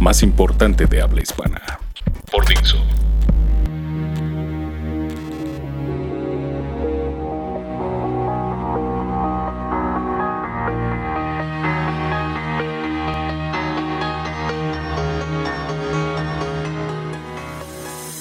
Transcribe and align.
más 0.00 0.22
importante 0.22 0.86
de 0.86 1.02
habla 1.02 1.22
hispana. 1.22 1.60
por 2.30 2.46
Dixo. 2.46 2.76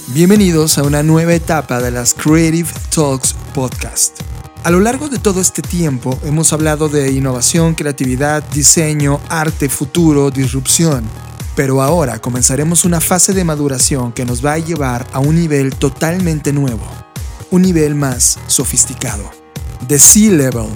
Bienvenidos 0.08 0.80
a 0.80 0.84
una 0.84 1.04
nueva 1.04 1.36
etapa 1.36 1.80
de 1.80 1.92
las 1.92 2.16
Creative 2.16 2.70
Talks 2.90 3.36
Podcast. 3.54 4.20
A 4.64 4.72
lo 4.72 4.80
largo 4.80 5.10
de 5.10 5.20
todo 5.20 5.42
este 5.42 5.62
tiempo 5.62 6.18
hemos 6.24 6.52
hablado 6.54 6.90
de 6.90 7.12
innovación, 7.12 7.76
creatividad, 7.76 8.44
diseño, 8.52 9.20
arte, 9.30 9.70
futuro, 9.70 10.32
disrupción. 10.32 11.27
Pero 11.58 11.82
ahora 11.82 12.20
comenzaremos 12.20 12.86
una 12.86 13.02
fase 13.02 13.34
de 13.34 13.44
maduración 13.44 14.14
que 14.14 14.26
nos 14.26 14.46
va 14.46 14.54
a 14.54 14.60
llevar 14.60 15.08
a 15.12 15.18
un 15.18 15.34
nivel 15.36 15.74
totalmente 15.74 16.54
nuevo, 16.54 16.86
un 17.50 17.64
nivel 17.64 17.96
más 17.96 18.38
sofisticado. 18.46 19.28
The 19.88 19.98
C-Level 19.98 20.68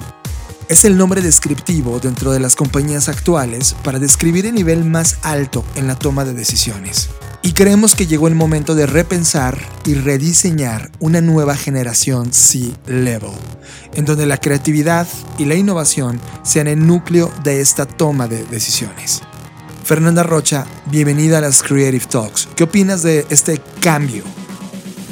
es 0.68 0.84
el 0.84 0.96
nombre 0.96 1.22
descriptivo 1.22 2.00
dentro 2.00 2.32
de 2.32 2.40
las 2.40 2.56
compañías 2.56 3.08
actuales 3.08 3.76
para 3.84 4.00
describir 4.00 4.44
el 4.44 4.56
nivel 4.56 4.84
más 4.84 5.18
alto 5.22 5.64
en 5.76 5.86
la 5.86 5.94
toma 5.94 6.24
de 6.24 6.34
decisiones. 6.34 7.10
Y 7.42 7.52
creemos 7.52 7.94
que 7.94 8.08
llegó 8.08 8.26
el 8.26 8.34
momento 8.34 8.74
de 8.74 8.86
repensar 8.86 9.56
y 9.84 9.94
rediseñar 9.94 10.90
una 10.98 11.20
nueva 11.20 11.54
generación 11.54 12.32
C-Level, 12.32 13.30
en 13.94 14.04
donde 14.04 14.26
la 14.26 14.38
creatividad 14.38 15.06
y 15.38 15.44
la 15.44 15.54
innovación 15.54 16.20
sean 16.42 16.66
el 16.66 16.84
núcleo 16.84 17.30
de 17.44 17.60
esta 17.60 17.86
toma 17.86 18.26
de 18.26 18.42
decisiones. 18.46 19.22
Fernanda 19.84 20.22
Rocha, 20.22 20.64
bienvenida 20.86 21.38
a 21.38 21.40
las 21.40 21.62
Creative 21.62 22.06
Talks. 22.06 22.48
¿Qué 22.54 22.64
opinas 22.64 23.02
de 23.02 23.26
este 23.30 23.60
cambio? 23.80 24.22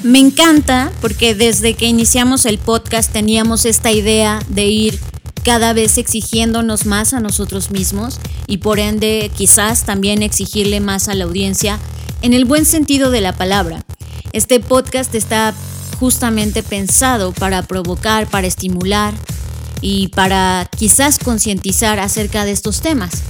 Me 0.05 0.21
encanta 0.21 0.93
porque 1.01 1.35
desde 1.35 1.75
que 1.75 1.87
iniciamos 1.87 2.47
el 2.47 2.59
podcast 2.59 3.13
teníamos 3.13 3.65
esta 3.65 3.91
idea 3.91 4.41
de 4.49 4.67
ir 4.67 5.01
cada 5.43 5.73
vez 5.73 5.99
exigiéndonos 5.99 6.87
más 6.87 7.15
a 7.15 7.21
nosotros 7.21 7.73
mismos 7.73 8.21
y 8.47 8.59
por 8.59 8.79
ende 8.79 9.31
quizás 9.37 9.85
también 9.85 10.23
exigirle 10.23 10.81
más 10.81 11.09
a 11.09 11.15
la 11.15 11.25
audiencia 11.25 11.79
en 12.23 12.33
el 12.33 12.45
buen 12.45 12.65
sentido 12.65 13.11
de 13.11 13.21
la 13.21 13.37
palabra. 13.37 13.85
Este 14.33 14.61
podcast 14.61 15.15
está 15.17 15.53
justamente 15.99 16.63
pensado 16.63 17.33
para 17.33 17.63
provocar, 17.63 18.29
para 18.29 18.47
estimular 18.47 19.15
y 19.81 20.09
para 20.09 20.69
quizás 20.79 21.19
concientizar 21.19 21.99
acerca 21.99 22.45
de 22.45 22.53
estos 22.53 22.81
temas. 22.81 23.23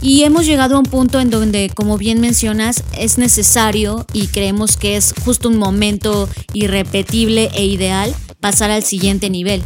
Y 0.00 0.22
hemos 0.22 0.46
llegado 0.46 0.76
a 0.76 0.78
un 0.78 0.84
punto 0.84 1.18
en 1.20 1.30
donde, 1.30 1.70
como 1.74 1.98
bien 1.98 2.20
mencionas, 2.20 2.84
es 2.96 3.18
necesario 3.18 4.06
y 4.12 4.28
creemos 4.28 4.76
que 4.76 4.96
es 4.96 5.12
justo 5.24 5.48
un 5.48 5.58
momento 5.58 6.28
irrepetible 6.52 7.50
e 7.54 7.64
ideal 7.66 8.14
pasar 8.40 8.70
al 8.70 8.84
siguiente 8.84 9.28
nivel. 9.28 9.62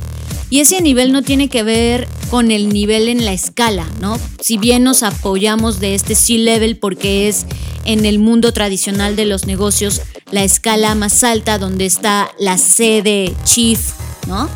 Y 0.48 0.60
ese 0.60 0.81
nivel 0.82 1.12
no 1.12 1.22
tiene 1.22 1.48
que 1.48 1.62
ver 1.62 2.09
con 2.31 2.50
el 2.50 2.71
nivel 2.71 3.09
en 3.09 3.25
la 3.25 3.32
escala, 3.32 3.87
¿no? 4.00 4.19
Si 4.41 4.59
bien 4.59 4.84
nos 4.84 5.03
apoyamos 5.03 5.81
de 5.81 5.94
este 5.94 6.15
C-level 6.15 6.76
porque 6.76 7.28
es 7.28 7.47
en 7.84 8.04
el 8.04 8.19
mundo 8.19 8.53
tradicional 8.53 9.16
de 9.16 9.25
los 9.25 9.47
negocios 9.47 10.03
la 10.31 10.44
escala 10.44 10.94
más 10.94 11.25
alta 11.25 11.59
donde 11.59 11.87
está 11.87 12.31
la 12.38 12.59
sede 12.59 13.34
chief, 13.44 13.92
¿no? 14.26 14.48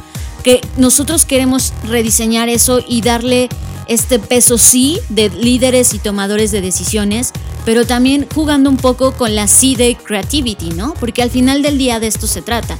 Que 0.42 0.60
nosotros 0.76 1.24
queremos 1.24 1.72
rediseñar 1.84 2.48
eso 2.48 2.84
y 2.86 3.00
darle 3.00 3.48
este 3.88 4.18
peso 4.18 4.58
sí 4.58 4.98
de 5.08 5.28
líderes 5.30 5.94
y 5.94 5.98
tomadores 5.98 6.50
de 6.50 6.60
decisiones, 6.60 7.32
pero 7.64 7.86
también 7.86 8.26
jugando 8.34 8.70
un 8.70 8.76
poco 8.76 9.12
con 9.12 9.34
la 9.34 9.48
C 9.48 9.74
de 9.76 9.96
creativity, 9.96 10.70
¿no? 10.70 10.94
Porque 10.94 11.22
al 11.22 11.30
final 11.30 11.62
del 11.62 11.78
día 11.78 12.00
de 12.00 12.06
esto 12.06 12.26
se 12.26 12.42
trata. 12.42 12.78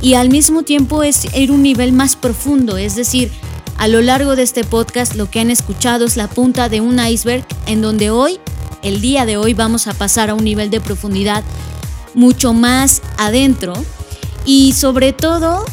Y 0.00 0.14
al 0.14 0.30
mismo 0.30 0.62
tiempo 0.62 1.02
es 1.02 1.26
ir 1.34 1.50
un 1.50 1.62
nivel 1.62 1.92
más 1.92 2.16
profundo, 2.16 2.76
es 2.76 2.94
decir, 2.94 3.32
a 3.78 3.86
lo 3.86 4.00
largo 4.00 4.34
de 4.34 4.42
este 4.42 4.64
podcast 4.64 5.14
lo 5.14 5.30
que 5.30 5.40
han 5.40 5.50
escuchado 5.50 6.04
es 6.04 6.16
la 6.16 6.28
punta 6.28 6.68
de 6.68 6.80
un 6.80 6.98
iceberg 6.98 7.44
en 7.66 7.80
donde 7.80 8.10
hoy, 8.10 8.40
el 8.82 9.00
día 9.00 9.24
de 9.24 9.36
hoy, 9.36 9.54
vamos 9.54 9.86
a 9.86 9.94
pasar 9.94 10.30
a 10.30 10.34
un 10.34 10.44
nivel 10.44 10.68
de 10.70 10.80
profundidad 10.80 11.44
mucho 12.14 12.52
más 12.52 13.02
adentro 13.16 13.74
y 14.44 14.72
sobre 14.72 15.12
todo 15.12 15.64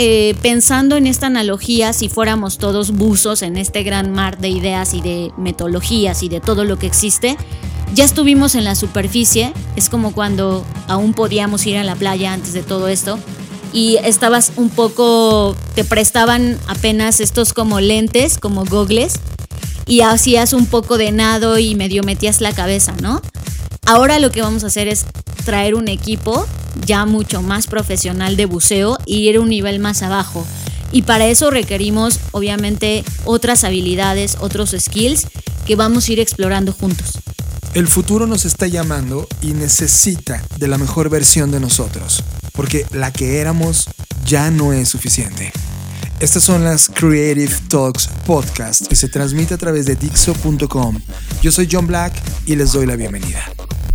eh, 0.00 0.36
pensando 0.42 0.96
en 0.96 1.08
esta 1.08 1.26
analogía, 1.26 1.92
si 1.92 2.08
fuéramos 2.08 2.58
todos 2.58 2.92
buzos 2.92 3.42
en 3.42 3.56
este 3.56 3.82
gran 3.82 4.12
mar 4.12 4.38
de 4.38 4.48
ideas 4.48 4.94
y 4.94 5.00
de 5.00 5.32
metodologías 5.36 6.22
y 6.22 6.28
de 6.28 6.40
todo 6.40 6.62
lo 6.62 6.78
que 6.78 6.86
existe, 6.86 7.36
ya 7.94 8.04
estuvimos 8.04 8.54
en 8.54 8.62
la 8.62 8.76
superficie, 8.76 9.52
es 9.74 9.88
como 9.88 10.12
cuando 10.12 10.64
aún 10.86 11.14
podíamos 11.14 11.66
ir 11.66 11.78
a 11.78 11.82
la 11.82 11.96
playa 11.96 12.32
antes 12.32 12.52
de 12.52 12.62
todo 12.62 12.86
esto 12.86 13.18
y 13.72 13.96
estabas 13.96 14.52
un 14.54 14.70
poco, 14.70 15.56
te 15.74 15.82
prestaban 15.82 16.60
apenas 16.68 17.18
estos 17.18 17.52
como 17.52 17.80
lentes, 17.80 18.38
como 18.38 18.64
gogles 18.64 19.14
y 19.84 20.02
hacías 20.02 20.52
un 20.52 20.66
poco 20.66 20.96
de 20.96 21.10
nado 21.10 21.58
y 21.58 21.74
medio 21.74 22.04
metías 22.04 22.40
la 22.40 22.52
cabeza, 22.52 22.94
¿no? 23.02 23.20
Ahora 23.88 24.18
lo 24.18 24.30
que 24.30 24.42
vamos 24.42 24.64
a 24.64 24.66
hacer 24.66 24.86
es 24.86 25.06
traer 25.46 25.74
un 25.74 25.88
equipo 25.88 26.46
ya 26.84 27.06
mucho 27.06 27.40
más 27.40 27.66
profesional 27.66 28.36
de 28.36 28.44
buceo 28.44 28.98
y 29.06 29.26
ir 29.26 29.36
a 29.36 29.40
un 29.40 29.48
nivel 29.48 29.78
más 29.78 30.02
abajo. 30.02 30.46
Y 30.92 31.02
para 31.02 31.26
eso 31.26 31.50
requerimos 31.50 32.20
obviamente 32.32 33.02
otras 33.24 33.64
habilidades, 33.64 34.36
otros 34.40 34.76
skills 34.78 35.26
que 35.66 35.74
vamos 35.74 36.06
a 36.06 36.12
ir 36.12 36.20
explorando 36.20 36.74
juntos. 36.74 37.18
El 37.72 37.88
futuro 37.88 38.26
nos 38.26 38.44
está 38.44 38.66
llamando 38.66 39.26
y 39.40 39.54
necesita 39.54 40.44
de 40.58 40.68
la 40.68 40.76
mejor 40.76 41.08
versión 41.08 41.50
de 41.50 41.58
nosotros, 41.58 42.22
porque 42.52 42.84
la 42.92 43.10
que 43.10 43.38
éramos 43.38 43.86
ya 44.26 44.50
no 44.50 44.74
es 44.74 44.90
suficiente. 44.90 45.50
Estas 46.20 46.42
son 46.42 46.62
las 46.62 46.90
Creative 46.90 47.54
Talks 47.70 48.10
Podcast 48.26 48.86
que 48.86 48.96
se 48.96 49.08
transmite 49.08 49.54
a 49.54 49.58
través 49.58 49.86
de 49.86 49.96
Dixo.com. 49.96 51.00
Yo 51.40 51.50
soy 51.50 51.66
John 51.72 51.86
Black 51.86 52.12
y 52.44 52.54
les 52.54 52.72
doy 52.72 52.84
la 52.84 52.96
bienvenida. 52.96 53.50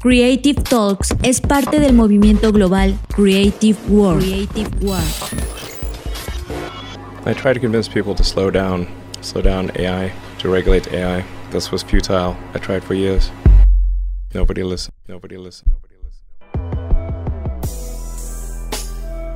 Creative 0.00 0.62
Talks 0.62 1.14
es 1.22 1.40
parte 1.40 1.80
del 1.80 1.92
movimiento 1.92 2.52
global 2.52 2.98
Creative 3.14 3.76
World. 3.88 4.22
Creative 4.22 4.70
World. 4.80 5.04
I 7.26 7.34
tried 7.34 7.54
to 7.54 7.60
convince 7.60 7.88
people 7.88 8.14
to 8.14 8.24
slow 8.24 8.50
down, 8.50 8.86
slow 9.20 9.42
down 9.42 9.70
AI, 9.76 10.12
to 10.38 10.50
regulate 10.50 10.88
AI. 10.92 11.24
This 11.50 11.70
was 11.70 11.82
futile. 11.82 12.36
I 12.54 12.58
tried 12.58 12.82
for 12.82 12.94
years. 12.94 13.30
Nobody 14.34 14.62
listened. 14.62 14.94
Nobody 15.08 15.36
listened. 15.36 15.72
Nobody 15.72 15.94
listened. 15.96 16.28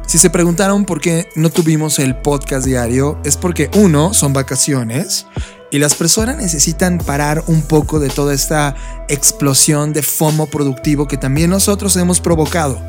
Si 0.06 0.18
se 0.18 0.30
preguntaron 0.30 0.84
por 0.84 1.00
qué 1.00 1.26
no 1.36 1.50
tuvimos 1.50 1.98
el 1.98 2.16
podcast 2.16 2.66
diario, 2.66 3.18
es 3.24 3.36
porque 3.36 3.70
uno, 3.74 4.12
son 4.12 4.32
vacaciones 4.32 5.26
y 5.72 5.78
las 5.78 5.94
personas 5.94 6.36
necesitan 6.36 6.98
parar 6.98 7.42
un 7.46 7.62
poco 7.62 7.98
de 7.98 8.10
toda 8.10 8.34
esta 8.34 8.76
explosión 9.08 9.94
de 9.94 10.02
FOMO 10.02 10.46
productivo 10.46 11.08
que 11.08 11.16
también 11.16 11.48
nosotros 11.48 11.96
hemos 11.96 12.20
provocado. 12.20 12.80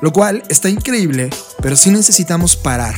Lo 0.00 0.10
cual 0.10 0.42
está 0.48 0.70
increíble, 0.70 1.28
pero 1.60 1.76
sí 1.76 1.90
necesitamos 1.90 2.56
parar 2.56 2.94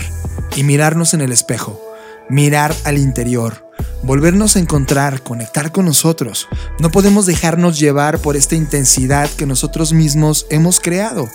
y 0.55 0.62
mirarnos 0.62 1.12
en 1.12 1.23
el 1.23 1.33
espejo, 1.33 1.83
mirar 2.31 2.73
al 2.85 2.99
interior, 2.99 3.69
volvernos 4.05 4.55
a 4.55 4.61
encontrar, 4.61 5.23
conectar 5.25 5.73
con 5.73 5.87
nosotros. 5.87 6.47
No 6.79 6.93
podemos 6.93 7.27
dejarnos 7.27 7.81
llevar 7.81 8.21
por 8.21 8.37
esta 8.37 8.55
intensidad 8.55 9.29
que 9.29 9.47
nosotros 9.47 9.93
mismos 9.93 10.47
hemos 10.50 10.79
creado. 10.79 11.29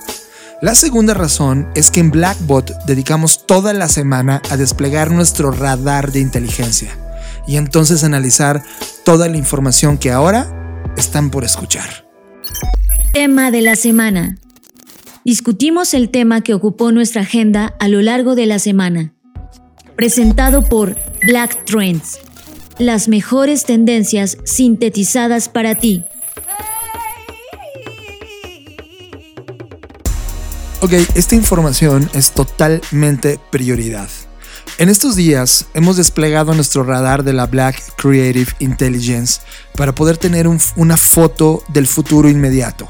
La 0.62 0.76
segunda 0.76 1.14
razón 1.14 1.70
es 1.76 1.92
que 1.92 2.00
en 2.00 2.12
Blackbot 2.12 2.86
dedicamos 2.86 3.46
toda 3.46 3.74
la 3.74 3.90
semana 3.90 4.42
a 4.50 4.56
desplegar 4.56 5.12
nuestro 5.12 5.52
radar 5.52 6.14
de 6.14 6.22
inteligencia 6.22 6.98
y 7.48 7.56
entonces 7.56 8.04
analizar 8.04 8.64
toda 9.04 9.28
la 9.30 9.38
información 9.38 9.98
que 9.98 10.12
ahora 10.12 10.84
están 10.98 11.32
por 11.32 11.44
escuchar. 11.44 12.08
Tema 13.14 13.50
de 13.52 13.62
la 13.62 13.76
semana. 13.76 14.38
Discutimos 15.24 15.94
el 15.94 16.10
tema 16.10 16.42
que 16.42 16.54
ocupó 16.54 16.92
nuestra 16.92 17.22
agenda 17.22 17.74
a 17.80 17.88
lo 17.88 18.02
largo 18.02 18.36
de 18.36 18.46
la 18.46 18.60
semana. 18.60 19.14
Presentado 19.96 20.64
por 20.64 20.98
Black 21.26 21.66
Trends. 21.66 22.20
Las 22.78 23.08
mejores 23.08 23.66
tendencias 23.66 24.38
sintetizadas 24.46 25.50
para 25.50 25.76
ti. 25.76 26.04
Ok, 30.82 30.94
esta 31.16 31.34
información 31.34 32.08
es 32.14 32.32
totalmente 32.32 33.40
prioridad. 33.52 34.10
En 34.80 34.90
estos 34.90 35.16
días 35.16 35.66
hemos 35.74 35.98
desplegado 35.98 36.54
nuestro 36.54 36.84
radar 36.84 37.24
de 37.24 37.34
la 37.34 37.48
Black 37.48 37.82
Creative 37.96 38.52
Intelligence 38.60 39.42
para 39.76 39.96
poder 39.96 40.20
tener 40.20 40.48
una 40.48 40.98
foto 40.98 41.64
del 41.70 41.88
futuro 41.88 42.30
inmediato. 42.30 42.88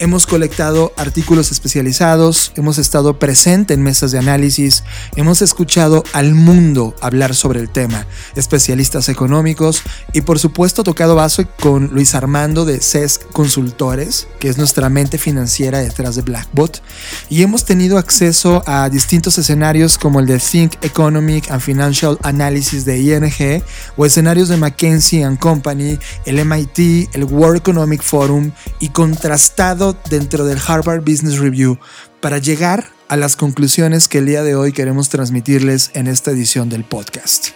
Hemos 0.00 0.28
colectado 0.28 0.92
artículos 0.96 1.50
especializados, 1.50 2.52
hemos 2.54 2.78
estado 2.78 3.18
presente 3.18 3.74
en 3.74 3.82
mesas 3.82 4.12
de 4.12 4.18
análisis, 4.18 4.84
hemos 5.16 5.42
escuchado 5.42 6.04
al 6.12 6.34
mundo 6.36 6.94
hablar 7.00 7.34
sobre 7.34 7.58
el 7.58 7.68
tema, 7.68 8.06
especialistas 8.36 9.08
económicos 9.08 9.82
y 10.12 10.20
por 10.20 10.38
supuesto 10.38 10.84
tocado 10.84 11.16
base 11.16 11.48
con 11.60 11.88
Luis 11.88 12.14
Armando 12.14 12.64
de 12.64 12.80
CESC 12.80 13.28
Consultores, 13.32 14.28
que 14.38 14.48
es 14.48 14.56
nuestra 14.56 14.88
mente 14.88 15.18
financiera 15.18 15.80
detrás 15.80 16.14
de 16.14 16.22
Blackbot, 16.22 16.80
y 17.28 17.42
hemos 17.42 17.64
tenido 17.64 17.98
acceso 17.98 18.62
a 18.66 18.88
distintos 18.90 19.36
escenarios 19.36 19.98
como 19.98 20.20
el 20.20 20.26
de 20.26 20.38
Think 20.38 20.74
Economic 20.82 21.50
and 21.50 21.60
Financial 21.60 22.16
Analysis 22.22 22.84
de 22.84 23.00
ING 23.00 23.64
o 23.96 24.06
escenarios 24.06 24.48
de 24.48 24.58
McKinsey⁇ 24.58 25.22
Company, 25.40 25.98
el 26.24 26.44
MIT, 26.44 27.10
el 27.14 27.24
World 27.24 27.56
Economic 27.56 28.00
Forum 28.00 28.52
y 28.78 28.90
contrastado 28.90 29.87
dentro 29.92 30.44
del 30.44 30.58
Harvard 30.66 31.02
Business 31.02 31.38
Review 31.38 31.78
para 32.20 32.38
llegar 32.38 32.90
a 33.08 33.16
las 33.16 33.36
conclusiones 33.36 34.08
que 34.08 34.18
el 34.18 34.26
día 34.26 34.42
de 34.42 34.54
hoy 34.54 34.72
queremos 34.72 35.08
transmitirles 35.08 35.90
en 35.94 36.06
esta 36.06 36.30
edición 36.30 36.68
del 36.68 36.84
podcast. 36.84 37.48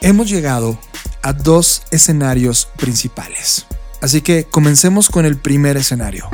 Hemos 0.00 0.28
llegado 0.28 0.78
a 1.22 1.32
dos 1.32 1.82
escenarios 1.90 2.68
principales. 2.76 3.66
Así 4.00 4.20
que 4.20 4.44
comencemos 4.44 5.08
con 5.08 5.24
el 5.24 5.40
primer 5.40 5.76
escenario. 5.76 6.28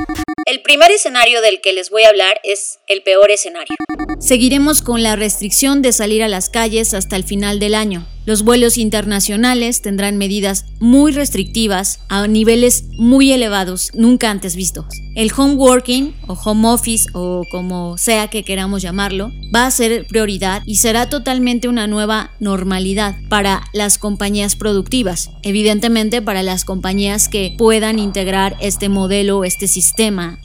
El 0.45 0.61
primer 0.61 0.91
escenario 0.91 1.41
del 1.41 1.61
que 1.61 1.71
les 1.71 1.89
voy 1.89 2.03
a 2.03 2.09
hablar 2.09 2.41
es 2.43 2.79
el 2.87 3.03
peor 3.03 3.31
escenario. 3.31 3.75
Seguiremos 4.19 4.81
con 4.81 5.03
la 5.03 5.15
restricción 5.15 5.81
de 5.81 5.93
salir 5.93 6.23
a 6.23 6.27
las 6.27 6.49
calles 6.49 6.93
hasta 6.93 7.15
el 7.15 7.23
final 7.23 7.59
del 7.59 7.75
año. 7.75 8.05
Los 8.23 8.43
vuelos 8.43 8.77
internacionales 8.77 9.81
tendrán 9.81 10.17
medidas 10.17 10.65
muy 10.79 11.11
restrictivas 11.11 11.99
a 12.07 12.27
niveles 12.27 12.85
muy 12.97 13.31
elevados, 13.31 13.89
nunca 13.95 14.29
antes 14.29 14.55
vistos. 14.55 14.85
El 15.15 15.31
home 15.35 15.55
working 15.55 16.13
o 16.27 16.33
home 16.33 16.67
office 16.69 17.09
o 17.13 17.43
como 17.49 17.97
sea 17.97 18.27
que 18.27 18.43
queramos 18.43 18.83
llamarlo, 18.83 19.31
va 19.53 19.65
a 19.65 19.71
ser 19.71 20.05
prioridad 20.05 20.61
y 20.67 20.75
será 20.75 21.09
totalmente 21.09 21.67
una 21.67 21.87
nueva 21.87 22.31
normalidad 22.39 23.15
para 23.27 23.63
las 23.73 23.97
compañías 23.97 24.55
productivas. 24.55 25.31
Evidentemente 25.41 26.21
para 26.21 26.43
las 26.43 26.63
compañías 26.63 27.27
que 27.27 27.55
puedan 27.57 27.97
integrar 27.97 28.55
este 28.61 28.87
modelo, 28.87 29.43
este 29.43 29.67
sistema 29.67 30.39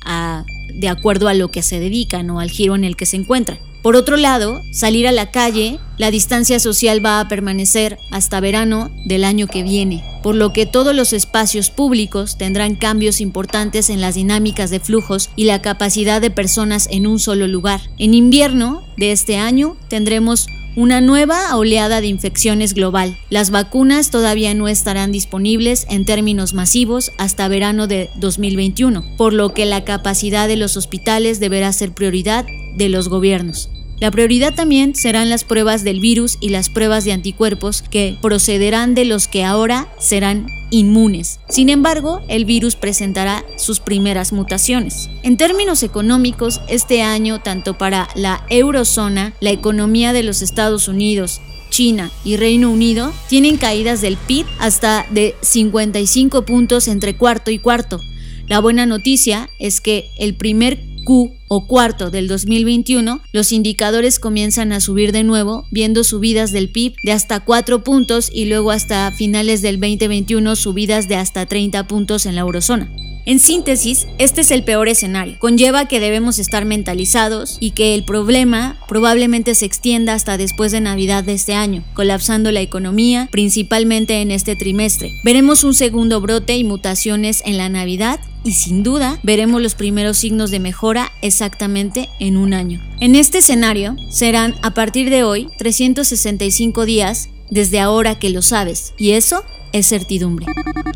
de 0.72 0.88
acuerdo 0.88 1.28
a 1.28 1.34
lo 1.34 1.50
que 1.50 1.62
se 1.62 1.80
dedican 1.80 2.30
o 2.30 2.40
al 2.40 2.50
giro 2.50 2.74
en 2.74 2.84
el 2.84 2.96
que 2.96 3.06
se 3.06 3.16
encuentran. 3.16 3.58
Por 3.86 3.94
otro 3.94 4.16
lado, 4.16 4.64
salir 4.72 5.06
a 5.06 5.12
la 5.12 5.30
calle, 5.30 5.78
la 5.96 6.10
distancia 6.10 6.58
social 6.58 7.04
va 7.04 7.20
a 7.20 7.28
permanecer 7.28 7.98
hasta 8.10 8.40
verano 8.40 8.90
del 9.04 9.22
año 9.22 9.46
que 9.46 9.62
viene, 9.62 10.02
por 10.24 10.34
lo 10.34 10.52
que 10.52 10.66
todos 10.66 10.92
los 10.92 11.12
espacios 11.12 11.70
públicos 11.70 12.36
tendrán 12.36 12.74
cambios 12.74 13.20
importantes 13.20 13.88
en 13.88 14.00
las 14.00 14.16
dinámicas 14.16 14.70
de 14.70 14.80
flujos 14.80 15.30
y 15.36 15.44
la 15.44 15.62
capacidad 15.62 16.20
de 16.20 16.32
personas 16.32 16.88
en 16.90 17.06
un 17.06 17.20
solo 17.20 17.46
lugar. 17.46 17.80
En 17.96 18.14
invierno 18.14 18.82
de 18.96 19.12
este 19.12 19.36
año 19.36 19.76
tendremos 19.86 20.48
una 20.76 21.00
nueva 21.00 21.56
oleada 21.56 22.00
de 22.00 22.06
infecciones 22.06 22.74
global. 22.74 23.16
Las 23.30 23.50
vacunas 23.50 24.10
todavía 24.10 24.54
no 24.54 24.68
estarán 24.68 25.10
disponibles 25.10 25.86
en 25.88 26.04
términos 26.04 26.54
masivos 26.54 27.12
hasta 27.18 27.48
verano 27.48 27.86
de 27.86 28.10
2021, 28.16 29.16
por 29.16 29.32
lo 29.32 29.54
que 29.54 29.64
la 29.64 29.84
capacidad 29.84 30.46
de 30.46 30.56
los 30.56 30.76
hospitales 30.76 31.40
deberá 31.40 31.72
ser 31.72 31.92
prioridad 31.92 32.46
de 32.76 32.88
los 32.90 33.08
gobiernos. 33.08 33.70
La 33.98 34.10
prioridad 34.10 34.54
también 34.54 34.94
serán 34.94 35.30
las 35.30 35.44
pruebas 35.44 35.82
del 35.82 36.00
virus 36.00 36.36
y 36.40 36.50
las 36.50 36.68
pruebas 36.68 37.04
de 37.04 37.12
anticuerpos 37.12 37.82
que 37.82 38.18
procederán 38.20 38.94
de 38.94 39.06
los 39.06 39.26
que 39.26 39.42
ahora 39.42 39.88
serán 39.98 40.46
inmunes. 40.70 41.40
Sin 41.48 41.70
embargo, 41.70 42.20
el 42.28 42.44
virus 42.44 42.76
presentará 42.76 43.44
sus 43.56 43.80
primeras 43.80 44.32
mutaciones. 44.32 45.08
En 45.22 45.38
términos 45.38 45.82
económicos, 45.82 46.60
este 46.68 47.02
año, 47.02 47.40
tanto 47.40 47.78
para 47.78 48.08
la 48.14 48.44
eurozona, 48.50 49.32
la 49.40 49.50
economía 49.50 50.12
de 50.12 50.24
los 50.24 50.42
Estados 50.42 50.88
Unidos, 50.88 51.40
China 51.70 52.10
y 52.24 52.36
Reino 52.36 52.70
Unido 52.70 53.12
tienen 53.28 53.56
caídas 53.56 54.00
del 54.00 54.16
PIB 54.16 54.46
hasta 54.58 55.06
de 55.10 55.34
55 55.40 56.42
puntos 56.42 56.88
entre 56.88 57.16
cuarto 57.16 57.50
y 57.50 57.58
cuarto. 57.58 58.00
La 58.46 58.60
buena 58.60 58.86
noticia 58.86 59.48
es 59.58 59.80
que 59.80 60.10
el 60.18 60.36
primer 60.36 60.78
Q 61.06 61.32
o 61.48 61.66
cuarto 61.66 62.10
del 62.10 62.28
2021, 62.28 63.22
los 63.32 63.52
indicadores 63.52 64.18
comienzan 64.18 64.72
a 64.72 64.80
subir 64.80 65.12
de 65.12 65.24
nuevo, 65.24 65.64
viendo 65.70 66.04
subidas 66.04 66.52
del 66.52 66.68
PIB 66.68 66.96
de 67.02 67.12
hasta 67.12 67.40
4 67.40 67.82
puntos 67.82 68.28
y 68.30 68.44
luego 68.44 68.72
hasta 68.72 69.10
finales 69.12 69.62
del 69.62 69.80
2021 69.80 70.54
subidas 70.56 71.08
de 71.08 71.16
hasta 71.16 71.46
30 71.46 71.86
puntos 71.86 72.26
en 72.26 72.34
la 72.34 72.42
eurozona. 72.42 72.90
En 73.28 73.40
síntesis, 73.40 74.06
este 74.18 74.42
es 74.42 74.52
el 74.52 74.62
peor 74.62 74.88
escenario. 74.88 75.36
Conlleva 75.40 75.88
que 75.88 75.98
debemos 75.98 76.38
estar 76.38 76.64
mentalizados 76.64 77.56
y 77.58 77.72
que 77.72 77.92
el 77.96 78.04
problema 78.04 78.78
probablemente 78.86 79.56
se 79.56 79.66
extienda 79.66 80.14
hasta 80.14 80.36
después 80.36 80.70
de 80.70 80.80
Navidad 80.80 81.24
de 81.24 81.32
este 81.32 81.52
año, 81.52 81.82
colapsando 81.94 82.52
la 82.52 82.60
economía, 82.60 83.28
principalmente 83.32 84.20
en 84.20 84.30
este 84.30 84.54
trimestre. 84.54 85.10
Veremos 85.24 85.64
un 85.64 85.74
segundo 85.74 86.20
brote 86.20 86.56
y 86.56 86.62
mutaciones 86.62 87.42
en 87.44 87.56
la 87.56 87.68
Navidad 87.68 88.20
y 88.44 88.52
sin 88.52 88.84
duda 88.84 89.18
veremos 89.24 89.60
los 89.60 89.74
primeros 89.74 90.18
signos 90.18 90.52
de 90.52 90.60
mejora 90.60 91.10
exactamente 91.20 92.08
en 92.20 92.36
un 92.36 92.54
año. 92.54 92.80
En 93.00 93.16
este 93.16 93.38
escenario 93.38 93.96
serán 94.08 94.54
a 94.62 94.72
partir 94.72 95.10
de 95.10 95.24
hoy 95.24 95.48
365 95.58 96.84
días 96.84 97.28
desde 97.50 97.80
ahora 97.80 98.20
que 98.20 98.30
lo 98.30 98.42
sabes 98.42 98.94
y 98.96 99.12
eso 99.12 99.42
es 99.72 99.88
certidumbre. 99.88 100.46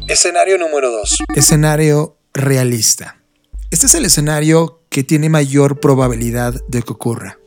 Escenario 0.06 0.58
número 0.58 0.92
2. 0.92 1.18
Escenario 1.34 2.19
realista. 2.34 3.20
Este 3.70 3.86
es 3.86 3.94
el 3.94 4.04
escenario 4.04 4.82
que 4.88 5.04
tiene 5.04 5.28
mayor 5.28 5.80
probabilidad 5.80 6.54
de 6.68 6.82
que 6.82 6.92
ocurra. 6.92 7.38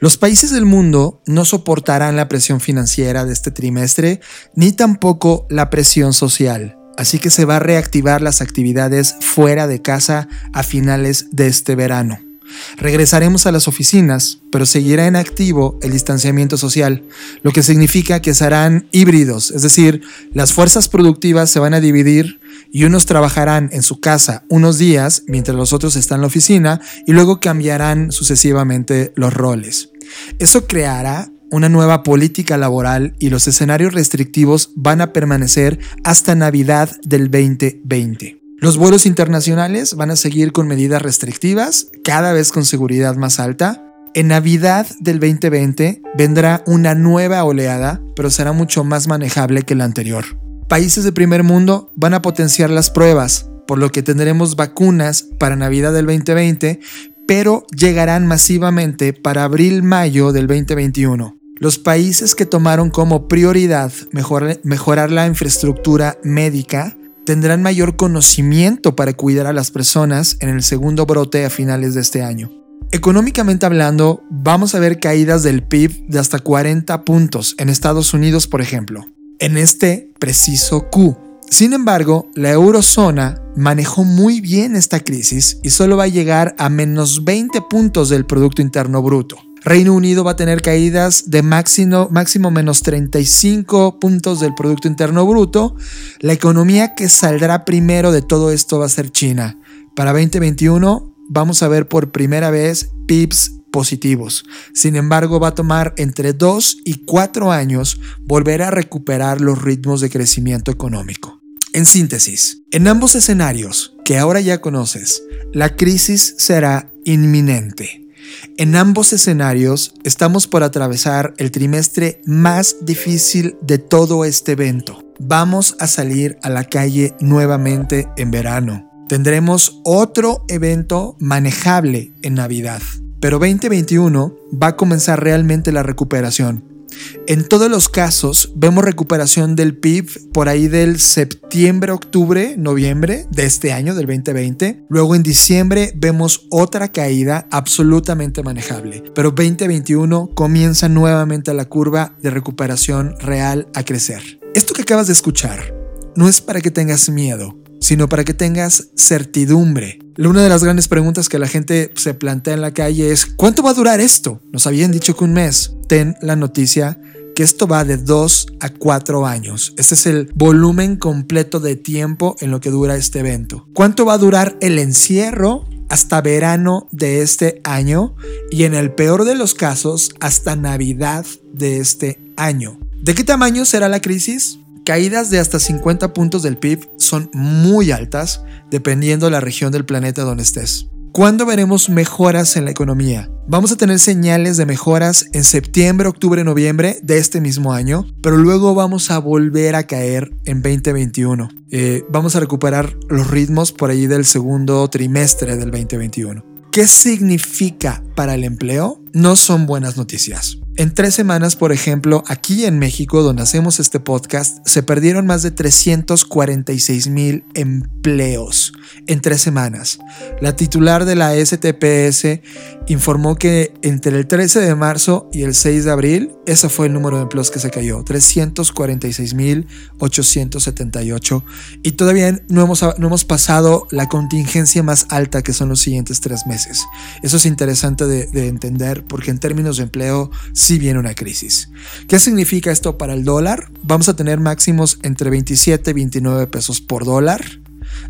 Los 0.00 0.16
países 0.16 0.50
del 0.52 0.64
mundo 0.64 1.22
no 1.26 1.44
soportarán 1.44 2.16
la 2.16 2.28
presión 2.28 2.60
financiera 2.60 3.24
de 3.24 3.32
este 3.32 3.50
trimestre 3.50 4.20
ni 4.54 4.72
tampoco 4.72 5.46
la 5.50 5.70
presión 5.70 6.12
social, 6.12 6.78
así 6.96 7.18
que 7.18 7.30
se 7.30 7.44
va 7.44 7.56
a 7.56 7.60
reactivar 7.60 8.22
las 8.22 8.40
actividades 8.40 9.16
fuera 9.20 9.66
de 9.66 9.82
casa 9.82 10.28
a 10.52 10.62
finales 10.62 11.26
de 11.32 11.48
este 11.48 11.74
verano. 11.74 12.27
Regresaremos 12.76 13.46
a 13.46 13.52
las 13.52 13.68
oficinas, 13.68 14.40
pero 14.50 14.66
seguirá 14.66 15.06
en 15.06 15.16
activo 15.16 15.78
el 15.82 15.92
distanciamiento 15.92 16.56
social, 16.56 17.04
lo 17.42 17.52
que 17.52 17.62
significa 17.62 18.20
que 18.20 18.34
serán 18.34 18.88
híbridos, 18.92 19.50
es 19.50 19.62
decir, 19.62 20.02
las 20.32 20.52
fuerzas 20.52 20.88
productivas 20.88 21.50
se 21.50 21.60
van 21.60 21.74
a 21.74 21.80
dividir 21.80 22.40
y 22.70 22.84
unos 22.84 23.06
trabajarán 23.06 23.70
en 23.72 23.82
su 23.82 24.00
casa 24.00 24.44
unos 24.48 24.78
días 24.78 25.22
mientras 25.26 25.56
los 25.56 25.72
otros 25.72 25.96
están 25.96 26.16
en 26.16 26.22
la 26.22 26.26
oficina 26.28 26.80
y 27.06 27.12
luego 27.12 27.40
cambiarán 27.40 28.12
sucesivamente 28.12 29.12
los 29.16 29.32
roles. 29.32 29.90
Eso 30.38 30.66
creará 30.66 31.30
una 31.50 31.68
nueva 31.68 32.02
política 32.02 32.56
laboral 32.58 33.14
y 33.18 33.30
los 33.30 33.48
escenarios 33.48 33.94
restrictivos 33.94 34.70
van 34.74 35.00
a 35.00 35.12
permanecer 35.12 35.78
hasta 36.04 36.34
Navidad 36.34 36.90
del 37.02 37.30
2020. 37.30 38.37
Los 38.60 38.76
vuelos 38.76 39.06
internacionales 39.06 39.94
van 39.94 40.10
a 40.10 40.16
seguir 40.16 40.50
con 40.50 40.66
medidas 40.66 41.00
restrictivas, 41.00 41.90
cada 42.02 42.32
vez 42.32 42.50
con 42.50 42.64
seguridad 42.64 43.14
más 43.14 43.38
alta. 43.38 43.84
En 44.14 44.26
Navidad 44.26 44.84
del 44.98 45.20
2020 45.20 46.02
vendrá 46.16 46.64
una 46.66 46.96
nueva 46.96 47.44
oleada, 47.44 48.02
pero 48.16 48.30
será 48.30 48.50
mucho 48.50 48.82
más 48.82 49.06
manejable 49.06 49.62
que 49.62 49.76
la 49.76 49.84
anterior. 49.84 50.24
Países 50.68 51.04
de 51.04 51.12
primer 51.12 51.44
mundo 51.44 51.92
van 51.94 52.14
a 52.14 52.22
potenciar 52.22 52.68
las 52.70 52.90
pruebas, 52.90 53.48
por 53.68 53.78
lo 53.78 53.92
que 53.92 54.02
tendremos 54.02 54.56
vacunas 54.56 55.28
para 55.38 55.54
Navidad 55.54 55.92
del 55.92 56.06
2020, 56.06 56.80
pero 57.28 57.64
llegarán 57.76 58.26
masivamente 58.26 59.12
para 59.12 59.44
abril-mayo 59.44 60.32
del 60.32 60.48
2021. 60.48 61.38
Los 61.60 61.78
países 61.78 62.34
que 62.34 62.44
tomaron 62.44 62.90
como 62.90 63.28
prioridad 63.28 63.92
mejorar, 64.10 64.58
mejorar 64.64 65.12
la 65.12 65.28
infraestructura 65.28 66.18
médica 66.24 66.97
tendrán 67.28 67.60
mayor 67.60 67.96
conocimiento 67.96 68.96
para 68.96 69.12
cuidar 69.12 69.46
a 69.46 69.52
las 69.52 69.70
personas 69.70 70.38
en 70.40 70.48
el 70.48 70.62
segundo 70.62 71.04
brote 71.04 71.44
a 71.44 71.50
finales 71.50 71.92
de 71.92 72.00
este 72.00 72.22
año. 72.22 72.50
Económicamente 72.90 73.66
hablando, 73.66 74.22
vamos 74.30 74.74
a 74.74 74.78
ver 74.78 74.98
caídas 74.98 75.42
del 75.42 75.62
PIB 75.62 76.06
de 76.06 76.20
hasta 76.20 76.38
40 76.38 77.04
puntos 77.04 77.54
en 77.58 77.68
Estados 77.68 78.14
Unidos, 78.14 78.46
por 78.46 78.62
ejemplo, 78.62 79.04
en 79.40 79.58
este 79.58 80.10
preciso 80.18 80.88
Q. 80.88 81.18
Sin 81.50 81.74
embargo, 81.74 82.30
la 82.34 82.50
eurozona 82.50 83.42
manejó 83.54 84.04
muy 84.04 84.40
bien 84.40 84.74
esta 84.74 85.00
crisis 85.00 85.58
y 85.62 85.68
solo 85.68 85.98
va 85.98 86.04
a 86.04 86.08
llegar 86.08 86.54
a 86.56 86.70
menos 86.70 87.24
20 87.24 87.60
puntos 87.68 88.08
del 88.08 88.24
Producto 88.24 88.62
Interno 88.62 89.02
Bruto. 89.02 89.36
Reino 89.64 89.94
Unido 89.94 90.24
va 90.24 90.32
a 90.32 90.36
tener 90.36 90.62
caídas 90.62 91.30
de 91.30 91.42
máximo, 91.42 92.08
máximo 92.10 92.50
menos 92.50 92.82
35 92.82 93.98
puntos 93.98 94.40
del 94.40 94.54
Producto 94.54 94.88
Interno 94.88 95.26
Bruto. 95.26 95.76
La 96.20 96.32
economía 96.32 96.94
que 96.94 97.08
saldrá 97.08 97.64
primero 97.64 98.12
de 98.12 98.22
todo 98.22 98.50
esto 98.52 98.78
va 98.78 98.86
a 98.86 98.90
ser 98.90 99.10
China. 99.10 99.58
Para 99.94 100.12
2021 100.12 101.14
vamos 101.28 101.62
a 101.62 101.68
ver 101.68 101.88
por 101.88 102.10
primera 102.10 102.50
vez 102.50 102.90
PIBs 103.06 103.58
positivos. 103.70 104.44
Sin 104.72 104.96
embargo, 104.96 105.40
va 105.40 105.48
a 105.48 105.54
tomar 105.54 105.94
entre 105.96 106.32
2 106.32 106.78
y 106.84 107.04
4 107.04 107.52
años 107.52 108.00
volver 108.24 108.62
a 108.62 108.70
recuperar 108.70 109.40
los 109.40 109.60
ritmos 109.62 110.00
de 110.00 110.10
crecimiento 110.10 110.70
económico. 110.70 111.40
En 111.72 111.84
síntesis, 111.84 112.62
en 112.70 112.88
ambos 112.88 113.14
escenarios 113.14 113.94
que 114.04 114.18
ahora 114.18 114.40
ya 114.40 114.60
conoces, 114.60 115.22
la 115.52 115.76
crisis 115.76 116.34
será 116.38 116.90
inminente. 117.04 118.07
En 118.56 118.76
ambos 118.76 119.12
escenarios 119.12 119.94
estamos 120.04 120.46
por 120.46 120.62
atravesar 120.62 121.34
el 121.38 121.50
trimestre 121.50 122.20
más 122.24 122.76
difícil 122.82 123.56
de 123.60 123.78
todo 123.78 124.24
este 124.24 124.52
evento. 124.52 125.02
Vamos 125.18 125.76
a 125.80 125.86
salir 125.86 126.38
a 126.42 126.50
la 126.50 126.64
calle 126.64 127.14
nuevamente 127.20 128.08
en 128.16 128.30
verano. 128.30 128.88
Tendremos 129.08 129.80
otro 129.84 130.44
evento 130.48 131.16
manejable 131.18 132.12
en 132.22 132.34
Navidad. 132.34 132.82
Pero 133.20 133.38
2021 133.38 134.36
va 134.62 134.68
a 134.68 134.76
comenzar 134.76 135.22
realmente 135.22 135.72
la 135.72 135.82
recuperación. 135.82 136.77
En 137.26 137.46
todos 137.46 137.70
los 137.70 137.88
casos 137.88 138.52
vemos 138.56 138.84
recuperación 138.84 139.56
del 139.56 139.76
PIB 139.76 140.32
por 140.32 140.48
ahí 140.48 140.68
del 140.68 140.98
septiembre, 140.98 141.92
octubre, 141.92 142.56
noviembre 142.56 143.26
de 143.30 143.44
este 143.44 143.72
año, 143.72 143.94
del 143.94 144.06
2020. 144.06 144.84
Luego 144.88 145.14
en 145.14 145.22
diciembre 145.22 145.92
vemos 145.96 146.46
otra 146.50 146.88
caída 146.88 147.46
absolutamente 147.50 148.42
manejable. 148.42 149.04
Pero 149.14 149.30
2021 149.30 150.30
comienza 150.34 150.88
nuevamente 150.88 151.52
la 151.54 151.66
curva 151.66 152.16
de 152.22 152.30
recuperación 152.30 153.14
real 153.20 153.68
a 153.74 153.84
crecer. 153.84 154.40
Esto 154.54 154.74
que 154.74 154.82
acabas 154.82 155.06
de 155.06 155.12
escuchar 155.12 155.74
no 156.16 156.28
es 156.28 156.40
para 156.40 156.60
que 156.60 156.70
tengas 156.70 157.10
miedo, 157.10 157.56
sino 157.80 158.08
para 158.08 158.24
que 158.24 158.34
tengas 158.34 158.88
certidumbre. 158.96 159.98
Una 160.18 160.42
de 160.42 160.48
las 160.48 160.64
grandes 160.64 160.88
preguntas 160.88 161.28
que 161.28 161.38
la 161.38 161.46
gente 161.46 161.92
se 161.96 162.14
plantea 162.14 162.54
en 162.54 162.60
la 162.60 162.74
calle 162.74 163.12
es, 163.12 163.26
¿cuánto 163.26 163.62
va 163.62 163.70
a 163.70 163.74
durar 163.74 164.00
esto? 164.00 164.40
Nos 164.52 164.66
habían 164.66 164.90
dicho 164.90 165.16
que 165.16 165.24
un 165.24 165.32
mes. 165.32 165.74
Ten 165.88 166.16
la 166.20 166.36
noticia 166.36 167.00
que 167.34 167.44
esto 167.44 167.68
va 167.68 167.84
de 167.84 167.98
2 167.98 168.46
a 168.60 168.70
4 168.70 169.26
años. 169.26 169.74
Este 169.76 169.94
es 169.94 170.06
el 170.06 170.30
volumen 170.34 170.96
completo 170.96 171.60
de 171.60 171.76
tiempo 171.76 172.34
en 172.40 172.50
lo 172.50 172.60
que 172.60 172.70
dura 172.70 172.96
este 172.96 173.20
evento. 173.20 173.68
¿Cuánto 173.74 174.04
va 174.04 174.14
a 174.14 174.18
durar 174.18 174.56
el 174.60 174.78
encierro? 174.78 175.64
hasta 175.88 176.20
verano 176.20 176.86
de 176.92 177.22
este 177.22 177.60
año 177.64 178.14
y 178.50 178.64
en 178.64 178.74
el 178.74 178.92
peor 178.92 179.24
de 179.24 179.34
los 179.34 179.54
casos 179.54 180.10
hasta 180.20 180.54
Navidad 180.54 181.24
de 181.52 181.78
este 181.78 182.20
año. 182.36 182.78
¿De 183.02 183.14
qué 183.14 183.24
tamaño 183.24 183.64
será 183.64 183.88
la 183.88 184.00
crisis? 184.00 184.58
Caídas 184.88 185.28
de 185.28 185.38
hasta 185.38 185.58
50 185.58 186.14
puntos 186.14 186.42
del 186.42 186.56
PIB 186.56 186.88
son 186.96 187.28
muy 187.34 187.90
altas 187.90 188.42
dependiendo 188.70 189.26
de 189.26 189.32
la 189.32 189.40
región 189.40 189.70
del 189.70 189.84
planeta 189.84 190.22
donde 190.22 190.44
estés. 190.44 190.88
¿Cuándo 191.12 191.44
veremos 191.44 191.90
mejoras 191.90 192.56
en 192.56 192.64
la 192.64 192.70
economía? 192.70 193.30
Vamos 193.46 193.70
a 193.70 193.76
tener 193.76 193.98
señales 193.98 194.56
de 194.56 194.64
mejoras 194.64 195.26
en 195.34 195.44
septiembre, 195.44 196.08
octubre, 196.08 196.42
noviembre 196.42 197.00
de 197.02 197.18
este 197.18 197.42
mismo 197.42 197.74
año, 197.74 198.06
pero 198.22 198.38
luego 198.38 198.74
vamos 198.74 199.10
a 199.10 199.18
volver 199.18 199.74
a 199.74 199.86
caer 199.86 200.32
en 200.46 200.62
2021. 200.62 201.50
Eh, 201.70 202.04
vamos 202.08 202.34
a 202.34 202.40
recuperar 202.40 202.96
los 203.10 203.30
ritmos 203.30 203.72
por 203.72 203.90
allí 203.90 204.06
del 204.06 204.24
segundo 204.24 204.88
trimestre 204.88 205.58
del 205.58 205.70
2021. 205.70 206.42
¿Qué 206.72 206.88
significa 206.88 208.02
para 208.14 208.36
el 208.36 208.44
empleo? 208.44 209.02
No 209.12 209.36
son 209.36 209.66
buenas 209.66 209.98
noticias. 209.98 210.58
En 210.78 210.94
tres 210.94 211.12
semanas, 211.12 211.56
por 211.56 211.72
ejemplo, 211.72 212.22
aquí 212.28 212.64
en 212.64 212.78
México, 212.78 213.24
donde 213.24 213.42
hacemos 213.42 213.80
este 213.80 213.98
podcast, 213.98 214.64
se 214.64 214.84
perdieron 214.84 215.26
más 215.26 215.42
de 215.42 215.50
346 215.50 217.08
mil 217.08 217.44
empleos 217.54 218.72
en 219.08 219.20
tres 219.20 219.40
semanas. 219.40 219.98
La 220.40 220.54
titular 220.54 221.04
de 221.04 221.16
la 221.16 221.34
STPS 221.34 222.42
informó 222.86 223.34
que 223.34 223.74
entre 223.82 224.16
el 224.16 224.28
13 224.28 224.60
de 224.60 224.74
marzo 224.76 225.28
y 225.32 225.42
el 225.42 225.56
6 225.56 225.84
de 225.84 225.90
abril, 225.90 226.32
ese 226.46 226.68
fue 226.68 226.86
el 226.86 226.92
número 226.92 227.16
de 227.16 227.24
empleos 227.24 227.50
que 227.50 227.58
se 227.58 227.70
cayó, 227.70 228.04
346 228.04 229.34
mil 229.34 229.66
878. 229.98 231.44
Y 231.82 231.92
todavía 231.92 232.40
no 232.48 232.62
hemos, 232.62 232.82
no 232.82 233.06
hemos 233.08 233.24
pasado 233.24 233.88
la 233.90 234.08
contingencia 234.08 234.84
más 234.84 235.06
alta 235.10 235.42
que 235.42 235.52
son 235.52 235.70
los 235.70 235.80
siguientes 235.80 236.20
tres 236.20 236.46
meses. 236.46 236.86
Eso 237.24 237.36
es 237.36 237.46
interesante 237.46 238.06
de, 238.06 238.28
de 238.28 238.46
entender 238.46 239.04
porque 239.04 239.32
en 239.32 239.40
términos 239.40 239.78
de 239.78 239.82
empleo, 239.82 240.30
si 240.68 240.78
viene 240.78 240.98
una 240.98 241.14
crisis. 241.14 241.70
¿Qué 242.08 242.18
significa 242.18 242.70
esto 242.70 242.98
para 242.98 243.14
el 243.14 243.24
dólar? 243.24 243.70
Vamos 243.84 244.10
a 244.10 244.16
tener 244.16 244.38
máximos 244.38 244.98
entre 245.02 245.30
27 245.30 245.90
y 245.90 245.94
29 245.94 246.46
pesos 246.48 246.82
por 246.82 247.06
dólar. 247.06 247.42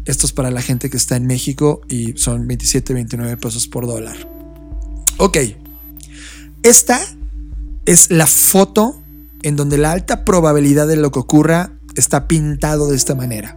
Esto 0.06 0.26
es 0.26 0.32
para 0.32 0.50
la 0.50 0.60
gente 0.60 0.90
que 0.90 0.96
está 0.96 1.14
en 1.14 1.28
México 1.28 1.82
y 1.88 2.14
son 2.16 2.48
27 2.48 2.94
29 2.94 3.36
pesos 3.36 3.68
por 3.68 3.86
dólar. 3.86 4.16
Ok. 5.18 5.36
Esta 6.64 7.00
es 7.86 8.10
la 8.10 8.26
foto 8.26 9.04
en 9.44 9.54
donde 9.54 9.78
la 9.78 9.92
alta 9.92 10.24
probabilidad 10.24 10.88
de 10.88 10.96
lo 10.96 11.12
que 11.12 11.20
ocurra 11.20 11.78
está 11.94 12.26
pintado 12.26 12.90
de 12.90 12.96
esta 12.96 13.14
manera. 13.14 13.54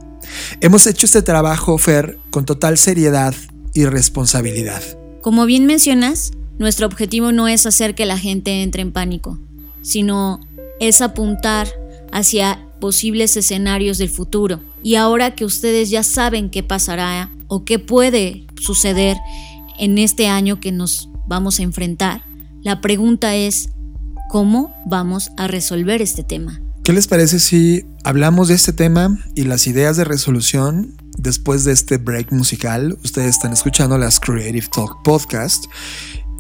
Hemos 0.60 0.86
hecho 0.86 1.08
este 1.08 1.24
trabajo, 1.24 1.80
Fer, 1.80 2.20
con 2.30 2.46
total 2.46 2.78
seriedad 2.78 3.34
y 3.74 3.86
responsabilidad. 3.86 4.84
Como 5.24 5.48
bien 5.48 5.66
mencionas, 5.66 6.34
nuestro 6.62 6.86
objetivo 6.86 7.32
no 7.32 7.48
es 7.48 7.66
hacer 7.66 7.96
que 7.96 8.06
la 8.06 8.20
gente 8.20 8.62
entre 8.62 8.84
en 8.84 8.92
pánico, 8.92 9.40
sino 9.82 10.40
es 10.80 11.02
apuntar 11.02 11.68
hacia 12.12 12.64
posibles 12.80 13.36
escenarios 13.36 13.98
del 13.98 14.10
futuro. 14.10 14.60
Y 14.84 14.94
ahora 14.94 15.34
que 15.34 15.44
ustedes 15.44 15.90
ya 15.90 16.04
saben 16.04 16.52
qué 16.52 16.62
pasará 16.62 17.32
o 17.48 17.66
qué 17.66 17.80
puede 17.80 18.46
suceder 18.60 19.18
en 19.80 19.98
este 19.98 20.28
año 20.28 20.60
que 20.60 20.72
nos 20.72 21.10
vamos 21.28 21.60
a 21.60 21.64
enfrentar, 21.64 22.24
la 22.62 22.80
pregunta 22.80 23.36
es, 23.36 23.70
¿cómo 24.30 24.72
vamos 24.86 25.32
a 25.38 25.48
resolver 25.48 26.00
este 26.04 26.24
tema? 26.24 26.62
¿Qué 26.84 26.94
les 26.94 27.08
parece 27.08 27.40
si 27.40 27.86
hablamos 28.04 28.50
de 28.50 28.56
este 28.56 28.72
tema 28.72 29.18
y 29.34 29.46
las 29.46 29.66
ideas 29.66 29.98
de 29.98 30.04
resolución 30.04 30.96
después 31.18 31.64
de 31.64 31.72
este 31.72 31.98
break 31.98 32.32
musical? 32.32 33.00
Ustedes 33.04 33.30
están 33.30 33.52
escuchando 33.52 33.98
las 33.98 34.20
Creative 34.20 34.68
Talk 34.72 35.02
Podcast 35.04 35.66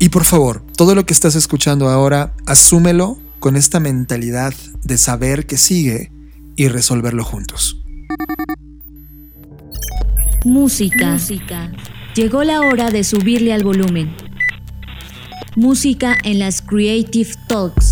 y 0.01 0.09
por 0.09 0.25
favor, 0.25 0.65
todo 0.75 0.95
lo 0.95 1.05
que 1.05 1.13
estás 1.13 1.35
escuchando 1.35 1.87
ahora, 1.87 2.33
asúmelo 2.47 3.19
con 3.39 3.55
esta 3.55 3.79
mentalidad 3.79 4.51
de 4.83 4.97
saber 4.97 5.45
que 5.45 5.57
sigue 5.57 6.11
y 6.55 6.69
resolverlo 6.69 7.23
juntos. 7.23 7.83
Música. 10.43 11.11
Música. 11.11 11.71
Llegó 12.15 12.43
la 12.43 12.61
hora 12.61 12.89
de 12.89 13.03
subirle 13.03 13.53
al 13.53 13.63
volumen. 13.63 14.15
Música 15.55 16.17
en 16.23 16.39
las 16.39 16.63
Creative 16.63 17.29
Talks. 17.47 17.90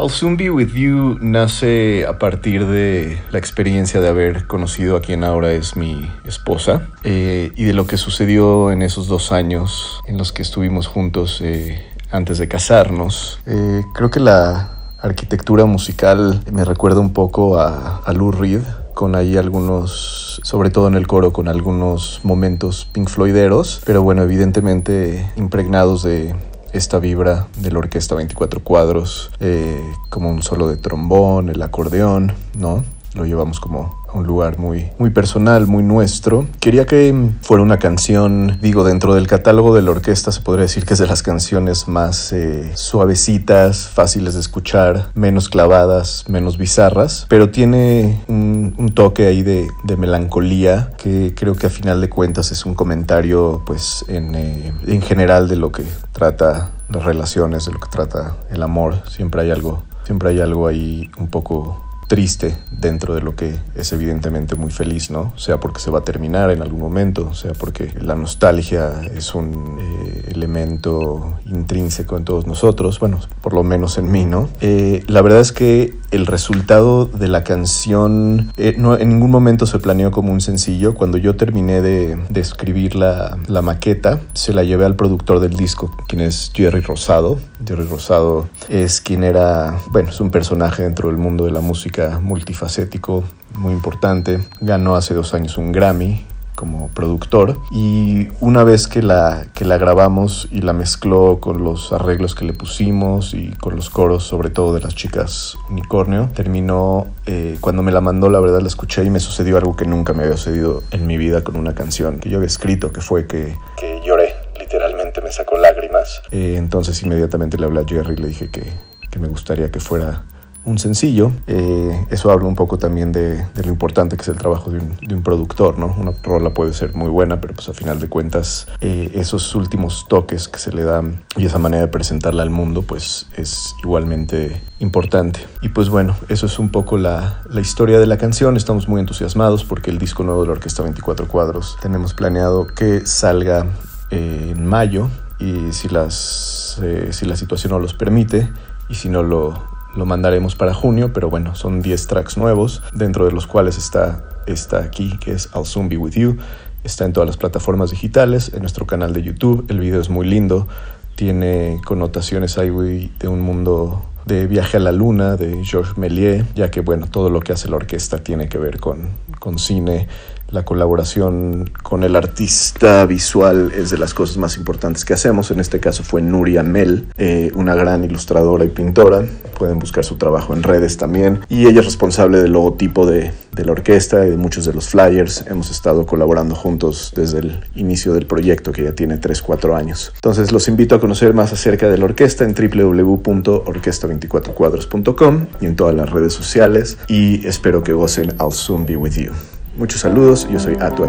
I'll 0.00 0.08
Soon 0.08 0.38
Be 0.38 0.48
With 0.48 0.72
You 0.72 1.18
nace 1.20 2.06
a 2.06 2.18
partir 2.18 2.66
de 2.66 3.18
la 3.30 3.38
experiencia 3.38 4.00
de 4.00 4.08
haber 4.08 4.46
conocido 4.46 4.96
a 4.96 5.02
quien 5.02 5.24
ahora 5.24 5.52
es 5.52 5.76
mi 5.76 6.10
esposa 6.24 6.88
eh, 7.04 7.52
y 7.54 7.64
de 7.64 7.74
lo 7.74 7.86
que 7.86 7.98
sucedió 7.98 8.70
en 8.70 8.80
esos 8.80 9.08
dos 9.08 9.30
años 9.30 10.00
en 10.06 10.16
los 10.16 10.32
que 10.32 10.40
estuvimos 10.40 10.86
juntos 10.86 11.42
eh, 11.42 11.84
antes 12.10 12.38
de 12.38 12.48
casarnos. 12.48 13.40
Eh, 13.44 13.82
creo 13.92 14.08
que 14.08 14.20
la 14.20 14.70
arquitectura 15.02 15.66
musical 15.66 16.40
me 16.50 16.64
recuerda 16.64 17.00
un 17.00 17.12
poco 17.12 17.60
a, 17.60 17.98
a 17.98 18.12
Lou 18.14 18.32
Reed, 18.32 18.62
con 18.94 19.14
ahí 19.14 19.36
algunos, 19.36 20.40
sobre 20.42 20.70
todo 20.70 20.88
en 20.88 20.94
el 20.94 21.06
coro, 21.06 21.34
con 21.34 21.46
algunos 21.46 22.20
momentos 22.22 22.88
Pink 22.90 23.10
Floyderos, 23.10 23.82
pero 23.84 24.02
bueno, 24.02 24.22
evidentemente 24.22 25.30
impregnados 25.36 26.02
de 26.04 26.34
esta 26.72 26.98
vibra 26.98 27.48
de 27.56 27.70
la 27.70 27.78
orquesta 27.78 28.14
24 28.14 28.62
cuadros, 28.62 29.30
eh, 29.40 29.82
como 30.08 30.30
un 30.30 30.42
solo 30.42 30.68
de 30.68 30.76
trombón, 30.76 31.48
el 31.48 31.62
acordeón, 31.62 32.34
¿no? 32.58 32.84
lo 33.14 33.24
llevamos 33.24 33.60
como 33.60 33.99
un 34.14 34.26
lugar 34.26 34.58
muy, 34.58 34.90
muy 34.98 35.10
personal, 35.10 35.66
muy 35.66 35.82
nuestro. 35.82 36.46
Quería 36.60 36.86
que 36.86 37.14
fuera 37.42 37.62
una 37.62 37.78
canción, 37.78 38.58
digo, 38.60 38.84
dentro 38.84 39.14
del 39.14 39.26
catálogo 39.26 39.74
de 39.74 39.82
la 39.82 39.90
orquesta 39.90 40.32
se 40.32 40.40
podría 40.40 40.62
decir 40.62 40.84
que 40.84 40.94
es 40.94 41.00
de 41.00 41.06
las 41.06 41.22
canciones 41.22 41.88
más 41.88 42.32
eh, 42.32 42.72
suavecitas, 42.74 43.88
fáciles 43.88 44.34
de 44.34 44.40
escuchar, 44.40 45.10
menos 45.14 45.48
clavadas, 45.48 46.24
menos 46.28 46.58
bizarras, 46.58 47.26
pero 47.28 47.50
tiene 47.50 48.20
un, 48.28 48.90
toque 48.94 49.26
ahí 49.26 49.42
de, 49.42 49.68
de, 49.84 49.96
melancolía 49.96 50.90
que 50.98 51.32
creo 51.36 51.54
que 51.54 51.68
a 51.68 51.70
final 51.70 52.00
de 52.00 52.08
cuentas 52.08 52.50
es 52.50 52.66
un 52.66 52.74
comentario 52.74 53.62
pues 53.64 54.04
en, 54.08 54.34
eh, 54.34 54.72
en 54.86 55.00
general 55.00 55.48
de 55.48 55.56
lo 55.56 55.70
que 55.70 55.84
trata 56.12 56.70
las 56.88 57.04
relaciones, 57.04 57.66
de 57.66 57.72
lo 57.72 57.78
que 57.78 57.88
trata 57.88 58.36
el 58.50 58.62
amor. 58.62 59.02
Siempre 59.08 59.42
hay 59.42 59.50
algo, 59.50 59.82
siempre 60.04 60.30
hay 60.30 60.40
algo 60.40 60.66
ahí 60.66 61.10
un 61.18 61.28
poco 61.28 61.89
triste 62.10 62.56
dentro 62.72 63.14
de 63.14 63.20
lo 63.20 63.36
que 63.36 63.54
es 63.76 63.92
evidentemente 63.92 64.56
muy 64.56 64.72
feliz, 64.72 65.12
¿no? 65.12 65.32
Sea 65.36 65.60
porque 65.60 65.78
se 65.78 65.92
va 65.92 66.00
a 66.00 66.02
terminar 66.02 66.50
en 66.50 66.60
algún 66.60 66.80
momento, 66.80 67.34
sea 67.34 67.52
porque 67.52 67.92
la 68.00 68.16
nostalgia 68.16 69.00
es 69.14 69.32
un 69.36 69.78
eh, 69.80 70.24
elemento 70.32 71.38
intrínseco 71.46 72.16
en 72.16 72.24
todos 72.24 72.48
nosotros, 72.48 72.98
bueno, 72.98 73.20
por 73.40 73.54
lo 73.54 73.62
menos 73.62 73.96
en 73.96 74.10
mí, 74.10 74.24
¿no? 74.24 74.48
Eh, 74.60 75.04
la 75.06 75.22
verdad 75.22 75.38
es 75.38 75.52
que 75.52 75.94
el 76.10 76.26
resultado 76.26 77.06
de 77.06 77.28
la 77.28 77.44
canción 77.44 78.50
eh, 78.56 78.74
no, 78.76 78.98
en 78.98 79.10
ningún 79.10 79.30
momento 79.30 79.64
se 79.66 79.78
planeó 79.78 80.10
como 80.10 80.32
un 80.32 80.40
sencillo. 80.40 80.94
Cuando 80.94 81.16
yo 81.18 81.36
terminé 81.36 81.80
de, 81.80 82.18
de 82.28 82.40
escribir 82.40 82.96
la, 82.96 83.38
la, 83.46 83.62
maqueta, 83.62 84.18
se 84.32 84.52
la 84.52 84.64
llevé 84.64 84.84
al 84.84 84.96
productor 84.96 85.38
del 85.38 85.54
disco, 85.54 85.96
quien 86.08 86.22
es 86.22 86.50
Jerry 86.52 86.80
Rosado. 86.80 87.38
Jerry 87.64 87.84
Rosado 87.84 88.48
es 88.68 89.00
quien 89.00 89.22
era, 89.22 89.78
bueno, 89.92 90.10
es 90.10 90.20
un 90.20 90.30
personaje 90.30 90.82
dentro 90.82 91.08
del 91.08 91.18
mundo 91.18 91.44
de 91.44 91.52
la 91.52 91.60
música 91.60 91.99
multifacético, 92.08 93.24
muy 93.56 93.72
importante. 93.72 94.40
Ganó 94.60 94.96
hace 94.96 95.14
dos 95.14 95.34
años 95.34 95.58
un 95.58 95.72
Grammy 95.72 96.26
como 96.60 96.88
productor 96.88 97.56
y 97.70 98.28
una 98.40 98.64
vez 98.64 98.86
que 98.86 99.00
la, 99.00 99.46
que 99.54 99.64
la 99.64 99.78
grabamos 99.78 100.46
y 100.50 100.60
la 100.60 100.74
mezcló 100.74 101.40
con 101.40 101.64
los 101.64 101.90
arreglos 101.90 102.34
que 102.34 102.44
le 102.44 102.52
pusimos 102.52 103.32
y 103.32 103.52
con 103.52 103.76
los 103.76 103.88
coros 103.88 104.24
sobre 104.24 104.50
todo 104.50 104.74
de 104.74 104.80
las 104.80 104.94
chicas 104.94 105.56
unicornio 105.70 106.28
terminó 106.34 107.06
eh, 107.24 107.56
cuando 107.62 107.82
me 107.82 107.92
la 107.92 108.02
mandó 108.02 108.28
la 108.28 108.40
verdad 108.40 108.60
la 108.60 108.68
escuché 108.68 109.02
y 109.04 109.08
me 109.08 109.20
sucedió 109.20 109.56
algo 109.56 109.74
que 109.74 109.86
nunca 109.86 110.12
me 110.12 110.24
había 110.24 110.36
sucedido 110.36 110.82
en 110.90 111.06
mi 111.06 111.16
vida 111.16 111.42
con 111.42 111.56
una 111.56 111.74
canción 111.74 112.18
que 112.20 112.28
yo 112.28 112.36
había 112.36 112.48
escrito 112.48 112.92
que 112.92 113.00
fue 113.00 113.26
que, 113.26 113.56
que 113.78 114.02
lloré 114.04 114.34
literalmente 114.58 115.22
me 115.22 115.32
sacó 115.32 115.56
lágrimas 115.56 116.20
eh, 116.30 116.56
entonces 116.58 117.02
inmediatamente 117.02 117.56
le 117.56 117.64
hablé 117.64 117.80
a 117.80 117.84
Jerry 117.86 118.12
y 118.12 118.16
le 118.18 118.28
dije 118.28 118.50
que, 118.50 118.64
que 119.10 119.18
me 119.18 119.28
gustaría 119.28 119.70
que 119.70 119.80
fuera 119.80 120.24
un 120.64 120.78
sencillo. 120.78 121.32
Eh, 121.46 122.06
eso 122.10 122.30
habla 122.30 122.46
un 122.46 122.54
poco 122.54 122.78
también 122.78 123.12
de, 123.12 123.44
lo 123.54 123.68
importante 123.68 124.16
que 124.16 124.22
es 124.22 124.28
el 124.28 124.36
trabajo 124.36 124.70
de 124.70 124.78
un, 124.78 125.22
productor, 125.22 125.78
¿no? 125.78 125.94
Una 125.98 126.12
rola 126.22 126.54
puede 126.54 126.72
ser 126.72 126.94
muy 126.94 127.08
buena, 127.08 127.40
pero 127.40 127.54
pues 127.54 127.68
a 127.68 127.72
final 127.72 128.00
de 128.00 128.08
cuentas 128.08 128.66
eh, 128.80 129.10
esos 129.14 129.54
últimos 129.54 130.06
toques 130.08 130.48
que 130.48 130.58
se 130.58 130.72
le 130.72 130.84
dan 130.84 131.22
y 131.36 131.46
esa 131.46 131.58
manera 131.58 131.82
de 131.82 131.88
presentarla 131.88 132.42
al 132.42 132.50
mundo 132.50 132.82
pues 132.82 133.26
es 133.36 133.74
igualmente 133.82 134.60
importante. 134.78 135.40
Y 135.62 135.70
pues 135.70 135.88
bueno, 135.88 136.16
eso 136.28 136.46
es 136.46 136.58
un 136.58 136.70
poco 136.70 136.96
la, 136.96 137.42
historia 137.60 137.98
de 138.00 138.06
la 138.06 138.18
canción. 138.18 138.56
Estamos 138.56 138.88
muy 138.88 139.00
entusiasmados 139.00 139.64
porque 139.64 139.90
el 139.90 139.98
disco 139.98 140.22
nuevo 140.24 140.42
de 140.42 140.48
la 140.48 140.52
Orquesta 140.52 140.82
24 140.82 141.28
Cuadros 141.28 141.76
tenemos 141.82 142.14
planeado 142.14 142.66
que 142.66 143.06
salga 143.06 143.66
eh, 144.10 144.52
en 144.56 144.66
mayo 144.66 145.08
y 145.38 145.72
si, 145.72 145.88
las, 145.88 146.80
si 147.10 147.26
la 147.26 147.36
situación 147.36 147.72
no 147.72 147.78
los 147.78 147.94
permite 147.94 148.50
y 148.88 148.94
si 148.94 149.08
no 149.08 149.22
lo 149.22 149.69
lo 149.94 150.06
mandaremos 150.06 150.54
para 150.54 150.74
junio, 150.74 151.12
pero 151.12 151.30
bueno, 151.30 151.54
son 151.54 151.82
10 151.82 152.06
tracks 152.06 152.36
nuevos, 152.36 152.82
dentro 152.92 153.24
de 153.24 153.32
los 153.32 153.46
cuales 153.46 153.78
está 153.78 154.24
esta 154.46 154.78
aquí, 154.78 155.16
que 155.18 155.32
es 155.32 155.50
I'll 155.54 155.66
Soon 155.66 155.88
Be 155.88 155.96
With 155.96 156.12
You. 156.12 156.36
Está 156.84 157.04
en 157.04 157.12
todas 157.12 157.26
las 157.26 157.36
plataformas 157.36 157.90
digitales, 157.90 158.52
en 158.54 158.60
nuestro 158.60 158.86
canal 158.86 159.12
de 159.12 159.22
YouTube. 159.22 159.66
El 159.68 159.80
video 159.80 160.00
es 160.00 160.08
muy 160.08 160.26
lindo, 160.26 160.66
tiene 161.14 161.80
connotaciones 161.84 162.56
ahí 162.56 163.12
de 163.18 163.28
un 163.28 163.40
mundo 163.40 164.04
de 164.26 164.46
Viaje 164.46 164.76
a 164.76 164.80
la 164.80 164.92
Luna 164.92 165.36
de 165.36 165.64
Georges 165.64 165.98
Méliès, 165.98 166.44
ya 166.54 166.70
que 166.70 166.80
bueno, 166.80 167.06
todo 167.06 167.30
lo 167.30 167.40
que 167.40 167.52
hace 167.52 167.68
la 167.68 167.76
orquesta 167.76 168.18
tiene 168.18 168.48
que 168.48 168.58
ver 168.58 168.78
con, 168.78 169.10
con 169.38 169.58
cine, 169.58 170.08
la 170.52 170.64
colaboración 170.64 171.70
con 171.82 172.02
el 172.02 172.16
artista 172.16 173.04
visual 173.06 173.72
es 173.76 173.90
de 173.90 173.98
las 173.98 174.14
cosas 174.14 174.36
más 174.36 174.56
importantes 174.56 175.04
que 175.04 175.14
hacemos. 175.14 175.50
En 175.50 175.60
este 175.60 175.80
caso 175.80 176.02
fue 176.02 176.22
Nuria 176.22 176.62
Mel, 176.62 177.06
eh, 177.18 177.52
una 177.54 177.74
gran 177.74 178.04
ilustradora 178.04 178.64
y 178.64 178.68
pintora. 178.68 179.24
Pueden 179.58 179.78
buscar 179.78 180.04
su 180.04 180.16
trabajo 180.16 180.54
en 180.54 180.62
redes 180.62 180.96
también. 180.96 181.40
Y 181.48 181.66
ella 181.66 181.80
es 181.80 181.86
responsable 181.86 182.42
del 182.42 182.52
logotipo 182.52 183.06
de, 183.06 183.32
la 183.56 183.72
orquesta 183.72 184.26
y 184.26 184.30
de 184.30 184.38
muchos 184.38 184.64
de 184.64 184.72
los 184.72 184.88
flyers. 184.88 185.44
Hemos 185.46 185.70
estado 185.70 186.06
colaborando 186.06 186.54
juntos 186.54 187.12
desde 187.14 187.40
el 187.40 187.60
inicio 187.74 188.14
del 188.14 188.26
proyecto 188.26 188.72
que 188.72 188.84
ya 188.84 188.92
tiene 188.92 189.20
3-4 189.20 189.76
años. 189.76 190.12
Entonces 190.14 190.50
los 190.50 190.66
invito 190.68 190.94
a 190.94 191.00
conocer 191.00 191.34
más 191.34 191.52
acerca 191.52 191.88
de 191.88 191.98
la 191.98 192.06
orquesta 192.06 192.44
en 192.44 192.54
www.orquesta24cuadros.com 192.54 195.46
y 195.60 195.66
en 195.66 195.76
todas 195.76 195.94
las 195.94 196.08
redes 196.10 196.32
sociales. 196.32 196.96
Y 197.06 197.46
espero 197.46 197.82
que 197.82 197.92
gocen 197.92 198.30
I'll 198.40 198.52
Soon 198.52 198.86
Be 198.86 198.96
With 198.96 199.16
You. 199.16 199.32
Muchos 199.76 200.00
saludos, 200.02 200.46
yo 200.50 200.58
soy 200.58 200.74
Atu. 200.80 201.04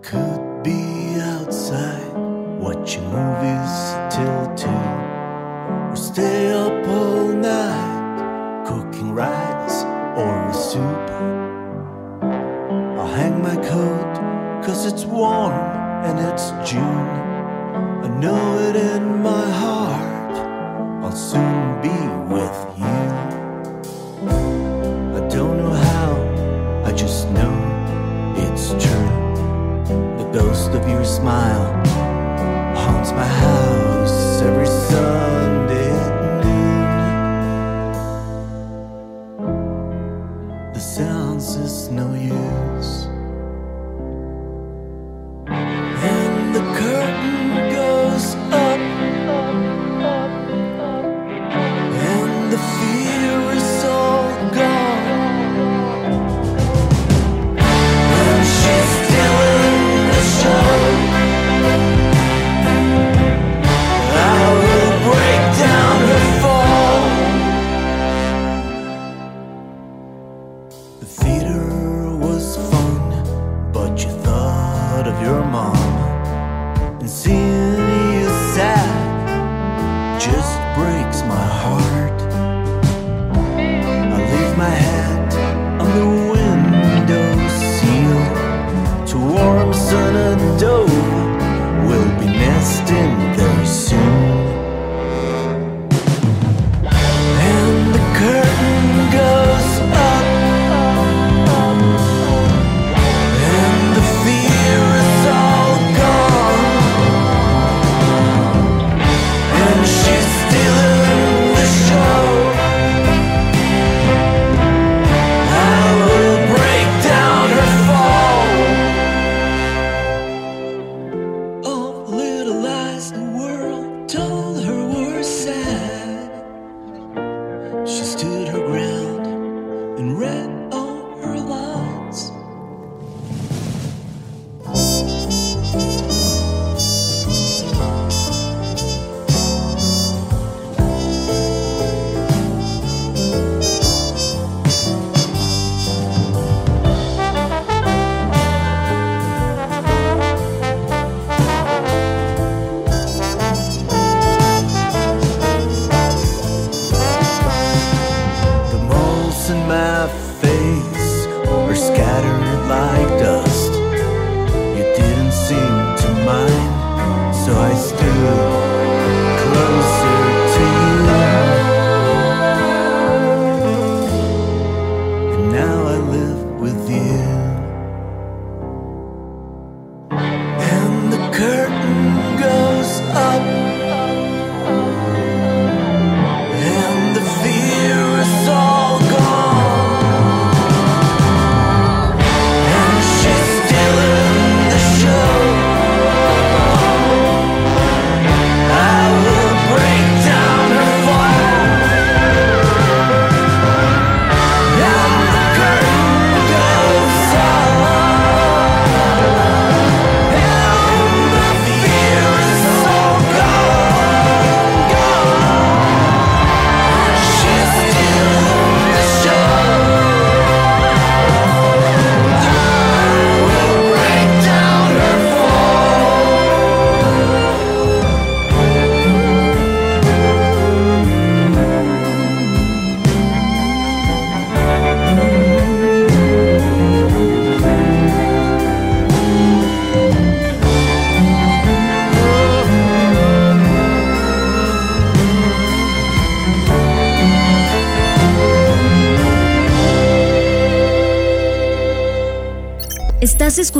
Could 0.00 0.62
be 0.62 1.20
outside 1.20 2.14
watching 2.58 3.04
movies 3.10 3.94
till 4.10 4.54
two, 4.54 4.70
or 5.90 5.96
stay 5.96 6.52
up 6.52 6.88
all 6.88 7.28
night 7.28 8.64
cooking 8.66 9.12
rice 9.12 9.84
or 10.16 10.48
a 10.48 10.54
soup. 10.54 11.10
I'll 12.98 13.06
hang 13.06 13.42
my 13.42 13.56
coat 13.56 14.14
cause 14.64 14.86
it's 14.86 15.04
warm 15.04 15.52
and 16.04 16.18
it's 16.20 16.52
June. 16.70 17.25
Know 18.20 18.58
it 18.68 18.76
in 18.76 19.22
my 19.22 19.50
heart. 19.50 20.36
I'll 21.04 21.12
soon 21.12 21.82
be 21.82 21.98
with 22.34 22.58
you. 22.78 22.96
I 25.18 25.28
don't 25.28 25.58
know 25.58 25.74
how, 25.90 26.82
I 26.86 26.92
just 26.92 27.30
know 27.30 27.54
it's 28.38 28.70
true. 28.82 29.10
The 30.16 30.30
ghost 30.32 30.70
of 30.70 30.88
your 30.88 31.04
smile 31.04 31.66
haunts 32.74 33.10
my 33.12 33.26
house 33.26 33.75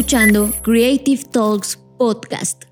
escuchando 0.07 0.53
Creative 0.62 1.21
Talks 1.33 1.81
Podcast. 1.99 2.62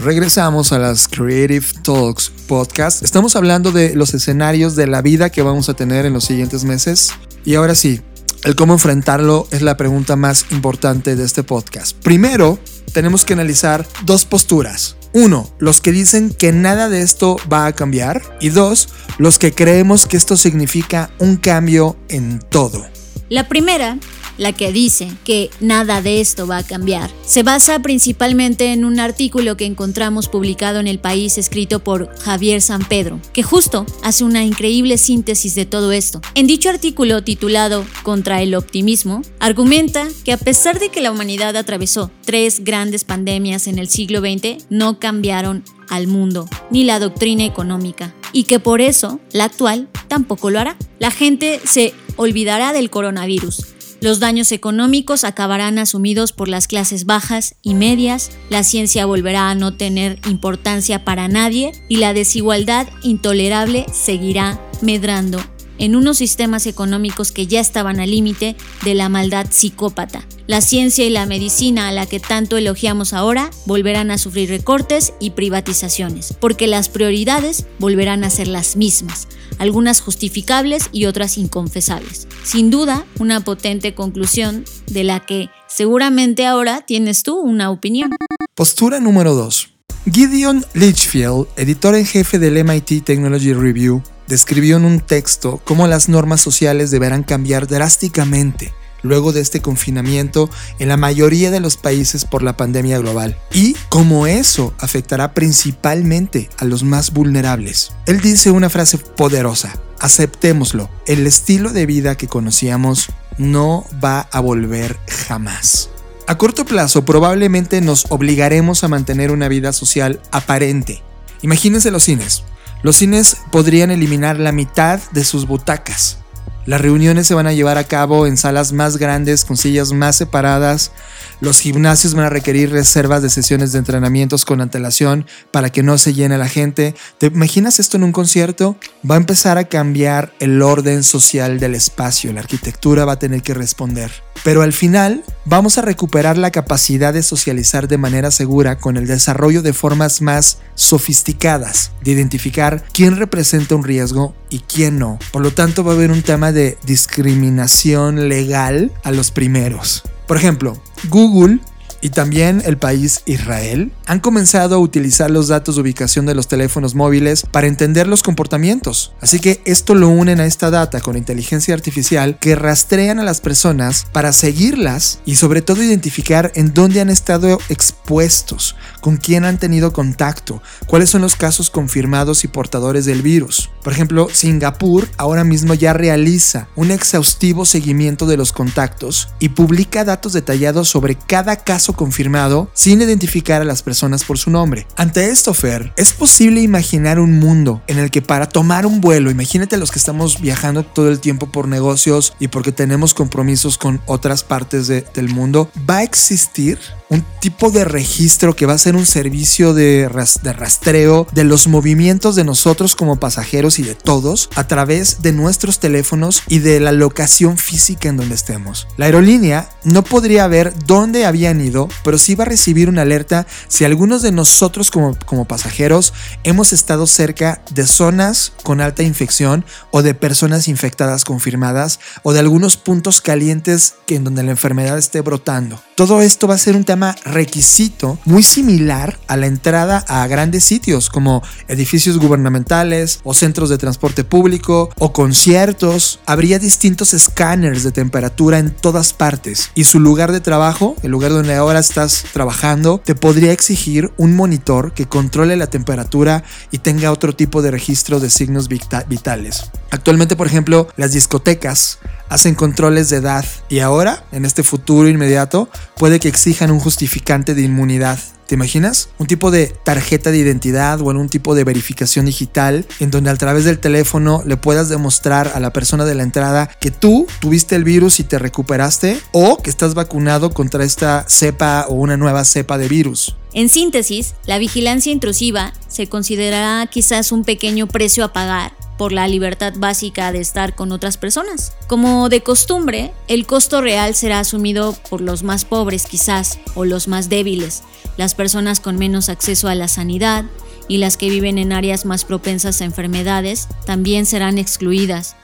Regresamos 0.00 0.72
a 0.72 0.80
las 0.80 1.06
Creative 1.06 1.64
Talks 1.84 2.32
Podcast. 2.48 3.04
Estamos 3.04 3.36
hablando 3.36 3.70
de 3.70 3.94
los 3.94 4.14
escenarios 4.14 4.74
de 4.74 4.88
la 4.88 5.00
vida 5.00 5.30
que 5.30 5.42
vamos 5.42 5.68
a 5.68 5.74
tener 5.74 6.06
en 6.06 6.12
los 6.12 6.24
siguientes 6.24 6.64
meses. 6.64 7.12
Y 7.44 7.54
ahora 7.54 7.76
sí, 7.76 8.00
el 8.42 8.56
cómo 8.56 8.72
enfrentarlo 8.72 9.46
es 9.52 9.62
la 9.62 9.76
pregunta 9.76 10.16
más 10.16 10.46
importante 10.50 11.14
de 11.14 11.22
este 11.22 11.44
podcast. 11.44 11.96
Primero, 11.98 12.58
tenemos 12.92 13.24
que 13.24 13.34
analizar 13.34 13.86
dos 14.04 14.24
posturas. 14.24 14.96
Uno, 15.12 15.48
los 15.60 15.80
que 15.80 15.92
dicen 15.92 16.30
que 16.30 16.50
nada 16.50 16.88
de 16.88 17.02
esto 17.02 17.36
va 17.50 17.66
a 17.66 17.74
cambiar. 17.76 18.22
Y 18.40 18.48
dos, 18.48 18.88
los 19.18 19.38
que 19.38 19.52
creemos 19.52 20.06
que 20.06 20.16
esto 20.16 20.36
significa 20.36 21.12
un 21.20 21.36
cambio 21.36 21.96
en 22.08 22.40
todo. 22.40 22.84
La 23.28 23.46
primera 23.46 23.98
la 24.38 24.52
que 24.52 24.72
dice 24.72 25.08
que 25.24 25.50
nada 25.60 26.02
de 26.02 26.20
esto 26.20 26.46
va 26.46 26.58
a 26.58 26.66
cambiar, 26.66 27.10
se 27.24 27.42
basa 27.42 27.78
principalmente 27.80 28.72
en 28.72 28.84
un 28.84 29.00
artículo 29.00 29.56
que 29.56 29.66
encontramos 29.66 30.28
publicado 30.28 30.80
en 30.80 30.86
El 30.86 30.98
País 30.98 31.38
escrito 31.38 31.80
por 31.80 32.14
Javier 32.18 32.60
San 32.62 32.84
Pedro, 32.84 33.20
que 33.32 33.42
justo 33.42 33.86
hace 34.02 34.24
una 34.24 34.44
increíble 34.44 34.98
síntesis 34.98 35.54
de 35.54 35.66
todo 35.66 35.92
esto. 35.92 36.20
En 36.34 36.46
dicho 36.46 36.68
artículo 36.68 37.22
titulado 37.22 37.84
Contra 38.02 38.42
el 38.42 38.54
optimismo, 38.54 39.22
argumenta 39.40 40.06
que 40.24 40.32
a 40.32 40.36
pesar 40.36 40.78
de 40.78 40.88
que 40.88 41.00
la 41.00 41.10
humanidad 41.10 41.56
atravesó 41.56 42.10
tres 42.24 42.64
grandes 42.64 43.04
pandemias 43.04 43.66
en 43.66 43.78
el 43.78 43.88
siglo 43.88 44.20
XX, 44.20 44.66
no 44.70 44.98
cambiaron 44.98 45.64
al 45.88 46.06
mundo, 46.06 46.48
ni 46.70 46.84
la 46.84 46.98
doctrina 46.98 47.44
económica, 47.44 48.14
y 48.32 48.44
que 48.44 48.60
por 48.60 48.80
eso 48.80 49.20
la 49.32 49.44
actual 49.44 49.88
tampoco 50.08 50.50
lo 50.50 50.60
hará. 50.60 50.76
La 50.98 51.10
gente 51.10 51.60
se 51.64 51.94
olvidará 52.16 52.72
del 52.72 52.90
coronavirus, 52.90 53.75
los 54.00 54.20
daños 54.20 54.52
económicos 54.52 55.24
acabarán 55.24 55.78
asumidos 55.78 56.32
por 56.32 56.48
las 56.48 56.66
clases 56.66 57.06
bajas 57.06 57.56
y 57.62 57.74
medias, 57.74 58.30
la 58.50 58.62
ciencia 58.62 59.06
volverá 59.06 59.50
a 59.50 59.54
no 59.54 59.74
tener 59.76 60.18
importancia 60.28 61.04
para 61.04 61.28
nadie 61.28 61.72
y 61.88 61.96
la 61.96 62.12
desigualdad 62.12 62.88
intolerable 63.02 63.86
seguirá 63.92 64.60
medrando 64.82 65.40
en 65.78 65.96
unos 65.96 66.18
sistemas 66.18 66.66
económicos 66.66 67.32
que 67.32 67.46
ya 67.46 67.60
estaban 67.60 68.00
al 68.00 68.10
límite 68.10 68.56
de 68.84 68.94
la 68.94 69.08
maldad 69.08 69.46
psicópata. 69.50 70.26
La 70.46 70.60
ciencia 70.60 71.04
y 71.04 71.10
la 71.10 71.26
medicina 71.26 71.88
a 71.88 71.92
la 71.92 72.06
que 72.06 72.20
tanto 72.20 72.56
elogiamos 72.56 73.12
ahora 73.12 73.50
volverán 73.66 74.10
a 74.10 74.18
sufrir 74.18 74.48
recortes 74.48 75.12
y 75.18 75.30
privatizaciones, 75.30 76.34
porque 76.38 76.66
las 76.66 76.88
prioridades 76.88 77.66
volverán 77.78 78.22
a 78.22 78.30
ser 78.30 78.48
las 78.48 78.76
mismas, 78.76 79.26
algunas 79.58 80.00
justificables 80.00 80.88
y 80.92 81.06
otras 81.06 81.36
inconfesables. 81.36 82.28
Sin 82.44 82.70
duda, 82.70 83.04
una 83.18 83.42
potente 83.42 83.94
conclusión 83.94 84.64
de 84.86 85.04
la 85.04 85.20
que 85.20 85.50
seguramente 85.66 86.46
ahora 86.46 86.82
tienes 86.86 87.22
tú 87.22 87.40
una 87.40 87.70
opinión. 87.70 88.12
Postura 88.54 89.00
número 89.00 89.34
2. 89.34 89.70
Gideon 90.12 90.64
Litchfield, 90.74 91.48
editor 91.56 91.96
en 91.96 92.06
jefe 92.06 92.38
del 92.38 92.62
MIT 92.62 93.04
Technology 93.04 93.52
Review, 93.52 94.02
describió 94.28 94.76
en 94.76 94.84
un 94.84 95.00
texto 95.00 95.60
cómo 95.64 95.86
las 95.86 96.08
normas 96.08 96.40
sociales 96.40 96.90
deberán 96.90 97.22
cambiar 97.22 97.66
drásticamente 97.66 98.72
luego 99.02 99.32
de 99.32 99.40
este 99.40 99.60
confinamiento 99.60 100.50
en 100.78 100.88
la 100.88 100.96
mayoría 100.96 101.50
de 101.50 101.60
los 101.60 101.76
países 101.76 102.24
por 102.24 102.42
la 102.42 102.56
pandemia 102.56 102.98
global 102.98 103.38
y 103.52 103.74
cómo 103.88 104.26
eso 104.26 104.74
afectará 104.78 105.32
principalmente 105.32 106.50
a 106.58 106.64
los 106.64 106.82
más 106.82 107.12
vulnerables. 107.12 107.92
Él 108.06 108.20
dice 108.20 108.50
una 108.50 108.70
frase 108.70 108.98
poderosa, 108.98 109.80
aceptémoslo, 110.00 110.90
el 111.06 111.26
estilo 111.26 111.72
de 111.72 111.86
vida 111.86 112.16
que 112.16 112.28
conocíamos 112.28 113.08
no 113.38 113.86
va 114.04 114.20
a 114.32 114.40
volver 114.40 114.98
jamás. 115.26 115.90
A 116.26 116.38
corto 116.38 116.64
plazo 116.64 117.04
probablemente 117.04 117.80
nos 117.80 118.06
obligaremos 118.08 118.82
a 118.82 118.88
mantener 118.88 119.30
una 119.30 119.46
vida 119.48 119.72
social 119.72 120.20
aparente. 120.32 121.02
Imagínense 121.42 121.92
los 121.92 122.02
cines. 122.02 122.42
Los 122.82 122.96
cines 122.96 123.38
podrían 123.50 123.90
eliminar 123.90 124.38
la 124.38 124.52
mitad 124.52 125.00
de 125.12 125.24
sus 125.24 125.46
butacas. 125.46 126.18
Las 126.66 126.80
reuniones 126.80 127.26
se 127.26 127.34
van 127.34 127.46
a 127.46 127.52
llevar 127.52 127.78
a 127.78 127.84
cabo 127.84 128.26
en 128.26 128.36
salas 128.36 128.72
más 128.72 128.96
grandes, 128.96 129.44
con 129.44 129.56
sillas 129.56 129.92
más 129.92 130.16
separadas. 130.16 130.90
Los 131.40 131.60
gimnasios 131.60 132.14
van 132.14 132.24
a 132.24 132.30
requerir 132.30 132.70
reservas 132.70 133.22
de 133.22 133.28
sesiones 133.28 133.72
de 133.72 133.78
entrenamientos 133.78 134.46
con 134.46 134.62
antelación 134.62 135.26
para 135.50 135.70
que 135.70 135.82
no 135.82 135.98
se 135.98 136.14
llene 136.14 136.38
la 136.38 136.48
gente. 136.48 136.94
¿Te 137.18 137.26
imaginas 137.26 137.78
esto 137.78 137.98
en 137.98 138.04
un 138.04 138.12
concierto? 138.12 138.76
Va 139.08 139.16
a 139.16 139.18
empezar 139.18 139.58
a 139.58 139.64
cambiar 139.64 140.32
el 140.40 140.62
orden 140.62 141.02
social 141.02 141.60
del 141.60 141.74
espacio. 141.74 142.32
La 142.32 142.40
arquitectura 142.40 143.04
va 143.04 143.12
a 143.12 143.18
tener 143.18 143.42
que 143.42 143.52
responder. 143.52 144.10
Pero 144.44 144.62
al 144.62 144.72
final 144.72 145.24
vamos 145.44 145.76
a 145.76 145.82
recuperar 145.82 146.38
la 146.38 146.50
capacidad 146.50 147.12
de 147.12 147.22
socializar 147.22 147.88
de 147.88 147.98
manera 147.98 148.30
segura 148.30 148.78
con 148.78 148.96
el 148.96 149.06
desarrollo 149.06 149.60
de 149.60 149.72
formas 149.72 150.22
más 150.22 150.58
sofisticadas 150.74 151.92
de 152.02 152.12
identificar 152.12 152.84
quién 152.92 153.16
representa 153.16 153.74
un 153.74 153.84
riesgo 153.84 154.34
y 154.50 154.60
quién 154.60 154.98
no. 154.98 155.18
Por 155.32 155.42
lo 155.42 155.52
tanto 155.52 155.84
va 155.84 155.92
a 155.92 155.94
haber 155.94 156.10
un 156.10 156.22
tema 156.22 156.52
de 156.52 156.78
discriminación 156.84 158.28
legal 158.28 158.92
a 159.02 159.10
los 159.10 159.30
primeros. 159.30 160.02
Por 160.26 160.36
ejemplo, 160.36 160.76
Google 161.08 161.60
y 162.00 162.10
también 162.10 162.62
el 162.64 162.76
país 162.76 163.22
Israel 163.26 163.92
han 164.06 164.20
comenzado 164.20 164.76
a 164.76 164.78
utilizar 164.78 165.30
los 165.30 165.48
datos 165.48 165.74
de 165.74 165.82
ubicación 165.82 166.26
de 166.26 166.34
los 166.34 166.46
teléfonos 166.46 166.94
móviles 166.94 167.44
para 167.50 167.66
entender 167.66 168.06
los 168.06 168.22
comportamientos. 168.22 169.12
Así 169.20 169.40
que 169.40 169.60
esto 169.64 169.94
lo 169.94 170.08
unen 170.08 170.40
a 170.40 170.46
esta 170.46 170.70
data 170.70 171.00
con 171.00 171.16
inteligencia 171.16 171.74
artificial 171.74 172.38
que 172.38 172.54
rastrean 172.54 173.18
a 173.18 173.24
las 173.24 173.40
personas 173.40 174.06
para 174.12 174.32
seguirlas 174.32 175.18
y 175.24 175.36
sobre 175.36 175.60
todo 175.60 175.82
identificar 175.82 176.52
en 176.54 176.72
dónde 176.72 177.00
han 177.00 177.10
estado 177.10 177.58
expuestos, 177.68 178.76
con 179.00 179.16
quién 179.16 179.44
han 179.44 179.58
tenido 179.58 179.92
contacto, 179.92 180.62
cuáles 180.86 181.10
son 181.10 181.22
los 181.22 181.34
casos 181.34 181.68
confirmados 181.68 182.44
y 182.44 182.48
portadores 182.48 183.06
del 183.06 183.22
virus. 183.22 183.70
Por 183.82 183.92
ejemplo, 183.92 184.28
Singapur 184.32 185.08
ahora 185.16 185.42
mismo 185.42 185.74
ya 185.74 185.92
realiza 185.92 186.68
un 186.76 186.92
exhaustivo 186.92 187.64
seguimiento 187.64 188.26
de 188.26 188.36
los 188.36 188.52
contactos 188.52 189.28
y 189.40 189.48
publica 189.48 190.04
datos 190.04 190.32
detallados 190.32 190.88
sobre 190.88 191.16
cada 191.16 191.56
caso 191.56 191.94
confirmado 191.94 192.70
sin 192.72 193.00
identificar 193.00 193.62
a 193.62 193.64
las 193.64 193.82
personas 193.82 193.95
por 194.26 194.38
su 194.38 194.50
nombre. 194.50 194.86
Ante 194.96 195.30
esto, 195.30 195.54
Fer, 195.54 195.92
es 195.96 196.12
posible 196.12 196.60
imaginar 196.60 197.18
un 197.18 197.38
mundo 197.38 197.82
en 197.86 197.98
el 197.98 198.10
que 198.10 198.22
para 198.22 198.46
tomar 198.46 198.86
un 198.86 199.00
vuelo, 199.00 199.30
imagínate 199.30 199.76
los 199.76 199.90
que 199.90 199.98
estamos 199.98 200.40
viajando 200.40 200.82
todo 200.84 201.08
el 201.08 201.18
tiempo 201.18 201.46
por 201.46 201.66
negocios 201.66 202.34
y 202.38 202.48
porque 202.48 202.72
tenemos 202.72 203.14
compromisos 203.14 203.78
con 203.78 204.00
otras 204.06 204.44
partes 204.44 204.86
de, 204.86 205.04
del 205.14 205.28
mundo, 205.28 205.70
va 205.88 205.98
a 205.98 206.02
existir 206.02 206.78
un 207.08 207.24
tipo 207.40 207.70
de 207.70 207.84
registro 207.84 208.56
que 208.56 208.66
va 208.66 208.72
a 208.72 208.78
ser 208.78 208.96
un 208.96 209.06
servicio 209.06 209.74
de, 209.74 210.08
de, 210.42 210.52
rastreo 210.52 211.26
de 211.32 211.44
los 211.44 211.68
movimientos 211.68 212.34
de 212.34 212.44
nosotros 212.44 212.96
como 212.96 213.20
pasajeros 213.20 213.78
y 213.78 213.82
de 213.82 213.94
todos 213.94 214.50
a 214.56 214.66
través 214.66 215.22
de 215.22 215.32
nuestros 215.32 215.78
teléfonos 215.78 216.42
y 216.48 216.58
de 216.58 216.80
la 216.80 216.92
locación 216.92 217.58
física 217.58 218.08
en 218.08 218.16
donde 218.16 218.34
estemos. 218.34 218.88
La 218.96 219.06
aerolínea 219.06 219.68
no 219.84 220.02
podría 220.02 220.46
ver 220.48 220.72
dónde 220.86 221.26
habían 221.26 221.60
ido, 221.60 221.88
pero 222.02 222.18
sí 222.18 222.34
va 222.34 222.44
a 222.44 222.48
recibir 222.48 222.88
una 222.88 223.02
alerta 223.02 223.46
si 223.68 223.84
algunos 223.84 224.22
de 224.22 224.32
nosotros 224.32 224.90
como, 224.90 225.16
como 225.26 225.44
pasajeros 225.44 226.12
hemos 226.42 226.72
estado 226.72 227.06
cerca 227.06 227.62
de 227.70 227.86
zonas 227.86 228.52
con 228.62 228.80
alta 228.80 229.02
infección 229.02 229.64
o 229.90 230.02
de 230.02 230.14
personas 230.14 230.66
infectadas 230.68 231.24
confirmadas 231.24 232.00
o 232.22 232.32
de 232.32 232.40
algunos 232.40 232.76
puntos 232.76 233.20
calientes 233.20 233.94
que 234.06 234.16
en 234.16 234.24
donde 234.24 234.42
la 234.42 234.50
enfermedad 234.50 234.98
esté 234.98 235.20
brotando. 235.20 235.80
Todo 235.94 236.20
esto 236.20 236.46
va 236.48 236.54
a 236.54 236.58
ser 236.58 236.76
un 236.76 236.84
tema 236.84 236.95
requisito 237.24 238.18
muy 238.24 238.42
similar 238.42 239.18
a 239.26 239.36
la 239.36 239.46
entrada 239.46 240.04
a 240.08 240.26
grandes 240.26 240.64
sitios 240.64 241.10
como 241.10 241.42
edificios 241.68 242.18
gubernamentales 242.18 243.20
o 243.24 243.34
centros 243.34 243.68
de 243.68 243.78
transporte 243.78 244.24
público 244.24 244.90
o 244.98 245.12
conciertos. 245.12 246.20
Habría 246.26 246.58
distintos 246.58 247.14
escáneres 247.14 247.82
de 247.82 247.92
temperatura 247.92 248.58
en 248.58 248.70
todas 248.70 249.12
partes 249.12 249.70
y 249.74 249.84
su 249.84 250.00
lugar 250.00 250.32
de 250.32 250.40
trabajo, 250.40 250.96
el 251.02 251.10
lugar 251.10 251.32
donde 251.32 251.54
ahora 251.54 251.78
estás 251.78 252.24
trabajando, 252.32 253.00
te 253.04 253.14
podría 253.14 253.52
exigir 253.52 254.12
un 254.16 254.34
monitor 254.34 254.92
que 254.92 255.06
controle 255.06 255.56
la 255.56 255.66
temperatura 255.66 256.44
y 256.70 256.78
tenga 256.78 257.12
otro 257.12 257.34
tipo 257.34 257.62
de 257.62 257.70
registro 257.70 258.20
de 258.20 258.30
signos 258.30 258.68
vitales. 258.68 259.70
Actualmente, 259.90 260.36
por 260.36 260.46
ejemplo, 260.46 260.88
las 260.96 261.12
discotecas 261.12 261.98
hacen 262.28 262.54
controles 262.54 263.08
de 263.10 263.18
edad 263.18 263.44
y 263.68 263.80
ahora, 263.80 264.24
en 264.32 264.44
este 264.44 264.62
futuro 264.62 265.08
inmediato, 265.08 265.68
puede 265.96 266.20
que 266.20 266.28
exijan 266.28 266.70
un 266.70 266.80
justificante 266.80 267.54
de 267.54 267.62
inmunidad. 267.62 268.18
¿Te 268.46 268.54
imaginas? 268.54 269.08
Un 269.18 269.26
tipo 269.26 269.50
de 269.50 269.66
tarjeta 269.66 270.30
de 270.30 270.38
identidad 270.38 271.00
o 271.00 271.10
algún 271.10 271.28
tipo 271.28 271.56
de 271.56 271.64
verificación 271.64 272.26
digital 272.26 272.86
en 273.00 273.10
donde 273.10 273.30
a 273.30 273.36
través 273.36 273.64
del 273.64 273.80
teléfono 273.80 274.42
le 274.46 274.56
puedas 274.56 274.88
demostrar 274.88 275.50
a 275.54 275.58
la 275.58 275.72
persona 275.72 276.04
de 276.04 276.14
la 276.14 276.22
entrada 276.22 276.68
que 276.80 276.92
tú 276.92 277.26
tuviste 277.40 277.74
el 277.74 277.82
virus 277.82 278.20
y 278.20 278.24
te 278.24 278.38
recuperaste 278.38 279.20
o 279.32 279.58
que 279.58 279.70
estás 279.70 279.94
vacunado 279.94 280.50
contra 280.50 280.84
esta 280.84 281.24
cepa 281.28 281.86
o 281.88 281.94
una 281.94 282.16
nueva 282.16 282.44
cepa 282.44 282.78
de 282.78 282.88
virus. 282.88 283.34
En 283.52 283.68
síntesis, 283.68 284.36
la 284.46 284.58
vigilancia 284.58 285.10
intrusiva 285.10 285.72
se 285.88 286.06
considerará 286.06 286.86
quizás 286.86 287.32
un 287.32 287.42
pequeño 287.42 287.88
precio 287.88 288.24
a 288.24 288.32
pagar 288.32 288.85
por 288.98 289.12
la 289.12 289.28
libertad 289.28 289.74
básica 289.76 290.32
de 290.32 290.40
estar 290.40 290.74
con 290.74 290.92
otras 290.92 291.16
personas. 291.16 291.72
Como 291.86 292.28
de 292.28 292.42
costumbre, 292.42 293.12
el 293.28 293.46
costo 293.46 293.80
real 293.80 294.14
será 294.14 294.40
asumido 294.40 294.94
por 295.10 295.20
los 295.20 295.42
más 295.42 295.64
pobres 295.64 296.06
quizás 296.06 296.58
o 296.74 296.84
los 296.84 297.08
más 297.08 297.28
débiles, 297.28 297.82
las 298.16 298.34
personas 298.34 298.80
con 298.80 298.96
menos 298.96 299.28
acceso 299.28 299.68
a 299.68 299.74
la 299.74 299.88
sanidad 299.88 300.44
y 300.88 300.98
las 300.98 301.16
que 301.16 301.30
viven 301.30 301.58
en 301.58 301.72
áreas 301.72 302.04
más 302.04 302.24
propensas 302.24 302.80
a 302.80 302.84
enfermedades 302.84 303.68
también 303.84 304.26
serán 304.26 304.58
excluidas, 304.58 305.36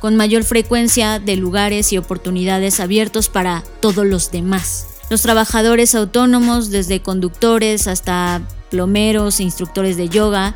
con 0.00 0.16
mayor 0.16 0.44
frecuencia 0.44 1.18
de 1.18 1.36
lugares 1.36 1.92
y 1.92 1.98
oportunidades 1.98 2.80
abiertos 2.80 3.28
para 3.28 3.62
todos 3.80 4.04
los 4.04 4.30
demás. 4.30 4.86
Los 5.10 5.22
trabajadores 5.22 5.94
autónomos, 5.94 6.70
desde 6.70 7.02
conductores 7.02 7.86
hasta 7.86 8.42
plomeros 8.70 9.40
e 9.40 9.42
instructores 9.42 9.96
de 9.96 10.08
yoga, 10.08 10.54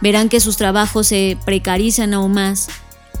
verán 0.00 0.28
que 0.28 0.40
sus 0.40 0.56
trabajos 0.56 1.06
se 1.08 1.38
precarizan 1.44 2.14
aún 2.14 2.32
más. 2.32 2.68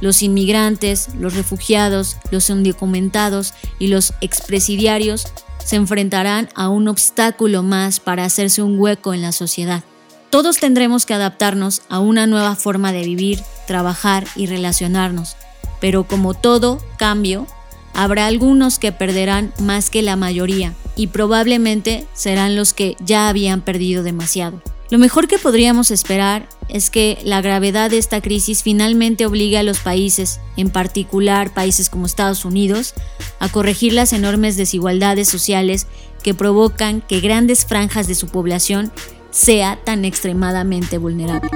Los 0.00 0.22
inmigrantes, 0.22 1.08
los 1.18 1.34
refugiados, 1.34 2.16
los 2.30 2.48
indocumentados 2.48 3.54
y 3.78 3.88
los 3.88 4.14
expresidiarios 4.20 5.26
se 5.64 5.76
enfrentarán 5.76 6.48
a 6.54 6.68
un 6.68 6.88
obstáculo 6.88 7.62
más 7.62 8.00
para 8.00 8.24
hacerse 8.24 8.62
un 8.62 8.78
hueco 8.78 9.14
en 9.14 9.22
la 9.22 9.32
sociedad. 9.32 9.84
Todos 10.30 10.58
tendremos 10.58 11.06
que 11.06 11.14
adaptarnos 11.14 11.82
a 11.88 11.98
una 11.98 12.26
nueva 12.26 12.54
forma 12.56 12.92
de 12.92 13.04
vivir, 13.04 13.40
trabajar 13.66 14.26
y 14.36 14.46
relacionarnos, 14.46 15.36
pero 15.80 16.04
como 16.04 16.34
todo 16.34 16.80
cambio, 16.98 17.46
habrá 17.94 18.26
algunos 18.26 18.78
que 18.78 18.92
perderán 18.92 19.52
más 19.58 19.90
que 19.90 20.02
la 20.02 20.16
mayoría 20.16 20.74
y 20.96 21.08
probablemente 21.08 22.06
serán 22.14 22.56
los 22.56 22.74
que 22.74 22.96
ya 23.00 23.28
habían 23.28 23.60
perdido 23.60 24.02
demasiado. 24.02 24.62
Lo 24.90 24.98
mejor 24.98 25.28
que 25.28 25.38
podríamos 25.38 25.92
esperar 25.92 26.48
es 26.68 26.90
que 26.90 27.18
la 27.24 27.40
gravedad 27.40 27.90
de 27.90 27.98
esta 27.98 28.20
crisis 28.20 28.64
finalmente 28.64 29.24
obligue 29.24 29.56
a 29.56 29.62
los 29.62 29.78
países, 29.78 30.40
en 30.56 30.70
particular 30.70 31.54
países 31.54 31.88
como 31.88 32.06
Estados 32.06 32.44
Unidos, 32.44 32.94
a 33.38 33.48
corregir 33.48 33.92
las 33.92 34.12
enormes 34.12 34.56
desigualdades 34.56 35.28
sociales 35.28 35.86
que 36.24 36.34
provocan 36.34 37.02
que 37.02 37.20
grandes 37.20 37.64
franjas 37.64 38.08
de 38.08 38.16
su 38.16 38.26
población 38.26 38.90
sea 39.30 39.78
tan 39.84 40.04
extremadamente 40.04 40.98
vulnerable. 40.98 41.48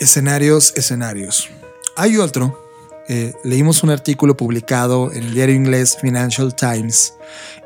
Escenarios, 0.00 0.72
escenarios. 0.74 1.50
Hay 1.94 2.16
otro. 2.16 2.61
Eh, 3.14 3.34
leímos 3.44 3.82
un 3.82 3.90
artículo 3.90 4.38
publicado 4.38 5.12
en 5.12 5.24
el 5.24 5.34
diario 5.34 5.54
inglés 5.54 5.98
Financial 6.00 6.56
Times, 6.56 7.12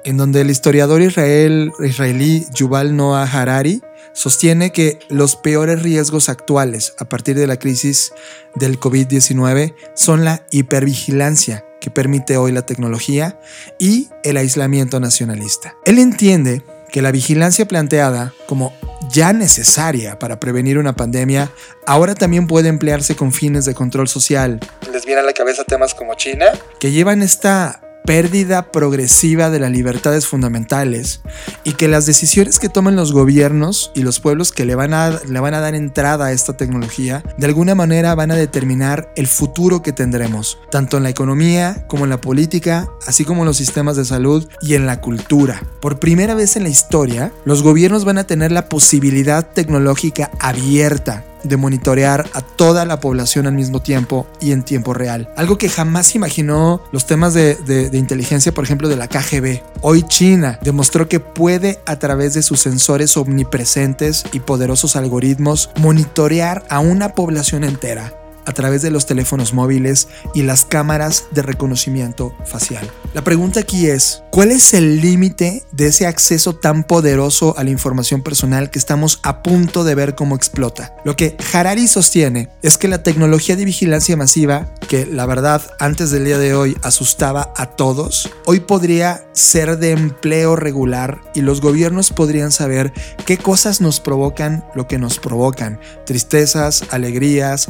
en 0.02 0.16
donde 0.16 0.40
el 0.40 0.50
historiador 0.50 1.02
israel, 1.02 1.70
israelí 1.78 2.44
Yuval 2.52 2.96
Noah 2.96 3.22
Harari 3.22 3.80
sostiene 4.12 4.72
que 4.72 4.98
los 5.08 5.36
peores 5.36 5.84
riesgos 5.84 6.28
actuales 6.28 6.94
a 6.98 7.04
partir 7.08 7.36
de 7.36 7.46
la 7.46 7.60
crisis 7.60 8.12
del 8.56 8.80
COVID-19 8.80 9.76
son 9.94 10.24
la 10.24 10.44
hipervigilancia 10.50 11.64
que 11.80 11.90
permite 11.90 12.36
hoy 12.38 12.50
la 12.50 12.66
tecnología 12.66 13.38
y 13.78 14.08
el 14.24 14.38
aislamiento 14.38 14.98
nacionalista. 14.98 15.76
Él 15.84 16.00
entiende 16.00 16.64
que 16.90 17.02
la 17.02 17.12
vigilancia 17.12 17.68
planteada 17.68 18.34
como 18.48 18.72
ya 19.10 19.32
necesaria 19.32 20.18
para 20.18 20.40
prevenir 20.40 20.78
una 20.78 20.94
pandemia, 20.94 21.50
ahora 21.86 22.14
también 22.14 22.46
puede 22.46 22.68
emplearse 22.68 23.16
con 23.16 23.32
fines 23.32 23.64
de 23.64 23.74
control 23.74 24.08
social. 24.08 24.60
¿Les 24.92 25.04
viene 25.04 25.20
a 25.20 25.24
la 25.24 25.32
cabeza 25.32 25.64
temas 25.64 25.94
como 25.94 26.14
China? 26.14 26.46
Que 26.78 26.90
llevan 26.90 27.22
esta 27.22 27.85
pérdida 28.06 28.70
progresiva 28.70 29.50
de 29.50 29.58
las 29.58 29.70
libertades 29.70 30.26
fundamentales 30.26 31.20
y 31.64 31.72
que 31.72 31.88
las 31.88 32.06
decisiones 32.06 32.58
que 32.58 32.68
tomen 32.68 32.96
los 32.96 33.12
gobiernos 33.12 33.90
y 33.94 34.02
los 34.02 34.20
pueblos 34.20 34.52
que 34.52 34.64
le 34.64 34.74
van, 34.74 34.94
a, 34.94 35.10
le 35.10 35.40
van 35.40 35.54
a 35.54 35.60
dar 35.60 35.74
entrada 35.74 36.26
a 36.26 36.32
esta 36.32 36.56
tecnología, 36.56 37.22
de 37.36 37.46
alguna 37.46 37.74
manera 37.74 38.14
van 38.14 38.30
a 38.30 38.36
determinar 38.36 39.12
el 39.16 39.26
futuro 39.26 39.82
que 39.82 39.92
tendremos, 39.92 40.58
tanto 40.70 40.96
en 40.96 41.02
la 41.02 41.10
economía 41.10 41.84
como 41.88 42.04
en 42.04 42.10
la 42.10 42.20
política, 42.20 42.88
así 43.06 43.24
como 43.24 43.42
en 43.42 43.46
los 43.46 43.56
sistemas 43.56 43.96
de 43.96 44.04
salud 44.04 44.48
y 44.62 44.74
en 44.74 44.86
la 44.86 45.00
cultura. 45.00 45.62
Por 45.80 45.98
primera 45.98 46.34
vez 46.34 46.56
en 46.56 46.62
la 46.62 46.68
historia, 46.68 47.32
los 47.44 47.62
gobiernos 47.62 48.04
van 48.04 48.18
a 48.18 48.24
tener 48.24 48.52
la 48.52 48.68
posibilidad 48.68 49.46
tecnológica 49.52 50.30
abierta 50.38 51.24
de 51.48 51.56
monitorear 51.56 52.28
a 52.32 52.40
toda 52.42 52.84
la 52.84 53.00
población 53.00 53.46
al 53.46 53.54
mismo 53.54 53.80
tiempo 53.80 54.26
y 54.40 54.52
en 54.52 54.62
tiempo 54.62 54.94
real. 54.94 55.30
Algo 55.36 55.58
que 55.58 55.68
jamás 55.68 56.14
imaginó 56.14 56.82
los 56.92 57.06
temas 57.06 57.34
de, 57.34 57.90
inteligencia, 57.92 58.52
por 58.52 58.64
ejemplo, 58.64 58.88
de 58.88 58.96
la 58.96 59.08
KGB. 59.08 59.62
Hoy 59.80 60.02
China 60.02 60.58
demostró 60.62 61.08
que 61.08 61.20
puede 61.20 61.80
a 61.86 61.98
través 61.98 62.34
de 62.34 62.42
sus 62.42 62.60
sensores 62.60 63.16
omnipresentes 63.16 64.24
y 64.32 64.40
poderosos 64.40 64.96
algoritmos 64.96 65.70
monitorear 65.78 66.64
a 66.68 66.80
una 66.80 67.10
población 67.10 67.64
entera 67.64 68.12
a 68.46 68.52
través 68.52 68.82
de 68.82 68.90
los 68.90 69.06
teléfonos 69.06 69.52
móviles 69.52 70.08
y 70.34 70.42
las 70.42 70.64
cámaras 70.64 71.26
de 71.32 71.42
reconocimiento 71.42 72.34
facial. 72.44 72.90
La 73.12 73.24
pregunta 73.24 73.60
aquí 73.60 73.86
es, 73.88 74.22
¿cuál 74.30 74.50
es 74.50 74.72
el 74.72 75.00
límite 75.00 75.64
de 75.72 75.88
ese 75.88 76.06
acceso 76.06 76.54
tan 76.54 76.84
poderoso 76.84 77.54
a 77.58 77.64
la 77.64 77.70
información 77.70 78.22
personal 78.22 78.70
que 78.70 78.78
estamos 78.78 79.20
a 79.22 79.42
punto 79.42 79.84
de 79.84 79.94
ver 79.94 80.14
cómo 80.14 80.36
explota? 80.36 80.94
Lo 81.04 81.16
que 81.16 81.36
Harari 81.52 81.88
sostiene 81.88 82.50
es 82.62 82.78
que 82.78 82.88
la 82.88 83.02
tecnología 83.02 83.56
de 83.56 83.64
vigilancia 83.64 84.16
masiva, 84.16 84.72
que 84.88 85.06
la 85.06 85.26
verdad 85.26 85.62
antes 85.78 86.10
del 86.10 86.24
día 86.24 86.38
de 86.38 86.54
hoy 86.54 86.76
asustaba 86.82 87.52
a 87.56 87.66
todos, 87.66 88.30
hoy 88.44 88.60
podría 88.60 89.26
ser 89.32 89.78
de 89.78 89.90
empleo 89.90 90.56
regular 90.56 91.20
y 91.34 91.40
los 91.40 91.60
gobiernos 91.60 92.10
podrían 92.10 92.52
saber 92.52 92.92
qué 93.24 93.38
cosas 93.38 93.80
nos 93.80 94.00
provocan 94.00 94.64
lo 94.74 94.86
que 94.86 94.98
nos 94.98 95.18
provocan, 95.18 95.80
tristezas, 96.04 96.84
alegrías, 96.90 97.68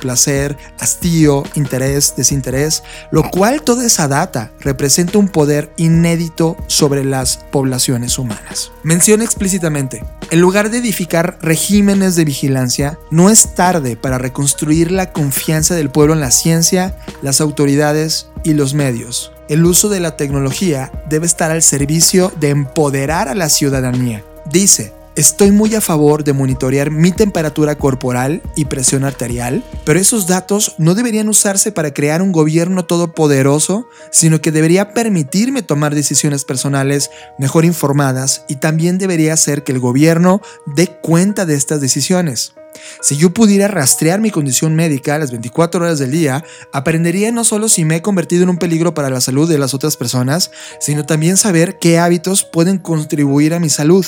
placer, 0.00 0.56
hastío, 0.80 1.42
interés, 1.54 2.14
desinterés, 2.16 2.82
lo 3.10 3.30
cual 3.30 3.62
toda 3.62 3.86
esa 3.86 4.08
data 4.08 4.50
representa 4.60 5.18
un 5.18 5.28
poder 5.28 5.72
inédito 5.76 6.56
sobre 6.66 7.04
las 7.04 7.38
poblaciones 7.50 8.18
humanas. 8.18 8.72
Menciona 8.82 9.24
explícitamente, 9.24 10.04
en 10.30 10.40
lugar 10.40 10.70
de 10.70 10.78
edificar 10.78 11.38
regímenes 11.40 12.16
de 12.16 12.24
vigilancia, 12.24 12.98
no 13.10 13.30
es 13.30 13.54
tarde 13.54 13.96
para 13.96 14.18
reconstruir 14.18 14.90
la 14.90 15.12
confianza 15.12 15.74
del 15.74 15.90
pueblo 15.90 16.14
en 16.14 16.20
la 16.20 16.30
ciencia, 16.30 16.96
las 17.22 17.40
autoridades 17.40 18.28
y 18.42 18.54
los 18.54 18.74
medios. 18.74 19.32
El 19.48 19.64
uso 19.64 19.88
de 19.88 20.00
la 20.00 20.16
tecnología 20.16 20.90
debe 21.08 21.26
estar 21.26 21.50
al 21.52 21.62
servicio 21.62 22.32
de 22.40 22.50
empoderar 22.50 23.28
a 23.28 23.34
la 23.34 23.48
ciudadanía. 23.48 24.24
Dice, 24.50 24.92
Estoy 25.16 25.50
muy 25.50 25.74
a 25.74 25.80
favor 25.80 26.24
de 26.24 26.34
monitorear 26.34 26.90
mi 26.90 27.10
temperatura 27.10 27.78
corporal 27.78 28.42
y 28.54 28.66
presión 28.66 29.02
arterial, 29.02 29.64
pero 29.86 29.98
esos 29.98 30.26
datos 30.26 30.74
no 30.76 30.94
deberían 30.94 31.30
usarse 31.30 31.72
para 31.72 31.94
crear 31.94 32.20
un 32.20 32.32
gobierno 32.32 32.84
todopoderoso, 32.84 33.88
sino 34.12 34.42
que 34.42 34.52
debería 34.52 34.92
permitirme 34.92 35.62
tomar 35.62 35.94
decisiones 35.94 36.44
personales 36.44 37.10
mejor 37.38 37.64
informadas 37.64 38.44
y 38.46 38.56
también 38.56 38.98
debería 38.98 39.32
hacer 39.32 39.64
que 39.64 39.72
el 39.72 39.80
gobierno 39.80 40.42
dé 40.66 40.88
cuenta 40.88 41.46
de 41.46 41.54
estas 41.54 41.80
decisiones. 41.80 42.52
Si 43.00 43.16
yo 43.16 43.32
pudiera 43.32 43.68
rastrear 43.68 44.20
mi 44.20 44.30
condición 44.30 44.74
médica 44.74 45.18
las 45.18 45.30
24 45.30 45.84
horas 45.84 45.98
del 45.98 46.10
día, 46.10 46.44
aprendería 46.72 47.32
no 47.32 47.44
solo 47.44 47.68
si 47.68 47.84
me 47.84 47.96
he 47.96 48.02
convertido 48.02 48.42
en 48.42 48.50
un 48.50 48.58
peligro 48.58 48.94
para 48.94 49.10
la 49.10 49.20
salud 49.20 49.48
de 49.48 49.58
las 49.58 49.74
otras 49.74 49.96
personas, 49.96 50.50
sino 50.80 51.06
también 51.06 51.36
saber 51.36 51.78
qué 51.78 51.98
hábitos 51.98 52.44
pueden 52.44 52.78
contribuir 52.78 53.54
a 53.54 53.60
mi 53.60 53.68
salud. 53.70 54.06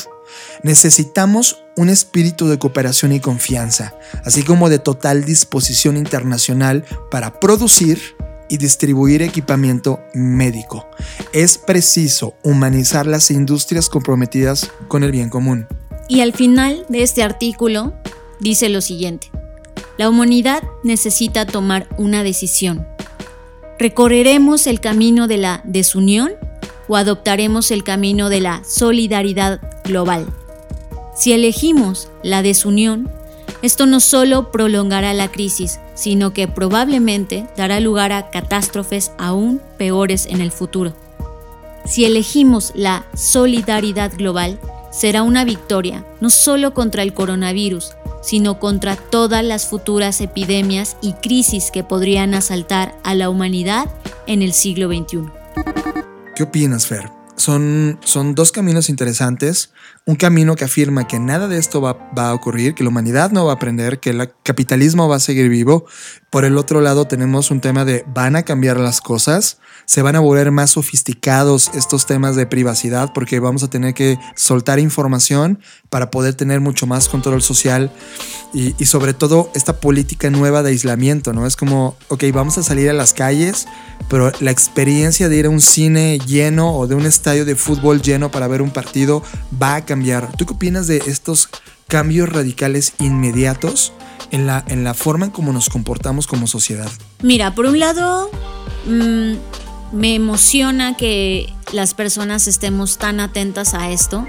Necesitamos 0.62 1.64
un 1.76 1.88
espíritu 1.88 2.48
de 2.48 2.58
cooperación 2.58 3.12
y 3.12 3.20
confianza, 3.20 3.94
así 4.24 4.42
como 4.42 4.68
de 4.68 4.78
total 4.78 5.24
disposición 5.24 5.96
internacional 5.96 6.84
para 7.10 7.40
producir 7.40 8.00
y 8.48 8.56
distribuir 8.56 9.22
equipamiento 9.22 10.00
médico. 10.14 10.88
Es 11.32 11.58
preciso 11.58 12.34
humanizar 12.42 13.06
las 13.06 13.30
industrias 13.30 13.88
comprometidas 13.88 14.70
con 14.88 15.04
el 15.04 15.12
bien 15.12 15.28
común. 15.28 15.66
Y 16.08 16.20
al 16.20 16.32
final 16.32 16.86
de 16.88 17.02
este 17.02 17.22
artículo 17.22 17.94
dice 18.40 18.68
lo 18.68 18.80
siguiente. 18.80 19.30
La 19.96 20.08
humanidad 20.08 20.62
necesita 20.84 21.46
tomar 21.46 21.88
una 21.98 22.22
decisión. 22.22 22.86
¿Recorreremos 23.78 24.66
el 24.66 24.80
camino 24.80 25.28
de 25.28 25.38
la 25.38 25.60
desunión 25.64 26.32
o 26.88 26.96
adoptaremos 26.96 27.70
el 27.70 27.84
camino 27.84 28.28
de 28.28 28.40
la 28.40 28.62
solidaridad 28.64 29.60
global? 29.84 30.26
Si 31.16 31.32
elegimos 31.32 32.08
la 32.22 32.42
desunión, 32.42 33.10
esto 33.60 33.86
no 33.86 33.98
solo 33.98 34.52
prolongará 34.52 35.14
la 35.14 35.32
crisis, 35.32 35.80
sino 35.94 36.32
que 36.32 36.46
probablemente 36.46 37.46
dará 37.56 37.80
lugar 37.80 38.12
a 38.12 38.30
catástrofes 38.30 39.10
aún 39.18 39.60
peores 39.78 40.26
en 40.26 40.40
el 40.40 40.52
futuro. 40.52 40.94
Si 41.84 42.04
elegimos 42.04 42.70
la 42.76 43.06
solidaridad 43.14 44.12
global, 44.16 44.60
será 44.92 45.22
una 45.22 45.44
victoria 45.44 46.04
no 46.20 46.30
solo 46.30 46.72
contra 46.74 47.02
el 47.02 47.14
coronavirus, 47.14 47.92
sino 48.28 48.60
contra 48.60 48.96
todas 48.96 49.42
las 49.42 49.66
futuras 49.66 50.20
epidemias 50.20 50.98
y 51.00 51.14
crisis 51.14 51.70
que 51.70 51.82
podrían 51.82 52.34
asaltar 52.34 52.94
a 53.02 53.14
la 53.14 53.30
humanidad 53.30 53.88
en 54.26 54.42
el 54.42 54.52
siglo 54.52 54.88
XXI. 54.88 55.20
¿Qué 56.36 56.42
opinas, 56.42 56.86
Fer? 56.86 57.08
son, 57.38 57.98
son 58.04 58.34
dos 58.34 58.52
caminos 58.52 58.88
interesantes. 58.88 59.70
Un 60.08 60.16
camino 60.16 60.56
que 60.56 60.64
afirma 60.64 61.06
que 61.06 61.18
nada 61.18 61.48
de 61.48 61.58
esto 61.58 61.82
va, 61.82 61.98
a 62.16 62.32
ocurrir, 62.32 62.74
que 62.74 62.82
la 62.82 62.88
humanidad 62.88 63.30
no 63.30 63.44
va 63.44 63.52
a 63.52 63.54
aprender, 63.56 64.00
que 64.00 64.08
el 64.08 64.32
capitalismo 64.42 65.06
va 65.06 65.16
a 65.16 65.20
seguir 65.20 65.50
vivo. 65.50 65.84
Por 66.30 66.46
el 66.46 66.56
otro 66.56 66.80
lado 66.80 67.06
tenemos 67.06 67.50
un 67.50 67.60
tema 67.60 67.84
de 67.84 68.06
van 68.14 68.34
a 68.34 68.42
cambiar 68.42 68.80
las 68.80 69.02
cosas, 69.02 69.58
se 69.84 70.00
van 70.00 70.16
a 70.16 70.20
volver 70.20 70.50
más 70.50 70.70
sofisticados 70.70 71.70
estos 71.74 72.06
temas 72.06 72.36
de 72.36 72.46
privacidad 72.46 73.12
porque 73.12 73.38
vamos 73.38 73.62
a 73.62 73.68
tener 73.68 73.92
que 73.92 74.18
soltar 74.34 74.78
información 74.78 75.60
para 75.90 76.10
poder 76.10 76.32
tener 76.32 76.60
mucho 76.60 76.86
más 76.86 77.10
control 77.10 77.42
social 77.42 77.90
y, 78.54 78.74
y 78.78 78.86
sobre 78.86 79.12
todo 79.12 79.50
esta 79.54 79.78
política 79.78 80.30
nueva 80.30 80.62
de 80.62 80.70
aislamiento, 80.70 81.34
¿no? 81.34 81.46
Es 81.46 81.56
como, 81.56 81.98
ok, 82.08 82.24
vamos 82.32 82.56
a 82.56 82.62
salir 82.62 82.88
a 82.88 82.94
las 82.94 83.12
calles, 83.12 83.66
pero 84.08 84.32
la 84.40 84.50
experiencia 84.50 85.28
de 85.28 85.36
ir 85.36 85.46
a 85.46 85.50
un 85.50 85.60
cine 85.60 86.18
lleno 86.18 86.74
o 86.74 86.86
de 86.86 86.94
un 86.94 87.04
estadio 87.04 87.44
de 87.44 87.56
fútbol 87.56 88.00
lleno 88.00 88.30
para 88.30 88.48
ver 88.48 88.62
un 88.62 88.70
partido 88.70 89.22
va 89.60 89.76
a 89.76 89.84
cambiar. 89.84 89.97
¿Tú 90.36 90.46
qué 90.46 90.54
opinas 90.54 90.86
de 90.86 90.98
estos 91.06 91.48
cambios 91.88 92.28
radicales 92.28 92.92
inmediatos 92.98 93.92
en 94.30 94.46
la, 94.46 94.64
en 94.68 94.84
la 94.84 94.94
forma 94.94 95.26
en 95.26 95.30
cómo 95.30 95.52
nos 95.52 95.68
comportamos 95.68 96.26
como 96.26 96.46
sociedad? 96.46 96.90
Mira, 97.22 97.54
por 97.54 97.66
un 97.66 97.78
lado, 97.78 98.30
mmm, 98.86 99.34
me 99.92 100.14
emociona 100.14 100.96
que 100.96 101.52
las 101.72 101.94
personas 101.94 102.46
estemos 102.46 102.98
tan 102.98 103.20
atentas 103.20 103.74
a 103.74 103.90
esto. 103.90 104.26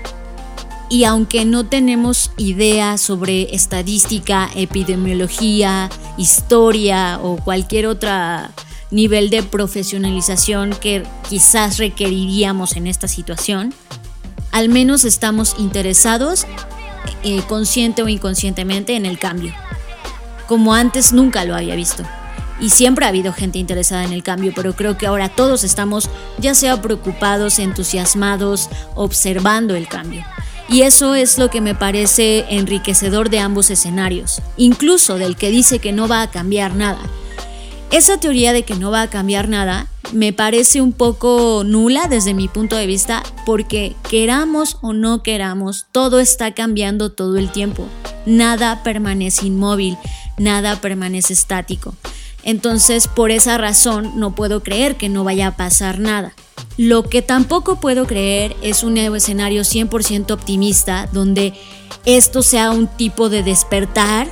Y 0.89 1.03
aunque 1.03 1.45
no 1.45 1.67
tenemos 1.67 2.31
idea 2.37 2.97
sobre 2.97 3.53
estadística, 3.53 4.49
epidemiología, 4.55 5.89
historia 6.17 7.19
o 7.21 7.37
cualquier 7.37 7.85
otra 7.85 8.51
nivel 8.89 9.29
de 9.29 9.43
profesionalización 9.43 10.71
que 10.81 11.03
quizás 11.29 11.77
requeriríamos 11.77 12.75
en 12.75 12.87
esta 12.87 13.07
situación, 13.07 13.73
al 14.51 14.69
menos 14.69 15.05
estamos 15.05 15.55
interesados, 15.57 16.45
eh, 17.23 17.41
consciente 17.47 18.03
o 18.03 18.09
inconscientemente, 18.09 18.95
en 18.95 19.05
el 19.05 19.19
cambio, 19.19 19.53
como 20.47 20.73
antes 20.73 21.13
nunca 21.13 21.45
lo 21.45 21.55
había 21.55 21.75
visto. 21.75 22.03
Y 22.59 22.71
siempre 22.71 23.05
ha 23.05 23.09
habido 23.09 23.31
gente 23.31 23.57
interesada 23.57 24.03
en 24.03 24.11
el 24.11 24.23
cambio, 24.23 24.51
pero 24.53 24.75
creo 24.75 24.97
que 24.97 25.07
ahora 25.07 25.29
todos 25.29 25.63
estamos 25.63 26.09
ya 26.39 26.53
sea 26.53 26.81
preocupados, 26.81 27.57
entusiasmados, 27.57 28.69
observando 28.95 29.75
el 29.75 29.87
cambio. 29.87 30.25
Y 30.67 30.83
eso 30.83 31.15
es 31.15 31.37
lo 31.37 31.49
que 31.49 31.61
me 31.61 31.73
parece 31.73 32.45
enriquecedor 32.49 33.29
de 33.29 33.39
ambos 33.39 33.71
escenarios, 33.71 34.41
incluso 34.55 35.17
del 35.17 35.35
que 35.35 35.49
dice 35.49 35.79
que 35.79 35.93
no 35.93 36.07
va 36.07 36.21
a 36.21 36.29
cambiar 36.29 36.75
nada. 36.75 36.99
Esa 37.91 38.19
teoría 38.19 38.53
de 38.53 38.63
que 38.63 38.75
no 38.75 38.91
va 38.91 39.01
a 39.01 39.09
cambiar 39.09 39.49
nada 39.49 39.87
me 40.13 40.31
parece 40.33 40.81
un 40.81 40.93
poco 40.93 41.63
nula 41.65 42.07
desde 42.07 42.33
mi 42.33 42.47
punto 42.47 42.75
de 42.75 42.87
vista 42.87 43.23
porque 43.45 43.95
queramos 44.09 44.77
o 44.81 44.93
no 44.93 45.23
queramos, 45.23 45.87
todo 45.91 46.19
está 46.19 46.53
cambiando 46.53 47.11
todo 47.11 47.37
el 47.37 47.51
tiempo. 47.51 47.85
Nada 48.25 48.83
permanece 48.83 49.47
inmóvil, 49.47 49.97
nada 50.37 50.79
permanece 50.81 51.33
estático. 51.33 51.95
Entonces, 52.43 53.07
por 53.07 53.31
esa 53.31 53.57
razón, 53.57 54.13
no 54.15 54.33
puedo 54.33 54.63
creer 54.63 54.95
que 54.95 55.09
no 55.09 55.23
vaya 55.23 55.47
a 55.47 55.57
pasar 55.57 55.99
nada. 55.99 56.33
Lo 56.77 57.03
que 57.03 57.21
tampoco 57.21 57.79
puedo 57.79 58.05
creer 58.05 58.55
es 58.61 58.83
un 58.83 58.93
nuevo 58.93 59.15
escenario 59.15 59.63
100% 59.63 60.31
optimista 60.31 61.09
donde 61.11 61.53
esto 62.05 62.41
sea 62.41 62.71
un 62.71 62.87
tipo 62.87 63.29
de 63.29 63.43
despertar 63.43 64.27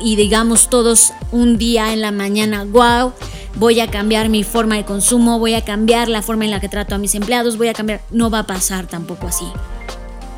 y 0.00 0.16
digamos 0.16 0.70
todos 0.70 1.12
un 1.32 1.58
día 1.58 1.92
en 1.92 2.00
la 2.00 2.12
mañana, 2.12 2.64
wow, 2.64 3.12
voy 3.56 3.80
a 3.80 3.90
cambiar 3.90 4.28
mi 4.28 4.44
forma 4.44 4.76
de 4.76 4.84
consumo, 4.84 5.38
voy 5.38 5.54
a 5.54 5.64
cambiar 5.64 6.08
la 6.08 6.22
forma 6.22 6.44
en 6.44 6.50
la 6.50 6.60
que 6.60 6.68
trato 6.68 6.94
a 6.94 6.98
mis 6.98 7.14
empleados, 7.14 7.56
voy 7.56 7.68
a 7.68 7.74
cambiar, 7.74 8.02
no 8.10 8.30
va 8.30 8.40
a 8.40 8.46
pasar 8.46 8.86
tampoco 8.86 9.28
así. 9.28 9.46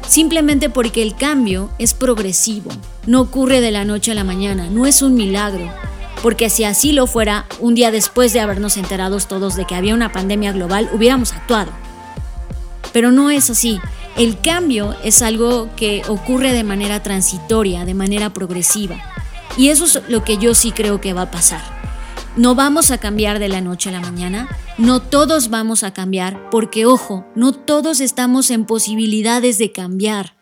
Simplemente 0.09 0.71
porque 0.71 1.03
el 1.03 1.15
cambio 1.15 1.71
es 1.79 1.93
progresivo, 1.93 2.71
no 3.07 3.21
ocurre 3.21 3.61
de 3.61 3.71
la 3.71 3.85
noche 3.85 4.13
a 4.13 4.15
la 4.15 4.25
mañana, 4.25 4.69
no 4.71 4.87
es 4.87 5.03
un 5.03 5.15
milagro. 5.15 5.71
Porque 6.23 6.51
si 6.51 6.65
así 6.65 6.93
lo 6.93 7.07
fuera, 7.07 7.47
un 7.61 7.75
día 7.75 7.91
después 7.91 8.33
de 8.33 8.41
habernos 8.41 8.77
enterados 8.77 9.29
todos 9.29 9.55
de 9.55 9.67
que 9.67 9.75
había 9.75 9.95
una 9.95 10.11
pandemia 10.11 10.53
global, 10.53 10.89
hubiéramos 10.93 11.33
actuado. 11.33 11.71
Pero 12.93 13.13
no 13.13 13.31
es 13.31 13.51
así. 13.51 13.81
El 14.17 14.41
cambio 14.41 14.97
es 15.05 15.23
algo 15.23 15.69
que 15.77 16.03
ocurre 16.09 16.53
de 16.53 16.65
manera 16.65 17.03
transitoria, 17.03 17.85
de 17.85 17.95
manera 17.95 18.31
progresiva. 18.31 18.97
Y 19.57 19.69
eso 19.71 19.85
es 19.85 20.03
lo 20.09 20.25
que 20.25 20.39
yo 20.39 20.55
sí 20.55 20.73
creo 20.73 21.01
que 21.01 21.13
va 21.13 21.23
a 21.23 21.31
pasar. 21.31 21.79
No 22.37 22.55
vamos 22.55 22.93
a 22.93 22.99
cambiar 22.99 23.41
de 23.41 23.49
la 23.49 23.61
noche 23.61 23.89
a 23.89 23.93
la 23.93 24.01
mañana, 24.01 24.49
no 24.77 25.03
todos 25.03 25.51
vamos 25.51 25.83
a 25.83 25.93
cambiar, 25.93 26.51
porque 26.51 26.87
ojo, 26.87 27.27
no 27.35 27.53
todos 27.53 28.01
estamos 28.01 28.51
en 28.53 28.65
posibilidades 28.65 29.59
de 29.59 29.73
cambiar. 29.73 30.37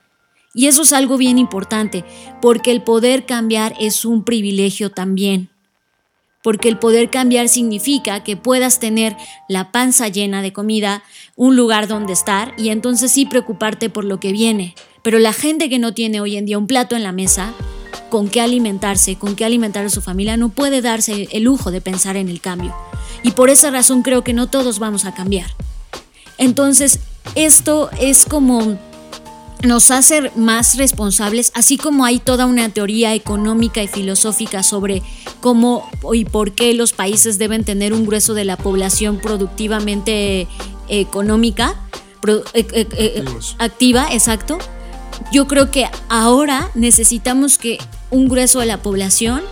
Y 0.53 0.67
eso 0.67 0.83
es 0.83 0.93
algo 0.93 1.17
bien 1.17 1.39
importante, 1.39 2.05
porque 2.43 2.71
el 2.71 2.83
poder 2.83 3.25
cambiar 3.25 3.75
es 3.81 4.05
un 4.05 4.25
privilegio 4.25 4.91
también. 4.91 5.49
Porque 6.43 6.69
el 6.69 6.79
poder 6.79 7.11
cambiar 7.11 7.49
significa 7.49 8.23
que 8.23 8.37
puedas 8.37 8.79
tener 8.79 9.17
la 9.49 9.73
panza 9.73 10.09
llena 10.09 10.43
de 10.43 10.53
comida, 10.53 11.03
un 11.35 11.57
lugar 11.57 11.89
donde 11.89 12.13
estar 12.13 12.55
y 12.59 12.69
entonces 12.69 13.11
sí 13.11 13.27
preocuparte 13.27 13.91
por 13.91 14.05
lo 14.05 14.21
que 14.21 14.33
viene. 14.33 14.75
Pero 15.03 15.19
la 15.19 15.33
gente 15.33 15.69
que 15.69 15.79
no 15.79 15.95
tiene 15.95 16.21
hoy 16.21 16.37
en 16.37 16.47
día 16.47 16.59
un 16.59 16.67
plato 16.67 16.95
en 16.95 17.03
la 17.03 17.13
mesa, 17.13 17.53
con 18.09 18.29
qué 18.29 18.41
alimentarse, 18.41 19.17
con 19.17 19.37
qué 19.37 19.45
alimentar 19.45 19.85
a 19.87 19.91
su 19.91 20.01
familia, 20.01 20.37
no 20.37 20.49
puede 20.49 20.83
darse 20.83 21.29
el 21.33 21.45
lujo 21.45 21.71
de 21.71 21.81
pensar 21.81 22.17
en 22.17 22.29
el 22.29 22.41
cambio. 22.41 22.75
Y 23.23 23.33
por 23.33 23.51
esa 23.51 23.71
razón 23.71 24.03
creo 24.03 24.23
que 24.23 24.33
no 24.33 24.49
todos 24.49 24.79
vamos 24.79 25.05
a 25.05 25.15
cambiar. 25.15 25.51
Entonces, 26.39 27.01
esto 27.35 27.91
es 28.01 28.25
como 28.25 28.79
nos 29.65 29.91
hace 29.91 30.31
más 30.37 30.77
responsables, 30.77 31.51
así 31.55 31.77
como 31.79 32.05
hay 32.05 32.19
toda 32.19 32.47
una 32.47 32.69
teoría 32.69 33.15
económica 33.15 33.83
y 33.83 33.89
filosófica 33.89 34.63
sobre 34.63 35.03
cómo 35.41 35.89
y 36.13 36.25
por 36.25 36.53
qué 36.53 36.75
los 36.75 36.93
países 36.93 37.39
deben 37.39 37.65
tener 37.65 37.93
un 37.93 38.07
grueso 38.07 38.35
de 38.35 38.45
la 38.45 38.57
población 38.57 39.19
productivamente 39.19 40.47
económica, 40.89 41.75
eh, 42.27 42.43
eh, 42.55 42.87
eh, 42.93 43.25
activa, 43.59 44.09
exacto. 44.13 44.59
Yo 45.33 45.47
creo 45.47 45.71
que 45.71 45.89
ahora 46.09 46.71
necesitamos 46.75 47.59
que 47.59 47.79
un 48.17 48.29
grueso 48.29 48.61
de 48.61 48.67
la 48.67 48.79
población 48.79 49.43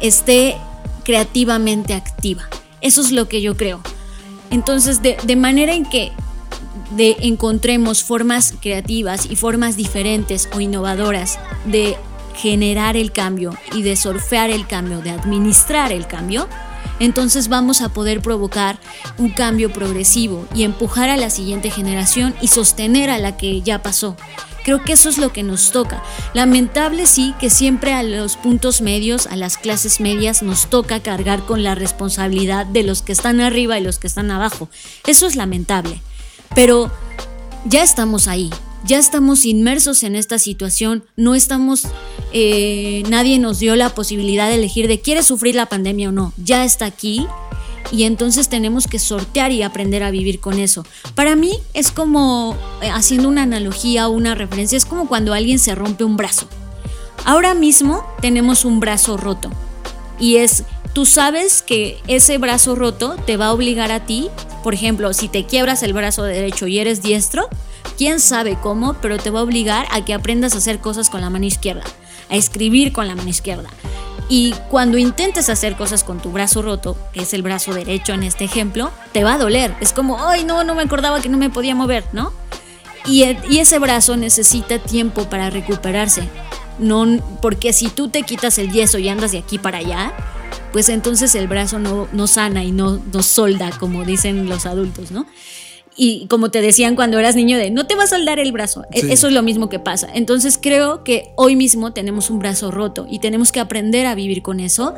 esté 0.00 0.56
creativamente 1.04 1.92
activa. 1.92 2.48
Eso 2.80 3.02
es 3.02 3.12
lo 3.12 3.28
que 3.28 3.42
yo 3.42 3.56
creo. 3.56 3.80
Entonces, 4.50 5.02
de, 5.02 5.36
manera 5.36 5.74
en 5.74 5.84
que 5.84 6.12
de 6.96 7.16
encontremos 7.20 8.02
formas 8.02 8.54
creativas 8.62 9.26
y 9.30 9.36
formas 9.36 9.76
diferentes 9.76 10.48
o 10.54 10.60
innovadoras 10.60 11.38
de 11.66 11.96
generar 12.34 12.96
el 12.96 13.12
cambio 13.12 13.54
y 13.74 13.82
de 13.82 13.94
surfear 13.94 14.48
el 14.48 14.66
cambio, 14.66 15.00
de 15.00 15.10
administrar 15.10 15.92
el 15.92 16.06
cambio, 16.06 16.48
entonces 17.00 17.48
vamos 17.48 17.82
a 17.82 17.90
poder 17.90 18.22
provocar 18.22 18.78
un 19.18 19.30
cambio 19.30 19.70
progresivo 19.70 20.46
y 20.54 20.62
empujar 20.62 21.10
a 21.10 21.16
la 21.16 21.28
siguiente 21.28 21.70
generación 21.70 22.34
y 22.40 22.48
sostener 22.48 23.10
a 23.10 23.18
la 23.18 23.36
que 23.36 23.60
ya 23.60 23.82
pasó. 23.82 24.16
Creo 24.68 24.84
que 24.84 24.92
eso 24.92 25.08
es 25.08 25.16
lo 25.16 25.32
que 25.32 25.42
nos 25.42 25.72
toca. 25.72 26.02
Lamentable 26.34 27.06
sí 27.06 27.32
que 27.40 27.48
siempre 27.48 27.94
a 27.94 28.02
los 28.02 28.36
puntos 28.36 28.82
medios, 28.82 29.26
a 29.26 29.34
las 29.34 29.56
clases 29.56 29.98
medias, 29.98 30.42
nos 30.42 30.68
toca 30.68 31.00
cargar 31.00 31.46
con 31.46 31.62
la 31.62 31.74
responsabilidad 31.74 32.66
de 32.66 32.82
los 32.82 33.00
que 33.00 33.12
están 33.12 33.40
arriba 33.40 33.78
y 33.78 33.82
los 33.82 33.98
que 33.98 34.08
están 34.08 34.30
abajo. 34.30 34.68
Eso 35.06 35.26
es 35.26 35.36
lamentable. 35.36 36.02
Pero 36.54 36.92
ya 37.64 37.82
estamos 37.82 38.28
ahí, 38.28 38.50
ya 38.84 38.98
estamos 38.98 39.46
inmersos 39.46 40.02
en 40.02 40.14
esta 40.14 40.38
situación, 40.38 41.02
no 41.16 41.34
estamos, 41.34 41.84
eh, 42.34 43.04
nadie 43.08 43.38
nos 43.38 43.60
dio 43.60 43.74
la 43.74 43.94
posibilidad 43.94 44.50
de 44.50 44.56
elegir 44.56 44.86
de 44.86 45.00
quieres 45.00 45.24
sufrir 45.24 45.54
la 45.54 45.64
pandemia 45.64 46.10
o 46.10 46.12
no, 46.12 46.34
ya 46.36 46.66
está 46.66 46.84
aquí 46.84 47.26
y 47.90 48.04
entonces 48.04 48.48
tenemos 48.48 48.86
que 48.86 48.98
sortear 48.98 49.52
y 49.52 49.62
aprender 49.62 50.02
a 50.02 50.10
vivir 50.10 50.40
con 50.40 50.58
eso. 50.58 50.84
Para 51.14 51.36
mí 51.36 51.52
es 51.74 51.90
como, 51.90 52.56
eh, 52.82 52.90
haciendo 52.90 53.28
una 53.28 53.42
analogía 53.42 54.08
o 54.08 54.12
una 54.12 54.34
referencia, 54.34 54.76
es 54.76 54.84
como 54.84 55.08
cuando 55.08 55.34
alguien 55.34 55.58
se 55.58 55.74
rompe 55.74 56.04
un 56.04 56.16
brazo. 56.16 56.48
Ahora 57.24 57.54
mismo 57.54 58.04
tenemos 58.20 58.64
un 58.64 58.80
brazo 58.80 59.16
roto 59.16 59.50
y 60.18 60.36
es, 60.36 60.64
tú 60.92 61.06
sabes 61.06 61.62
que 61.62 61.98
ese 62.06 62.38
brazo 62.38 62.74
roto 62.74 63.16
te 63.26 63.36
va 63.36 63.46
a 63.46 63.52
obligar 63.52 63.92
a 63.92 64.06
ti, 64.06 64.28
por 64.62 64.74
ejemplo, 64.74 65.12
si 65.12 65.28
te 65.28 65.44
quiebras 65.44 65.82
el 65.82 65.92
brazo 65.92 66.22
derecho 66.24 66.66
y 66.66 66.78
eres 66.78 67.02
diestro, 67.02 67.48
quién 67.96 68.20
sabe 68.20 68.58
cómo, 68.60 68.94
pero 69.00 69.18
te 69.18 69.30
va 69.30 69.40
a 69.40 69.42
obligar 69.42 69.86
a 69.90 70.04
que 70.04 70.14
aprendas 70.14 70.54
a 70.54 70.58
hacer 70.58 70.80
cosas 70.80 71.10
con 71.10 71.20
la 71.20 71.30
mano 71.30 71.44
izquierda, 71.44 71.84
a 72.30 72.36
escribir 72.36 72.92
con 72.92 73.06
la 73.08 73.14
mano 73.14 73.28
izquierda. 73.28 73.70
Y 74.28 74.52
cuando 74.68 74.98
intentes 74.98 75.48
hacer 75.48 75.76
cosas 75.76 76.04
con 76.04 76.20
tu 76.20 76.30
brazo 76.30 76.60
roto, 76.62 76.96
que 77.12 77.22
es 77.22 77.32
el 77.32 77.42
brazo 77.42 77.72
derecho 77.72 78.12
en 78.12 78.22
este 78.22 78.44
ejemplo, 78.44 78.90
te 79.12 79.24
va 79.24 79.34
a 79.34 79.38
doler. 79.38 79.74
Es 79.80 79.92
como, 79.92 80.22
ay, 80.26 80.44
no, 80.44 80.64
no 80.64 80.74
me 80.74 80.82
acordaba 80.82 81.22
que 81.22 81.28
no 81.28 81.38
me 81.38 81.50
podía 81.50 81.74
mover, 81.74 82.04
¿no? 82.12 82.32
Y, 83.06 83.24
y 83.48 83.58
ese 83.58 83.78
brazo 83.78 84.16
necesita 84.16 84.78
tiempo 84.78 85.30
para 85.30 85.48
recuperarse. 85.48 86.28
No, 86.78 87.06
porque 87.40 87.72
si 87.72 87.88
tú 87.88 88.08
te 88.08 88.22
quitas 88.22 88.58
el 88.58 88.70
yeso 88.70 88.98
y 88.98 89.08
andas 89.08 89.32
de 89.32 89.38
aquí 89.38 89.58
para 89.58 89.78
allá, 89.78 90.12
pues 90.72 90.88
entonces 90.88 91.34
el 91.34 91.48
brazo 91.48 91.78
no, 91.78 92.08
no 92.12 92.26
sana 92.26 92.62
y 92.64 92.72
no, 92.72 93.00
no 93.12 93.22
solda, 93.22 93.70
como 93.78 94.04
dicen 94.04 94.48
los 94.48 94.66
adultos, 94.66 95.10
¿no? 95.10 95.26
Y 95.98 96.26
como 96.28 96.50
te 96.50 96.62
decían 96.62 96.94
cuando 96.96 97.18
eras 97.18 97.34
niño 97.36 97.58
de 97.58 97.70
no 97.72 97.86
te 97.86 97.96
va 97.96 98.04
a 98.04 98.06
soldar 98.06 98.38
el 98.38 98.52
brazo. 98.52 98.84
E- 98.92 99.00
Sí. 99.02 99.08
Eso 99.12 99.26
es 99.26 99.32
lo 99.34 99.42
mismo 99.42 99.68
que 99.68 99.78
pasa. 99.80 100.08
Entonces 100.14 100.56
creo 100.62 101.02
que 101.04 101.32
hoy 101.36 101.56
mismo 101.56 101.92
tenemos 101.92 102.30
un 102.30 102.38
brazo 102.38 102.70
roto 102.70 103.06
y 103.10 103.18
tenemos 103.18 103.50
que 103.52 103.60
aprender 103.60 104.06
a 104.06 104.14
vivir 104.14 104.40
con 104.42 104.60
eso, 104.60 104.94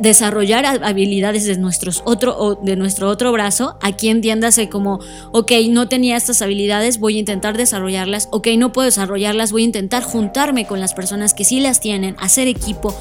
desarrollar 0.00 0.66
ha- 0.66 0.86
habilidades 0.86 1.44
de, 1.46 1.56
nuestros 1.56 2.02
otro, 2.04 2.36
o 2.38 2.56
de 2.56 2.76
nuestro 2.76 3.08
otro 3.08 3.32
brazo. 3.32 3.76
Aquí 3.80 4.08
entiéndase 4.08 4.68
como, 4.68 5.00
ok, 5.32 5.52
no 5.70 5.88
tenía 5.88 6.16
estas 6.16 6.42
habilidades, 6.42 6.98
voy 7.00 7.16
a 7.16 7.20
intentar 7.20 7.56
desarrollarlas. 7.56 8.28
Ok, 8.30 8.48
no 8.58 8.72
puedo 8.72 8.86
desarrollarlas, 8.86 9.50
voy 9.52 9.62
a 9.62 9.64
intentar 9.66 10.02
juntarme 10.02 10.66
con 10.66 10.78
las 10.80 10.92
personas 10.94 11.32
que 11.34 11.44
sí 11.44 11.60
las 11.60 11.80
tienen, 11.80 12.16
hacer 12.18 12.48
equipo. 12.48 12.94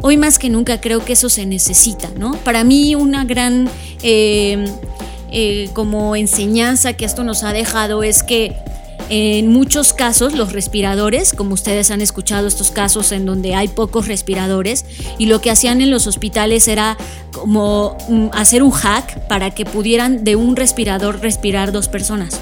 Hoy 0.00 0.16
más 0.16 0.38
que 0.38 0.48
nunca 0.48 0.80
creo 0.80 1.04
que 1.04 1.14
eso 1.14 1.28
se 1.28 1.44
necesita, 1.44 2.08
¿no? 2.16 2.32
Para 2.44 2.62
mí 2.64 2.94
una 2.94 3.24
gran 3.24 3.68
eh, 4.02 4.64
eh, 5.30 5.70
como 5.72 6.16
enseñanza 6.16 6.92
que 6.92 7.04
esto 7.04 7.24
nos 7.24 7.42
ha 7.42 7.52
dejado 7.52 8.02
es 8.02 8.22
que 8.22 8.56
en 9.10 9.48
muchos 9.48 9.94
casos 9.94 10.34
los 10.34 10.52
respiradores, 10.52 11.32
como 11.32 11.54
ustedes 11.54 11.90
han 11.90 12.02
escuchado 12.02 12.46
estos 12.46 12.70
casos 12.70 13.10
en 13.12 13.24
donde 13.24 13.54
hay 13.54 13.68
pocos 13.68 14.06
respiradores, 14.06 14.84
y 15.16 15.26
lo 15.26 15.40
que 15.40 15.50
hacían 15.50 15.80
en 15.80 15.90
los 15.90 16.06
hospitales 16.06 16.68
era 16.68 16.98
como 17.32 17.96
mm, 18.08 18.28
hacer 18.32 18.62
un 18.62 18.70
hack 18.70 19.26
para 19.26 19.50
que 19.50 19.64
pudieran 19.64 20.24
de 20.24 20.36
un 20.36 20.56
respirador 20.56 21.20
respirar 21.20 21.72
dos 21.72 21.88
personas. 21.88 22.40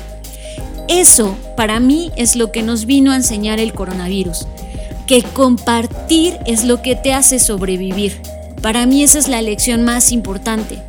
Eso 0.89 1.37
para 1.57 1.79
mí 1.81 2.11
es 2.17 2.37
lo 2.37 2.51
que 2.51 2.63
nos 2.63 2.87
vino 2.87 3.13
a 3.13 3.17
enseñar 3.17 3.61
el 3.61 3.73
coronavirus, 3.73 4.47
que 5.07 5.23
compartir 5.23 6.37
es 6.47 6.65
lo 6.65 6.83
que 6.83 6.97
te 6.97 7.13
hace 7.13 7.39
sobrevivir. 7.39 8.21
Para 8.61 8.87
mí 8.87 9.05
esa 9.05 9.19
es 9.19 9.29
la 9.29 9.43
lección 9.43 9.85
más 9.85 10.11
importante. 10.11 10.83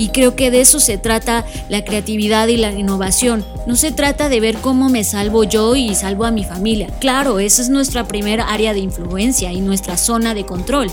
Y 0.00 0.08
creo 0.08 0.34
que 0.34 0.50
de 0.50 0.62
eso 0.62 0.80
se 0.80 0.96
trata 0.96 1.44
la 1.68 1.84
creatividad 1.84 2.48
y 2.48 2.56
la 2.56 2.72
innovación. 2.72 3.44
No 3.66 3.76
se 3.76 3.92
trata 3.92 4.30
de 4.30 4.40
ver 4.40 4.56
cómo 4.56 4.88
me 4.88 5.04
salvo 5.04 5.44
yo 5.44 5.76
y 5.76 5.94
salvo 5.94 6.24
a 6.24 6.30
mi 6.30 6.42
familia. 6.42 6.86
Claro, 7.00 7.38
esa 7.38 7.60
es 7.60 7.68
nuestra 7.68 8.08
primera 8.08 8.44
área 8.44 8.72
de 8.72 8.80
influencia 8.80 9.52
y 9.52 9.60
nuestra 9.60 9.98
zona 9.98 10.32
de 10.32 10.46
control. 10.46 10.90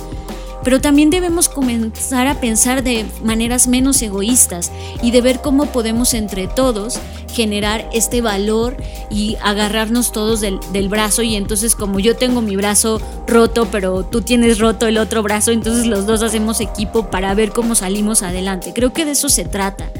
Pero 0.63 0.81
también 0.81 1.09
debemos 1.09 1.49
comenzar 1.49 2.27
a 2.27 2.39
pensar 2.39 2.83
de 2.83 3.05
maneras 3.23 3.67
menos 3.67 4.01
egoístas 4.01 4.71
y 5.01 5.11
de 5.11 5.21
ver 5.21 5.41
cómo 5.41 5.67
podemos 5.67 6.13
entre 6.13 6.47
todos 6.47 6.99
generar 7.31 7.87
este 7.93 8.21
valor 8.21 8.77
y 9.09 9.37
agarrarnos 9.43 10.11
todos 10.11 10.41
del, 10.41 10.89
brazo 10.89 11.21
y 11.21 11.35
entonces 11.35 11.75
como 11.75 11.99
yo 11.99 12.15
tengo 12.15 12.41
mi 12.41 12.55
brazo 12.55 13.01
roto 13.27 13.67
pero 13.71 14.03
tú 14.03 14.21
tienes 14.21 14.57
roto 14.57 14.87
el 14.87 14.97
otro 14.97 15.21
brazo, 15.21 15.51
entonces 15.51 15.85
los 15.85 16.05
dos 16.05 16.23
hacemos 16.23 16.61
equipo 16.61 17.09
para 17.11 17.33
ver 17.33 17.51
cómo 17.51 17.75
salimos 17.75 18.23
adelante. 18.23 18.71
Creo 18.73 18.93
que 18.93 19.05
de 19.05 19.11
eso 19.11 19.29
se 19.29 19.45
trata. 19.45 19.91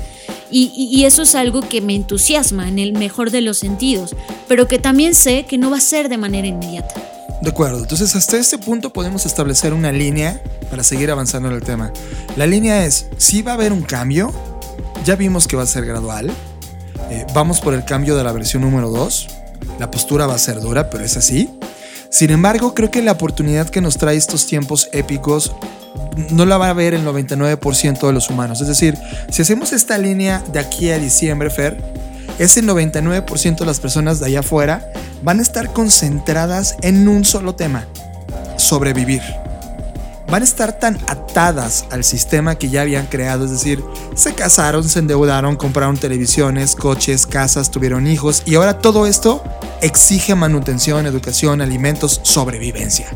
Y 0.50 1.04
eso 1.04 1.24
es 1.24 1.36
algo 1.36 1.60
que 1.60 1.82
me 1.82 1.94
entusiasma 1.94 2.70
en 2.70 2.80
el 2.80 2.94
mejor 2.94 3.32
de 3.32 3.42
los 3.42 3.58
sentidos, 3.58 4.16
pero 4.48 4.66
que 4.66 4.80
también 4.80 5.14
sé 5.14 5.44
que 5.44 5.58
no 5.58 5.70
va 5.70 5.78
a 5.78 5.82
ser 5.82 6.08
de 6.08 6.18
manera 6.18 6.48
inmediata. 6.48 7.17
De 7.42 7.50
acuerdo, 7.50 7.80
entonces 7.80 8.16
hasta 8.16 8.38
este 8.38 8.58
punto 8.58 8.92
podemos 8.92 9.26
establecer 9.26 9.74
una 9.74 9.92
línea 9.92 10.42
para 10.72 10.84
seguir 10.84 11.12
avanzando 11.12 11.50
en 11.50 11.56
el 11.56 11.62
tema. 11.62 11.92
La 12.36 12.48
línea 12.48 12.86
es, 12.86 13.08
si 13.18 13.44
va 13.44 13.52
a 13.52 13.56
haber 13.56 13.72
un 13.72 13.84
cambio, 13.84 14.34
ya 15.06 15.16
vimos 15.16 15.48
que 15.48 15.56
va 15.56 15.64
a 15.64 15.68
ser 15.68 15.86
gradual, 15.86 16.32
eh, 17.12 17.26
vamos 17.34 17.62
por 17.62 17.74
el 17.74 17.86
cambio 17.86 18.16
de 18.16 18.24
la 18.24 18.32
versión 18.32 18.64
número 18.64 18.90
2, 18.90 19.28
la 19.80 19.92
postura 19.92 20.26
va 20.26 20.34
a 20.34 20.40
ser 20.40 20.60
dura, 20.60 20.90
pero 20.90 21.04
es 21.04 21.16
así. 21.16 21.50
Sin 22.10 22.32
embargo, 22.32 22.74
creo 22.74 22.90
que 22.90 23.02
la 23.02 23.12
oportunidad 23.12 23.70
que 23.70 23.82
nos 23.82 23.98
trae 23.98 24.18
estos 24.18 24.48
tiempos 24.48 24.90
épicos 24.92 25.52
no 26.32 26.46
la 26.46 26.58
va 26.58 26.70
a 26.70 26.74
ver 26.74 26.94
el 26.94 27.06
99% 27.06 28.08
de 28.08 28.14
los 28.14 28.30
humanos. 28.30 28.62
Es 28.62 28.68
decir, 28.68 28.98
si 29.30 29.42
hacemos 29.42 29.74
esta 29.74 29.98
línea 29.98 30.44
de 30.52 30.60
aquí 30.60 30.90
a 30.90 30.98
diciembre, 30.98 31.50
Fer, 31.50 31.78
ese 32.40 32.64
99% 32.64 33.58
de 33.58 33.66
las 33.66 33.80
personas 33.80 34.20
de 34.20 34.28
allá 34.28 34.40
afuera 34.42 34.92
van 35.24 35.40
a 35.40 35.42
estar 35.42 35.74
concentradas 35.74 36.76
en 36.82 37.08
un 37.08 37.26
solo 37.26 37.56
tema, 37.56 37.88
sobrevivir. 38.58 39.22
Van 40.30 40.42
a 40.42 40.46
estar 40.46 40.78
tan 40.78 40.98
atadas 41.08 41.86
al 41.90 42.04
sistema 42.04 42.56
que 42.56 42.70
ya 42.70 42.82
habían 42.82 43.06
creado, 43.06 43.46
es 43.46 43.52
decir, 43.52 43.82
se 44.14 44.34
casaron, 44.34 44.88
se 44.88 45.00
endeudaron, 45.00 45.56
compraron 45.56 45.98
televisiones, 45.98 46.76
coches, 46.76 47.26
casas, 47.26 47.72
tuvieron 47.72 48.08
hijos 48.08 48.44
y 48.46 48.56
ahora 48.56 48.80
todo 48.80 49.08
esto 49.08 49.42
exige 49.82 50.36
manutención, 50.36 51.06
educación, 51.06 51.62
alimentos, 51.62 52.20
sobrevivencia. 52.24 53.08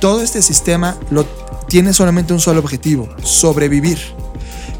Todo 0.00 0.22
este 0.22 0.42
sistema 0.42 0.96
lo 1.10 1.24
tiene 1.68 1.92
solamente 1.92 2.32
un 2.32 2.40
solo 2.40 2.58
objetivo, 2.58 3.08
sobrevivir. 3.22 3.98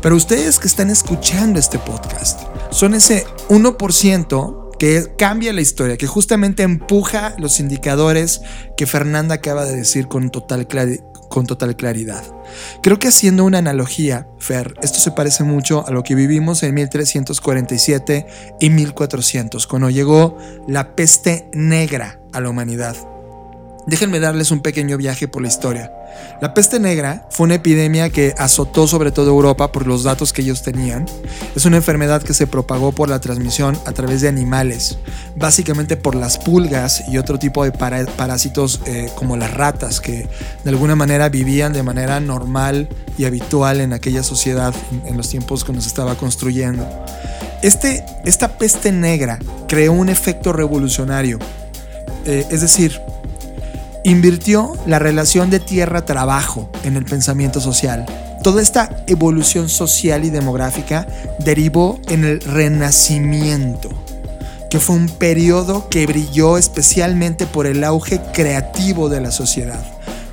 Pero 0.02 0.16
ustedes 0.16 0.58
que 0.58 0.66
están 0.66 0.90
escuchando 0.90 1.60
este 1.60 1.78
podcast 1.78 2.49
son 2.70 2.94
ese 2.94 3.26
1% 3.48 4.70
que 4.78 5.12
cambia 5.18 5.52
la 5.52 5.60
historia, 5.60 5.98
que 5.98 6.06
justamente 6.06 6.62
empuja 6.62 7.34
los 7.38 7.60
indicadores 7.60 8.40
que 8.76 8.86
Fernanda 8.86 9.34
acaba 9.34 9.66
de 9.66 9.76
decir 9.76 10.08
con 10.08 10.30
total, 10.30 10.66
con 11.28 11.46
total 11.46 11.76
claridad. 11.76 12.24
Creo 12.82 12.98
que 12.98 13.08
haciendo 13.08 13.44
una 13.44 13.58
analogía, 13.58 14.26
Fer, 14.38 14.74
esto 14.82 14.98
se 14.98 15.10
parece 15.10 15.44
mucho 15.44 15.86
a 15.86 15.90
lo 15.90 16.02
que 16.02 16.14
vivimos 16.14 16.62
en 16.62 16.74
1347 16.74 18.26
y 18.58 18.70
1400, 18.70 19.66
cuando 19.66 19.90
llegó 19.90 20.38
la 20.66 20.94
peste 20.96 21.50
negra 21.52 22.18
a 22.32 22.40
la 22.40 22.48
humanidad. 22.48 22.96
Déjenme 23.86 24.20
darles 24.20 24.50
un 24.50 24.60
pequeño 24.60 24.96
viaje 24.96 25.28
por 25.28 25.42
la 25.42 25.48
historia. 25.48 25.92
La 26.40 26.54
peste 26.54 26.80
negra 26.80 27.26
fue 27.30 27.44
una 27.44 27.56
epidemia 27.56 28.08
que 28.11 28.34
azotó 28.38 28.86
sobre 28.86 29.12
todo 29.12 29.28
Europa 29.28 29.72
por 29.72 29.86
los 29.86 30.04
datos 30.04 30.32
que 30.32 30.42
ellos 30.42 30.62
tenían. 30.62 31.06
Es 31.54 31.66
una 31.66 31.76
enfermedad 31.76 32.22
que 32.22 32.32
se 32.32 32.46
propagó 32.46 32.92
por 32.92 33.08
la 33.08 33.20
transmisión 33.20 33.78
a 33.86 33.92
través 33.92 34.22
de 34.22 34.28
animales, 34.28 34.98
básicamente 35.36 35.96
por 35.96 36.14
las 36.14 36.38
pulgas 36.38 37.04
y 37.08 37.18
otro 37.18 37.38
tipo 37.38 37.64
de 37.64 37.72
parásitos 37.72 38.80
eh, 38.86 39.11
como 39.16 39.36
las 39.36 39.52
ratas, 39.52 40.00
que 40.00 40.28
de 40.64 40.70
alguna 40.70 40.96
manera 40.96 41.28
vivían 41.28 41.72
de 41.72 41.82
manera 41.82 42.20
normal 42.20 42.88
y 43.18 43.26
habitual 43.26 43.80
en 43.80 43.92
aquella 43.92 44.22
sociedad 44.22 44.74
en, 44.90 45.06
en 45.08 45.16
los 45.16 45.28
tiempos 45.28 45.64
que 45.64 45.72
nos 45.72 45.86
estaba 45.86 46.14
construyendo. 46.16 46.88
Este, 47.62 48.02
esta 48.24 48.56
peste 48.56 48.90
negra 48.90 49.38
creó 49.68 49.92
un 49.92 50.08
efecto 50.08 50.52
revolucionario. 50.52 51.38
Eh, 52.24 52.46
es 52.50 52.62
decir, 52.62 53.00
invirtió 54.05 54.72
la 54.86 54.98
relación 54.98 55.51
de 55.51 55.61
tierra-trabajo 55.61 56.70
en 56.84 56.96
el 56.96 57.05
pensamiento 57.05 57.61
social. 57.61 58.07
Toda 58.42 58.62
esta 58.62 59.05
evolución 59.07 59.68
social 59.68 60.24
y 60.24 60.30
demográfica 60.30 61.07
derivó 61.40 62.01
en 62.09 62.24
el 62.24 62.40
renacimiento, 62.40 63.90
que 64.70 64.80
fue 64.80 64.96
un 64.96 65.09
periodo 65.09 65.88
que 65.90 66.07
brilló 66.07 66.57
especialmente 66.57 67.46
por 67.46 67.66
el 67.66 67.84
auge 67.84 68.20
creativo 68.32 69.09
de 69.09 69.20
la 69.20 69.30
sociedad, 69.30 69.84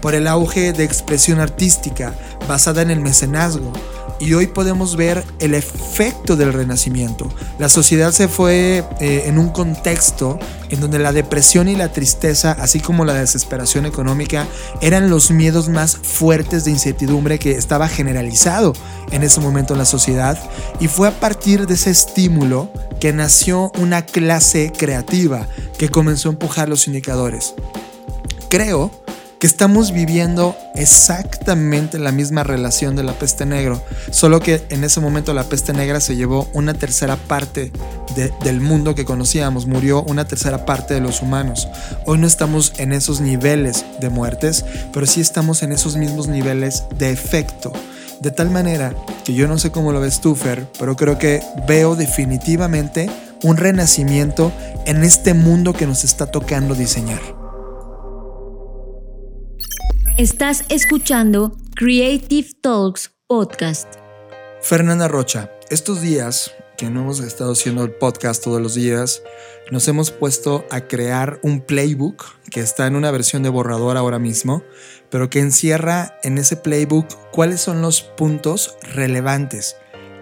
por 0.01 0.15
el 0.15 0.27
auge 0.27 0.71
de 0.71 0.83
expresión 0.83 1.39
artística 1.39 2.13
basada 2.47 2.81
en 2.81 2.91
el 2.91 3.01
mecenazgo. 3.01 3.73
Y 4.19 4.33
hoy 4.33 4.47
podemos 4.47 4.95
ver 4.95 5.23
el 5.39 5.53
efecto 5.53 6.35
del 6.35 6.53
renacimiento. 6.53 7.29
La 7.59 7.69
sociedad 7.69 8.11
se 8.11 8.27
fue 8.27 8.83
eh, 8.99 9.23
en 9.25 9.37
un 9.37 9.49
contexto 9.49 10.39
en 10.69 10.81
donde 10.81 10.99
la 10.99 11.11
depresión 11.11 11.67
y 11.67 11.75
la 11.75 11.91
tristeza, 11.91 12.51
así 12.59 12.79
como 12.79 13.05
la 13.05 13.13
desesperación 13.13 13.85
económica, 13.85 14.47
eran 14.81 15.09
los 15.09 15.31
miedos 15.31 15.69
más 15.69 15.97
fuertes 15.97 16.65
de 16.65 16.71
incertidumbre 16.71 17.39
que 17.39 17.51
estaba 17.51 17.87
generalizado 17.87 18.73
en 19.11 19.23
ese 19.23 19.39
momento 19.39 19.73
en 19.73 19.79
la 19.79 19.85
sociedad. 19.85 20.37
Y 20.79 20.87
fue 20.87 21.07
a 21.07 21.19
partir 21.19 21.67
de 21.67 21.75
ese 21.75 21.91
estímulo 21.91 22.69
que 22.99 23.13
nació 23.13 23.71
una 23.79 24.05
clase 24.05 24.71
creativa 24.75 25.47
que 25.77 25.89
comenzó 25.89 26.29
a 26.29 26.31
empujar 26.31 26.69
los 26.69 26.87
indicadores. 26.87 27.53
Creo 28.49 28.91
que 29.39 29.45
estamos 29.47 29.91
viviendo 29.91 30.55
exactamente 30.75 31.99
la 31.99 32.11
misma 32.11 32.43
relación 32.43 32.95
de 32.95 33.03
la 33.03 33.13
peste 33.13 33.45
negra, 33.45 33.79
solo 34.09 34.39
que 34.39 34.63
en 34.69 34.83
ese 34.83 34.99
momento 34.99 35.33
la 35.33 35.43
peste 35.43 35.73
negra 35.73 35.99
se 35.99 36.15
llevó 36.15 36.47
una 36.53 36.73
tercera 36.73 37.15
parte 37.15 37.71
de- 38.15 38.33
del 38.43 38.61
mundo 38.61 38.95
que 38.95 39.05
conocíamos, 39.05 39.67
murió 39.67 40.01
una 40.03 40.27
tercera 40.27 40.65
parte 40.65 40.95
de 40.95 41.01
los 41.01 41.21
humanos. 41.21 41.67
Hoy 42.05 42.17
no 42.17 42.25
estamos 42.25 42.73
en 42.77 42.93
esos 42.93 43.21
niveles 43.21 43.85
de 43.99 44.09
muertes, 44.09 44.65
pero 44.91 45.05
sí 45.05 45.21
estamos 45.21 45.61
en 45.61 45.71
esos 45.71 45.97
mismos 45.97 46.27
niveles 46.27 46.83
de 46.97 47.11
efecto. 47.11 47.71
De 48.19 48.31
tal 48.31 48.49
manera 48.49 48.95
que 49.23 49.35
yo 49.35 49.47
no 49.47 49.59
sé 49.59 49.69
cómo 49.69 49.91
lo 49.91 49.99
ves 49.99 50.19
tú, 50.19 50.33
Fer, 50.33 50.65
pero 50.79 50.95
creo 50.95 51.19
que 51.19 51.43
veo 51.67 51.95
definitivamente 51.95 53.07
un 53.43 53.57
renacimiento 53.57 54.51
en 54.87 55.03
este 55.03 55.35
mundo 55.35 55.73
que 55.73 55.85
nos 55.85 56.03
está 56.03 56.25
tocando 56.25 56.73
diseñar. 56.73 57.36
Estás 60.17 60.65
escuchando 60.69 61.55
Creative 61.75 62.49
Talks 62.59 63.11
Podcast. 63.27 63.87
Fernanda 64.63 65.07
Rocha, 65.07 65.51
estos 65.69 66.01
días 66.01 66.55
que 66.75 66.89
no 66.89 67.01
hemos 67.01 67.19
estado 67.19 67.51
haciendo 67.51 67.83
el 67.83 67.91
podcast 67.91 68.43
todos 68.43 68.59
los 68.59 68.73
días, 68.73 69.21
nos 69.69 69.87
hemos 69.87 70.09
puesto 70.09 70.65
a 70.71 70.87
crear 70.87 71.39
un 71.43 71.61
playbook 71.61 72.25
que 72.49 72.61
está 72.61 72.87
en 72.87 72.95
una 72.95 73.11
versión 73.11 73.43
de 73.43 73.49
borrador 73.49 73.95
ahora 73.95 74.17
mismo, 74.17 74.63
pero 75.11 75.29
que 75.29 75.39
encierra 75.39 76.17
en 76.23 76.39
ese 76.39 76.57
playbook 76.57 77.05
cuáles 77.31 77.61
son 77.61 77.83
los 77.83 78.01
puntos 78.01 78.75
relevantes 78.95 79.75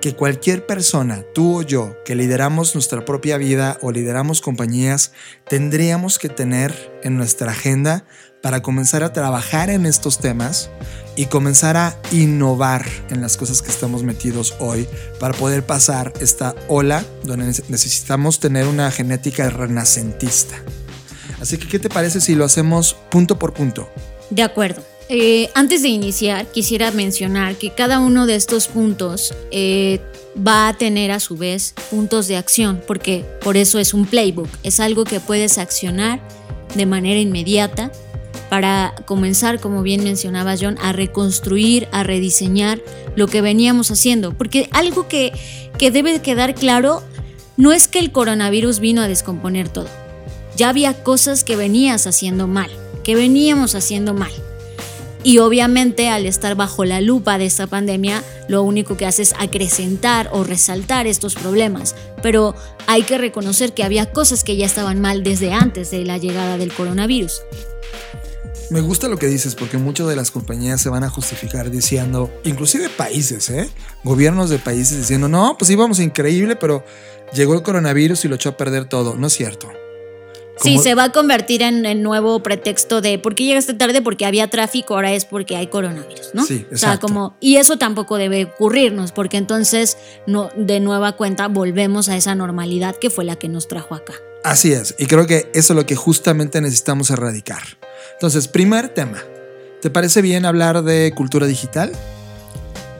que 0.05 0.13
cualquier 0.13 0.67
persona, 0.67 1.23
tú 1.33 1.61
o 1.61 1.61
yo, 1.63 1.97
que 2.05 2.13
lideramos 2.13 2.75
nuestra 2.75 3.03
propia 3.05 3.37
vida 3.37 3.79
o 3.81 3.91
lideramos 3.91 4.39
compañías, 4.39 5.13
tendríamos 5.49 6.19
que 6.19 6.29
tener 6.29 6.99
en 7.01 7.17
nuestra 7.17 7.53
agenda 7.53 8.05
para 8.43 8.61
comenzar 8.61 9.01
a 9.01 9.13
trabajar 9.13 9.71
en 9.71 9.87
estos 9.87 10.19
temas 10.19 10.69
y 11.15 11.25
comenzar 11.25 11.75
a 11.75 11.97
innovar 12.11 12.85
en 13.09 13.19
las 13.19 13.35
cosas 13.35 13.63
que 13.63 13.71
estamos 13.71 14.03
metidos 14.03 14.53
hoy 14.59 14.87
para 15.19 15.33
poder 15.33 15.65
pasar 15.65 16.13
esta 16.19 16.53
ola 16.67 17.03
donde 17.23 17.47
necesitamos 17.67 18.39
tener 18.39 18.67
una 18.67 18.91
genética 18.91 19.49
renacentista. 19.49 20.55
Así 21.41 21.57
que, 21.57 21.67
¿qué 21.67 21.79
te 21.79 21.89
parece 21.89 22.21
si 22.21 22.35
lo 22.35 22.45
hacemos 22.45 22.95
punto 23.09 23.39
por 23.39 23.55
punto? 23.55 23.89
De 24.29 24.43
acuerdo. 24.43 24.83
Eh, 25.07 25.49
antes 25.53 25.83
de 25.83 25.89
iniciar, 25.89 26.47
quisiera 26.47 26.89
mencionar 26.91 27.55
que 27.55 27.71
cada 27.71 27.99
uno 27.99 28.25
de 28.25 28.35
estos 28.35 28.67
puntos 28.67 29.33
eh, 29.51 29.99
va 30.35 30.67
a 30.67 30.73
tener 30.73 31.11
a 31.11 31.19
su 31.19 31.37
vez 31.37 31.75
puntos 31.91 32.27
de 32.27 32.37
acción, 32.37 32.81
porque 32.87 33.23
por 33.41 33.55
eso 33.55 33.77
es 33.77 33.93
un 33.93 34.05
playbook, 34.05 34.49
es 34.63 34.79
algo 34.79 35.03
que 35.03 35.19
puedes 35.19 35.59
accionar 35.59 36.19
de 36.73 36.85
manera 36.87 37.19
inmediata 37.19 37.91
para 38.49 38.95
comenzar, 39.05 39.59
como 39.59 39.83
bien 39.83 40.03
mencionaba 40.03 40.55
John, 40.59 40.77
a 40.81 40.91
reconstruir, 40.91 41.87
a 41.91 42.03
rediseñar 42.03 42.81
lo 43.15 43.27
que 43.27 43.41
veníamos 43.41 43.91
haciendo. 43.91 44.33
Porque 44.33 44.69
algo 44.71 45.07
que, 45.07 45.33
que 45.77 45.91
debe 45.91 46.21
quedar 46.21 46.55
claro 46.55 47.03
no 47.57 47.73
es 47.73 47.87
que 47.87 47.99
el 47.99 48.11
coronavirus 48.11 48.79
vino 48.79 49.01
a 49.01 49.07
descomponer 49.07 49.69
todo. 49.69 49.89
Ya 50.57 50.69
había 50.69 51.03
cosas 51.03 51.43
que 51.43 51.55
venías 51.55 52.07
haciendo 52.07 52.47
mal, 52.47 52.69
que 53.03 53.15
veníamos 53.15 53.75
haciendo 53.75 54.13
mal. 54.13 54.31
Y 55.25 55.39
obviamente 55.39 56.07
al 56.07 56.27
estar 56.27 56.53
bajo 56.53 56.85
la 56.85 57.01
lupa 57.01 57.39
de 57.39 57.47
esta 57.47 57.65
pandemia, 57.65 58.23
lo 58.47 58.61
único 58.61 58.95
que 58.95 59.07
hace 59.07 59.23
es 59.23 59.33
acrecentar 59.39 60.29
o 60.31 60.43
resaltar 60.43 61.07
estos 61.07 61.33
problemas. 61.33 61.95
Pero 62.21 62.53
hay 62.85 63.01
que 63.01 63.17
reconocer 63.17 63.73
que 63.73 63.83
había 63.83 64.11
cosas 64.11 64.43
que 64.43 64.55
ya 64.55 64.67
estaban 64.67 65.01
mal 65.01 65.23
desde 65.23 65.51
antes 65.51 65.89
de 65.89 66.05
la 66.05 66.19
llegada 66.19 66.59
del 66.59 66.71
coronavirus. 66.71 67.41
Me 68.69 68.81
gusta 68.81 69.07
lo 69.07 69.17
que 69.17 69.25
dices 69.25 69.55
porque 69.55 69.79
muchas 69.79 70.07
de 70.07 70.15
las 70.15 70.29
compañías 70.29 70.79
se 70.79 70.89
van 70.89 71.03
a 71.03 71.09
justificar 71.09 71.71
diciendo, 71.71 72.31
inclusive 72.43 72.89
países, 72.89 73.49
¿eh? 73.49 73.67
gobiernos 74.03 74.51
de 74.51 74.59
países 74.59 74.99
diciendo, 74.99 75.27
no, 75.27 75.55
pues 75.57 75.71
íbamos 75.71 75.99
increíble, 75.99 76.55
pero 76.55 76.85
llegó 77.33 77.55
el 77.55 77.63
coronavirus 77.63 78.25
y 78.25 78.27
lo 78.27 78.35
echó 78.35 78.49
a 78.49 78.57
perder 78.57 78.85
todo. 78.85 79.15
No 79.15 79.25
es 79.25 79.33
cierto. 79.33 79.71
Sí, 80.61 80.77
se 80.77 80.95
va 80.95 81.05
a 81.05 81.11
convertir 81.11 81.61
en 81.61 81.85
el 81.85 82.01
nuevo 82.01 82.41
pretexto 82.41 83.01
de 83.01 83.19
por 83.19 83.35
qué 83.35 83.43
llegaste 83.43 83.73
tarde 83.73 84.01
porque 84.01 84.25
había 84.25 84.49
tráfico, 84.49 84.95
ahora 84.95 85.13
es 85.13 85.25
porque 85.25 85.55
hay 85.55 85.67
coronavirus, 85.67 86.31
¿no? 86.33 86.45
Sí, 86.45 86.65
exacto. 86.69 86.75
O 86.75 86.77
sea, 86.77 86.99
como, 86.99 87.37
y 87.39 87.57
eso 87.57 87.77
tampoco 87.77 88.17
debe 88.17 88.45
ocurrirnos, 88.45 89.11
porque 89.11 89.37
entonces 89.37 89.97
no, 90.27 90.49
de 90.55 90.79
nueva 90.79 91.13
cuenta 91.13 91.47
volvemos 91.47 92.09
a 92.09 92.15
esa 92.15 92.35
normalidad 92.35 92.95
que 92.95 93.09
fue 93.09 93.25
la 93.25 93.35
que 93.35 93.49
nos 93.49 93.67
trajo 93.67 93.95
acá. 93.95 94.13
Así 94.43 94.71
es, 94.71 94.95
y 94.97 95.07
creo 95.07 95.27
que 95.27 95.49
eso 95.53 95.73
es 95.73 95.77
lo 95.77 95.85
que 95.85 95.95
justamente 95.95 96.61
necesitamos 96.61 97.09
erradicar. 97.09 97.63
Entonces, 98.13 98.47
primer 98.47 98.89
tema. 98.89 99.21
¿Te 99.81 99.89
parece 99.91 100.23
bien 100.23 100.45
hablar 100.45 100.83
de 100.83 101.13
cultura 101.15 101.45
digital? 101.45 101.91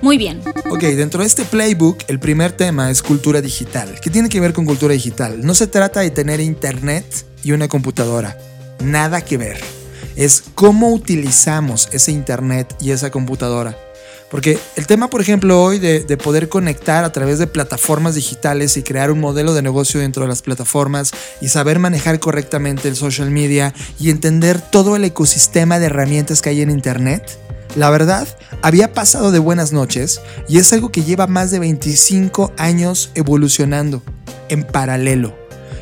Muy 0.02 0.18
bien. 0.18 0.42
Ok, 0.70 0.82
dentro 0.82 1.22
de 1.22 1.28
este 1.28 1.46
playbook, 1.46 2.00
el 2.08 2.20
primer 2.20 2.52
tema 2.52 2.92
es 2.92 3.02
cultura 3.02 3.42
digital. 3.42 4.00
¿Qué 4.02 4.10
tiene 4.10 4.30
que 4.30 4.40
ver 4.40 4.54
con 4.54 4.66
cultura 4.66 4.94
digital? 4.94 5.46
No 5.46 5.56
se 5.56 5.68
trata 5.68 6.02
de 6.02 6.12
tener 6.12 6.40
internet 6.40 7.06
y 7.44 7.54
una 7.54 7.68
computadora. 7.68 8.38
Nada 8.84 9.22
que 9.22 9.38
ver. 9.38 9.60
Es 10.16 10.44
cómo 10.54 10.92
utilizamos 10.92 11.90
ese 11.92 12.12
internet 12.12 12.76
y 12.80 12.92
esa 12.92 13.10
computadora. 13.12 13.78
Porque 14.32 14.58
el 14.76 14.88
tema, 14.88 15.10
por 15.10 15.22
ejemplo, 15.22 15.62
hoy 15.62 15.80
de, 15.80 16.02
de, 16.02 16.18
poder 16.18 16.50
conectar 16.50 17.04
a 17.04 17.12
través 17.12 17.38
de 17.38 17.48
plataformas 17.48 18.16
digitales 18.16 18.76
y 18.76 18.84
crear 18.84 19.12
un 19.12 19.20
modelo 19.20 19.54
de 19.54 19.62
negocio 19.62 20.00
dentro 20.00 20.24
de 20.24 20.30
las 20.30 20.42
plataformas 20.42 21.12
y 21.42 21.50
saber 21.50 21.80
manejar 21.80 22.20
correctamente 22.20 22.88
el 22.88 22.96
social 22.96 23.30
media 23.30 23.74
y 24.00 24.10
entender 24.10 24.60
todo 24.60 24.96
el 24.96 25.06
ecosistema 25.06 25.80
de 25.80 25.86
herramientas 25.86 26.42
que 26.42 26.50
hay 26.50 26.62
en 26.62 26.72
Internet, 26.72 27.40
la 27.76 27.90
verdad, 27.90 28.28
había 28.62 28.94
pasado 28.94 29.32
de 29.32 29.40
buenas 29.40 29.74
noches 29.74 30.22
y 30.48 30.60
es 30.60 30.72
algo 30.72 30.92
que 30.92 31.04
lleva 31.04 31.28
más 31.28 31.52
de 31.52 31.60
25 31.60 32.54
años 32.58 33.12
evolucionando 33.16 34.02
en 34.50 34.64
paralelo. 34.64 35.36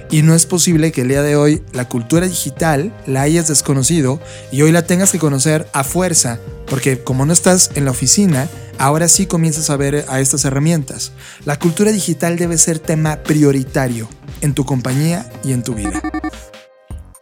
Y 0.09 0.21
no 0.21 0.35
es 0.35 0.45
posible 0.45 0.91
que 0.91 1.01
el 1.01 1.07
día 1.07 1.21
de 1.21 1.35
hoy 1.35 1.63
la 1.71 1.87
cultura 1.89 2.27
digital 2.27 2.93
la 3.07 3.21
hayas 3.21 3.47
desconocido 3.47 4.19
y 4.51 4.61
hoy 4.61 4.71
la 4.71 4.85
tengas 4.85 5.11
que 5.11 5.19
conocer 5.19 5.67
a 5.73 5.83
fuerza, 5.83 6.39
porque 6.67 7.03
como 7.03 7.25
no 7.25 7.33
estás 7.33 7.71
en 7.75 7.85
la 7.85 7.91
oficina, 7.91 8.47
ahora 8.77 9.07
sí 9.07 9.25
comienzas 9.25 9.69
a 9.69 9.77
ver 9.77 10.05
a 10.07 10.19
estas 10.19 10.45
herramientas. 10.45 11.13
La 11.45 11.57
cultura 11.57 11.91
digital 11.91 12.37
debe 12.37 12.57
ser 12.57 12.79
tema 12.79 13.23
prioritario 13.23 14.07
en 14.41 14.53
tu 14.53 14.65
compañía 14.65 15.31
y 15.43 15.51
en 15.51 15.63
tu 15.63 15.73
vida. 15.73 16.01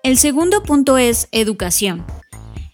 El 0.04 0.18
segundo 0.18 0.64
punto 0.64 0.98
es 0.98 1.28
educación. 1.32 2.06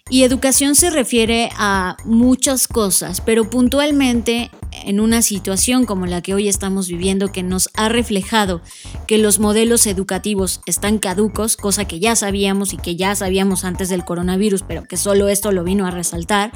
Y 0.09 0.23
educación 0.23 0.75
se 0.75 0.89
refiere 0.89 1.49
a 1.57 1.97
muchas 2.05 2.67
cosas, 2.67 3.19
pero 3.19 3.49
puntualmente 3.49 4.51
en 4.85 5.01
una 5.01 5.21
situación 5.21 5.85
como 5.85 6.05
la 6.05 6.21
que 6.21 6.33
hoy 6.33 6.47
estamos 6.47 6.87
viviendo 6.87 7.31
que 7.31 7.43
nos 7.43 7.69
ha 7.73 7.89
reflejado 7.89 8.61
que 9.05 9.17
los 9.17 9.39
modelos 9.39 9.85
educativos 9.85 10.61
están 10.65 10.97
caducos, 10.97 11.57
cosa 11.57 11.85
que 11.85 11.99
ya 11.99 12.15
sabíamos 12.15 12.73
y 12.73 12.77
que 12.77 12.95
ya 12.95 13.15
sabíamos 13.15 13.65
antes 13.65 13.89
del 13.89 14.05
coronavirus, 14.05 14.63
pero 14.63 14.83
que 14.83 14.95
solo 14.95 15.27
esto 15.27 15.51
lo 15.51 15.65
vino 15.65 15.85
a 15.85 15.91
resaltar. 15.91 16.53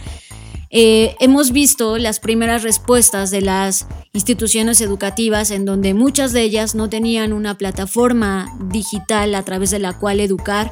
Eh, 0.69 1.17
hemos 1.19 1.51
visto 1.51 1.97
las 1.97 2.21
primeras 2.21 2.63
respuestas 2.63 3.29
de 3.29 3.41
las 3.41 3.87
instituciones 4.13 4.79
educativas 4.79 5.51
en 5.51 5.65
donde 5.65 5.93
muchas 5.93 6.31
de 6.31 6.43
ellas 6.43 6.75
no 6.75 6.89
tenían 6.89 7.33
una 7.33 7.57
plataforma 7.57 8.47
digital 8.71 9.35
a 9.35 9.43
través 9.43 9.71
de 9.71 9.79
la 9.79 9.91
cual 9.99 10.21
educar 10.21 10.71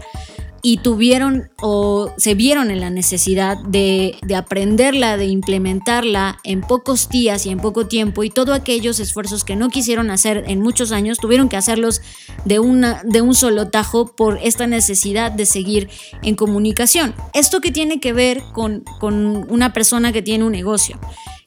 y 0.62 0.78
tuvieron 0.78 1.50
o 1.62 2.12
se 2.18 2.36
vieron 2.36 2.72
en 2.72 2.80
la 2.80 2.90
necesidad 2.90 3.58
de, 3.58 4.18
de, 4.22 4.36
aprenderla, 4.36 5.18
de 5.18 5.26
implementarla 5.26 6.40
en 6.44 6.62
pocos 6.62 7.10
días 7.10 7.46
y 7.46 7.50
en 7.50 7.60
poco 7.60 7.88
tiempo 7.88 8.24
y 8.24 8.30
todos 8.30 8.56
aquellos 8.56 9.00
esfuerzos 9.00 9.44
que 9.44 9.56
no 9.56 9.70
quisieron 9.70 10.10
hacer 10.10 10.44
en 10.48 10.62
muchos 10.62 10.92
años 10.92 11.18
tuvieron 11.18 11.50
que 11.50 11.58
hacerlos 11.58 12.02
de, 12.46 12.60
una, 12.60 13.02
de 13.04 13.22
un 13.22 13.36
solo 13.36 13.70
tajo 13.70 14.16
por 14.16 14.40
esta 14.42 14.68
necesidad 14.68 15.32
de 15.32 15.46
seguir 15.46 15.90
en 16.22 16.36
comunicación. 16.36 17.16
Esto 17.34 17.62
que 17.62 17.72
tiene 17.72 18.00
que 18.00 18.14
ver 18.14 18.42
con, 18.54 18.84
con 19.00 19.46
una 19.52 19.74
persona 19.74 20.12
que 20.12 20.22
tiene 20.22 20.44
un 20.44 20.52
negocio 20.52 21.00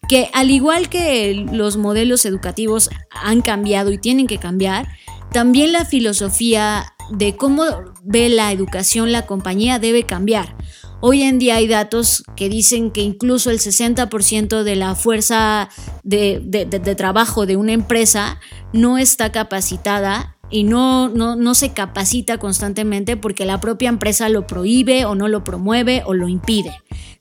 que 0.09 0.29
al 0.35 0.51
igual 0.51 0.89
que 0.89 1.47
los 1.53 1.77
modelos 1.77 2.27
educativos 2.27 2.91
han 3.11 3.41
cambiado 3.41 3.93
y 3.93 3.99
tienen 3.99 4.27
que 4.27 4.37
cambiar, 4.37 4.89
también 5.33 5.73
la 5.73 5.87
filosofía 5.87 6.93
de 7.13 7.37
cómo 7.37 7.65
ve 8.03 8.29
la 8.29 8.53
educación 8.53 9.13
la 9.13 9.27
compañía 9.27 9.79
debe 9.79 10.05
cambiar. 10.05 10.57
Hoy 11.01 11.23
en 11.23 11.39
día 11.39 11.57
hay 11.57 11.67
datos 11.67 12.23
que 12.37 12.49
dicen 12.49 12.91
que 12.93 13.01
incluso 13.01 13.51
el 13.51 13.59
60% 13.59 14.63
de 14.63 14.77
la 14.77 14.95
fuerza 14.95 15.69
de, 16.05 16.41
de, 16.45 16.95
trabajo 16.95 17.45
de 17.45 17.57
una 17.57 17.73
empresa 17.73 18.39
no 18.73 18.99
está 18.99 19.33
capacitada 19.33 20.37
y 20.49 20.63
no, 20.63 21.09
no, 21.09 21.35
no 21.35 21.55
se 21.55 21.73
capacita 21.73 22.39
constantemente 22.39 23.17
porque 23.17 23.45
la 23.47 23.59
propia 23.61 23.89
empresa 23.89 24.29
lo 24.29 24.47
prohíbe 24.47 25.05
o 25.05 25.15
no 25.15 25.27
lo 25.27 25.43
promueve 25.43 26.03
o 26.07 26.15
lo 26.15 26.29
impide, 26.29 26.73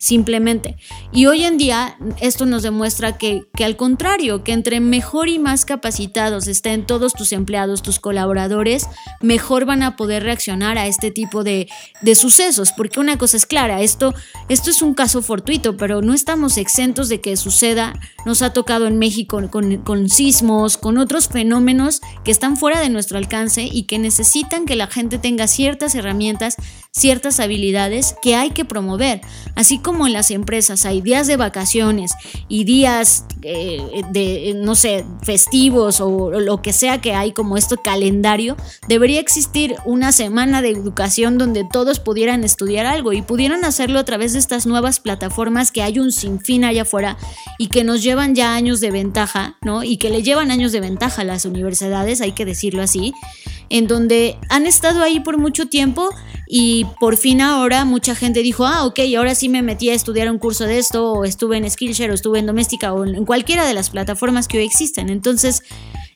simplemente. 0.01 0.77
Y 1.13 1.27
hoy 1.27 1.43
en 1.43 1.59
día 1.59 1.95
esto 2.19 2.47
nos 2.47 2.63
demuestra 2.63 3.19
que, 3.19 3.43
que 3.55 3.63
al 3.63 3.77
contrario, 3.77 4.43
que 4.43 4.51
entre 4.51 4.79
mejor 4.79 5.29
y 5.29 5.37
más 5.37 5.63
capacitados 5.63 6.47
estén 6.47 6.87
todos 6.87 7.13
tus 7.13 7.31
empleados, 7.31 7.83
tus 7.83 7.99
colaboradores, 7.99 8.87
mejor 9.21 9.65
van 9.65 9.83
a 9.83 9.95
poder 9.95 10.23
reaccionar 10.23 10.79
a 10.79 10.87
este 10.87 11.11
tipo 11.11 11.43
de, 11.43 11.69
de 12.01 12.15
sucesos, 12.15 12.71
porque 12.75 12.99
una 12.99 13.19
cosa 13.19 13.37
es 13.37 13.45
clara, 13.45 13.81
esto, 13.81 14.15
esto 14.49 14.71
es 14.71 14.81
un 14.81 14.95
caso 14.95 15.21
fortuito, 15.21 15.77
pero 15.77 16.01
no 16.01 16.15
estamos 16.15 16.57
exentos 16.57 17.07
de 17.07 17.21
que 17.21 17.37
suceda, 17.37 17.93
nos 18.25 18.41
ha 18.41 18.53
tocado 18.53 18.87
en 18.87 18.97
México 18.97 19.39
con, 19.51 19.77
con 19.83 20.09
sismos, 20.09 20.77
con 20.77 20.97
otros 20.97 21.27
fenómenos 21.27 22.01
que 22.23 22.31
están 22.31 22.57
fuera 22.57 22.79
de 22.79 22.89
nuestro 22.89 23.19
alcance 23.19 23.69
y 23.71 23.83
que 23.83 23.99
necesitan 23.99 24.65
que 24.65 24.75
la 24.75 24.87
gente 24.87 25.19
tenga 25.19 25.47
ciertas 25.47 25.93
herramientas, 25.93 26.55
ciertas 26.93 27.39
habilidades 27.39 28.15
que 28.21 28.35
hay 28.35 28.51
que 28.51 28.65
promover. 28.65 29.21
Así 29.55 29.79
como 29.79 30.07
en 30.07 30.13
las 30.13 30.29
empresas 30.29 30.85
hay 30.85 31.01
días 31.01 31.25
de 31.25 31.37
vacaciones 31.37 32.11
y 32.49 32.65
días 32.65 33.25
eh, 33.43 34.03
de, 34.11 34.53
no 34.57 34.75
sé, 34.75 35.05
festivos 35.23 36.01
o 36.01 36.31
lo 36.31 36.61
que 36.61 36.73
sea 36.73 36.99
que 36.99 37.13
hay 37.13 37.31
como 37.31 37.55
esto 37.55 37.77
calendario, 37.77 38.57
debería 38.89 39.21
existir 39.21 39.75
una 39.85 40.11
semana 40.11 40.61
de 40.61 40.69
educación 40.69 41.37
donde 41.37 41.63
todos 41.63 41.99
pudieran 41.99 42.43
estudiar 42.43 42.85
algo 42.85 43.13
y 43.13 43.21
pudieran 43.21 43.63
hacerlo 43.63 43.97
a 43.99 44.05
través 44.05 44.33
de 44.33 44.39
estas 44.39 44.65
nuevas 44.65 44.99
plataformas 44.99 45.71
que 45.71 45.83
hay 45.83 45.97
un 45.97 46.11
sinfín 46.11 46.65
allá 46.65 46.81
afuera 46.81 47.17
y 47.57 47.67
que 47.67 47.85
nos 47.85 48.03
llevan 48.03 48.35
ya 48.35 48.53
años 48.53 48.81
de 48.81 48.91
ventaja, 48.91 49.57
¿no? 49.61 49.83
Y 49.83 49.95
que 49.95 50.09
le 50.09 50.23
llevan 50.23 50.51
años 50.51 50.73
de 50.73 50.81
ventaja 50.81 51.21
a 51.21 51.25
las 51.25 51.45
universidades, 51.45 52.19
hay 52.19 52.33
que 52.33 52.45
decirlo 52.45 52.81
así 52.81 53.13
en 53.72 53.88
donde 53.88 54.38
han 54.49 54.67
estado 54.67 55.01
ahí 55.01 55.22
por 55.22 55.38
mucho 55.38 55.67
tiempo 55.67 56.09
y 56.45 56.86
por 56.99 57.15
fin 57.15 57.39
ahora 57.39 57.86
mucha 57.86 58.15
gente 58.15 58.43
dijo, 58.43 58.65
ah, 58.65 58.86
ok, 58.86 58.99
ahora 59.17 59.34
sí 59.34 59.47
me 59.47 59.61
metí 59.61 59.89
a 59.89 59.93
estudiar 59.93 60.30
un 60.30 60.39
curso 60.39 60.65
de 60.65 60.78
esto, 60.78 61.13
o 61.13 61.24
estuve 61.24 61.55
en 61.55 61.69
Skillshare, 61.69 62.11
o 62.11 62.13
estuve 62.13 62.39
en 62.39 62.45
Doméstica, 62.45 62.91
o 62.91 63.05
en 63.05 63.26
cualquiera 63.26 63.65
de 63.65 63.74
las 63.74 63.89
plataformas 63.89 64.49
que 64.49 64.57
hoy 64.57 64.65
existen. 64.65 65.09
Entonces, 65.09 65.63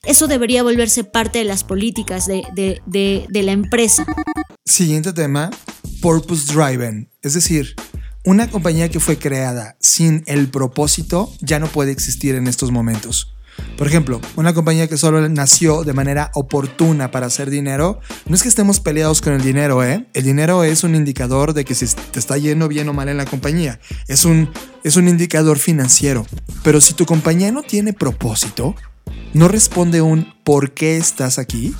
eso 0.04 0.28
debería 0.28 0.62
volverse 0.62 1.02
parte 1.04 1.38
de 1.38 1.46
las 1.46 1.64
políticas 1.64 2.26
de, 2.26 2.44
de 2.86 3.42
la 3.42 3.52
empresa. 3.52 4.04
Siguiente 4.66 5.14
tema, 5.14 5.50
Purpose 6.02 6.52
Driven, 6.52 7.10
es 7.22 7.32
decir, 7.32 7.74
una 8.26 8.50
compañía 8.50 8.90
que 8.90 9.00
fue 9.00 9.16
creada 9.16 9.78
sin 9.80 10.24
el 10.26 10.48
propósito 10.48 11.32
ya 11.40 11.58
no 11.58 11.68
puede 11.68 11.92
existir 11.92 12.34
en 12.34 12.48
estos 12.48 12.70
momentos. 12.70 13.35
Por 13.76 13.86
ejemplo, 13.86 14.20
una 14.36 14.54
compañía 14.54 14.88
que 14.88 14.96
solo 14.96 15.28
nació 15.28 15.84
de 15.84 15.92
manera 15.92 16.30
oportuna 16.34 17.10
para 17.10 17.26
hacer 17.26 17.50
dinero, 17.50 18.00
no 18.26 18.34
es 18.34 18.42
que 18.42 18.48
estemos 18.48 18.80
peleados 18.80 19.20
con 19.20 19.34
el 19.34 19.42
dinero, 19.42 19.84
¿eh? 19.84 20.06
El 20.14 20.24
dinero 20.24 20.64
es 20.64 20.82
un 20.82 20.94
indicador 20.94 21.52
de 21.52 21.64
que 21.64 21.74
si 21.74 21.86
te 21.86 22.18
está 22.18 22.38
yendo 22.38 22.68
bien 22.68 22.88
o 22.88 22.94
mal 22.94 23.08
en 23.08 23.18
la 23.18 23.26
compañía. 23.26 23.78
Es 24.08 24.24
un, 24.24 24.50
es 24.82 24.96
un 24.96 25.08
indicador 25.08 25.58
financiero. 25.58 26.26
Pero 26.62 26.80
si 26.80 26.94
tu 26.94 27.04
compañía 27.04 27.52
no 27.52 27.62
tiene 27.62 27.92
propósito, 27.92 28.74
no 29.34 29.48
responde 29.48 30.00
un 30.00 30.34
¿por 30.42 30.72
qué 30.72 30.96
estás 30.96 31.38
aquí? 31.38 31.74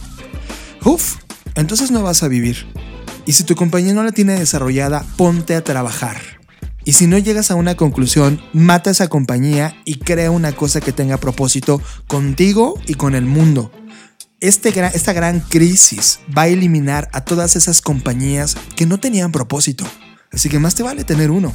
Uf, 0.85 1.16
entonces 1.55 1.91
no 1.91 2.03
vas 2.03 2.22
a 2.22 2.29
vivir. 2.29 2.66
Y 3.24 3.33
si 3.33 3.45
tu 3.45 3.57
compañía 3.57 3.95
no 3.95 4.05
la 4.05 4.12
tiene 4.12 4.39
desarrollada, 4.39 5.05
ponte 5.16 5.57
a 5.57 5.64
trabajar. 5.64 6.36
Y 6.87 6.93
si 6.93 7.09
no 7.09 7.18
llegas 7.18 7.51
a 7.51 7.57
una 7.57 7.74
conclusión, 7.74 8.41
mata 8.53 8.91
esa 8.91 9.09
compañía 9.09 9.74
y 9.84 9.97
crea 9.97 10.30
una 10.30 10.53
cosa 10.53 10.80
que 10.80 10.93
tenga 10.93 11.16
propósito 11.16 11.82
contigo 12.07 12.78
y 12.87 12.95
con 12.95 13.16
el 13.16 13.24
mundo. 13.24 13.72
Este 14.39 14.68
esta 14.95 15.12
gran 15.12 15.41
crisis 15.41 16.20
va 16.37 16.43
a 16.43 16.47
eliminar 16.47 17.09
a 17.12 17.22
todas 17.22 17.57
esas 17.57 17.82
compañías 17.82 18.57
que 18.76 18.87
no 18.87 18.99
tenían 18.99 19.32
propósito. 19.32 19.84
Así 20.30 20.49
que 20.49 20.61
más 20.61 20.76
te 20.76 20.84
vale 20.84 21.03
tener 21.03 21.32
uno. 21.32 21.53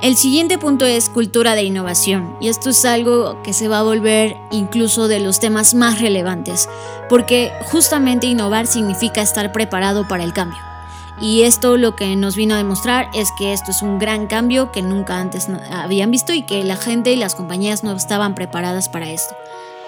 El 0.00 0.16
siguiente 0.16 0.58
punto 0.58 0.86
es 0.86 1.08
cultura 1.08 1.56
de 1.56 1.64
innovación 1.64 2.36
y 2.40 2.46
esto 2.46 2.70
es 2.70 2.84
algo 2.84 3.42
que 3.42 3.52
se 3.52 3.66
va 3.66 3.80
a 3.80 3.82
volver 3.82 4.36
incluso 4.52 5.08
de 5.08 5.18
los 5.18 5.40
temas 5.40 5.74
más 5.74 6.00
relevantes, 6.00 6.68
porque 7.08 7.50
justamente 7.64 8.28
innovar 8.28 8.68
significa 8.68 9.22
estar 9.22 9.50
preparado 9.50 10.06
para 10.06 10.22
el 10.22 10.32
cambio. 10.32 10.75
Y 11.20 11.42
esto 11.42 11.76
lo 11.76 11.96
que 11.96 12.14
nos 12.16 12.36
vino 12.36 12.54
a 12.54 12.58
demostrar 12.58 13.08
es 13.14 13.28
que 13.38 13.52
esto 13.52 13.70
es 13.70 13.82
un 13.82 13.98
gran 13.98 14.26
cambio 14.26 14.70
que 14.70 14.82
nunca 14.82 15.18
antes 15.18 15.48
habían 15.70 16.10
visto 16.10 16.32
y 16.32 16.42
que 16.42 16.62
la 16.62 16.76
gente 16.76 17.12
y 17.12 17.16
las 17.16 17.34
compañías 17.34 17.84
no 17.84 17.92
estaban 17.92 18.34
preparadas 18.34 18.88
para 18.88 19.10
esto. 19.10 19.34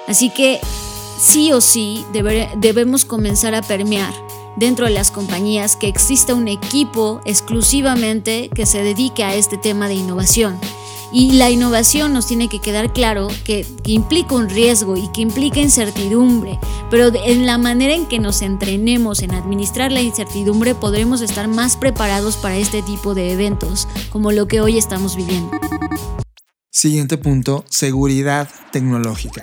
Así 0.07 0.31
que 0.31 0.61
sí 1.18 1.53
o 1.53 1.61
sí 1.61 2.07
debemos 2.12 3.05
comenzar 3.05 3.55
a 3.55 3.62
permear 3.62 4.14
dentro 4.57 4.87
de 4.87 4.93
las 4.93 5.11
compañías 5.11 5.76
que 5.76 5.89
exista 5.89 6.35
un 6.35 6.49
equipo 6.49 7.20
exclusivamente 7.24 8.49
que 8.55 8.66
se 8.66 8.83
dedique 8.83 9.22
a 9.22 9.35
este 9.35 9.59
tema 9.59 9.89
de 9.89 9.95
innovación 9.95 10.59
y 11.13 11.33
la 11.33 11.51
innovación 11.51 12.13
nos 12.13 12.27
tiene 12.27 12.49
que 12.49 12.61
quedar 12.61 12.93
claro 12.93 13.29
que, 13.45 13.67
implica 13.85 14.35
un 14.35 14.49
riesgo 14.49 14.97
y 14.97 15.09
que 15.13 15.23
implica 15.23 15.61
incertidumbre, 15.61 16.59
pero 16.91 17.11
en 17.25 17.47
la 17.47 17.57
manera 17.57 17.95
en 17.95 18.07
que 18.07 18.19
nos 18.19 18.43
entrenemos 18.43 19.23
en 19.23 19.33
administrar 19.33 19.91
la 19.91 20.03
incertidumbre 20.03 20.75
podremos 20.75 21.23
estar 21.23 21.49
más 21.49 21.77
preparados 21.77 22.37
para 22.37 22.57
este 22.57 22.83
tipo 22.83 23.15
de 23.15 23.33
eventos, 23.33 23.89
como 24.11 24.33
lo 24.33 24.47
que 24.47 24.61
hoy 24.61 24.77
estamos 24.77 25.17
viviendo. 25.17 25.51
Siguiente 26.71 27.17
punto, 27.17 27.65
seguridad 27.71 28.49
tecnológica. 28.73 29.43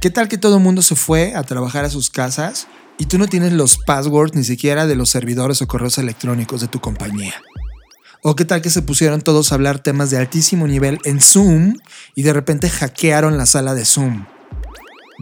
¿Qué 0.00 0.10
tal 0.10 0.28
que 0.28 0.38
todo 0.38 0.56
el 0.56 0.62
mundo 0.62 0.80
se 0.82 0.94
fue 0.94 1.34
a 1.34 1.42
trabajar 1.42 1.84
a 1.84 1.90
sus 1.90 2.08
casas 2.08 2.68
y 2.98 3.06
tú 3.06 3.18
no 3.18 3.26
tienes 3.26 3.52
los 3.52 3.76
passwords 3.76 4.34
ni 4.34 4.44
siquiera 4.44 4.86
de 4.86 4.94
los 4.94 5.10
servidores 5.10 5.60
o 5.60 5.66
correos 5.66 5.98
electrónicos 5.98 6.60
de 6.60 6.68
tu 6.68 6.80
compañía? 6.80 7.34
O 8.22 8.36
qué 8.36 8.44
tal 8.44 8.60
que 8.60 8.68
se 8.68 8.82
pusieron 8.82 9.22
todos 9.22 9.50
a 9.50 9.54
hablar 9.54 9.82
temas 9.82 10.10
de 10.10 10.18
altísimo 10.18 10.66
nivel 10.66 10.98
en 11.04 11.20
Zoom 11.20 11.78
y 12.14 12.22
de 12.22 12.34
repente 12.34 12.68
hackearon 12.68 13.38
la 13.38 13.46
sala 13.46 13.74
de 13.74 13.86
Zoom. 13.86 14.26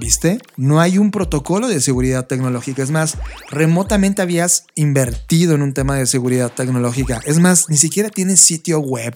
¿Viste? 0.00 0.38
No 0.56 0.80
hay 0.80 0.98
un 0.98 1.10
protocolo 1.12 1.68
de 1.68 1.80
seguridad 1.80 2.26
tecnológica. 2.26 2.82
Es 2.82 2.90
más, 2.90 3.16
remotamente 3.50 4.22
habías 4.22 4.64
invertido 4.74 5.54
en 5.54 5.62
un 5.62 5.74
tema 5.74 5.96
de 5.96 6.06
seguridad 6.06 6.52
tecnológica. 6.52 7.20
Es 7.24 7.38
más, 7.38 7.68
ni 7.68 7.76
siquiera 7.76 8.08
tienes 8.08 8.40
sitio 8.40 8.80
web. 8.80 9.14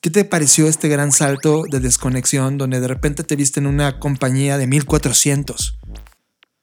¿Qué 0.00 0.08
te 0.08 0.24
pareció 0.24 0.66
este 0.66 0.88
gran 0.88 1.12
salto 1.12 1.64
de 1.70 1.80
desconexión 1.80 2.56
donde 2.56 2.80
de 2.80 2.88
repente 2.88 3.22
te 3.22 3.36
viste 3.36 3.60
en 3.60 3.66
una 3.66 3.98
compañía 3.98 4.56
de 4.56 4.66
1400? 4.66 5.78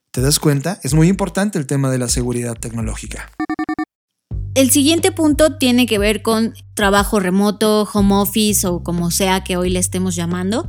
¿Te 0.09 0.21
das 0.21 0.39
cuenta? 0.39 0.79
Es 0.81 0.95
muy 0.95 1.07
importante 1.07 1.59
el 1.59 1.67
tema 1.67 1.91
de 1.91 1.99
la 1.99 2.09
seguridad 2.09 2.55
tecnológica. 2.55 3.29
El 4.57 4.71
siguiente 4.71 5.11
punto 5.11 5.53
tiene 5.57 5.85
que 5.85 5.99
ver 5.99 6.23
con 6.23 6.55
trabajo 6.73 7.19
remoto, 7.19 7.87
home 7.93 8.15
office 8.15 8.65
o 8.65 8.81
como 8.81 9.11
sea 9.11 9.43
que 9.43 9.55
hoy 9.55 9.69
le 9.69 9.77
estemos 9.77 10.15
llamando 10.15 10.67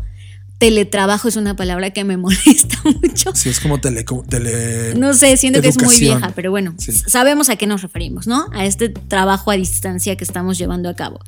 teletrabajo 0.59 1.28
es 1.28 1.36
una 1.36 1.54
palabra 1.56 1.90
que 1.90 2.04
me 2.04 2.16
molesta 2.18 2.78
mucho. 2.84 3.34
Sí, 3.34 3.48
es 3.48 3.61
como 3.61 3.80
tele... 3.80 4.04
no 4.96 5.14
sé, 5.14 5.36
siento 5.36 5.62
que 5.62 5.68
es 5.68 5.82
muy 5.82 5.98
vieja, 5.98 6.32
pero 6.34 6.50
bueno, 6.50 6.74
sabemos 7.06 7.48
a 7.48 7.56
qué 7.56 7.66
nos 7.66 7.82
referimos, 7.82 8.26
¿no? 8.26 8.46
A 8.52 8.66
este 8.66 8.88
trabajo 8.88 9.50
a 9.50 9.54
distancia 9.54 10.16
que 10.16 10.24
estamos 10.24 10.59
llevando 10.59 10.88
a 10.88 10.94
cabo. 10.94 11.20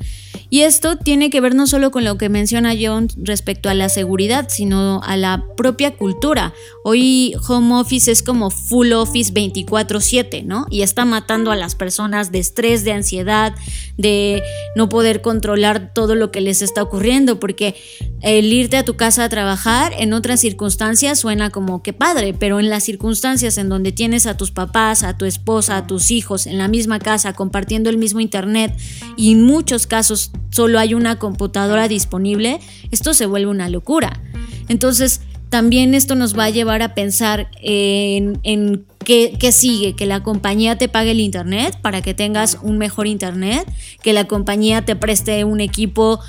Y 0.53 0.62
esto 0.62 0.97
tiene 0.97 1.31
que 1.31 1.41
ver 1.41 1.55
no 1.55 1.68
solo 1.68 1.93
con 1.93 2.03
lo 2.03 2.18
que 2.18 2.28
menciona 2.28 2.74
John 2.78 3.09
respecto 3.16 3.68
a 3.68 3.74
la 3.74 3.89
seguridad, 3.89 4.49
sino 4.49 5.01
a 5.05 5.16
la 5.16 5.45
propia 5.57 5.97
cultura. 5.97 6.53
Hoy 6.83 7.35
home 7.49 7.76
office 7.76 8.11
es 8.11 8.24
como 8.24 8.51
full 8.51 8.93
office 8.93 9.33
24/7, 9.33 10.45
¿no? 10.45 10.66
Y 10.68 10.83
está 10.83 11.05
matando 11.05 11.53
a 11.53 11.57
las 11.57 11.76
personas 11.76 12.33
de 12.33 12.41
estrés, 12.41 12.83
de 12.83 12.93
ansiedad, 12.93 13.55
de 13.97 14.43
no 14.74 14.89
poder 14.89 15.22
controlar 15.22 15.93
todo 15.95 16.16
lo 16.16 16.33
que 16.33 16.41
les 16.41 16.62
está 16.62 16.83
ocurriendo, 16.83 17.39
porque 17.39 17.76
el 18.20 18.53
irte 18.53 18.76
a 18.76 18.85
tu 18.85 18.97
casa 18.97 19.20
a 19.21 19.29
trabajar 19.29 19.93
en 19.99 20.12
otras 20.12 20.41
circunstancias 20.41 21.21
suena 21.21 21.51
como 21.51 21.83
que 21.83 21.93
padre, 21.93 22.35
pero 22.35 22.59
en 22.59 22.71
las 22.71 22.85
circunstancias 22.85 23.59
en 23.59 23.68
donde 23.68 23.93
tienes 23.93 24.27
a 24.27 24.37
tus 24.37 24.51
papás, 24.51 25.03
a 25.03 25.16
tu 25.16 25.25
esposa, 25.25 25.77
a 25.77 25.87
tus 25.87 26.11
hijos 26.11 26.47
en 26.47 26.59
la 26.59 26.68
misma 26.68 26.99
casa 26.99 27.33
compartiendo 27.33 27.91
el 27.91 27.99
mismo 27.99 28.21
internet 28.21 28.75
y 29.16 29.33
en 29.33 29.45
muchos 29.45 29.87
casos 29.87 30.33
solo 30.51 30.79
hay 30.79 30.95
una 30.95 31.18
computadora 31.18 31.89
disponible, 31.89 32.61
esto 32.91 33.14
se 33.14 33.27
vuelve 33.27 33.51
una 33.51 33.68
locura. 33.68 34.21
Entonces, 34.68 35.21
también 35.49 35.95
esto 35.95 36.14
nos 36.14 36.39
va 36.39 36.45
a 36.45 36.51
llevar 36.51 36.83
a 36.83 36.95
pensar 36.95 37.51
en, 37.61 38.39
en 38.45 38.87
¿Qué, 39.11 39.51
sigue? 39.51 39.97
Que 39.97 40.07
la 40.07 40.23
compañía 40.23 40.79
te 40.79 40.89
pague 40.89 41.11
el 41.11 41.19
internet 41.19 41.77
para 41.83 42.01
que 42.01 42.15
tengas 42.15 42.59
un 42.63 42.79
mejor 42.79 43.09
internet, 43.09 43.69
que 44.05 44.13
la 44.13 44.29
compañía 44.29 44.85
te 44.85 44.95
preste 44.95 45.43
un 45.43 45.61
equipo 45.61 46.21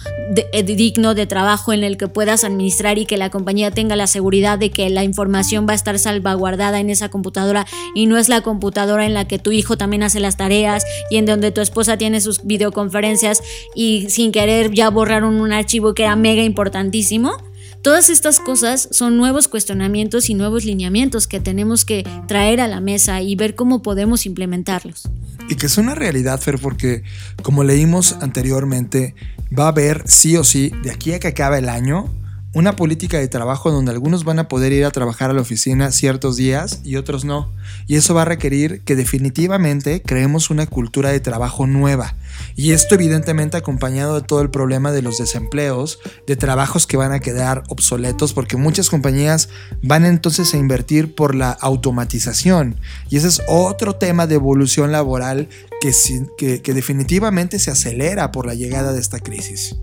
eh, 0.51 0.63
digno 0.63 1.13
de 1.13 1.27
trabajo 1.27 1.73
en 1.73 1.83
el 1.83 1.95
que 1.97 2.07
puedas 2.07 2.43
administrar 2.43 2.97
y 2.97 3.05
que 3.05 3.17
la 3.17 3.29
compañía 3.29 3.69
tenga 3.69 3.95
la 3.95 4.07
seguridad 4.07 4.57
de 4.57 4.71
que 4.71 4.89
la 4.89 5.03
información 5.03 5.67
va 5.69 5.73
a 5.73 5.75
estar 5.75 5.99
salvaguardada 5.99 6.79
en 6.79 6.89
esa 6.89 7.09
computadora 7.09 7.67
y 7.93 8.07
no 8.07 8.17
es 8.17 8.29
la 8.29 8.41
computadora 8.41 9.05
en 9.05 9.13
la 9.13 9.27
que 9.27 9.37
tu 9.37 9.51
hijo 9.51 9.77
también 9.77 10.01
hace 10.01 10.19
las 10.19 10.37
tareas 10.37 10.83
y 11.11 11.17
en 11.17 11.27
donde 11.27 11.51
tu 11.51 11.61
esposa 11.61 11.97
tiene 11.97 12.19
sus 12.19 12.43
videoconferencias 12.43 13.43
y 13.75 14.09
sin 14.09 14.31
querer 14.31 14.71
ya 14.71 14.89
borraron 14.89 15.39
un 15.39 15.53
archivo 15.53 15.93
que 15.93 16.01
era 16.01 16.15
mega 16.15 16.41
importantísimo. 16.41 17.33
Todas 17.81 18.11
estas 18.11 18.39
cosas 18.39 18.89
son 18.91 19.17
nuevos 19.17 19.47
cuestionamientos 19.47 20.29
y 20.29 20.35
nuevos 20.35 20.65
lineamientos 20.65 21.25
que 21.25 21.39
tenemos 21.39 21.83
que 21.83 22.07
traer 22.27 22.61
a 22.61 22.67
la 22.67 22.79
mesa 22.79 23.21
y 23.21 23.35
ver 23.35 23.55
cómo 23.55 23.81
podemos 23.81 24.27
implementarlos. 24.27 25.09
Y 25.49 25.55
que 25.55 25.65
es 25.65 25.79
una 25.79 25.95
realidad, 25.95 26.39
Fer, 26.39 26.59
porque 26.59 27.01
como 27.41 27.63
leímos 27.63 28.17
anteriormente, 28.21 29.15
va 29.57 29.65
a 29.65 29.69
haber 29.69 30.03
sí 30.05 30.37
o 30.37 30.43
sí, 30.43 30.71
de 30.83 30.91
aquí 30.91 31.13
a 31.13 31.19
que 31.19 31.29
acabe 31.29 31.57
el 31.57 31.69
año, 31.69 32.07
una 32.53 32.75
política 32.75 33.17
de 33.17 33.29
trabajo 33.29 33.71
donde 33.71 33.91
algunos 33.91 34.25
van 34.25 34.39
a 34.39 34.47
poder 34.49 34.73
ir 34.73 34.83
a 34.83 34.91
trabajar 34.91 35.29
a 35.29 35.33
la 35.33 35.41
oficina 35.41 35.91
ciertos 35.91 36.35
días 36.35 36.81
y 36.83 36.97
otros 36.97 37.23
no. 37.23 37.49
Y 37.87 37.95
eso 37.95 38.13
va 38.13 38.23
a 38.23 38.25
requerir 38.25 38.81
que 38.81 38.95
definitivamente 38.95 40.01
creemos 40.01 40.49
una 40.49 40.67
cultura 40.67 41.09
de 41.11 41.21
trabajo 41.21 41.65
nueva. 41.65 42.15
Y 42.55 42.71
esto 42.71 42.95
evidentemente 42.95 43.55
acompañado 43.55 44.15
de 44.15 44.27
todo 44.27 44.41
el 44.41 44.49
problema 44.49 44.91
de 44.91 45.01
los 45.01 45.17
desempleos, 45.17 45.99
de 46.27 46.35
trabajos 46.35 46.87
que 46.87 46.97
van 46.97 47.13
a 47.13 47.19
quedar 47.19 47.63
obsoletos, 47.69 48.33
porque 48.33 48.57
muchas 48.57 48.89
compañías 48.89 49.49
van 49.81 50.05
entonces 50.05 50.53
a 50.53 50.57
invertir 50.57 51.15
por 51.15 51.35
la 51.35 51.51
automatización. 51.51 52.79
Y 53.09 53.17
ese 53.17 53.27
es 53.27 53.41
otro 53.47 53.95
tema 53.95 54.27
de 54.27 54.35
evolución 54.35 54.91
laboral 54.91 55.47
que, 55.81 56.61
definitivamente 56.73 57.59
se 57.59 57.71
acelera 57.71 58.31
por 58.31 58.45
la 58.45 58.55
llegada 58.55 58.91
de 58.91 58.99
esta 58.99 59.19
crisis. 59.19 59.75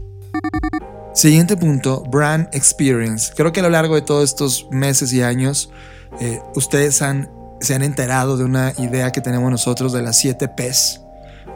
Siguiente 1.19 1.57
punto, 1.57 2.05
brand 2.09 2.47
experience. 2.55 3.33
Creo 3.35 3.51
que 3.51 3.59
a 3.59 3.65
lo 3.65 3.71
largo 3.71 3.97
de 3.97 4.03
todos 4.03 4.23
estos 4.23 4.69
meses 4.71 5.13
y 5.13 5.21
años, 5.21 5.69
eh, 6.21 6.41
ustedes 6.55 7.03
han, 7.03 7.29
se 7.61 7.75
han 7.75 7.83
enterado 7.83 8.37
de 8.37 8.45
una 8.45 8.73
idea 8.79 9.11
que 9.11 9.21
tenemos 9.21 9.51
nosotros 9.51 9.93
de 9.93 10.01
las 10.01 10.17
7 10.17 10.47
Ps. 10.47 11.01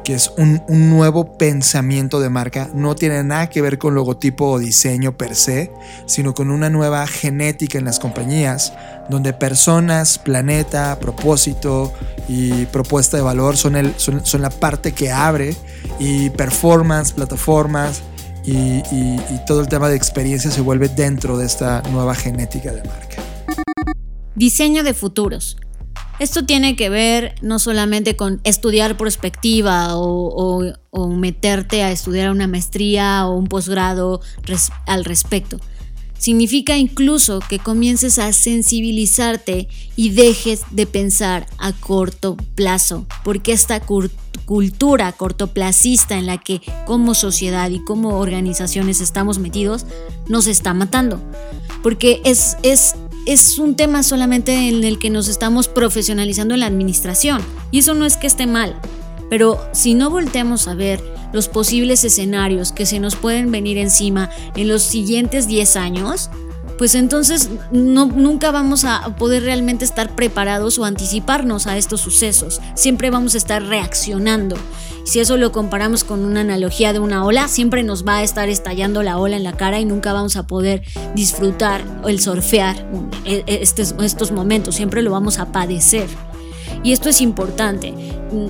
que 0.02 0.14
es 0.14 0.32
un, 0.36 0.60
un, 0.66 0.90
nuevo 0.90 1.38
pensamiento 1.38 2.18
de 2.18 2.28
marca. 2.28 2.70
No 2.74 2.96
tiene 2.96 3.22
nada 3.22 3.48
que 3.50 3.62
ver 3.62 3.78
con 3.78 3.94
logotipo 3.94 4.50
o 4.50 4.58
diseño 4.58 5.16
per 5.16 5.36
se, 5.36 5.70
sino 6.06 6.34
con 6.34 6.50
una 6.50 6.68
nueva 6.68 7.06
genética 7.06 7.78
en 7.78 7.84
las 7.84 8.00
compañías, 8.00 8.72
donde 9.08 9.32
personas, 9.32 10.18
planeta, 10.18 10.98
propósito 10.98 11.92
y 12.26 12.66
propuesta 12.66 13.16
de 13.16 13.22
valor 13.22 13.56
son, 13.56 13.76
el, 13.76 13.94
son, 13.96 14.26
son 14.26 14.42
la 14.42 14.50
parte 14.50 14.90
que 14.90 15.12
abre 15.12 15.54
y 16.00 16.30
performance, 16.30 17.12
plataformas 17.12 18.02
y, 18.44 18.82
todo 19.46 19.60
el 19.60 19.68
tema 19.68 19.88
de 19.88 19.96
experiencia 19.96 20.50
se 20.50 20.60
vuelve 20.60 20.88
dentro 20.88 21.36
de 21.36 21.46
esta 21.46 21.82
nueva 21.90 22.14
genética 22.14 22.72
de 22.72 22.82
marca. 22.84 23.22
Diseño 24.34 24.82
de 24.82 24.94
futuros. 24.94 25.56
Esto 26.18 26.44
tiene 26.44 26.76
que 26.76 26.88
ver 26.88 27.34
no 27.42 27.58
solamente 27.58 28.16
con 28.16 28.40
estudiar 28.44 28.96
perspectiva 28.96 29.96
o, 29.96 30.74
meterte 31.08 31.82
a 31.82 31.90
estudiar 31.90 32.30
una 32.30 32.46
maestría 32.46 33.26
o 33.26 33.36
un 33.36 33.46
posgrado 33.46 34.20
al 34.86 35.04
respecto. 35.04 35.58
Significa 36.22 36.76
incluso 36.76 37.40
que 37.40 37.58
comiences 37.58 38.20
a 38.20 38.32
sensibilizarte 38.32 39.66
y 39.96 40.10
dejes 40.10 40.60
de 40.70 40.86
pensar 40.86 41.48
a 41.58 41.72
corto 41.72 42.36
plazo, 42.54 43.06
porque 43.24 43.50
esta 43.50 43.80
cultura 43.80 45.10
cortoplacista 45.10 46.16
en 46.16 46.26
la 46.26 46.38
que 46.38 46.60
como 46.86 47.16
sociedad 47.16 47.68
y 47.70 47.82
como 47.82 48.20
organizaciones 48.20 49.00
estamos 49.00 49.40
metidos 49.40 49.84
nos 50.28 50.46
está 50.46 50.74
matando. 50.74 51.20
Porque 51.82 52.20
es, 52.24 52.56
es 52.62 52.94
es 53.26 53.58
un 53.58 53.74
tema 53.74 54.04
solamente 54.04 54.68
en 54.68 54.84
el 54.84 55.00
que 55.00 55.10
nos 55.10 55.26
estamos 55.26 55.66
profesionalizando 55.66 56.54
en 56.54 56.60
la 56.60 56.66
administración. 56.66 57.42
Y 57.72 57.80
eso 57.80 57.94
no 57.94 58.06
es 58.06 58.16
que 58.16 58.28
esté 58.28 58.46
mal. 58.46 58.80
Pero 59.32 59.58
si 59.72 59.94
no 59.94 60.10
volteamos 60.10 60.68
a 60.68 60.74
ver 60.74 61.02
los 61.32 61.48
posibles 61.48 62.04
escenarios 62.04 62.70
que 62.70 62.84
se 62.84 63.00
nos 63.00 63.16
pueden 63.16 63.50
venir 63.50 63.78
encima 63.78 64.28
en 64.56 64.68
los 64.68 64.82
siguientes 64.82 65.46
10 65.46 65.76
años, 65.76 66.28
pues 66.76 66.94
entonces 66.94 67.48
nunca 67.70 68.50
vamos 68.50 68.84
a 68.84 69.16
poder 69.16 69.44
realmente 69.44 69.86
estar 69.86 70.14
preparados 70.14 70.78
o 70.78 70.84
anticiparnos 70.84 71.66
a 71.66 71.78
estos 71.78 72.02
sucesos. 72.02 72.60
Siempre 72.74 73.08
vamos 73.08 73.34
a 73.34 73.38
estar 73.38 73.62
reaccionando. 73.62 74.54
Si 75.04 75.18
eso 75.18 75.38
lo 75.38 75.50
comparamos 75.50 76.04
con 76.04 76.26
una 76.26 76.42
analogía 76.42 76.92
de 76.92 76.98
una 76.98 77.24
ola, 77.24 77.48
siempre 77.48 77.82
nos 77.84 78.06
va 78.06 78.18
a 78.18 78.22
estar 78.22 78.50
estallando 78.50 79.02
la 79.02 79.16
ola 79.16 79.38
en 79.38 79.44
la 79.44 79.54
cara 79.54 79.80
y 79.80 79.86
nunca 79.86 80.12
vamos 80.12 80.36
a 80.36 80.46
poder 80.46 80.82
disfrutar 81.14 81.82
o 82.04 82.10
el 82.10 82.20
surfear 82.20 82.86
estos, 83.24 83.94
estos 84.02 84.30
momentos, 84.30 84.74
siempre 84.74 85.00
lo 85.00 85.10
vamos 85.10 85.38
a 85.38 85.50
padecer. 85.52 86.10
Y 86.82 86.92
esto 86.92 87.08
es 87.08 87.20
importante. 87.20 87.94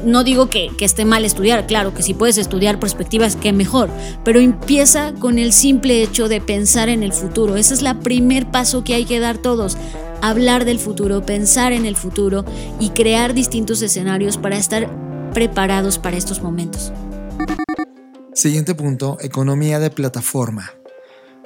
No 0.05 0.25
digo 0.25 0.49
que, 0.49 0.71
esté 0.81 1.05
mal 1.05 1.25
estudiar, 1.25 1.67
claro 1.67 1.93
que 1.93 2.03
si 2.03 2.15
puedes 2.15 2.39
estudiar 2.39 2.79
perspectivas, 2.79 3.37
que 3.37 3.53
mejor, 3.53 3.91
pero 4.25 4.41
empieza 4.41 5.13
con 5.15 5.39
el 5.39 5.53
simple 5.53 6.03
hecho 6.03 6.29
de 6.29 6.41
pensar 6.41 6.89
en 6.89 7.03
el 7.03 7.13
futuro. 7.13 7.57
Ese 7.57 7.75
es 7.75 7.83
el 7.83 7.99
primer 7.99 8.51
paso 8.51 8.85
que 8.85 8.95
hay 8.95 9.05
que 9.05 9.21
dar 9.21 9.39
todos. 9.39 9.77
Hablar 10.23 10.65
del 10.65 10.79
futuro, 10.79 11.27
pensar 11.27 11.73
en 11.73 11.85
el 11.85 11.97
futuro 11.97 12.45
y 12.79 12.91
crear 12.91 13.35
distintos 13.35 13.83
escenarios 13.83 14.39
para 14.39 14.57
estar 14.57 14.89
preparados 15.33 15.99
para 15.99 16.17
estos 16.17 16.43
momentos. 16.43 16.93
Siguiente 18.35 18.75
punto, 18.75 19.19
economía 19.21 19.79
de 19.79 19.91
plataforma. 19.91 20.73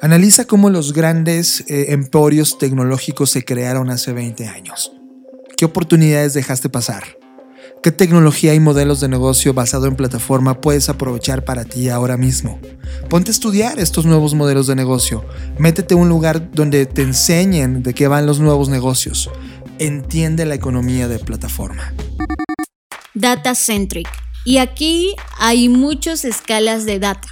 Analiza 0.01 0.45
cómo 0.45 0.68
los 0.68 0.93
grandes 0.93 1.64
eh, 1.68 1.87
emporios 1.89 2.59
tecnológicos 2.59 3.30
se 3.30 3.45
crearon 3.45 3.91
hace 3.91 4.12
20 4.12 4.47
años. 4.47 4.95
¿Qué 5.57 5.64
oportunidades 5.64 6.34
dejaste 6.34 6.68
pasar? 6.68 7.16
¿Qué 7.82 7.90
tecnología 7.90 8.52
y 8.52 8.61
modelos 8.61 9.00
de 9.00 9.09
negocio 9.09 9.54
basado 9.54 9.86
en 9.86 9.96
plataforma 9.96 10.61
puedes 10.61 10.90
aprovechar 10.90 11.46
para 11.46 11.64
ti 11.64 11.88
ahora 11.88 12.18
mismo? 12.18 12.61
Ponte 13.09 13.30
a 13.30 13.32
estudiar 13.32 13.78
estos 13.78 14.04
nuevos 14.04 14.34
modelos 14.34 14.66
de 14.66 14.74
negocio. 14.74 15.24
Métete 15.59 15.94
a 15.94 15.96
un 15.96 16.11
lugar 16.11 16.50
donde 16.52 16.84
te 16.84 17.00
enseñen 17.00 17.82
de 17.82 17.94
qué 17.94 18.07
van 18.07 18.26
los 18.26 18.38
nuevos 18.38 18.68
negocios. 18.68 19.30
Entiende 19.78 20.44
la 20.44 20.57
economía 20.57 21.09
de 21.09 21.18
plataforma. 21.20 21.94
Data 23.14 23.54
centric. 23.54 24.09
Y 24.44 24.59
aquí 24.59 25.16
hay 25.38 25.70
muchas 25.70 26.26
escalas 26.26 26.84
de 26.84 26.98
data, 26.98 27.28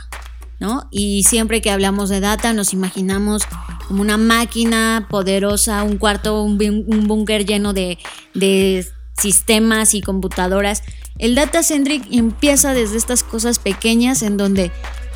¿no? 0.61 0.89
Y 0.91 1.25
siempre 1.25 1.61
que 1.61 1.71
hablamos 1.71 2.09
de 2.09 2.21
data 2.21 2.53
nos 2.53 2.73
imaginamos 2.73 3.43
como 3.87 4.03
una 4.03 4.17
máquina 4.17 5.07
poderosa, 5.11 5.83
un 5.83 5.99
cuarto, 5.99 6.43
un, 6.43 6.59
búnker 7.07 7.45
lleno 7.45 7.73
de, 7.73 7.99
de 8.35 8.87
sistemas 9.17 9.95
y 9.95 10.01
computadoras. 10.01 10.83
El 11.19 11.35
data 11.35 11.63
centric 11.63 12.05
empieza 12.11 12.75
desde 12.75 12.97
estas 12.97 13.23
cosas 13.23 13.59
pequeñas 13.59 14.23
en 14.23 14.37
donde, 14.37 14.73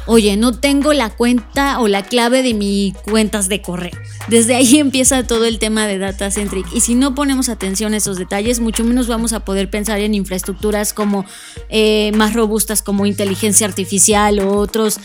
oye, 0.09 0.37
no 0.37 0.53
tengo 0.53 0.95
la 0.95 1.11
cuenta 1.11 1.79
o 1.81 1.87
la 1.87 2.03
clave 2.03 2.43
de 2.43 2.55
mis 2.55 2.95
cuentas 2.95 3.49
de 3.49 3.61
correo. 3.61 3.93
Desde 4.29 4.57
ahí 4.57 4.79
empieza 4.79 5.27
todo 5.27 5.45
el 5.45 5.59
tema 5.59 5.87
de 5.87 5.99
data 5.99 6.31
centric. 6.31 6.67
Y 6.75 6.81
si 6.81 6.95
no 6.95 7.15
ponemos 7.15 7.49
atención 7.49 7.95
a 7.95 7.99
esos 7.99 8.17
detalles, 8.17 8.59
mucho 8.59 8.85
menos 8.85 9.07
vamos 9.07 9.33
a 9.33 9.41
poder 9.41 9.71
pensar 9.71 10.01
en 10.01 10.15
infraestructuras 10.15 10.93
como 10.93 11.27
eh, 11.69 12.11
más 12.17 12.35
robustas 12.35 12.83
como 12.83 13.07
inteligencia 13.07 13.67
artificial 13.67 14.41
o 14.41 14.57
otros 14.57 14.99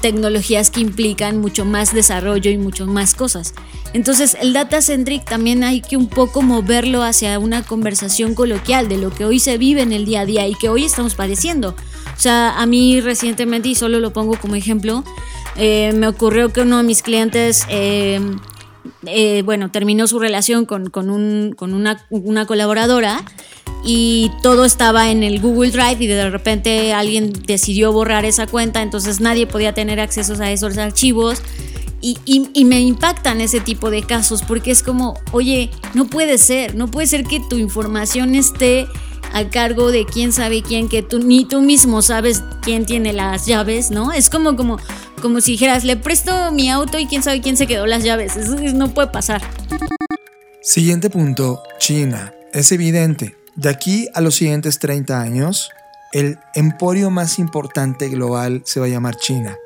tecnologías 0.00 0.70
que 0.70 0.80
implican 0.80 1.40
mucho 1.40 1.64
más 1.64 1.94
desarrollo 1.94 2.50
y 2.50 2.58
mucho 2.58 2.86
más 2.86 3.14
cosas. 3.14 3.54
Entonces 3.92 4.36
el 4.40 4.52
data 4.52 4.82
centric 4.82 5.24
también 5.24 5.64
hay 5.64 5.80
que 5.80 5.96
un 5.96 6.08
poco 6.08 6.42
moverlo 6.42 7.02
hacia 7.02 7.38
una 7.38 7.62
conversación 7.62 8.34
coloquial 8.34 8.88
de 8.88 8.98
lo 8.98 9.10
que 9.10 9.24
hoy 9.24 9.40
se 9.40 9.58
vive 9.58 9.82
en 9.82 9.92
el 9.92 10.04
día 10.04 10.22
a 10.22 10.26
día 10.26 10.46
y 10.48 10.54
que 10.54 10.68
hoy 10.68 10.84
estamos 10.84 11.14
padeciendo. 11.14 11.74
O 12.16 12.18
sea, 12.18 12.58
a 12.58 12.64
mí 12.64 13.00
recientemente, 13.00 13.68
y 13.68 13.74
solo 13.74 14.00
lo 14.00 14.05
pongo 14.12 14.36
como 14.36 14.54
ejemplo, 14.54 15.04
eh, 15.56 15.92
me 15.94 16.08
ocurrió 16.08 16.52
que 16.52 16.62
uno 16.62 16.78
de 16.78 16.82
mis 16.82 17.02
clientes... 17.02 17.64
Eh, 17.68 18.20
eh, 19.06 19.42
bueno, 19.44 19.70
terminó 19.70 20.06
su 20.06 20.18
relación 20.18 20.64
con, 20.64 20.90
con, 20.90 21.10
un, 21.10 21.54
con 21.56 21.74
una, 21.74 22.46
colaboradora 22.46 23.24
y 23.84 24.30
todo 24.42 24.64
estaba 24.64 25.10
en 25.10 25.22
el 25.22 25.40
Google 25.40 25.70
Drive 25.70 25.96
y 26.00 26.06
de 26.06 26.30
repente 26.30 26.92
alguien 26.92 27.32
decidió 27.32 27.92
borrar 27.92 28.24
esa 28.24 28.46
cuenta, 28.46 28.82
entonces 28.82 29.20
nadie 29.20 29.46
podía 29.46 29.72
tener 29.74 30.00
acceso 30.00 30.34
a 30.42 30.50
esos 30.50 30.78
archivos. 30.78 31.40
Y, 32.02 32.18
y, 32.24 32.64
me 32.66 32.80
impactan 32.80 33.40
ese 33.40 33.58
tipo 33.58 33.90
de 33.90 34.02
casos 34.02 34.42
porque 34.42 34.70
es 34.70 34.84
como, 34.84 35.18
oye, 35.32 35.70
no 35.94 36.04
puede 36.06 36.38
ser, 36.38 36.76
no 36.76 36.88
puede 36.88 37.08
ser 37.08 37.24
que 37.24 37.40
tu 37.40 37.56
información 37.56 38.36
esté 38.36 38.86
a 39.32 39.48
cargo 39.48 39.90
de 39.90 40.04
quién 40.04 40.32
sabe 40.32 40.62
quién, 40.62 40.88
que 40.88 41.02
tú 41.02 41.18
ni 41.18 41.44
tú 41.44 41.60
mismo 41.60 42.02
sabes 42.02 42.42
quién 42.62 42.86
tiene 42.86 43.12
las 43.12 43.46
llaves, 43.46 43.90
¿no? 43.90 44.12
Es 44.12 44.30
como, 44.30 44.56
como, 44.56 44.78
como 45.22 45.40
si 45.40 45.52
dijeras, 45.52 45.84
le 45.84 45.96
presto 45.96 46.52
mi 46.52 46.70
auto 46.70 46.98
y 46.98 47.06
quién 47.06 47.22
sabe 47.22 47.40
quién 47.40 47.56
se 47.56 47.66
quedó 47.66 47.86
las 47.86 48.04
llaves. 48.04 48.36
Eso 48.36 48.56
no 48.74 48.92
puede 48.94 49.08
pasar. 49.08 49.42
Siguiente 50.62 51.10
punto, 51.10 51.62
China. 51.78 52.32
Es 52.52 52.72
evidente, 52.72 53.36
de 53.54 53.68
aquí 53.68 54.08
a 54.14 54.20
los 54.20 54.34
siguientes 54.34 54.78
30 54.78 55.20
años, 55.20 55.70
el 56.12 56.38
emporio 56.54 57.10
más 57.10 57.38
importante 57.38 58.08
global 58.08 58.62
se 58.64 58.80
va 58.80 58.86
a 58.86 58.88
llamar 58.88 59.16
China. 59.16 59.56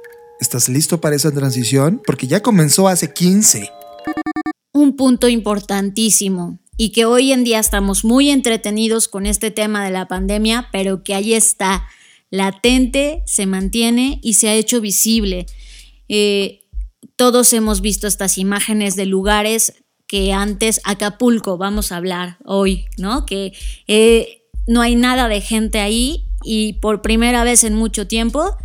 ¿Estás 0.40 0.68
listo 0.68 1.00
para 1.00 1.16
esa 1.16 1.30
transición? 1.30 2.00
Porque 2.06 2.26
ya 2.26 2.40
comenzó 2.40 2.88
hace 2.88 3.12
15. 3.12 3.70
Un 4.72 4.96
punto 4.96 5.28
importantísimo 5.28 6.58
y 6.82 6.92
que 6.92 7.04
hoy 7.04 7.30
en 7.30 7.44
día 7.44 7.58
estamos 7.58 8.06
muy 8.06 8.30
entretenidos 8.30 9.06
con 9.06 9.26
este 9.26 9.50
tema 9.50 9.84
de 9.84 9.90
la 9.90 10.08
pandemia, 10.08 10.70
pero 10.72 11.02
que 11.02 11.14
ahí 11.14 11.34
está, 11.34 11.86
latente, 12.30 13.22
se 13.26 13.44
mantiene 13.44 14.18
y 14.22 14.32
se 14.32 14.48
ha 14.48 14.54
hecho 14.54 14.80
visible. 14.80 15.44
Eh, 16.08 16.62
todos 17.16 17.52
hemos 17.52 17.82
visto 17.82 18.06
estas 18.06 18.38
imágenes 18.38 18.96
de 18.96 19.04
lugares 19.04 19.74
que 20.06 20.32
antes 20.32 20.80
Acapulco, 20.84 21.58
vamos 21.58 21.92
a 21.92 21.98
hablar 21.98 22.38
hoy, 22.46 22.86
¿no? 22.96 23.26
Que 23.26 23.52
eh, 23.86 24.46
no 24.66 24.80
hay 24.80 24.96
nada 24.96 25.28
de 25.28 25.42
gente 25.42 25.80
ahí 25.80 26.24
y 26.44 26.78
por 26.80 27.02
primera 27.02 27.44
vez 27.44 27.62
en 27.62 27.74
mucho 27.74 28.06
tiempo 28.06 28.56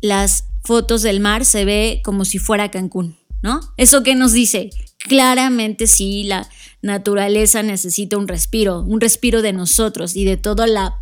las 0.00 0.46
fotos 0.64 1.02
del 1.02 1.20
mar 1.20 1.44
se 1.44 1.66
ve 1.66 2.00
como 2.02 2.24
si 2.24 2.38
fuera 2.38 2.70
Cancún, 2.70 3.18
¿no? 3.44 3.60
¿Eso 3.76 4.02
qué 4.02 4.14
nos 4.14 4.32
dice? 4.32 4.70
Claramente 4.96 5.86
sí, 5.86 6.24
la 6.24 6.48
naturaleza 6.80 7.62
necesita 7.62 8.16
un 8.16 8.26
respiro, 8.26 8.80
un 8.80 9.02
respiro 9.02 9.42
de 9.42 9.52
nosotros 9.52 10.16
y 10.16 10.24
de 10.24 10.38
toda 10.38 10.66
la 10.66 10.94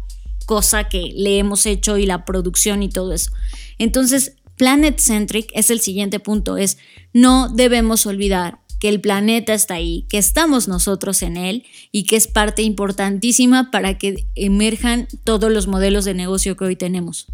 cosa 0.45 0.88
que 0.88 1.12
le 1.14 1.38
hemos 1.38 1.66
hecho 1.66 1.99
y 1.99 2.05
la 2.05 2.24
producción 2.24 2.82
y 2.82 2.88
todo 2.88 3.12
eso. 3.12 3.30
Entonces, 3.78 4.38
Planet 4.57 4.99
Centric 4.99 5.53
es 5.55 5.70
el 5.70 5.80
siguiente 5.80 6.18
punto, 6.18 6.57
es 6.57 6.78
no 7.12 7.49
debemos 7.49 8.07
olvidar 8.07 8.59
que 8.80 8.88
el 8.88 9.01
planeta 9.01 9.55
está 9.55 9.74
ahí, 9.74 10.05
que 10.09 10.18
estamos 10.18 10.66
nosotros 10.66 11.22
en 11.22 11.36
él 11.36 11.64
y 11.93 12.07
que 12.07 12.16
es 12.16 12.26
parte 12.26 12.62
importantísima 12.62 13.70
para 13.70 13.99
que 13.99 14.26
emerjan 14.34 15.07
todos 15.22 15.53
los 15.53 15.68
modelos 15.68 16.05
de 16.05 16.14
negocio 16.14 16.57
que 16.57 16.64
hoy 16.64 16.74
tenemos. 16.74 17.28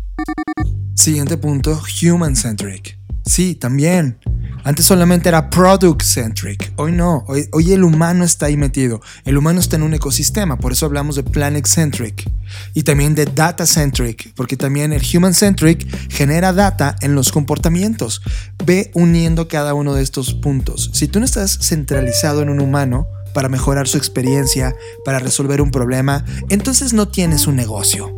Siguiente 0.94 1.38
punto, 1.38 1.80
Human 2.02 2.36
Centric. 2.36 2.98
Sí, 3.28 3.54
también. 3.54 4.18
Antes 4.64 4.86
solamente 4.86 5.28
era 5.28 5.50
product 5.50 6.02
centric. 6.02 6.72
Hoy 6.76 6.92
no. 6.92 7.24
Hoy, 7.26 7.72
el 7.72 7.84
humano 7.84 8.24
está 8.24 8.46
ahí 8.46 8.56
metido. 8.56 9.02
El 9.26 9.36
humano 9.36 9.60
está 9.60 9.76
en 9.76 9.82
un 9.82 9.92
ecosistema. 9.92 10.56
Por 10.56 10.72
eso 10.72 10.86
hablamos 10.86 11.14
de 11.14 11.22
planet 11.22 11.66
centric. 11.66 12.26
Y 12.72 12.84
también 12.84 13.14
de 13.14 13.26
data 13.26 13.66
centric. 13.66 14.32
Porque 14.34 14.56
también 14.56 14.94
el 14.94 15.02
human 15.14 15.34
centric 15.34 15.86
genera 16.10 16.54
data 16.54 16.96
en 17.02 17.14
los 17.14 17.30
comportamientos. 17.30 18.22
Ve 18.64 18.90
uniendo 18.94 19.46
cada 19.46 19.74
uno 19.74 19.92
de 19.92 20.02
estos 20.02 20.32
puntos. 20.32 20.90
Si 20.94 21.06
tú 21.06 21.18
no 21.18 21.26
estás 21.26 21.58
centralizado 21.60 22.40
en 22.40 22.48
un 22.48 22.60
humano 22.60 23.06
para 23.34 23.50
mejorar 23.50 23.88
su 23.88 23.98
experiencia, 23.98 24.74
para 25.04 25.18
resolver 25.18 25.60
un 25.60 25.70
problema, 25.70 26.24
entonces 26.48 26.94
no 26.94 27.08
tienes 27.08 27.46
un 27.46 27.56
negocio. 27.56 28.10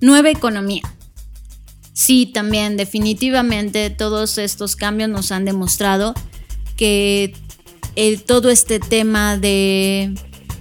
Nueva 0.00 0.30
economía. 0.30 0.82
Sí, 1.92 2.26
también 2.26 2.76
definitivamente 2.76 3.90
todos 3.90 4.38
estos 4.38 4.76
cambios 4.76 5.10
nos 5.10 5.30
han 5.30 5.44
demostrado 5.44 6.14
que 6.76 7.34
todo 8.26 8.50
este 8.50 8.80
tema 8.80 9.36
de 9.36 10.14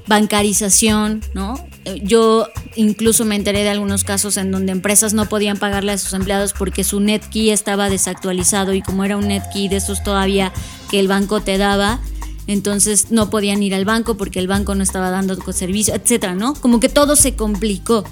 bancarización, 0.07 1.21
¿no? 1.33 1.55
Yo 2.03 2.47
incluso 2.75 3.25
me 3.25 3.35
enteré 3.35 3.63
de 3.63 3.69
algunos 3.69 4.03
casos 4.03 4.37
en 4.37 4.51
donde 4.51 4.71
empresas 4.71 5.13
no 5.13 5.27
podían 5.27 5.57
pagarle 5.57 5.93
a 5.93 5.97
sus 5.97 6.13
empleados 6.13 6.53
porque 6.53 6.83
su 6.83 6.99
NetKey 6.99 7.49
estaba 7.49 7.89
desactualizado 7.89 8.73
y 8.73 8.81
como 8.81 9.03
era 9.05 9.17
un 9.17 9.27
NetKey 9.27 9.69
de 9.69 9.77
esos 9.77 10.03
todavía 10.03 10.51
que 10.89 10.99
el 10.99 11.07
banco 11.07 11.41
te 11.41 11.57
daba, 11.57 11.99
entonces 12.45 13.09
no 13.09 13.29
podían 13.29 13.63
ir 13.63 13.73
al 13.73 13.85
banco 13.85 14.17
porque 14.17 14.39
el 14.39 14.47
banco 14.47 14.75
no 14.75 14.83
estaba 14.83 15.09
dando 15.09 15.35
servicio, 15.53 15.95
etcétera, 15.95 16.35
¿no? 16.35 16.53
Como 16.53 16.79
que 16.79 16.89
todo 16.89 17.15
se 17.15 17.35
complicó. 17.35 18.03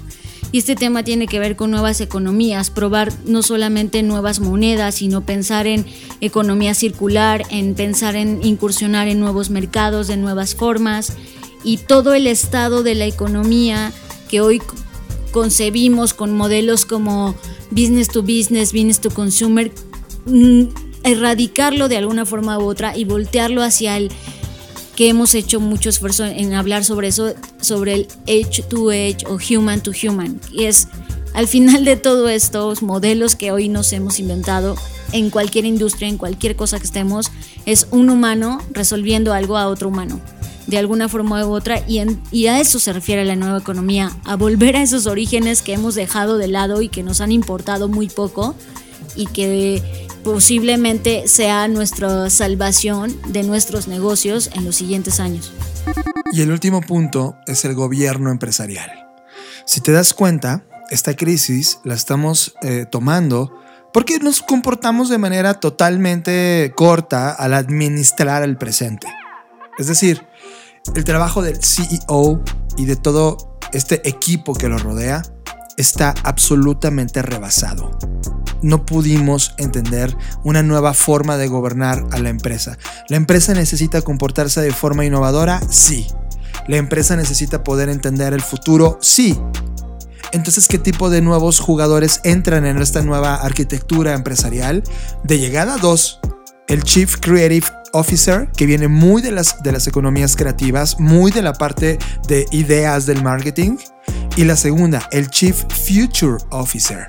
Y 0.52 0.58
este 0.58 0.74
tema 0.74 1.04
tiene 1.04 1.28
que 1.28 1.38
ver 1.38 1.54
con 1.54 1.70
nuevas 1.70 2.00
economías, 2.00 2.70
probar 2.70 3.12
no 3.24 3.42
solamente 3.42 4.02
nuevas 4.02 4.40
monedas, 4.40 4.96
sino 4.96 5.20
pensar 5.20 5.66
en 5.66 5.86
economía 6.20 6.74
circular, 6.74 7.44
en 7.50 7.74
pensar 7.74 8.16
en 8.16 8.40
incursionar 8.42 9.06
en 9.06 9.20
nuevos 9.20 9.50
mercados, 9.50 10.08
de 10.08 10.16
nuevas 10.16 10.56
formas. 10.56 11.12
Y 11.62 11.76
todo 11.76 12.14
el 12.14 12.26
estado 12.26 12.82
de 12.82 12.96
la 12.96 13.06
economía 13.06 13.92
que 14.28 14.40
hoy 14.40 14.60
concebimos 15.30 16.14
con 16.14 16.36
modelos 16.36 16.84
como 16.84 17.36
business 17.70 18.08
to 18.08 18.22
business, 18.22 18.72
business 18.72 19.00
to 19.00 19.10
consumer, 19.10 19.70
mm, 20.26 20.64
erradicarlo 21.04 21.88
de 21.88 21.96
alguna 21.96 22.26
forma 22.26 22.58
u 22.58 22.64
otra 22.64 22.96
y 22.96 23.04
voltearlo 23.04 23.62
hacia 23.62 23.96
el 23.96 24.10
que 24.96 25.08
hemos 25.08 25.34
hecho 25.34 25.60
mucho 25.60 25.88
esfuerzo 25.88 26.24
en 26.24 26.54
hablar 26.54 26.84
sobre 26.84 27.08
eso, 27.08 27.34
sobre 27.60 27.94
el 27.94 28.08
edge 28.26 28.62
to 28.68 28.92
edge 28.92 29.24
o 29.26 29.38
human 29.38 29.80
to 29.82 29.92
human. 29.92 30.40
Y 30.52 30.64
es 30.64 30.88
al 31.34 31.46
final 31.46 31.84
de 31.84 31.96
todos 31.96 32.30
estos 32.30 32.82
modelos 32.82 33.36
que 33.36 33.52
hoy 33.52 33.68
nos 33.68 33.92
hemos 33.92 34.18
inventado 34.18 34.76
en 35.12 35.30
cualquier 35.30 35.64
industria, 35.64 36.08
en 36.08 36.18
cualquier 36.18 36.56
cosa 36.56 36.78
que 36.78 36.86
estemos, 36.86 37.30
es 37.66 37.86
un 37.90 38.10
humano 38.10 38.60
resolviendo 38.72 39.32
algo 39.32 39.56
a 39.56 39.68
otro 39.68 39.88
humano, 39.88 40.20
de 40.66 40.78
alguna 40.78 41.08
forma 41.08 41.44
u 41.46 41.52
otra, 41.52 41.82
y, 41.86 42.00
y 42.30 42.46
a 42.46 42.60
eso 42.60 42.78
se 42.78 42.92
refiere 42.92 43.24
la 43.24 43.36
nueva 43.36 43.58
economía, 43.58 44.16
a 44.24 44.36
volver 44.36 44.76
a 44.76 44.82
esos 44.82 45.06
orígenes 45.06 45.62
que 45.62 45.72
hemos 45.72 45.94
dejado 45.94 46.38
de 46.38 46.48
lado 46.48 46.82
y 46.82 46.88
que 46.88 47.02
nos 47.02 47.20
han 47.20 47.32
importado 47.32 47.88
muy 47.88 48.08
poco 48.08 48.54
y 49.14 49.26
que 49.26 50.08
posiblemente 50.22 51.28
sea 51.28 51.68
nuestra 51.68 52.30
salvación 52.30 53.16
de 53.28 53.42
nuestros 53.42 53.88
negocios 53.88 54.50
en 54.54 54.64
los 54.64 54.76
siguientes 54.76 55.20
años. 55.20 55.52
Y 56.32 56.42
el 56.42 56.50
último 56.50 56.80
punto 56.80 57.36
es 57.46 57.64
el 57.64 57.74
gobierno 57.74 58.30
empresarial. 58.30 58.90
Si 59.64 59.80
te 59.80 59.92
das 59.92 60.14
cuenta, 60.14 60.64
esta 60.90 61.14
crisis 61.14 61.80
la 61.84 61.94
estamos 61.94 62.54
eh, 62.62 62.86
tomando 62.90 63.56
porque 63.92 64.18
nos 64.18 64.40
comportamos 64.40 65.08
de 65.08 65.18
manera 65.18 65.54
totalmente 65.54 66.72
corta 66.76 67.32
al 67.32 67.54
administrar 67.54 68.42
el 68.42 68.56
presente. 68.56 69.08
Es 69.78 69.88
decir, 69.88 70.26
el 70.94 71.04
trabajo 71.04 71.42
del 71.42 71.58
CEO 71.62 72.42
y 72.76 72.84
de 72.84 72.96
todo 72.96 73.58
este 73.72 74.08
equipo 74.08 74.54
que 74.54 74.68
lo 74.68 74.78
rodea 74.78 75.22
está 75.76 76.14
absolutamente 76.22 77.22
rebasado 77.22 77.98
no 78.62 78.84
pudimos 78.86 79.54
entender 79.58 80.16
una 80.44 80.62
nueva 80.62 80.94
forma 80.94 81.36
de 81.36 81.48
gobernar 81.48 82.04
a 82.10 82.18
la 82.18 82.28
empresa. 82.28 82.78
¿La 83.08 83.16
empresa 83.16 83.54
necesita 83.54 84.02
comportarse 84.02 84.60
de 84.60 84.72
forma 84.72 85.04
innovadora? 85.04 85.60
Sí. 85.70 86.06
¿La 86.66 86.76
empresa 86.76 87.16
necesita 87.16 87.64
poder 87.64 87.88
entender 87.88 88.32
el 88.32 88.42
futuro? 88.42 88.98
Sí. 89.00 89.38
Entonces, 90.32 90.68
¿qué 90.68 90.78
tipo 90.78 91.10
de 91.10 91.22
nuevos 91.22 91.58
jugadores 91.58 92.20
entran 92.24 92.64
en 92.64 92.78
esta 92.78 93.02
nueva 93.02 93.36
arquitectura 93.36 94.14
empresarial? 94.14 94.82
De 95.24 95.38
llegada 95.38 95.76
dos, 95.78 96.20
el 96.68 96.84
Chief 96.84 97.16
Creative 97.20 97.66
Officer, 97.92 98.48
que 98.56 98.66
viene 98.66 98.86
muy 98.86 99.22
de 99.22 99.32
las, 99.32 99.60
de 99.62 99.72
las 99.72 99.88
economías 99.88 100.36
creativas, 100.36 101.00
muy 101.00 101.32
de 101.32 101.42
la 101.42 101.52
parte 101.52 101.98
de 102.28 102.46
ideas 102.52 103.06
del 103.06 103.22
marketing. 103.24 103.76
Y 104.36 104.44
la 104.44 104.54
segunda, 104.54 105.08
el 105.10 105.28
Chief 105.30 105.64
Future 105.68 106.38
Officer, 106.50 107.04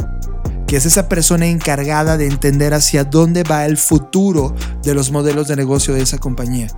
que 0.72 0.78
es 0.78 0.86
esa 0.86 1.10
persona 1.10 1.48
encargada 1.48 2.16
de 2.16 2.28
entender 2.28 2.74
hacia 2.74 3.04
dónde 3.04 3.44
va 3.44 3.66
el 3.66 3.76
futuro 3.76 4.56
de 4.84 4.94
los 4.94 5.12
modelos 5.12 5.50
de 5.50 5.58
negocio 5.58 5.94
de 5.94 6.02
esa 6.02 6.18
compañía. 6.18 6.70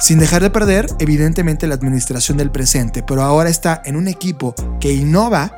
Sin 0.00 0.18
dejar 0.18 0.40
de 0.40 0.48
perder, 0.48 0.86
evidentemente, 1.00 1.66
la 1.66 1.74
administración 1.74 2.38
del 2.38 2.50
presente, 2.50 3.02
pero 3.02 3.22
ahora 3.22 3.50
está 3.50 3.82
en 3.84 3.96
un 3.96 4.08
equipo 4.08 4.54
que 4.80 4.94
innova 4.94 5.54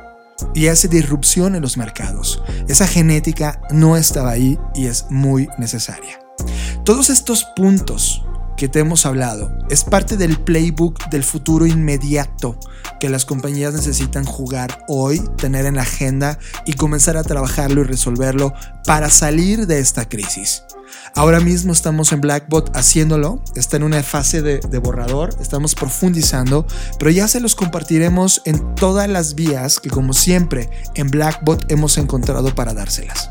y 0.53 0.67
hace 0.67 0.89
disrupción 0.89 1.55
en 1.55 1.61
los 1.61 1.77
mercados. 1.77 2.43
Esa 2.67 2.85
genética 2.85 3.61
no 3.71 3.95
estaba 3.95 4.31
ahí 4.31 4.59
y 4.73 4.87
es 4.87 5.05
muy 5.09 5.47
necesaria. 5.57 6.19
Todos 6.83 7.09
estos 7.09 7.45
puntos 7.55 8.25
que 8.57 8.67
te 8.67 8.79
hemos 8.79 9.05
hablado 9.05 9.57
es 9.69 9.83
parte 9.83 10.17
del 10.17 10.39
playbook 10.39 11.09
del 11.09 11.23
futuro 11.23 11.65
inmediato 11.65 12.57
que 12.99 13.09
las 13.09 13.25
compañías 13.25 13.73
necesitan 13.73 14.25
jugar 14.25 14.85
hoy, 14.87 15.21
tener 15.37 15.65
en 15.65 15.75
la 15.75 15.81
agenda 15.81 16.39
y 16.65 16.73
comenzar 16.73 17.17
a 17.17 17.23
trabajarlo 17.23 17.81
y 17.81 17.85
resolverlo 17.85 18.53
para 18.85 19.09
salir 19.09 19.67
de 19.67 19.79
esta 19.79 20.07
crisis. 20.07 20.63
Ahora 21.15 21.39
mismo 21.39 21.71
estamos 21.71 22.11
en 22.11 22.21
Blackbot 22.21 22.75
haciéndolo, 22.75 23.41
está 23.55 23.77
en 23.77 23.83
una 23.83 24.03
fase 24.03 24.41
de, 24.41 24.59
borrador, 24.79 25.35
estamos 25.39 25.73
profundizando, 25.73 26.67
pero 26.99 27.09
ya 27.09 27.27
se 27.27 27.39
los 27.39 27.55
compartiremos 27.55 28.41
en 28.45 28.75
todas 28.75 29.09
las 29.09 29.35
vías 29.35 29.79
que 29.79 29.89
como 29.89 30.13
siempre 30.13 30.69
en 30.95 31.07
Blackbot 31.07 31.71
hemos 31.71 31.97
encontrado 31.97 32.53
para 32.53 32.73
dárselas. 32.73 33.29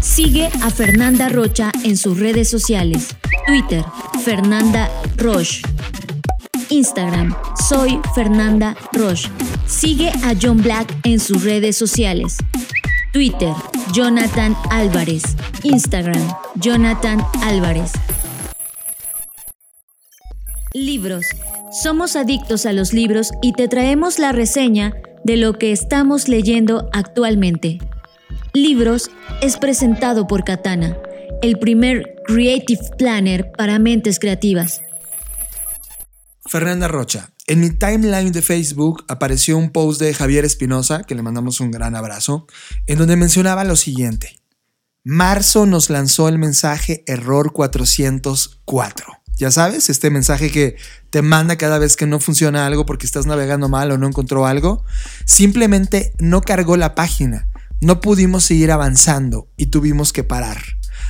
Sigue 0.00 0.48
a 0.62 0.70
Fernanda 0.70 1.28
Rocha 1.28 1.72
en 1.82 1.96
sus 1.96 2.20
redes 2.20 2.48
sociales, 2.48 3.08
Twitter, 3.46 3.84
Fernanda 4.24 4.88
Roche. 5.16 5.62
Instagram, 6.70 7.34
soy 7.68 8.00
Fernanda 8.14 8.76
Roche. 8.92 9.28
Sigue 9.66 10.10
a 10.10 10.34
John 10.40 10.62
Black 10.62 10.94
en 11.04 11.20
sus 11.20 11.42
redes 11.42 11.76
sociales. 11.76 12.36
Twitter, 13.14 13.54
Jonathan 13.92 14.56
Álvarez. 14.70 15.22
Instagram, 15.62 16.20
Jonathan 16.56 17.24
Álvarez. 17.44 17.92
Libros. 20.72 21.24
Somos 21.70 22.16
adictos 22.16 22.66
a 22.66 22.72
los 22.72 22.92
libros 22.92 23.30
y 23.40 23.52
te 23.52 23.68
traemos 23.68 24.18
la 24.18 24.32
reseña 24.32 24.94
de 25.22 25.36
lo 25.36 25.52
que 25.52 25.70
estamos 25.70 26.26
leyendo 26.26 26.90
actualmente. 26.92 27.78
Libros 28.52 29.12
es 29.40 29.58
presentado 29.58 30.26
por 30.26 30.42
Katana, 30.42 30.98
el 31.40 31.60
primer 31.60 32.16
Creative 32.26 32.82
Planner 32.98 33.52
para 33.56 33.78
mentes 33.78 34.18
creativas. 34.18 34.80
Fernanda 36.46 36.88
Rocha, 36.88 37.33
en 37.46 37.60
mi 37.60 37.70
timeline 37.70 38.32
de 38.32 38.42
Facebook 38.42 39.04
apareció 39.08 39.58
un 39.58 39.70
post 39.70 40.00
de 40.00 40.14
Javier 40.14 40.44
Espinosa, 40.44 41.02
que 41.02 41.14
le 41.14 41.22
mandamos 41.22 41.60
un 41.60 41.70
gran 41.70 41.94
abrazo, 41.94 42.46
en 42.86 42.98
donde 42.98 43.16
mencionaba 43.16 43.64
lo 43.64 43.76
siguiente. 43.76 44.40
Marzo 45.04 45.66
nos 45.66 45.90
lanzó 45.90 46.28
el 46.28 46.38
mensaje 46.38 47.04
error 47.06 47.52
404. 47.52 49.06
Ya 49.36 49.50
sabes, 49.50 49.90
este 49.90 50.08
mensaje 50.10 50.50
que 50.50 50.76
te 51.10 51.20
manda 51.20 51.56
cada 51.56 51.78
vez 51.78 51.96
que 51.96 52.06
no 52.06 52.20
funciona 52.20 52.66
algo 52.66 52.86
porque 52.86 53.04
estás 53.04 53.26
navegando 53.26 53.68
mal 53.68 53.90
o 53.90 53.98
no 53.98 54.06
encontró 54.06 54.46
algo. 54.46 54.84
Simplemente 55.26 56.14
no 56.18 56.40
cargó 56.40 56.76
la 56.78 56.94
página. 56.94 57.48
No 57.80 58.00
pudimos 58.00 58.44
seguir 58.44 58.70
avanzando 58.70 59.50
y 59.56 59.66
tuvimos 59.66 60.14
que 60.14 60.24
parar. 60.24 60.62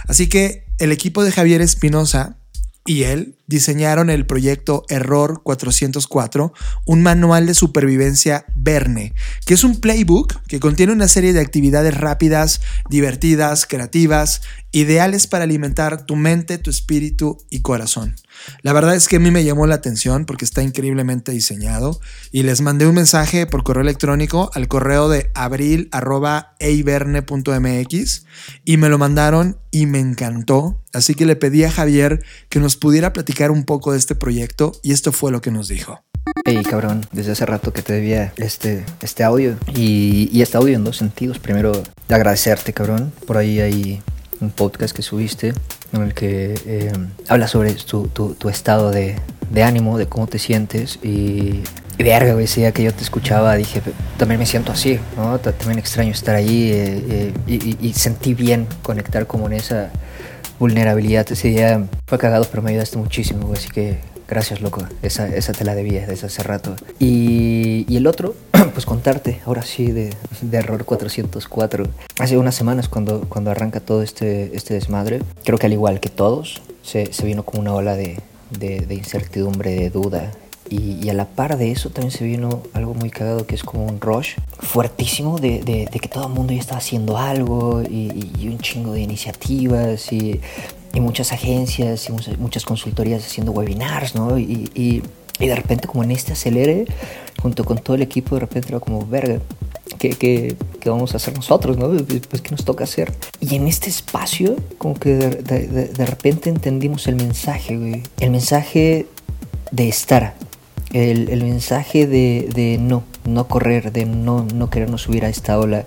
Así 0.08 0.28
que 0.28 0.66
el 0.78 0.90
equipo 0.90 1.22
de 1.22 1.30
Javier 1.30 1.60
Espinosa 1.60 2.38
y 2.86 3.04
él 3.04 3.36
diseñaron 3.46 4.10
el 4.10 4.26
proyecto 4.26 4.84
Error 4.88 5.42
404, 5.42 6.52
un 6.86 7.02
manual 7.02 7.46
de 7.46 7.54
supervivencia 7.54 8.44
Verne, 8.54 9.14
que 9.46 9.54
es 9.54 9.64
un 9.64 9.80
playbook 9.80 10.42
que 10.46 10.60
contiene 10.60 10.92
una 10.92 11.08
serie 11.08 11.32
de 11.32 11.40
actividades 11.40 11.96
rápidas, 11.96 12.60
divertidas, 12.90 13.66
creativas, 13.66 14.42
ideales 14.72 15.26
para 15.26 15.44
alimentar 15.44 16.04
tu 16.04 16.16
mente, 16.16 16.58
tu 16.58 16.70
espíritu 16.70 17.38
y 17.48 17.60
corazón. 17.60 18.16
La 18.62 18.72
verdad 18.72 18.94
es 18.94 19.08
que 19.08 19.16
a 19.16 19.20
mí 19.20 19.30
me 19.30 19.44
llamó 19.44 19.66
la 19.66 19.76
atención 19.76 20.26
porque 20.26 20.44
está 20.44 20.62
increíblemente 20.62 21.32
diseñado 21.32 21.98
y 22.30 22.42
les 22.42 22.60
mandé 22.60 22.86
un 22.86 22.94
mensaje 22.94 23.46
por 23.46 23.64
correo 23.64 23.82
electrónico 23.82 24.50
al 24.54 24.68
correo 24.68 25.08
de 25.08 25.30
abril.eiberne.mx 25.34 28.26
y 28.64 28.76
me 28.76 28.88
lo 28.88 28.98
mandaron 28.98 29.58
y 29.70 29.86
me 29.86 30.00
encantó. 30.00 30.82
Así 30.92 31.14
que 31.14 31.26
le 31.26 31.36
pedí 31.36 31.64
a 31.64 31.70
Javier 31.70 32.24
que 32.48 32.60
nos 32.60 32.76
pudiera 32.76 33.12
platicar 33.12 33.50
un 33.50 33.64
poco 33.64 33.92
de 33.92 33.98
este 33.98 34.14
proyecto 34.14 34.72
y 34.82 34.92
esto 34.92 35.12
fue 35.12 35.32
lo 35.32 35.40
que 35.40 35.50
nos 35.50 35.68
dijo. 35.68 36.04
Hey 36.46 36.62
cabrón, 36.68 37.06
desde 37.12 37.32
hace 37.32 37.44
rato 37.44 37.72
que 37.72 37.82
te 37.82 37.92
debía 37.92 38.32
este, 38.36 38.84
este 39.02 39.24
audio 39.24 39.56
y, 39.74 40.30
y 40.32 40.42
este 40.42 40.56
audio 40.56 40.74
en 40.74 40.84
dos 40.84 40.96
sentidos. 40.96 41.38
Primero, 41.38 41.82
de 42.08 42.14
agradecerte 42.14 42.72
cabrón, 42.72 43.12
por 43.26 43.36
ahí 43.36 43.60
hay 43.60 44.02
un 44.44 44.50
podcast 44.50 44.94
que 44.94 45.02
subiste 45.02 45.52
en 45.92 46.02
el 46.02 46.14
que 46.14 46.54
eh, 46.66 46.92
habla 47.28 47.48
sobre 47.48 47.74
tu, 47.74 48.08
tu, 48.08 48.48
estado 48.48 48.90
de, 48.90 49.16
de, 49.50 49.62
ánimo, 49.62 49.98
de 49.98 50.06
cómo 50.06 50.26
te 50.26 50.38
sientes 50.38 50.98
y, 51.02 51.62
y 51.98 52.02
verga, 52.02 52.40
ese 52.40 52.60
día 52.60 52.72
que 52.72 52.82
yo 52.82 52.92
te 52.92 53.02
escuchaba 53.02 53.54
dije, 53.54 53.80
también 54.18 54.40
me 54.40 54.46
siento 54.46 54.72
así, 54.72 54.98
¿no? 55.16 55.38
También 55.38 55.78
extraño 55.78 56.10
estar 56.10 56.34
ahí 56.34 56.70
eh, 56.72 57.32
eh, 57.46 57.76
y, 57.80 57.92
sentí 57.92 58.34
bien 58.34 58.66
conectar 58.82 59.26
como 59.26 59.46
en 59.46 59.54
esa 59.54 59.90
vulnerabilidad. 60.58 61.30
Ese 61.30 61.48
día 61.48 61.84
fue 62.06 62.18
cagado, 62.18 62.46
pero 62.50 62.62
me 62.62 62.70
ayudaste 62.70 62.98
muchísimo, 62.98 63.52
así 63.52 63.68
que 63.68 63.98
Gracias, 64.28 64.60
loco. 64.60 64.82
Esa, 65.02 65.28
esa 65.28 65.52
te 65.52 65.64
la 65.64 65.74
debía 65.74 66.06
desde 66.06 66.26
hace 66.26 66.42
rato. 66.42 66.76
Y, 66.98 67.84
y 67.88 67.96
el 67.96 68.06
otro, 68.06 68.34
pues 68.72 68.86
contarte, 68.86 69.40
ahora 69.44 69.62
sí, 69.62 69.92
de, 69.92 70.10
Error 70.52 70.84
404. 70.84 71.86
Hace 72.18 72.38
unas 72.38 72.54
semanas, 72.54 72.88
cuando, 72.88 73.22
cuando 73.28 73.50
arranca 73.50 73.80
todo 73.80 74.02
este, 74.02 74.56
este 74.56 74.74
desmadre, 74.74 75.20
creo 75.44 75.58
que 75.58 75.66
al 75.66 75.72
igual 75.72 76.00
que 76.00 76.08
todos, 76.08 76.62
se, 76.82 77.12
se 77.12 77.26
vino 77.26 77.44
como 77.44 77.60
una 77.60 77.74
ola 77.74 77.96
de, 77.96 78.18
de, 78.58 78.94
incertidumbre, 78.94 79.74
de 79.74 79.90
duda. 79.90 80.32
Y, 80.70 81.08
a 81.10 81.14
la 81.14 81.26
par 81.26 81.58
de 81.58 81.70
eso 81.70 81.90
también 81.90 82.10
se 82.10 82.24
vino 82.24 82.62
algo 82.72 82.94
muy 82.94 83.10
cagado 83.10 83.46
que 83.46 83.54
es 83.54 83.62
como 83.62 83.84
un 83.84 84.00
rush 84.00 84.36
fuertísimo 84.58 85.38
de, 85.38 85.62
de, 85.62 86.00
que 86.00 86.08
todo 86.08 86.26
el 86.26 86.32
mundo 86.32 86.54
ya 86.54 86.60
está 86.60 86.78
haciendo 86.78 87.18
algo 87.18 87.82
y, 87.82 88.32
y, 88.40 88.48
un 88.48 88.58
chingo 88.58 88.92
de 88.92 89.02
iniciativas 89.02 90.10
y 90.10 90.40
y 90.94 91.00
muchas 91.00 91.32
agencias 91.32 92.08
y 92.08 92.36
muchas 92.38 92.64
consultorías 92.64 93.24
haciendo 93.24 93.52
webinars, 93.52 94.14
¿no? 94.14 94.38
Y, 94.38 94.70
y, 94.74 95.02
y, 95.38 95.46
de 95.46 95.56
repente 95.56 95.88
como 95.88 96.04
en 96.04 96.12
este 96.12 96.32
acelere, 96.32 96.86
junto 97.42 97.64
con 97.64 97.78
todo 97.78 97.96
el 97.96 98.02
equipo, 98.02 98.36
de 98.36 98.40
repente 98.40 98.68
era 98.68 98.80
como, 98.80 99.04
verga, 99.04 99.40
¿qué, 99.98 100.10
qué, 100.10 100.56
qué 100.80 100.90
vamos 100.90 101.12
a 101.14 101.16
hacer 101.16 101.34
nosotros, 101.34 101.76
no? 101.76 101.88
Pues, 102.28 102.40
¿qué 102.40 102.50
nos 102.52 102.64
toca 102.64 102.84
hacer? 102.84 103.12
Y 103.40 103.56
en 103.56 103.66
este 103.66 103.90
espacio, 103.90 104.56
como 104.78 104.94
que 104.94 105.16
de, 105.16 105.66
de, 105.66 105.88
de 105.88 106.06
repente 106.06 106.48
entendimos 106.48 107.08
el 107.08 107.16
mensaje, 107.16 107.76
güey. 107.76 108.02
El 108.20 108.30
mensaje 108.30 109.06
de 109.72 109.88
estar, 109.88 110.34
el, 110.92 111.28
el 111.28 111.42
mensaje 111.42 112.06
de, 112.06 112.48
de, 112.54 112.78
no, 112.78 113.02
no 113.24 113.48
correr, 113.48 113.90
de 113.90 114.06
no, 114.06 114.46
no 114.54 114.70
querernos 114.70 115.02
subir 115.02 115.24
a 115.24 115.28
esta 115.28 115.58
ola, 115.58 115.84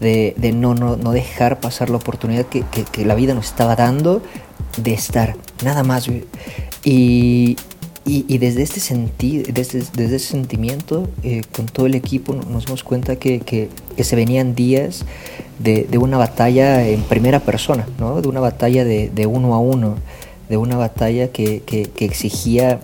de, 0.00 0.34
de 0.36 0.52
no, 0.52 0.74
no, 0.74 0.96
no, 0.96 1.12
dejar 1.12 1.60
pasar 1.60 1.88
la 1.88 1.96
oportunidad 1.96 2.44
que, 2.44 2.62
que, 2.62 2.84
que, 2.84 3.06
la 3.06 3.14
vida 3.14 3.32
nos 3.32 3.46
estaba 3.46 3.74
dando 3.74 4.22
de 4.76 4.92
estar, 4.92 5.36
nada 5.64 5.82
más. 5.82 6.08
Y, 6.84 7.56
y, 8.06 8.38
desde, 8.38 8.62
este 8.62 8.80
senti 8.80 9.38
desde, 9.38 9.84
desde 9.94 10.16
ese 10.16 10.32
sentimiento, 10.32 11.08
eh, 11.22 11.42
con 11.54 11.66
todo 11.66 11.86
el 11.86 11.94
equipo, 11.94 12.34
nos 12.34 12.66
dimos 12.66 12.82
cuenta 12.82 13.16
que, 13.16 13.40
que, 13.40 13.68
que 13.96 14.04
se 14.04 14.16
venían 14.16 14.54
días 14.54 15.04
de, 15.58 15.84
de, 15.84 15.98
una 15.98 16.16
batalla 16.16 16.86
en 16.88 17.02
primera 17.02 17.40
persona, 17.40 17.86
¿no? 17.98 18.20
de 18.20 18.28
una 18.28 18.40
batalla 18.40 18.84
de, 18.84 19.10
de 19.10 19.26
uno 19.26 19.54
a 19.54 19.58
uno, 19.58 19.96
de 20.48 20.56
una 20.56 20.76
batalla 20.76 21.28
que, 21.28 21.62
que, 21.64 21.84
que 21.84 22.04
exigía 22.04 22.80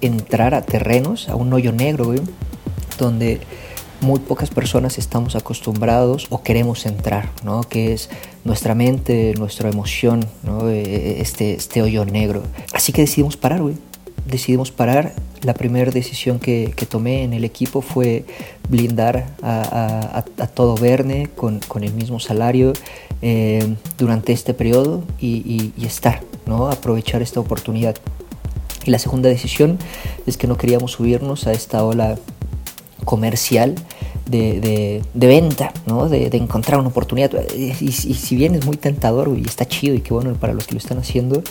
entrar 0.00 0.54
a 0.54 0.62
terrenos, 0.62 1.28
a 1.28 1.34
un 1.34 1.52
hoyo 1.52 1.72
negro, 1.72 2.04
güey, 2.06 2.20
donde 2.98 3.40
muy 4.00 4.20
pocas 4.20 4.50
personas 4.50 4.98
estamos 4.98 5.36
acostumbrados 5.36 6.26
o 6.30 6.42
queremos 6.42 6.86
entrar, 6.86 7.30
¿no? 7.44 7.62
Que 7.62 7.92
es 7.92 8.08
nuestra 8.44 8.74
mente, 8.74 9.34
nuestra 9.38 9.68
emoción, 9.68 10.26
¿no? 10.42 10.68
Este, 10.68 11.54
este 11.54 11.82
hoyo 11.82 12.04
negro. 12.04 12.42
Así 12.72 12.92
que 12.92 13.02
decidimos 13.02 13.36
parar, 13.36 13.62
güey. 13.62 13.74
Decidimos 14.26 14.70
parar. 14.70 15.14
La 15.42 15.54
primera 15.54 15.90
decisión 15.90 16.38
que, 16.40 16.72
que, 16.74 16.86
tomé 16.86 17.22
en 17.22 17.32
el 17.32 17.44
equipo 17.44 17.80
fue 17.80 18.24
blindar 18.68 19.28
a, 19.42 20.24
a, 20.38 20.46
todo 20.48 20.74
Verne 20.74 21.28
con, 21.36 21.60
con, 21.68 21.84
el 21.84 21.92
mismo 21.92 22.18
salario 22.18 22.72
eh, 23.22 23.76
durante 23.96 24.32
este 24.32 24.54
periodo 24.54 25.04
y, 25.20 25.72
y 25.76 25.84
estar, 25.84 26.22
¿no? 26.46 26.68
Aprovechar 26.68 27.22
esta 27.22 27.38
oportunidad. 27.38 27.94
Y 28.84 28.90
la 28.90 28.98
segunda 28.98 29.28
decisión 29.28 29.78
es 30.26 30.36
que 30.36 30.46
no 30.46 30.56
queríamos 30.56 30.92
subirnos 30.92 31.46
a 31.46 31.52
esta 31.52 31.84
ola 31.84 32.18
comercial 33.06 33.74
de, 34.28 34.60
de, 34.60 35.02
de 35.14 35.26
venta, 35.26 35.72
¿no? 35.86 36.10
de, 36.10 36.28
de, 36.28 36.36
encontrar 36.36 36.78
una 36.78 36.88
oportunidad. 36.88 37.30
Y, 37.56 37.70
y, 37.80 37.92
si 37.92 38.36
bien 38.36 38.54
es 38.54 38.66
muy 38.66 38.76
tentador 38.76 39.32
y 39.38 39.46
está 39.46 39.64
chido 39.64 39.94
y 39.94 40.00
qué 40.00 40.12
bueno 40.12 40.34
para 40.34 40.52
los 40.52 40.66
que 40.66 40.74
lo 40.74 40.78
están 40.78 40.98
haciendo, 40.98 41.42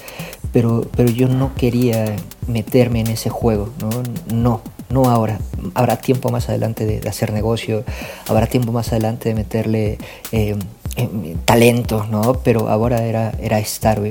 pero, 0.52 0.86
pero 0.96 1.10
yo 1.10 1.28
no 1.28 1.56
quería 1.56 2.16
meterme 2.48 3.00
en 3.00 3.08
ese 3.08 3.30
juego, 3.30 3.70
no, 3.82 3.90
no, 4.36 4.62
no 4.90 5.10
ahora. 5.10 5.40
Habrá 5.74 5.98
tiempo 5.98 6.30
más 6.30 6.50
adelante 6.50 6.86
de, 6.86 7.00
de 7.00 7.10
hacer 7.10 7.34
negocio, 7.34 7.84
habrá 8.28 8.46
tiempo 8.48 8.72
más 8.72 8.90
adelante 8.90 9.30
de 9.30 9.36
meterle 9.36 9.98
eh, 10.32 10.56
eh, 10.98 11.36
talento, 11.44 12.06
¿no? 12.10 12.36
Pero 12.44 12.70
ahora 12.70 13.04
era, 13.04 13.34
era 13.42 13.60
estar. 13.60 14.02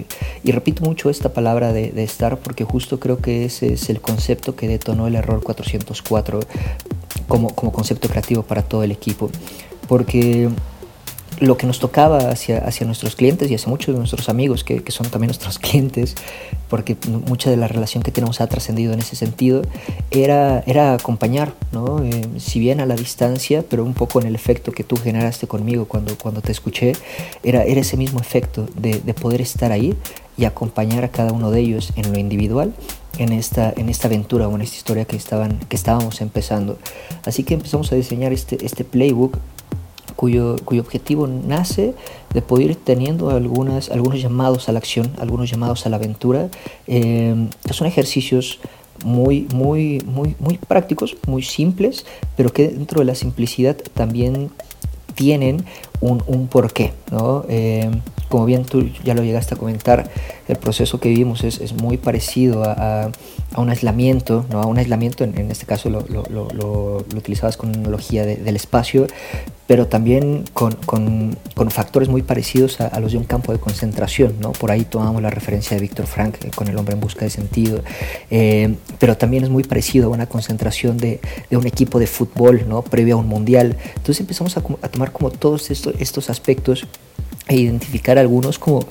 Y 0.42 0.52
repito 0.52 0.84
mucho 0.84 1.08
esta 1.10 1.32
palabra 1.32 1.72
de, 1.72 1.92
de, 1.92 2.02
estar 2.02 2.38
porque 2.38 2.64
justo 2.64 3.00
creo 3.00 3.18
que 3.18 3.44
ese 3.46 3.74
es 3.74 3.88
el 3.88 4.00
concepto 4.00 4.56
que 4.56 4.68
detonó 4.68 5.06
el 5.06 5.14
error 5.14 5.42
404 5.42 6.40
como, 7.28 7.54
como 7.54 7.72
concepto 7.72 8.08
creativo 8.08 8.42
para 8.42 8.62
todo 8.62 8.82
el 8.82 8.92
equipo. 8.92 9.30
Porque 9.88 10.48
lo 11.40 11.56
que 11.56 11.66
nos 11.66 11.78
tocaba 11.78 12.30
hacia, 12.30 12.58
hacia 12.58 12.86
nuestros 12.86 13.16
clientes 13.16 13.50
y 13.50 13.54
hacia 13.54 13.68
muchos 13.68 13.94
de 13.94 13.98
nuestros 13.98 14.28
amigos, 14.28 14.64
que, 14.64 14.82
que 14.82 14.92
son 14.92 15.08
también 15.08 15.28
nuestros 15.28 15.58
clientes, 15.60 16.14
porque 16.68 16.96
mucha 17.26 17.50
de 17.50 17.56
la 17.56 17.68
relación 17.68 18.02
que 18.02 18.10
tenemos 18.10 18.40
ha 18.40 18.46
trascendido 18.46 18.92
en 18.92 19.00
ese 19.00 19.16
sentido, 19.16 19.62
era, 20.10 20.62
era 20.66 20.94
acompañar, 20.94 21.54
¿no? 21.72 22.02
Eh, 22.04 22.28
si 22.38 22.60
bien 22.60 22.80
a 22.80 22.86
la 22.86 22.94
distancia, 22.94 23.64
pero 23.68 23.84
un 23.84 23.94
poco 23.94 24.20
en 24.20 24.26
el 24.26 24.34
efecto 24.34 24.72
que 24.72 24.84
tú 24.84 24.96
generaste 24.96 25.46
conmigo 25.46 25.86
cuando, 25.86 26.16
cuando 26.16 26.40
te 26.40 26.52
escuché, 26.52 26.92
era, 27.42 27.64
era 27.64 27.80
ese 27.80 27.96
mismo 27.96 28.20
efecto 28.20 28.68
de, 28.76 29.00
de 29.00 29.14
poder 29.14 29.40
estar 29.40 29.72
ahí 29.72 29.94
y 30.36 30.44
acompañar 30.44 31.04
a 31.04 31.08
cada 31.08 31.32
uno 31.32 31.50
de 31.50 31.60
ellos 31.60 31.92
en 31.96 32.12
lo 32.12 32.18
individual 32.18 32.74
en 33.18 33.32
esta, 33.32 33.72
en 33.76 33.88
esta 33.88 34.08
aventura 34.08 34.48
o 34.48 34.54
en 34.54 34.62
esta 34.62 34.76
historia 34.76 35.04
que, 35.04 35.16
estaban, 35.16 35.58
que 35.68 35.76
estábamos 35.76 36.20
empezando. 36.20 36.78
Así 37.24 37.44
que 37.44 37.54
empezamos 37.54 37.92
a 37.92 37.96
diseñar 37.96 38.32
este, 38.32 38.64
este 38.64 38.84
playbook 38.84 39.38
cuyo, 40.16 40.56
cuyo 40.64 40.82
objetivo 40.82 41.26
nace 41.26 41.94
de 42.32 42.42
poder 42.42 42.70
ir 42.70 42.76
teniendo 42.76 43.30
algunas, 43.30 43.90
algunos 43.90 44.20
llamados 44.20 44.68
a 44.68 44.72
la 44.72 44.78
acción, 44.78 45.12
algunos 45.18 45.50
llamados 45.50 45.86
a 45.86 45.88
la 45.88 45.96
aventura, 45.96 46.48
eh, 46.86 47.48
son 47.70 47.86
ejercicios 47.86 48.60
muy, 49.04 49.48
muy, 49.52 50.02
muy, 50.06 50.36
muy 50.38 50.58
prácticos, 50.58 51.16
muy 51.26 51.42
simples, 51.42 52.06
pero 52.36 52.52
que 52.52 52.68
dentro 52.68 53.00
de 53.00 53.06
la 53.06 53.14
simplicidad 53.14 53.76
también 53.94 54.50
tienen 55.14 55.64
un, 56.04 56.22
un 56.26 56.48
porqué, 56.48 56.92
¿no? 57.10 57.44
Eh, 57.48 57.90
como 58.28 58.44
bien 58.44 58.64
tú 58.64 58.88
ya 59.04 59.14
lo 59.14 59.22
llegaste 59.22 59.54
a 59.54 59.58
comentar, 59.58 60.10
el 60.48 60.56
proceso 60.56 61.00
que 61.00 61.08
vivimos 61.08 61.44
es, 61.44 61.60
es 61.60 61.72
muy 61.72 61.96
parecido 61.96 62.64
a, 62.64 63.04
a, 63.04 63.10
a, 63.52 63.60
un 63.60 63.70
aislamiento, 63.70 64.46
¿no? 64.50 64.60
a 64.62 64.66
un 64.66 64.78
aislamiento, 64.78 65.24
en, 65.24 65.38
en 65.38 65.50
este 65.50 65.66
caso 65.66 65.90
lo, 65.90 66.04
lo, 66.08 66.24
lo, 66.30 66.48
lo, 66.50 66.96
utilizabas 67.16 67.56
con 67.56 67.74
analogía 67.74 68.24
de, 68.24 68.36
del 68.36 68.56
espacio, 68.56 69.06
pero 69.66 69.86
también 69.86 70.44
con, 70.52 70.72
con, 70.86 71.36
con 71.54 71.70
factores 71.70 72.08
muy 72.08 72.22
parecidos 72.22 72.80
a, 72.80 72.88
a, 72.88 73.00
los 73.00 73.12
de 73.12 73.18
un 73.18 73.24
campo 73.24 73.52
de 73.52 73.58
concentración. 73.58 74.34
¿no? 74.40 74.52
Por 74.52 74.70
ahí 74.70 74.84
tomamos 74.84 75.22
la 75.22 75.30
referencia 75.30 75.76
de 75.76 75.80
Víctor 75.80 76.06
Frank 76.06 76.36
eh, 76.44 76.50
con 76.54 76.68
El 76.68 76.76
hombre 76.76 76.94
en 76.94 77.00
busca 77.00 77.24
de 77.24 77.30
sentido, 77.30 77.80
eh, 78.30 78.74
pero 78.98 79.16
también 79.16 79.44
es 79.44 79.50
muy 79.50 79.62
parecido 79.62 80.06
a 80.06 80.10
una 80.10 80.26
concentración 80.26 80.98
de, 80.98 81.20
de, 81.48 81.56
un 81.56 81.66
equipo 81.66 81.98
de 81.98 82.06
fútbol 82.06 82.64
¿no? 82.68 82.82
previo 82.82 83.16
a 83.16 83.18
un 83.18 83.28
mundial. 83.28 83.76
Entonces 83.96 84.20
empezamos 84.20 84.56
a, 84.56 84.62
a 84.82 84.88
tomar 84.88 85.12
como 85.12 85.30
todos 85.30 85.70
estos, 85.70 85.94
estos 85.98 86.28
aspectos 86.30 86.86
e 87.48 87.56
identificar 87.56 88.18
algunos 88.18 88.58
como 88.58 88.86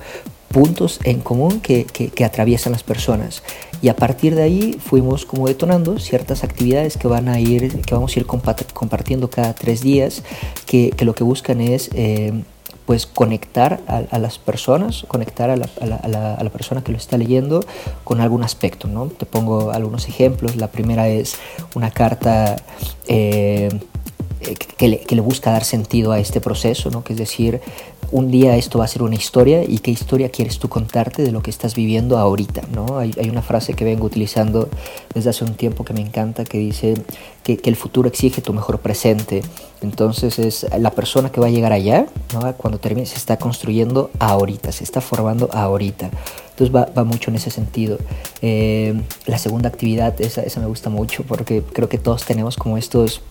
puntos 0.53 0.99
en 1.03 1.19
común 1.19 1.59
que, 1.59 1.85
atraviesan 2.23 2.71
las 2.71 2.83
personas. 2.83 3.43
Y 3.81 3.89
a 3.89 3.95
partir 3.97 4.35
de 4.35 4.43
ahí 4.43 4.79
fuimos 4.79 5.25
como 5.25 5.47
detonando 5.47 5.99
ciertas 5.99 6.45
actividades 6.45 6.95
que 6.95 7.09
van 7.09 7.27
a 7.27 7.41
ir 7.41 7.81
que 7.81 7.93
vamos 7.93 8.15
a 8.15 8.19
ir 8.19 8.25
compartiendo 8.25 9.29
cada 9.29 9.53
tres 9.53 9.81
días 9.81 10.23
que, 10.65 10.93
lo 11.01 11.13
que 11.15 11.25
buscan 11.25 11.59
es 11.59 11.89
eh, 11.93 12.31
pues 12.85 13.05
conectar 13.05 13.81
a, 13.87 14.19
las 14.19 14.37
personas 14.37 15.05
conectar 15.07 15.49
a 15.49 15.57
la, 15.57 16.49
persona 16.53 16.81
que 16.81 16.91
lo 16.91 16.97
está 16.97 17.17
leyendo 17.17 17.65
con 18.05 18.21
algún 18.21 18.43
aspecto 18.43 18.87
no 18.87 19.07
te 19.07 19.25
pongo 19.25 19.71
algunos 19.71 20.07
ejemplos. 20.07 20.55
La 20.55 20.67
primera 20.67 21.09
es 21.09 21.35
una 21.75 21.91
carta 21.91 22.55
eh, 23.07 23.69
que 24.77 24.87
le, 24.87 24.99
que 24.99 25.15
le, 25.15 25.21
busca 25.21 25.51
dar 25.51 25.63
sentido 25.63 26.11
a 26.11 26.19
este 26.19 26.41
proceso, 26.41 26.89
¿no? 26.91 27.03
que 27.03 27.13
es 27.13 27.19
decir, 27.19 27.61
un 28.11 28.29
día 28.29 28.55
esto 28.55 28.79
va 28.79 28.85
a 28.85 28.87
ser 28.87 29.01
una 29.01 29.15
historia 29.15 29.63
y 29.63 29.79
qué 29.79 29.91
historia 29.91 30.29
quieres 30.29 30.59
tú 30.59 30.69
contarte 30.69 31.23
de 31.23 31.31
lo 31.31 31.41
que 31.41 31.49
estás 31.49 31.75
viviendo 31.75 32.17
ahorita, 32.17 32.61
¿no? 32.73 32.97
Hay, 32.99 33.13
una 33.29 33.41
frase 33.41 33.73
que 33.73 33.83
vengo 33.83 34.05
utilizando 34.05 34.69
desde 35.13 35.29
hace 35.29 35.43
un 35.43 35.55
tiempo 35.55 35.83
que 35.83 35.93
me 35.93 36.01
encanta 36.01 36.43
que 36.43 36.57
dice 36.57 36.95
que, 37.43 37.57
que, 37.57 37.69
el 37.69 37.75
futuro 37.75 38.07
exige 38.07 38.41
tu 38.41 38.53
mejor 38.53 38.79
presente. 38.79 39.41
Entonces 39.81 40.39
es 40.39 40.65
la 40.77 40.91
persona 40.91 41.31
que 41.31 41.41
va 41.41 41.47
a 41.47 41.49
llegar 41.49 41.73
allá, 41.73 42.05
¿no? 42.33 42.53
cuando 42.55 42.79
termine, 42.79 43.05
se 43.05 43.17
está 43.17 43.37
construyendo 43.37 44.11
ahorita, 44.19 44.71
se 44.71 44.83
está 44.83 45.01
formando 45.01 45.49
ahorita. 45.51 46.09
Entonces 46.51 46.75
va, 46.75 46.87
va 46.95 47.03
mucho 47.03 47.31
en 47.31 47.37
ese 47.37 47.49
sentido. 47.49 47.97
Eh, 48.41 48.93
la 49.25 49.37
segunda 49.39 49.69
actividad, 49.69 50.19
esa, 50.21 50.41
esa 50.41 50.59
me 50.59 50.67
gusta 50.67 50.89
mucho 50.89 51.23
porque 51.23 51.63
creo 51.63 51.89
que 51.89 51.97
todos 51.97 52.25
tenemos 52.25 52.57
como 52.57 52.77
estos 52.77 53.21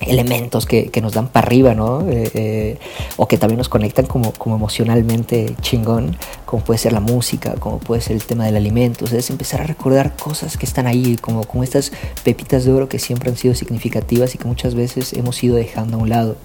elementos 0.00 0.66
que, 0.66 0.90
que, 0.90 1.00
nos 1.00 1.12
dan 1.12 1.28
para 1.28 1.46
arriba, 1.46 1.74
¿no? 1.74 2.08
Eh, 2.08 2.30
eh, 2.34 2.78
o 3.16 3.26
que 3.26 3.38
también 3.38 3.58
nos 3.58 3.68
conectan 3.68 4.06
como, 4.06 4.32
como 4.32 4.56
emocionalmente 4.56 5.54
chingón, 5.60 6.16
como 6.46 6.64
puede 6.64 6.78
ser 6.78 6.92
la 6.92 7.00
música, 7.00 7.54
como 7.54 7.78
puede 7.78 8.00
ser 8.00 8.16
el 8.16 8.24
tema 8.24 8.46
del 8.46 8.56
alimento. 8.56 9.04
O 9.04 9.08
sea, 9.08 9.18
es 9.18 9.30
empezar 9.30 9.60
a 9.60 9.66
recordar 9.66 10.16
cosas 10.16 10.56
que 10.56 10.66
están 10.66 10.86
ahí, 10.86 11.16
como, 11.20 11.44
como 11.44 11.64
estas 11.64 11.92
pepitas 12.24 12.64
de 12.64 12.72
oro 12.72 12.88
que 12.88 12.98
siempre 12.98 13.30
han 13.30 13.36
sido 13.36 13.54
significativas 13.54 14.34
y 14.34 14.38
que 14.38 14.46
muchas 14.46 14.74
veces 14.74 15.12
hemos 15.12 15.42
ido 15.42 15.56
dejando 15.56 15.96
a 15.96 16.00
un 16.00 16.08
lado. 16.08 16.36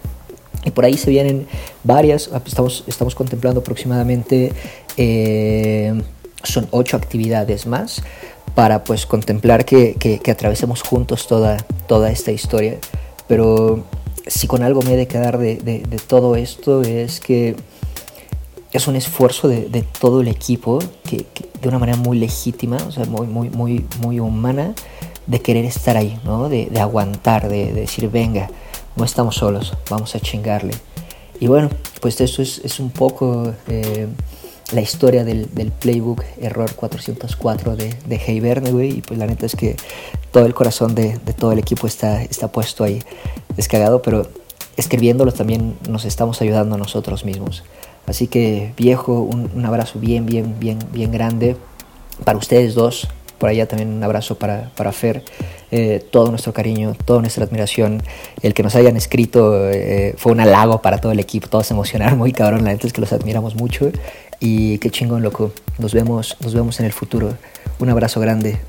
Y 0.64 0.72
por 0.72 0.84
ahí 0.86 0.98
se 0.98 1.12
vienen 1.12 1.48
varias, 1.84 2.30
estamos, 2.46 2.84
estamos 2.88 3.14
contemplando 3.14 3.62
aproximadamente, 3.62 4.52
eh, 4.98 5.94
son 6.44 6.68
ocho 6.72 6.98
actividades 6.98 7.68
más 7.68 8.02
para 8.56 8.84
pues 8.84 9.06
contemplar 9.06 9.66
que, 9.66 9.96
que, 9.96 10.20
que 10.20 10.32
atravesemos 10.32 10.82
juntos 10.82 11.28
toda, 11.28 11.58
toda 11.88 12.10
esta 12.10 12.32
historia. 12.32 12.80
Pero 13.28 13.84
si 14.28 14.48
con 14.48 14.64
algo 14.64 14.82
me 14.82 14.94
he 14.94 14.98
de 14.98 15.08
quedar 15.08 15.38
de, 15.38 15.58
de, 15.58 15.80
de 15.80 15.98
todo 15.98 16.36
esto 16.36 16.82
es 16.82 17.20
que 17.20 17.56
es 18.72 18.88
un 18.88 18.96
esfuerzo 18.96 19.48
de, 19.48 19.70
de 19.70 19.84
todo 19.84 20.22
el 20.22 20.28
equipo 20.28 20.80
que, 21.04 21.26
que, 21.34 21.50
de 21.62 21.70
una 21.70 21.80
manera 21.80 21.98
muy 21.98 22.20
legítima, 22.20 22.78
o 22.88 22.92
sea, 22.92 23.06
muy, 23.06 23.26
muy, 23.26 23.50
muy, 23.50 23.86
muy 24.00 24.20
humana, 24.20 24.74
de 25.28 25.42
querer 25.42 25.66
estar 25.66 25.98
ahí, 25.98 26.20
¿no? 26.24 26.50
de, 26.50 26.68
de 26.68 26.80
aguantar, 26.80 27.48
de, 27.48 27.72
decir, 27.74 28.10
venga, 28.10 28.50
no 28.96 29.06
estamos 29.06 29.36
solos, 29.36 29.74
vamos 29.90 30.14
a 30.16 30.20
chingarle. 30.20 30.74
Y 31.40 31.48
bueno, 31.48 31.70
pues 32.02 32.20
esto 32.22 32.42
es, 32.42 32.60
es 32.64 32.80
un 32.80 32.92
poco 32.92 33.54
eh, 33.68 34.08
la 34.72 34.82
historia 34.82 35.24
del, 35.24 35.54
del, 35.54 35.72
playbook 35.72 36.24
Error 36.42 36.74
404 36.74 37.76
de, 37.76 37.94
de 38.08 38.22
Hey 38.24 38.40
Verne, 38.40 38.72
güey. 38.72 38.98
Y 38.98 39.02
pues 39.02 39.20
la 39.20 39.28
neta 39.28 39.46
es 39.46 39.56
que 39.56 39.76
todo 40.32 40.46
el 40.46 40.54
corazón 40.54 40.96
de, 40.96 41.18
de, 41.20 41.34
todo 41.34 41.52
el 41.52 41.60
equipo 41.60 41.88
está, 41.88 42.24
está 42.24 42.48
puesto 42.48 42.84
ahí 42.84 43.02
descargado, 43.56 44.02
pero 44.02 44.28
escribiéndolo 44.78 45.32
también 45.32 45.78
nos 45.90 46.06
estamos 46.06 46.42
ayudando 46.42 46.76
a 46.76 46.78
nosotros 46.78 47.26
mismos. 47.26 47.64
Así 48.08 48.28
que 48.28 48.74
viejo, 48.78 49.22
un, 49.22 49.50
un 49.54 49.66
abrazo 49.66 50.00
bien, 50.00 50.26
bien, 50.26 50.56
bien, 50.60 50.80
bien 50.92 51.12
grande 51.12 51.56
para 52.24 52.38
ustedes 52.38 52.76
dos. 52.76 53.08
Por 53.38 53.50
allá 53.50 53.68
también 53.68 53.92
un 53.92 54.04
abrazo 54.04 54.38
para, 54.38 54.72
para 54.76 54.92
Fer. 54.92 55.24
Eh, 55.72 56.02
todo 56.10 56.30
nuestro 56.30 56.54
cariño, 56.54 56.96
toda 57.04 57.20
nuestra 57.20 57.44
admiración. 57.44 58.02
El 58.42 58.54
que 58.54 58.64
nos 58.64 58.76
hayan 58.76 58.96
escrito 58.96 59.70
eh, 59.70 60.16
fue 60.18 60.32
un 60.32 60.40
halago 60.40 60.82
para 60.82 61.00
todo 61.00 61.12
el 61.12 61.20
equipo. 61.20 61.50
Todos 61.50 61.68
se 61.68 61.74
emocionaron 61.74 62.18
muy 62.18 62.32
cabrón. 62.32 62.64
La 62.64 62.72
neta 62.72 62.88
es 62.88 62.94
que 62.94 63.02
los 63.02 63.12
admiramos 63.12 63.56
mucho. 63.56 63.92
Y 64.40 64.78
qué 64.80 64.90
chingón, 64.90 65.24
loco. 65.24 65.54
Nos 65.80 65.94
vemos, 65.94 66.38
nos 66.42 66.54
vemos 66.54 66.80
en 66.80 66.86
el 66.86 66.94
futuro. 66.94 67.38
Un 67.80 67.90
abrazo 67.90 68.20
grande. 68.20 68.60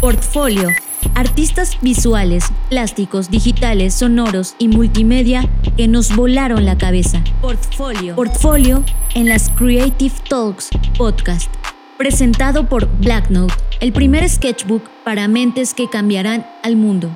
Portfolio. 0.00 0.68
Artistas 1.14 1.78
visuales, 1.80 2.44
plásticos, 2.68 3.30
digitales, 3.30 3.94
sonoros 3.94 4.54
y 4.58 4.68
multimedia 4.68 5.48
que 5.76 5.88
nos 5.88 6.14
volaron 6.14 6.64
la 6.64 6.76
cabeza. 6.78 7.22
Portfolio. 7.40 8.16
Portfolio 8.16 8.84
en 9.14 9.28
las 9.28 9.50
Creative 9.50 10.14
Talks 10.28 10.68
Podcast. 10.96 11.50
Presentado 11.98 12.68
por 12.68 12.88
Blacknote, 12.98 13.54
el 13.80 13.92
primer 13.92 14.28
sketchbook 14.28 14.82
para 15.04 15.28
mentes 15.28 15.74
que 15.74 15.88
cambiarán 15.88 16.46
al 16.62 16.76
mundo. 16.76 17.10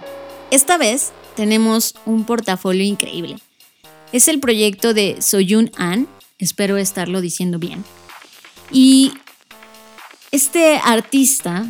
Esta 0.50 0.76
vez 0.76 1.12
tenemos 1.36 1.94
un 2.06 2.24
portafolio 2.24 2.84
increíble. 2.84 3.36
Es 4.12 4.28
el 4.28 4.40
proyecto 4.40 4.94
de 4.94 5.16
Soyun 5.20 5.70
An, 5.76 6.06
espero 6.44 6.76
estarlo 6.76 7.20
diciendo 7.20 7.58
bien. 7.58 7.84
Y 8.70 9.12
este 10.30 10.80
artista 10.84 11.66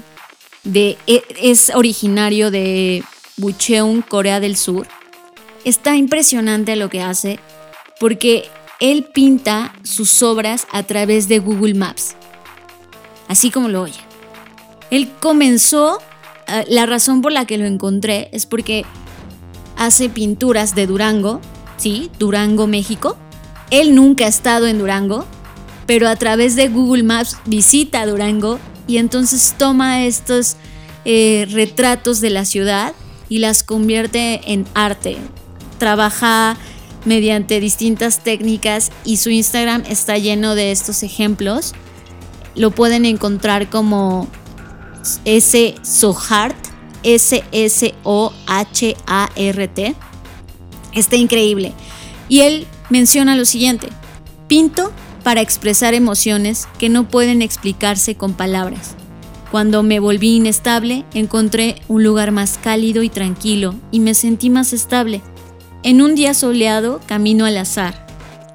de, 0.64 0.98
es 1.06 1.70
originario 1.74 2.50
de 2.50 3.04
Bucheon, 3.36 4.02
Corea 4.02 4.40
del 4.40 4.56
Sur. 4.56 4.86
Está 5.64 5.96
impresionante 5.96 6.76
lo 6.76 6.88
que 6.90 7.00
hace 7.02 7.38
porque 8.00 8.48
él 8.80 9.04
pinta 9.04 9.74
sus 9.82 10.22
obras 10.22 10.66
a 10.72 10.82
través 10.82 11.28
de 11.28 11.38
Google 11.38 11.74
Maps, 11.74 12.16
así 13.28 13.50
como 13.50 13.68
lo 13.68 13.82
oye. 13.82 14.00
Él 14.90 15.10
comenzó, 15.20 15.96
uh, 15.96 16.64
la 16.68 16.86
razón 16.86 17.22
por 17.22 17.32
la 17.32 17.46
que 17.46 17.58
lo 17.58 17.64
encontré 17.66 18.28
es 18.32 18.46
porque 18.46 18.84
hace 19.76 20.08
pinturas 20.08 20.74
de 20.74 20.86
Durango, 20.86 21.40
sí, 21.76 22.10
Durango, 22.18 22.66
México. 22.66 23.16
Él 23.70 23.94
nunca 23.94 24.26
ha 24.26 24.28
estado 24.28 24.66
en 24.66 24.78
Durango, 24.78 25.26
pero 25.86 26.08
a 26.08 26.16
través 26.16 26.56
de 26.56 26.68
Google 26.68 27.02
Maps 27.02 27.36
visita 27.46 28.06
Durango 28.06 28.58
y 28.86 28.98
entonces 28.98 29.54
toma 29.56 30.04
estos 30.04 30.56
eh, 31.04 31.46
retratos 31.50 32.20
de 32.20 32.30
la 32.30 32.44
ciudad 32.44 32.94
y 33.28 33.38
las 33.38 33.62
convierte 33.62 34.40
en 34.52 34.66
arte. 34.74 35.16
Trabaja 35.78 36.56
mediante 37.04 37.60
distintas 37.60 38.22
técnicas 38.22 38.90
y 39.04 39.18
su 39.18 39.30
Instagram 39.30 39.84
está 39.88 40.18
lleno 40.18 40.54
de 40.54 40.72
estos 40.72 41.02
ejemplos. 41.02 41.72
Lo 42.54 42.70
pueden 42.70 43.04
encontrar 43.04 43.68
como 43.68 44.28
S 45.24 45.74
Sohart, 45.82 46.56
S-S-O-H-A-R-T. 47.02 47.94
Está 50.94 51.16
increíble. 51.16 51.72
Y 52.28 52.40
él 52.40 52.66
menciona 52.90 53.36
lo 53.36 53.44
siguiente, 53.44 53.88
pinto 54.48 54.92
para 55.22 55.40
expresar 55.40 55.94
emociones 55.94 56.68
que 56.78 56.88
no 56.88 57.08
pueden 57.08 57.42
explicarse 57.42 58.14
con 58.14 58.34
palabras. 58.34 58.94
Cuando 59.50 59.82
me 59.82 60.00
volví 60.00 60.36
inestable, 60.36 61.04
encontré 61.14 61.80
un 61.88 62.02
lugar 62.02 62.32
más 62.32 62.58
cálido 62.58 63.02
y 63.02 63.08
tranquilo 63.08 63.74
y 63.90 64.00
me 64.00 64.14
sentí 64.14 64.50
más 64.50 64.72
estable. 64.72 65.22
En 65.82 66.02
un 66.02 66.14
día 66.14 66.34
soleado 66.34 67.00
camino 67.06 67.46
al 67.46 67.56
azar. 67.56 68.04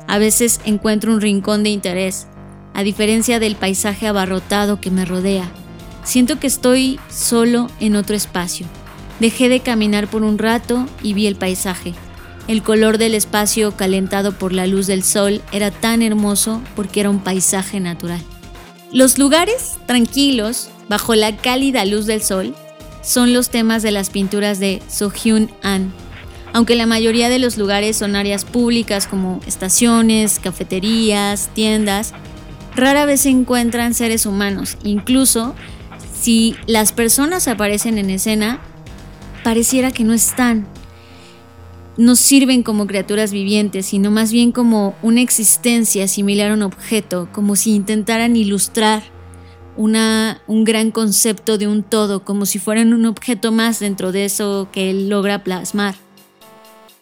A 0.08 0.18
veces 0.18 0.60
encuentro 0.66 1.14
un 1.14 1.22
rincón 1.22 1.64
de 1.64 1.70
interés, 1.70 2.28
a 2.74 2.84
diferencia 2.84 3.40
del 3.40 3.56
paisaje 3.56 4.08
abarrotado 4.08 4.82
que 4.82 4.92
me 4.92 5.06
rodea. 5.06 5.50
Siento 6.04 6.40
que 6.40 6.48
estoy 6.48 7.00
solo 7.10 7.68
en 7.80 7.96
otro 7.96 8.16
espacio. 8.16 8.66
Dejé 9.20 9.50
de 9.50 9.60
caminar 9.60 10.08
por 10.08 10.24
un 10.24 10.38
rato 10.38 10.86
y 11.04 11.14
vi 11.14 11.28
el 11.28 11.36
paisaje. 11.36 11.94
El 12.50 12.64
color 12.64 12.98
del 12.98 13.14
espacio 13.14 13.78
calentado 13.78 14.32
por 14.32 14.54
la 14.54 14.66
luz 14.66 14.88
del 14.88 15.04
sol 15.04 15.44
era 15.52 15.70
tan 15.70 16.02
hermoso 16.02 16.64
porque 16.76 17.00
era 17.00 17.12
un 17.12 17.20
paisaje 17.20 17.80
natural. 17.80 18.20
Los 18.92 19.20
lugares 19.20 19.78
tranquilos, 19.86 20.70
bajo 20.88 21.14
la 21.14 21.38
cálida 21.38 21.86
luz 21.86 22.08
del 22.08 22.24
sol, 22.24 22.56
son 23.04 23.34
los 23.34 23.52
temas 23.52 23.84
de 23.84 23.92
las 23.92 24.10
pinturas 24.10 24.60
de 24.60 24.82
Sohyun 24.90 25.52
An. 25.62 25.94
Aunque 26.52 26.76
la 26.76 26.88
mayoría 26.88 27.30
de 27.30 27.38
los 27.38 27.56
lugares 27.56 27.98
son 27.98 28.16
áreas 28.16 28.46
públicas 28.46 29.06
como 29.06 29.42
estaciones, 29.46 30.40
cafeterías, 30.40 31.52
tiendas, 31.54 32.14
rara 32.76 33.06
vez 33.06 33.22
se 33.22 33.30
encuentran 33.30 33.94
seres 33.94 34.26
humanos. 34.26 34.76
Incluso 34.84 35.54
si 36.20 36.56
las 36.66 36.94
personas 36.94 37.48
aparecen 37.48 38.00
en 38.00 38.10
escena, 38.10 38.60
pareciera 39.44 39.92
que 39.92 40.04
no 40.04 40.16
están, 40.16 40.66
no 42.00 42.16
sirven 42.16 42.64
como 42.64 42.88
criaturas 42.88 43.34
vivientes, 43.34 43.88
sino 43.88 44.10
más 44.10 44.32
bien 44.32 44.54
como 44.54 44.96
una 45.02 45.20
existencia 45.20 46.08
similar 46.08 46.52
a 46.52 46.54
un 46.54 46.62
objeto, 46.62 47.28
como 47.34 47.58
si 47.58 47.76
intentaran 47.76 48.38
ilustrar 48.38 49.04
una, 49.76 50.42
un 50.48 50.64
gran 50.64 50.92
concepto 50.92 51.58
de 51.58 51.68
un 51.68 51.84
todo, 51.84 52.24
como 52.24 52.46
si 52.46 52.58
fueran 52.58 52.94
un 52.94 53.06
objeto 53.06 53.52
más 53.52 53.80
dentro 53.80 54.14
de 54.14 54.24
eso 54.24 54.70
que 54.72 54.90
él 54.90 55.10
logra 55.10 55.44
plasmar. 55.44 55.96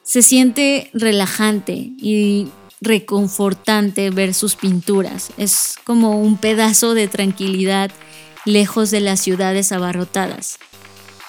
Se 0.01 0.23
siente 0.23 0.89
relajante 0.93 1.73
y 1.73 2.47
reconfortante 2.81 4.09
ver 4.09 4.33
sus 4.33 4.55
pinturas. 4.55 5.29
Es 5.37 5.75
como 5.83 6.19
un 6.19 6.37
pedazo 6.37 6.95
de 6.95 7.07
tranquilidad 7.07 7.91
lejos 8.45 8.89
de 8.89 9.01
las 9.01 9.19
ciudades 9.19 9.71
abarrotadas. 9.71 10.57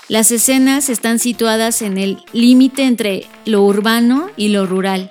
Las 0.08 0.30
escenas 0.32 0.88
están 0.88 1.18
situadas 1.18 1.82
en 1.82 1.98
el 1.98 2.16
límite 2.32 2.84
entre 2.84 3.26
lo 3.44 3.62
urbano 3.62 4.30
y 4.38 4.48
lo 4.48 4.64
rural 4.64 5.10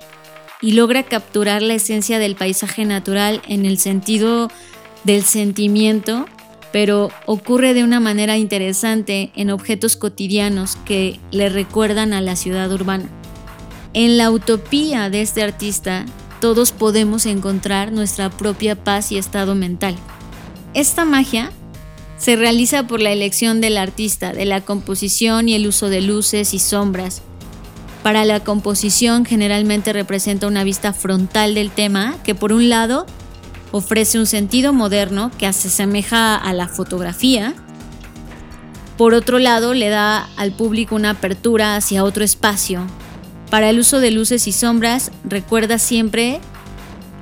y 0.60 0.72
logra 0.72 1.04
capturar 1.04 1.62
la 1.62 1.74
esencia 1.74 2.18
del 2.18 2.34
paisaje 2.34 2.84
natural 2.84 3.40
en 3.46 3.64
el 3.64 3.78
sentido 3.78 4.50
del 5.04 5.22
sentimiento, 5.22 6.26
pero 6.72 7.12
ocurre 7.26 7.74
de 7.74 7.84
una 7.84 8.00
manera 8.00 8.38
interesante 8.38 9.30
en 9.36 9.50
objetos 9.50 9.96
cotidianos 9.96 10.74
que 10.84 11.20
le 11.30 11.48
recuerdan 11.48 12.12
a 12.12 12.20
la 12.20 12.34
ciudad 12.34 12.72
urbana. 12.72 13.08
En 13.94 14.18
la 14.18 14.32
utopía 14.32 15.10
de 15.10 15.22
este 15.22 15.44
artista, 15.44 16.06
todos 16.40 16.72
podemos 16.72 17.24
encontrar 17.24 17.92
nuestra 17.92 18.30
propia 18.30 18.74
paz 18.74 19.12
y 19.12 19.18
estado 19.18 19.54
mental. 19.54 19.94
Esta 20.74 21.04
magia 21.04 21.52
se 22.18 22.36
realiza 22.36 22.86
por 22.86 23.00
la 23.00 23.12
elección 23.12 23.60
del 23.60 23.78
artista, 23.78 24.32
de 24.32 24.44
la 24.44 24.60
composición 24.60 25.48
y 25.48 25.54
el 25.54 25.66
uso 25.66 25.88
de 25.88 26.00
luces 26.00 26.52
y 26.52 26.58
sombras. 26.58 27.22
Para 28.02 28.24
la 28.24 28.40
composición 28.40 29.24
generalmente 29.24 29.92
representa 29.92 30.46
una 30.46 30.64
vista 30.64 30.92
frontal 30.92 31.54
del 31.54 31.70
tema 31.70 32.16
que 32.24 32.34
por 32.34 32.52
un 32.52 32.68
lado 32.68 33.06
ofrece 33.70 34.18
un 34.18 34.26
sentido 34.26 34.72
moderno 34.72 35.30
que 35.38 35.52
se 35.52 35.68
asemeja 35.68 36.36
a 36.36 36.52
la 36.52 36.68
fotografía, 36.68 37.54
por 38.96 39.14
otro 39.14 39.38
lado 39.38 39.74
le 39.74 39.90
da 39.90 40.28
al 40.36 40.52
público 40.52 40.96
una 40.96 41.10
apertura 41.10 41.76
hacia 41.76 42.02
otro 42.02 42.24
espacio. 42.24 42.82
Para 43.50 43.70
el 43.70 43.78
uso 43.78 44.00
de 44.00 44.10
luces 44.10 44.48
y 44.48 44.52
sombras 44.52 45.12
recuerda 45.24 45.78
siempre 45.78 46.40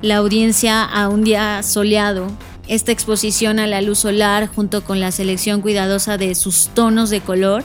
la 0.01 0.17
audiencia 0.17 0.83
a 0.83 1.07
un 1.07 1.23
día 1.23 1.61
soleado, 1.63 2.27
esta 2.67 2.91
exposición 2.91 3.59
a 3.59 3.67
la 3.67 3.81
luz 3.81 3.99
solar 3.99 4.47
junto 4.47 4.83
con 4.83 4.99
la 4.99 5.11
selección 5.11 5.61
cuidadosa 5.61 6.17
de 6.17 6.35
sus 6.35 6.69
tonos 6.73 7.09
de 7.09 7.21
color, 7.21 7.63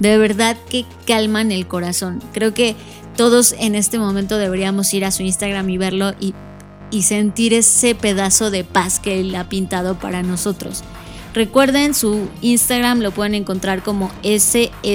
de 0.00 0.18
verdad 0.18 0.56
que 0.68 0.84
calman 1.06 1.52
el 1.52 1.66
corazón. 1.66 2.22
Creo 2.32 2.52
que 2.52 2.76
todos 3.16 3.54
en 3.58 3.74
este 3.74 3.98
momento 3.98 4.38
deberíamos 4.38 4.92
ir 4.92 5.04
a 5.04 5.10
su 5.10 5.22
Instagram 5.22 5.68
y 5.70 5.78
verlo 5.78 6.12
y, 6.20 6.34
sentir 7.02 7.54
ese 7.54 7.96
pedazo 7.96 8.52
de 8.52 8.62
paz 8.62 9.00
que 9.00 9.18
él 9.18 9.34
ha 9.34 9.48
pintado 9.48 9.98
para 9.98 10.22
nosotros. 10.22 10.84
Recuerden, 11.34 11.92
su 11.92 12.28
Instagram 12.40 13.00
lo 13.00 13.10
pueden 13.10 13.34
encontrar 13.34 13.82
como 13.82 14.12
S-S-O-H-A-R-T, 14.22 14.86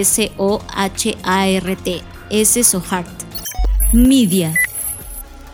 S 2.30 2.63
Sohart. 2.63 3.09
Media. 3.91 4.53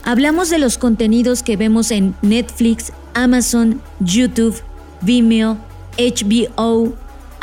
Hablamos 0.04 0.52
de 0.52 0.60
los 0.60 0.78
contenidos 0.78 1.42
que 1.42 1.58
vemos 1.58 1.90
en 1.90 2.14
Netflix, 2.22 2.94
Amazon, 3.16 3.82
YouTube, 4.00 4.56
Vimeo, 5.02 5.58
HBO, 5.98 6.94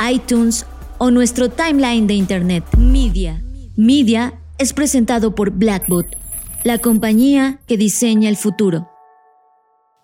iTunes 0.09 0.65
o 0.99 1.11
nuestro 1.11 1.49
timeline 1.49 2.07
de 2.07 2.13
Internet. 2.13 2.63
Media. 2.77 3.43
Media 3.75 4.39
es 4.57 4.71
presentado 4.71 5.35
por 5.35 5.51
Blackbot, 5.51 6.05
la 6.63 6.77
compañía 6.77 7.59
que 7.67 7.75
diseña 7.75 8.29
el 8.29 8.37
futuro. 8.37 8.87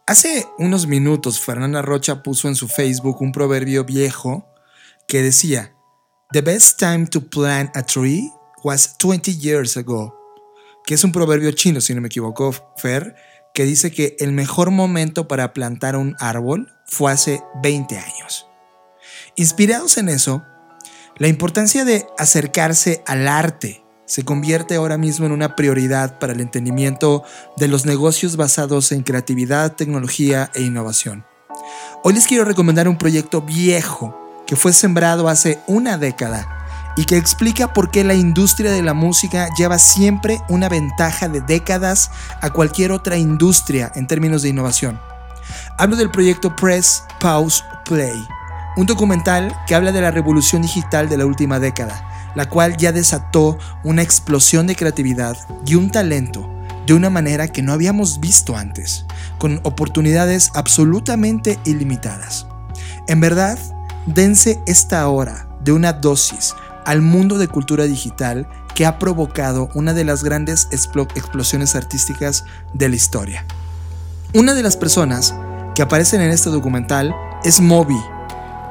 Hace 0.07 0.47
unos 0.57 0.87
minutos 0.87 1.39
Fernanda 1.39 1.83
Rocha 1.83 2.23
puso 2.23 2.47
en 2.47 2.55
su 2.55 2.67
Facebook 2.67 3.21
un 3.21 3.31
proverbio 3.31 3.85
viejo 3.85 4.47
que 5.07 5.21
decía, 5.21 5.75
The 6.33 6.41
best 6.41 6.79
time 6.79 7.05
to 7.07 7.21
plant 7.21 7.75
a 7.77 7.83
tree 7.83 8.31
was 8.63 8.95
20 8.97 9.37
years 9.37 9.77
ago, 9.77 10.15
que 10.83 10.95
es 10.95 11.03
un 11.03 11.11
proverbio 11.11 11.51
chino, 11.51 11.79
si 11.79 11.93
no 11.93 12.01
me 12.01 12.07
equivoco, 12.07 12.55
Fer, 12.77 13.15
que 13.60 13.65
dice 13.65 13.91
que 13.91 14.15
el 14.19 14.31
mejor 14.31 14.72
momento 14.72 15.27
para 15.27 15.52
plantar 15.52 15.98
un 15.98 16.15
árbol 16.22 16.72
fue 16.86 17.11
hace 17.11 17.44
20 17.61 17.98
años. 17.98 18.48
Inspirados 19.36 19.98
en 19.98 20.07
eso, 20.07 20.45
la 21.18 21.27
importancia 21.27 21.84
de 21.84 22.07
acercarse 22.18 23.03
al 23.06 23.27
arte 23.27 23.84
se 24.06 24.23
convierte 24.23 24.76
ahora 24.76 24.98
mismo 24.98 25.26
en 25.26 25.34
una 25.34 25.57
prioridad 25.57 26.19
para 26.19 26.31
el 26.31 26.40
entendimiento 26.40 27.26
de 27.57 27.68
los 27.68 27.86
negocios 27.86 28.38
basados 28.38 28.94
en 28.94 29.03
creatividad, 29.03 29.76
tecnología 29.76 30.49
e 30.56 30.61
innovación. 30.61 31.26
Hoy 32.02 32.14
les 32.14 32.27
quiero 32.27 32.45
recomendar 32.45 32.88
un 32.88 32.98
proyecto 32.98 33.41
viejo 33.41 34.18
que 34.48 34.56
fue 34.56 34.72
sembrado 34.72 35.27
hace 35.27 35.60
una 35.68 35.98
década 35.98 36.68
y 36.99 37.05
que 37.05 37.15
explica 37.15 37.71
por 37.71 37.91
qué 37.91 38.03
la 38.03 38.13
industria 38.13 38.73
de 38.73 38.84
la 38.84 38.93
música 38.93 39.47
lleva 39.57 39.80
siempre 39.80 40.41
una 40.49 40.67
ventaja 40.67 41.30
de 41.30 41.39
décadas 41.39 42.11
a 42.41 42.49
cualquier 42.49 42.91
otra 42.91 43.15
industria 43.15 43.89
en 43.95 44.05
términos 44.05 44.41
de 44.41 44.49
innovación. 44.49 44.99
Hablo 45.77 45.95
del 45.95 46.11
proyecto 46.11 46.53
Press, 46.57 47.05
Pause, 47.21 47.63
Play, 47.85 48.27
un 48.76 48.85
documental 48.85 49.55
que 49.65 49.76
habla 49.76 49.93
de 49.93 50.01
la 50.01 50.11
revolución 50.11 50.61
digital 50.61 51.07
de 51.07 51.15
la 51.15 51.26
última 51.26 51.57
década 51.57 52.05
la 52.35 52.49
cual 52.49 52.76
ya 52.76 52.91
desató 52.91 53.57
una 53.84 54.01
explosión 54.01 54.67
de 54.67 54.76
creatividad 54.76 55.38
y 55.65 55.76
un 55.76 55.89
talento 55.89 56.49
de 56.85 56.93
una 56.93 57.09
manera 57.09 57.47
que 57.47 57.61
no 57.61 57.71
habíamos 57.73 58.19
visto 58.19 58.57
antes, 58.57 59.05
con 59.38 59.61
oportunidades 59.63 60.51
absolutamente 60.53 61.59
ilimitadas. 61.65 62.45
En 63.07 63.19
verdad, 63.19 63.57
dense 64.05 64.59
esta 64.67 65.07
hora 65.07 65.47
de 65.61 65.71
una 65.71 65.93
dosis 65.93 66.53
al 66.85 67.01
mundo 67.01 67.38
de 67.38 67.47
cultura 67.47 67.85
digital 67.85 68.47
que 68.76 68.85
ha 68.85 68.99
provocado 68.99 69.69
una 69.73 69.93
de 69.93 70.06
las 70.06 70.23
grandes 70.23 70.68
explosiones 70.72 71.76
artísticas 71.76 72.45
de 72.73 72.89
la 72.89 72.95
historia. 72.95 73.45
Una 74.34 74.53
de 74.53 74.64
las 74.64 74.77
personas 74.77 75.35
que 75.76 75.81
aparecen 75.81 76.22
en 76.22 76.31
este 76.31 76.49
documental 76.49 77.15
es 77.43 77.60
Moby, 77.61 77.99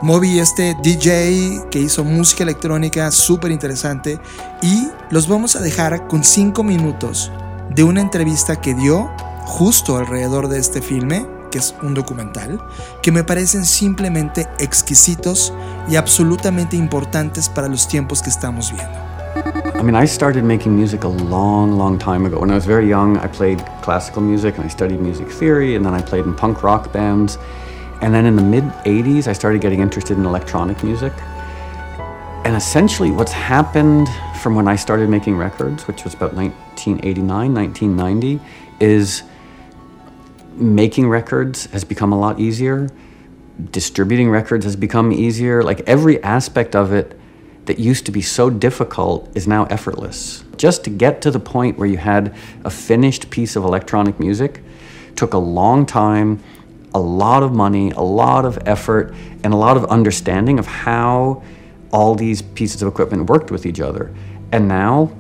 Moby, 0.01 0.39
este 0.39 0.77
DJ 0.81 1.65
que 1.73 1.81
hizo 1.81 2.05
música 2.05 2.45
electrónica 2.45 3.11
súper 3.11 3.51
interesante. 3.51 4.21
Y 4.63 4.89
los 5.11 5.27
vamos 5.27 5.57
a 5.57 5.61
dejar 5.61 6.07
con 6.07 6.23
5 6.23 6.63
minutos 6.63 7.33
de 7.75 7.83
una 7.83 8.01
entrevista 8.01 8.61
que 8.61 8.75
dio 8.75 9.11
justo 9.45 9.97
alrededor 9.97 10.49
de 10.49 10.61
este 10.61 10.83
filme, 10.83 11.27
que 11.51 11.59
es 11.59 11.75
un 11.83 11.95
documental, 11.95 12.61
que 13.03 13.13
me 13.13 13.25
parecen 13.25 13.65
simplemente 13.65 14.47
exquisitos 14.59 15.53
y 15.89 15.97
absolutamente 15.97 16.77
importantes 16.77 17.49
para 17.49 17.69
los 17.69 17.89
tiempos 17.89 18.23
que 18.23 18.31
estamos 18.31 18.73
viendo. 18.73 19.09
I 19.79 19.83
mean, 19.83 19.95
I 19.95 20.07
started 20.07 20.43
making 20.43 20.75
music 20.75 21.05
a 21.05 21.09
long, 21.09 21.79
long 21.79 21.99
time 21.99 22.27
ago. 22.27 22.41
When 22.41 22.51
I 22.51 22.55
was 22.55 22.67
very 22.67 22.89
young, 22.89 23.17
I 23.19 23.29
played 23.29 23.65
classical 23.83 24.21
music 24.21 24.57
and 24.57 24.65
I 24.65 24.69
studied 24.69 25.01
music 25.01 25.31
theory, 25.31 25.77
and 25.77 25.85
then 25.85 25.95
I 25.95 26.03
played 26.03 26.25
in 26.25 26.35
punk 26.35 26.63
rock 26.65 26.93
bands. 26.93 27.39
And 28.01 28.13
then 28.13 28.27
in 28.27 28.37
the 28.37 28.43
mid 28.43 28.65
80s, 28.85 29.29
I 29.29 29.33
started 29.33 29.61
getting 29.61 29.81
interested 29.81 30.19
in 30.19 30.25
electronic 30.25 30.83
music. 30.83 31.13
And 32.45 32.57
essentially, 32.57 33.11
what's 33.11 33.33
happened 33.33 34.09
from 34.43 34.55
when 34.55 34.67
I 34.67 34.77
started 34.77 35.09
making 35.09 35.37
records, 35.37 35.87
which 35.87 36.05
was 36.05 36.15
about 36.15 36.33
1989, 36.35 37.55
1990, 37.55 38.41
is 38.81 39.23
making 40.61 41.09
records 41.09 41.67
has 41.67 41.85
become 41.85 42.13
a 42.13 42.19
lot 42.19 42.39
easier. 42.41 42.89
Distributing 43.71 44.31
records 44.31 44.65
has 44.65 44.77
become 44.77 45.13
easier. 45.13 45.63
Like 45.63 45.81
every 45.81 46.23
aspect 46.23 46.77
of 46.77 46.93
it 46.93 47.19
that 47.67 47.79
used 47.79 48.07
to 48.07 48.13
be 48.13 48.23
so 48.23 48.51
difficult 48.51 49.31
is 49.37 49.47
now 49.47 49.65
effortless. 49.67 50.45
Just 50.57 50.85
to 50.85 50.91
get 50.91 51.21
to 51.23 51.31
the 51.31 51.41
point 51.41 51.79
where 51.79 51.89
you 51.89 51.99
had 51.99 52.35
a 52.65 52.71
finished 52.71 53.31
piece 53.31 53.57
of 53.57 53.65
electronic 53.65 54.19
music 54.19 54.63
took 55.17 55.35
a 55.35 55.39
long 55.39 55.85
time 55.85 56.43
a 56.95 56.99
lot 56.99 57.43
of 57.43 57.53
money, 57.53 57.91
a 57.93 58.01
lot 58.01 58.45
of 58.45 58.59
effort, 58.67 59.15
and 59.45 59.53
a 59.53 59.57
lot 59.57 59.77
of 59.77 59.85
understanding 59.87 60.59
of 60.59 60.67
how 60.67 61.43
all 61.93 62.15
these 62.15 62.43
pieces 62.43 62.83
of 62.83 62.89
equipment 62.89 63.29
worked 63.29 63.51
with 63.51 63.67
each 63.67 63.81
other. 63.81 64.15
And 64.53 64.69
now 64.69 65.13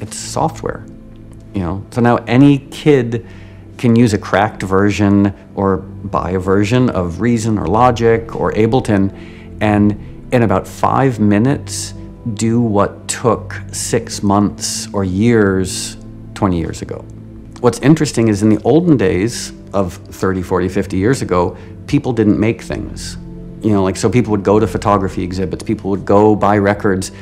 it's 0.00 0.16
software. 0.16 0.86
You 1.54 1.60
know, 1.60 1.86
so 1.90 2.00
now 2.00 2.16
any 2.26 2.58
kid 2.58 3.26
can 3.84 3.94
use 3.94 4.14
a 4.14 4.18
cracked 4.18 4.62
version 4.62 5.34
or 5.54 5.76
buy 5.76 6.30
a 6.30 6.38
version 6.38 6.88
of 6.88 7.20
Reason 7.20 7.58
or 7.58 7.66
Logic 7.66 8.34
or 8.34 8.50
Ableton 8.52 9.14
and 9.60 9.92
in 10.32 10.42
about 10.42 10.66
five 10.66 11.20
minutes 11.20 11.92
do 12.32 12.62
what 12.62 13.06
took 13.08 13.60
six 13.72 14.22
months 14.22 14.88
or 14.94 15.04
years 15.04 15.98
20 16.32 16.58
years 16.58 16.80
ago. 16.80 17.04
What's 17.60 17.78
interesting 17.80 18.28
is 18.28 18.42
in 18.42 18.48
the 18.48 18.58
olden 18.62 18.96
days, 18.96 19.52
of 19.74 19.92
30, 19.92 20.40
40, 20.40 20.70
50 20.70 20.96
years 20.96 21.20
ago, 21.20 21.54
people 21.86 22.14
didn't 22.14 22.40
make 22.40 22.62
things. 22.62 23.18
You 23.60 23.72
know, 23.72 23.82
like 23.82 23.98
so 23.98 24.08
people 24.08 24.30
would 24.30 24.44
go 24.44 24.58
to 24.58 24.66
photography 24.66 25.22
exhibits, 25.22 25.62
people 25.62 25.90
would 25.90 26.06
go 26.06 26.34
buy 26.34 26.56
records, 26.56 27.12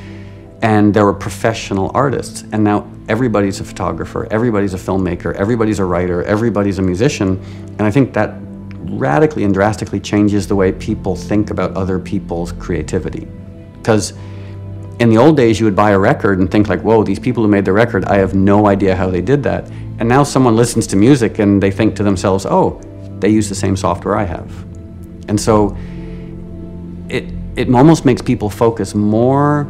and 0.63 0.95
there 0.95 1.05
were 1.05 1.13
professional 1.13 1.91
artists. 1.93 2.45
And 2.53 2.65
now 2.65 2.89
everybody's 3.09 3.61
a 3.61 3.65
photographer, 3.65 4.27
everybody's 4.31 4.75
a 4.75 4.79
filmmaker, 4.79 5.35
everybody's 5.35 5.81
a 5.81 5.85
writer, 5.85 6.23
everybody's 6.23 6.79
a 6.79 6.83
musician. 6.83 7.43
And 7.79 7.83
I 7.83 7.91
think 7.91 8.15
that 8.15 8.37
radically 8.81 9.45
and 9.45 9.53
drastically 9.53 9.99
changes 9.99 10.47
the 10.47 10.55
way 10.55 10.71
people 10.73 11.17
think 11.17 11.51
about 11.51 11.77
other 11.77 11.99
people's 11.99 12.53
creativity. 12.53 13.27
Because 13.79 14.13
in 15.01 15.11
the 15.11 15.19
old 15.19 15.37
days, 15.37 15.59
you 15.59 15.67
would 15.67 15.75
buy 15.75 15.91
a 15.91 15.99
record 15.99 16.39
and 16.39 16.49
think 16.49 16.69
like, 16.69 16.81
whoa, 16.83 17.03
these 17.03 17.19
people 17.19 17.43
who 17.43 17.49
made 17.49 17.65
the 17.65 17.73
record, 17.73 18.05
I 18.05 18.19
have 18.19 18.35
no 18.35 18.69
idea 18.69 18.95
how 18.95 19.11
they 19.11 19.21
did 19.21 19.43
that. 19.43 19.69
And 19.99 20.09
now 20.09 20.23
someone 20.23 20.55
listens 20.55 20.87
to 20.89 20.97
music 20.97 21.41
and 21.41 21.61
they 21.61 21.73
think 21.73 21.97
to 21.97 22.05
themselves, 22.05 22.47
oh, 22.47 22.81
they 23.19 23.31
use 23.31 23.49
the 23.49 23.55
same 23.55 23.77
software 23.77 24.17
I 24.17 24.25
have. 24.25 24.51
And 25.29 25.41
so 25.41 25.77
it, 27.09 27.25
it 27.57 27.75
almost 27.75 28.05
makes 28.05 28.23
people 28.23 28.49
focus 28.49 28.95
more 28.95 29.69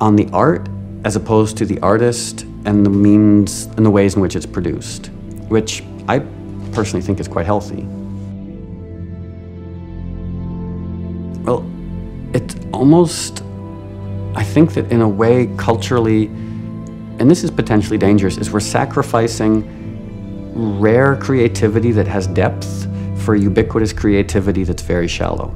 on 0.00 0.16
the 0.16 0.28
art 0.32 0.68
as 1.04 1.16
opposed 1.16 1.56
to 1.58 1.66
the 1.66 1.78
artist 1.80 2.42
and 2.64 2.84
the 2.84 2.90
means 2.90 3.66
and 3.76 3.84
the 3.84 3.90
ways 3.90 4.14
in 4.14 4.22
which 4.22 4.36
it's 4.36 4.46
produced, 4.46 5.06
which 5.48 5.82
I 6.08 6.20
personally 6.72 7.02
think 7.02 7.20
is 7.20 7.28
quite 7.28 7.46
healthy. 7.46 7.86
Well, 11.44 11.70
it's 12.32 12.56
almost 12.72 13.42
I 14.36 14.42
think 14.42 14.74
that 14.74 14.90
in 14.90 15.00
a 15.00 15.08
way, 15.08 15.48
culturally, 15.56 16.26
and 16.26 17.30
this 17.30 17.44
is 17.44 17.50
potentially 17.50 17.98
dangerous, 17.98 18.36
is 18.36 18.50
we're 18.50 18.60
sacrificing 18.60 19.70
rare 20.80 21.16
creativity 21.16 21.92
that 21.92 22.08
has 22.08 22.26
depth 22.26 22.88
for 23.22 23.36
ubiquitous 23.36 23.92
creativity 23.92 24.64
that's 24.64 24.82
very 24.82 25.06
shallow. 25.06 25.54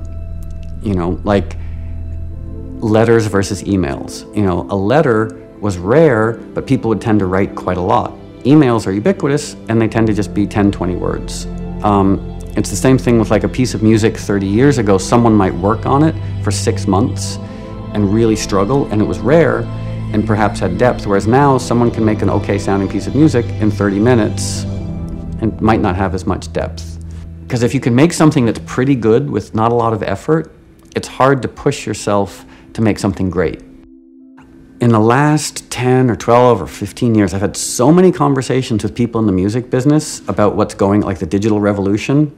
You 0.83 0.95
know, 0.95 1.21
like 1.25 1.57
letters 2.81 3.27
versus 3.27 3.63
emails. 3.65 4.25
You 4.37 4.43
know, 4.43 4.67
a 4.71 4.77
letter 4.77 5.49
was 5.61 5.79
rare, 5.79 6.33
but 6.55 6.67
people 6.67 6.89
would 6.89 7.01
tend 7.01 7.19
to 7.21 7.27
write 7.27 7.55
quite 7.55 7.77
a 7.77 7.83
lot. 7.83 8.13
Emails 8.45 8.87
are 8.87 8.93
ubiquitous 8.93 9.55
and 9.69 9.81
they 9.81 9.89
tend 9.89 10.07
to 10.07 10.13
just 10.13 10.33
be 10.33 10.47
10, 10.47 10.71
20 10.71 10.97
words. 10.97 11.47
Um, 11.83 12.39
it's 12.57 12.71
the 12.71 12.77
same 12.77 12.99
thing 12.99 13.19
with 13.19 13.31
like 13.31 13.45
a 13.45 13.49
piece 13.49 13.75
of 13.75 13.83
music 13.83 14.17
30 14.17 14.47
years 14.47 14.79
ago. 14.79 14.99
Someone 14.99 15.35
might 15.35 15.55
work 15.55 15.87
on 15.87 16.03
it 16.03 16.15
for 16.43 16.51
six 16.51 16.87
months 16.87 17.37
and 17.95 18.13
really 18.13 18.37
struggle, 18.37 18.87
and 18.87 19.01
it 19.01 19.05
was 19.05 19.19
rare 19.19 19.61
and 20.13 20.27
perhaps 20.27 20.61
had 20.61 20.79
depth. 20.79 21.07
Whereas 21.07 21.27
now, 21.27 21.59
someone 21.59 21.91
can 21.91 22.05
make 22.05 22.23
an 22.23 22.31
okay 22.31 22.59
sounding 22.59 22.89
piece 22.89 23.07
of 23.07 23.15
music 23.15 23.45
in 23.61 23.71
30 23.71 23.99
minutes 23.99 24.65
and 25.41 25.61
might 25.61 25.81
not 25.81 25.97
have 25.97 26.15
as 26.15 26.27
much 26.27 26.53
depth. 26.53 26.99
Because 27.43 27.63
if 27.63 27.75
you 27.75 27.81
can 27.81 27.95
make 27.95 28.13
something 28.13 28.45
that's 28.45 28.61
pretty 28.67 28.95
good 28.95 29.31
with 29.31 29.55
not 29.55 29.73
a 29.73 29.75
lot 29.75 29.93
of 29.93 30.03
effort, 30.03 30.53
it's 30.97 31.09
hard 31.09 31.43
to 31.43 31.49
push 31.49 31.87
yourself 31.87 32.45
to 32.79 32.83
make 32.83 33.01
something 33.01 33.29
great. 33.29 33.61
In 34.81 34.91
the 34.91 35.01
last 35.01 35.69
10 35.73 36.11
or 36.11 36.15
12 36.15 36.63
or 36.63 36.67
15 36.69 37.13
years, 37.17 37.35
I've 37.35 37.41
had 37.41 37.57
so 37.57 37.91
many 37.91 38.13
conversations 38.13 38.85
with 38.85 38.95
people 38.95 39.19
in 39.21 39.27
the 39.27 39.33
music 39.33 39.69
business 39.69 40.21
about 40.29 40.55
what's 40.55 40.75
going, 40.75 41.01
like 41.01 41.19
the 41.19 41.27
digital 41.27 41.59
revolution. 41.59 42.31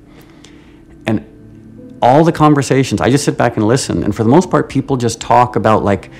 And 1.06 1.98
all 2.00 2.24
the 2.24 2.32
conversations, 2.32 3.02
I 3.02 3.10
just 3.10 3.26
sit 3.26 3.36
back 3.36 3.58
and 3.58 3.68
listen. 3.68 4.02
And 4.02 4.16
for 4.16 4.22
the 4.22 4.30
most 4.30 4.50
part, 4.50 4.70
people 4.70 4.96
just 4.96 5.20
talk 5.20 5.56
about 5.56 5.84
like 5.84 6.10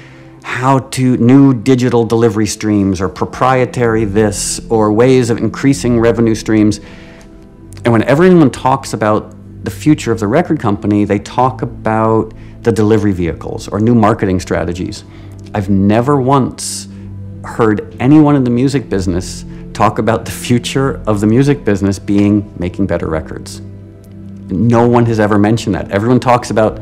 how 0.42 0.80
to 0.80 1.16
new 1.16 1.54
digital 1.54 2.04
delivery 2.04 2.46
streams 2.46 3.00
or 3.00 3.08
proprietary 3.08 4.04
this 4.04 4.60
or 4.68 4.92
ways 4.92 5.30
of 5.30 5.38
increasing 5.38 5.98
revenue 5.98 6.34
streams. 6.34 6.78
And 7.86 7.88
when 7.90 8.02
everyone 8.02 8.50
talks 8.50 8.92
about 8.92 9.34
the 9.64 9.70
future 9.70 10.12
of 10.12 10.20
the 10.20 10.26
record 10.26 10.60
company, 10.60 11.06
they 11.06 11.20
talk 11.20 11.62
about 11.62 12.34
the 12.62 12.72
delivery 12.72 13.12
vehicles 13.12 13.68
or 13.68 13.80
new 13.80 13.94
marketing 13.94 14.40
strategies. 14.40 15.04
I've 15.54 15.70
never 15.70 16.20
once 16.20 16.88
heard 17.44 17.96
anyone 18.00 18.36
in 18.36 18.44
the 18.44 18.50
music 18.50 18.88
business 18.88 19.44
talk 19.72 19.98
about 19.98 20.24
the 20.24 20.30
future 20.30 21.02
of 21.06 21.20
the 21.20 21.26
music 21.26 21.64
business 21.64 21.98
being 21.98 22.52
making 22.58 22.86
better 22.86 23.08
records. 23.08 23.60
No 24.50 24.86
one 24.86 25.06
has 25.06 25.20
ever 25.20 25.38
mentioned 25.38 25.74
that. 25.74 25.90
Everyone 25.90 26.20
talks 26.20 26.50
about 26.50 26.80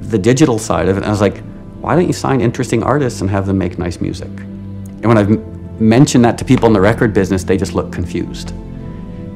the 0.00 0.18
digital 0.18 0.58
side 0.58 0.88
of 0.88 0.96
it. 0.96 1.00
And 1.00 1.06
I 1.06 1.10
was 1.10 1.20
like, 1.20 1.42
why 1.80 1.94
don't 1.94 2.06
you 2.06 2.12
sign 2.12 2.40
interesting 2.40 2.82
artists 2.82 3.20
and 3.20 3.28
have 3.28 3.46
them 3.46 3.58
make 3.58 3.78
nice 3.78 4.00
music? 4.00 4.28
And 4.28 5.06
when 5.06 5.18
I've 5.18 5.80
mentioned 5.80 6.24
that 6.24 6.38
to 6.38 6.44
people 6.44 6.66
in 6.68 6.72
the 6.72 6.80
record 6.80 7.12
business, 7.12 7.44
they 7.44 7.56
just 7.56 7.74
look 7.74 7.92
confused. 7.92 8.52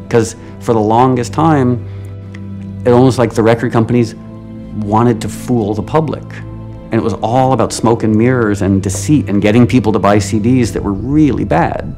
Because 0.05 0.37
for 0.61 0.73
the 0.73 0.81
longest 0.81 1.33
time, 1.33 1.85
it 2.87 2.93
almost 2.93 3.19
like 3.19 3.35
the 3.35 3.43
record 3.43 3.73
companies 3.73 4.15
wanted 4.77 5.21
to 5.23 5.29
fool 5.29 5.75
the 5.75 5.83
public. 5.83 6.25
And 6.25 6.95
it 6.95 7.03
was 7.03 7.15
all 7.15 7.53
about 7.53 7.73
smoke 7.73 8.05
and 8.05 8.15
mirrors 8.15 8.63
and 8.63 8.83
deceit 8.83 9.29
and 9.29 9.43
getting 9.43 9.67
people 9.67 9.93
to 9.93 9.99
buy 9.99 10.19
CDs 10.19 10.73
that 10.73 10.83
were 10.83 10.93
really 10.93 11.45
bad. 11.45 11.95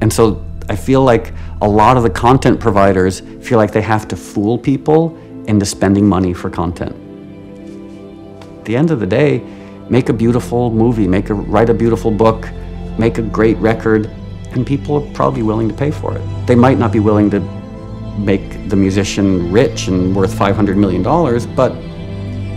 And 0.00 0.12
so 0.12 0.44
I 0.68 0.76
feel 0.76 1.02
like 1.02 1.32
a 1.60 1.68
lot 1.68 1.96
of 1.96 2.02
the 2.02 2.10
content 2.10 2.58
providers 2.60 3.20
feel 3.20 3.58
like 3.58 3.72
they 3.72 3.82
have 3.82 4.08
to 4.08 4.16
fool 4.16 4.58
people 4.58 5.16
into 5.46 5.64
spending 5.64 6.06
money 6.08 6.34
for 6.34 6.50
content. 6.50 6.94
At 8.58 8.64
the 8.64 8.76
end 8.76 8.90
of 8.90 8.98
the 8.98 9.06
day, 9.06 9.44
make 9.88 10.08
a 10.08 10.12
beautiful 10.12 10.70
movie, 10.70 11.06
make 11.06 11.30
a 11.30 11.34
write 11.34 11.70
a 11.70 11.74
beautiful 11.74 12.10
book, 12.10 12.48
make 12.98 13.18
a 13.18 13.22
great 13.22 13.56
record, 13.58 14.06
and 14.50 14.66
people 14.66 14.96
are 14.96 15.12
probably 15.14 15.42
willing 15.42 15.68
to 15.68 15.74
pay 15.74 15.90
for 15.90 16.16
it. 16.16 16.46
They 16.46 16.56
might 16.56 16.78
not 16.78 16.92
be 16.92 16.98
willing 16.98 17.30
to 17.30 17.40
make 18.18 18.68
the 18.68 18.76
musician 18.76 19.52
rich 19.52 19.88
and 19.88 20.16
worth 20.16 20.34
$500 20.34 20.76
million, 20.76 21.02
but 21.54 21.72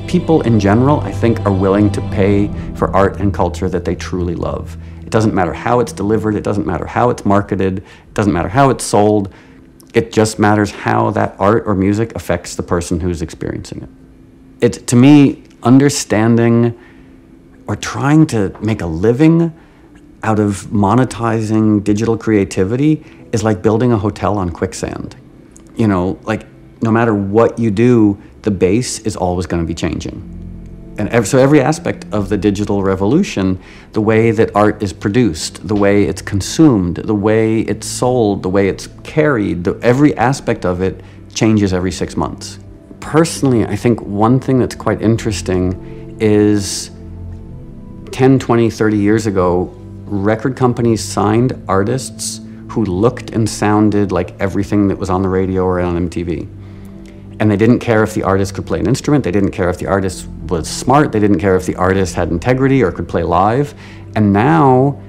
people 0.10 0.42
in 0.42 0.60
general, 0.60 1.00
I 1.02 1.12
think, 1.12 1.46
are 1.46 1.52
willing 1.52 1.92
to 1.92 2.02
pay 2.10 2.48
for 2.74 2.94
art 2.96 3.20
and 3.20 3.32
culture 3.32 3.70
that 3.70 3.86
they 3.86 3.94
truly 3.94 4.34
love. 4.34 4.76
It 5.04 5.12
doesn't 5.12 5.36
matter 5.36 5.54
how 5.54 5.82
it's 5.82 5.94
delivered, 5.94 6.34
it 6.34 6.44
doesn't 6.44 6.66
matter 6.66 6.88
how 6.88 7.12
it's 7.12 7.26
marketed, 7.26 7.78
it 7.78 8.14
doesn't 8.16 8.34
matter 8.34 8.50
how 8.50 8.72
it's 8.72 8.84
sold. 8.84 9.32
It 9.94 10.12
just 10.12 10.40
matters 10.40 10.72
how 10.72 11.12
that 11.12 11.36
art 11.40 11.64
or 11.68 11.76
music 11.76 12.16
affects 12.16 12.56
the 12.56 12.64
person 12.64 13.00
who's 13.00 13.22
experiencing 13.22 13.84
it. 13.84 14.66
It 14.66 14.88
to 14.88 14.96
me, 14.96 15.44
understanding 15.62 16.78
or 17.68 17.76
trying 17.76 18.26
to 18.28 18.56
make 18.62 18.82
a 18.82 18.88
living 18.88 19.54
out 20.24 20.40
of 20.40 20.64
monetizing 20.72 21.84
digital 21.84 22.18
creativity 22.18 23.06
is 23.32 23.44
like 23.44 23.62
building 23.62 23.92
a 23.92 23.98
hotel 23.98 24.40
on 24.40 24.50
quicksand. 24.50 25.16
You 25.76 25.88
know, 25.88 26.20
like 26.24 26.48
no 26.82 26.92
matter 26.92 27.14
what 27.14 27.60
you 27.60 27.70
do, 27.70 28.20
the 28.42 28.52
base 28.52 29.00
is 29.00 29.16
always 29.16 29.46
going 29.46 29.62
to 29.62 29.68
be 29.68 29.76
changing. 29.76 30.40
And 31.00 31.26
so 31.26 31.38
every 31.38 31.62
aspect 31.62 32.06
of 32.12 32.28
the 32.28 32.38
digital 32.38 32.84
revolution, 32.84 33.58
the 33.94 34.02
way 34.02 34.32
that 34.32 34.54
art 34.54 34.84
is 34.84 34.92
produced, 34.92 35.66
the 35.66 35.76
way 35.76 36.04
it's 36.04 36.22
consumed, 36.22 36.98
the 36.98 37.16
way 37.16 37.62
it's 37.62 37.88
sold, 37.88 38.44
the 38.44 38.50
way 38.50 38.68
it's 38.68 38.90
carried, 39.04 39.64
the, 39.64 39.80
every 39.82 40.14
aspect 40.18 40.66
of 40.66 40.82
it 40.82 41.02
changes 41.34 41.74
every 41.74 41.94
six 41.94 42.18
months. 42.18 42.60
Personally, 43.00 43.66
I 43.66 43.78
think 43.78 44.02
one 44.02 44.42
thing 44.42 44.60
that's 44.60 44.76
quite 44.76 45.02
interesting 45.02 46.18
is 46.20 46.92
10, 48.12 48.38
20, 48.38 48.70
30 48.70 48.98
years 48.98 49.26
ago, 49.26 49.74
record 50.04 50.58
companies 50.58 51.02
signed 51.02 51.64
artists 51.70 52.42
who 52.72 52.84
looked 52.84 53.30
and 53.30 53.50
sounded 53.50 54.12
like 54.12 54.38
everything 54.42 54.90
that 54.90 54.98
was 54.98 55.10
on 55.10 55.22
the 55.22 55.30
radio 55.30 55.64
or 55.64 55.80
on 55.80 56.10
MTV. 56.10 56.59
And 57.40 57.50
they 57.50 57.58
didn't 57.58 57.80
care 57.80 58.04
if 58.04 58.14
the 58.14 58.24
artist 58.24 58.54
could 58.54 58.66
play 58.66 58.80
an 58.80 58.88
instrument, 58.88 59.24
they 59.24 59.32
didn't 59.32 59.52
care 59.52 59.70
if 59.70 59.78
the 59.78 59.88
artist 59.88 60.28
was 60.48 60.68
smart, 60.68 61.12
they 61.12 61.20
didn't 61.20 61.40
care 61.40 61.56
if 61.56 61.66
the 61.66 61.76
artist 61.76 62.16
had 62.16 62.30
integrity 62.30 62.84
or 62.84 62.92
could 62.92 63.08
play 63.08 63.24
live. 63.24 63.74
And 64.16 64.34
now 64.34 65.02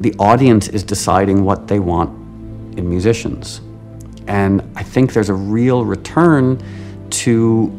the 0.00 0.14
audience 0.18 0.68
is 0.68 0.82
deciding 0.82 1.44
what 1.44 1.68
they 1.68 1.78
want 1.78 2.10
in 2.78 2.88
musicians. 2.88 3.60
And 4.26 4.62
I 4.74 4.82
think 4.82 5.12
there's 5.12 5.28
a 5.28 5.34
real 5.34 5.84
return 5.84 6.60
to 7.10 7.72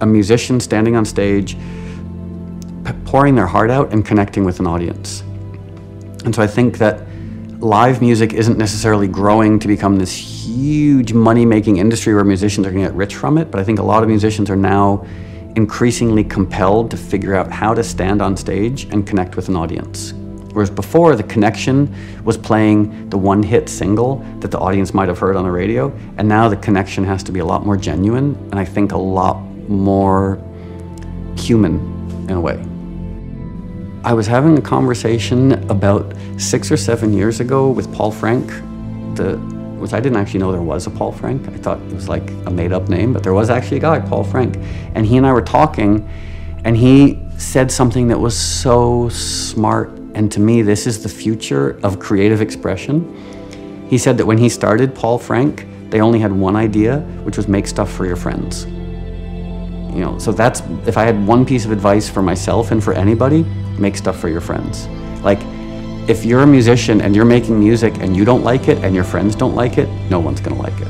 a 0.00 0.06
musician 0.06 0.60
standing 0.60 0.96
on 0.96 1.04
stage, 1.04 1.56
pouring 3.04 3.34
their 3.34 3.46
heart 3.46 3.70
out 3.70 3.92
and 3.92 4.04
connecting 4.04 4.44
with 4.44 4.60
an 4.60 4.66
audience. 4.66 5.20
And 6.24 6.34
so 6.34 6.42
I 6.42 6.46
think 6.46 6.78
that 6.78 7.06
live 7.60 8.00
music 8.00 8.32
isn't 8.32 8.56
necessarily 8.56 9.08
growing 9.08 9.58
to 9.58 9.68
become 9.68 9.96
this 9.96 10.10
huge 10.58 11.12
money 11.12 11.46
making 11.46 11.76
industry 11.76 12.14
where 12.14 12.24
musicians 12.24 12.66
are 12.66 12.70
going 12.70 12.84
to 12.84 12.90
get 12.90 12.96
rich 12.96 13.14
from 13.14 13.38
it, 13.38 13.50
but 13.50 13.60
I 13.60 13.64
think 13.64 13.78
a 13.78 13.82
lot 13.82 14.02
of 14.02 14.08
musicians 14.08 14.50
are 14.50 14.56
now 14.56 15.06
increasingly 15.54 16.24
compelled 16.24 16.90
to 16.90 16.96
figure 16.96 17.34
out 17.34 17.50
how 17.50 17.74
to 17.74 17.84
stand 17.84 18.20
on 18.20 18.36
stage 18.36 18.84
and 18.84 19.06
connect 19.06 19.36
with 19.36 19.48
an 19.48 19.56
audience. 19.56 20.12
Whereas 20.52 20.70
before, 20.70 21.14
the 21.14 21.22
connection 21.22 21.94
was 22.24 22.36
playing 22.36 23.08
the 23.10 23.18
one 23.18 23.42
hit 23.42 23.68
single 23.68 24.16
that 24.40 24.50
the 24.50 24.58
audience 24.58 24.92
might 24.94 25.08
have 25.08 25.18
heard 25.18 25.36
on 25.36 25.44
the 25.44 25.50
radio, 25.50 25.92
and 26.16 26.28
now 26.28 26.48
the 26.48 26.56
connection 26.56 27.04
has 27.04 27.22
to 27.24 27.32
be 27.32 27.38
a 27.38 27.44
lot 27.44 27.64
more 27.64 27.76
genuine 27.76 28.34
and 28.50 28.56
I 28.56 28.64
think 28.64 28.92
a 28.92 28.98
lot 28.98 29.40
more 29.68 30.42
human 31.36 31.76
in 32.28 32.36
a 32.36 32.40
way. 32.40 32.58
I 34.04 34.12
was 34.14 34.26
having 34.26 34.58
a 34.58 34.62
conversation 34.62 35.52
about 35.70 36.14
six 36.38 36.72
or 36.72 36.76
seven 36.76 37.12
years 37.12 37.40
ago 37.40 37.70
with 37.70 37.92
Paul 37.92 38.10
Frank, 38.10 38.46
the 39.16 39.57
which 39.78 39.92
I 39.92 40.00
didn't 40.00 40.18
actually 40.18 40.40
know 40.40 40.52
there 40.52 40.60
was 40.60 40.86
a 40.86 40.90
Paul 40.90 41.12
Frank. 41.12 41.48
I 41.48 41.56
thought 41.56 41.80
it 41.80 41.94
was 41.94 42.08
like 42.08 42.28
a 42.46 42.50
made 42.50 42.72
up 42.72 42.88
name, 42.88 43.12
but 43.12 43.22
there 43.22 43.34
was 43.34 43.50
actually 43.50 43.78
a 43.78 43.80
guy, 43.80 44.00
Paul 44.00 44.24
Frank. 44.24 44.56
And 44.94 45.06
he 45.06 45.16
and 45.16 45.26
I 45.26 45.32
were 45.32 45.42
talking, 45.42 46.08
and 46.64 46.76
he 46.76 47.20
said 47.36 47.70
something 47.70 48.08
that 48.08 48.18
was 48.18 48.38
so 48.38 49.08
smart. 49.08 49.90
And 50.14 50.30
to 50.32 50.40
me, 50.40 50.62
this 50.62 50.86
is 50.86 51.02
the 51.02 51.08
future 51.08 51.78
of 51.82 51.98
creative 51.98 52.40
expression. 52.40 53.86
He 53.88 53.98
said 53.98 54.18
that 54.18 54.26
when 54.26 54.38
he 54.38 54.48
started 54.48 54.94
Paul 54.94 55.18
Frank, 55.18 55.66
they 55.90 56.00
only 56.00 56.18
had 56.18 56.32
one 56.32 56.56
idea, 56.56 57.00
which 57.22 57.36
was 57.36 57.48
make 57.48 57.66
stuff 57.66 57.90
for 57.90 58.04
your 58.04 58.16
friends. 58.16 58.66
You 59.94 60.04
know, 60.04 60.18
so 60.18 60.32
that's 60.32 60.60
if 60.86 60.96
I 60.96 61.04
had 61.04 61.26
one 61.26 61.46
piece 61.46 61.64
of 61.64 61.72
advice 61.72 62.08
for 62.08 62.22
myself 62.22 62.70
and 62.70 62.84
for 62.84 62.92
anybody, 62.92 63.42
make 63.78 63.96
stuff 63.96 64.18
for 64.18 64.28
your 64.28 64.40
friends. 64.40 64.86
Like 65.22 65.40
if 66.08 66.24
you're 66.24 66.42
a 66.42 66.46
musician 66.46 67.00
and 67.02 67.14
you're 67.14 67.26
making 67.26 67.58
music 67.60 67.94
and 68.00 68.16
you 68.16 68.24
don't 68.24 68.42
like 68.42 68.68
it 68.68 68.78
and 68.82 68.94
your 68.94 69.04
friends 69.04 69.36
don't 69.36 69.54
like 69.54 69.76
it, 69.78 69.88
no 70.10 70.18
one's 70.18 70.40
going 70.40 70.56
to 70.56 70.62
like 70.62 70.80
it. 70.80 70.88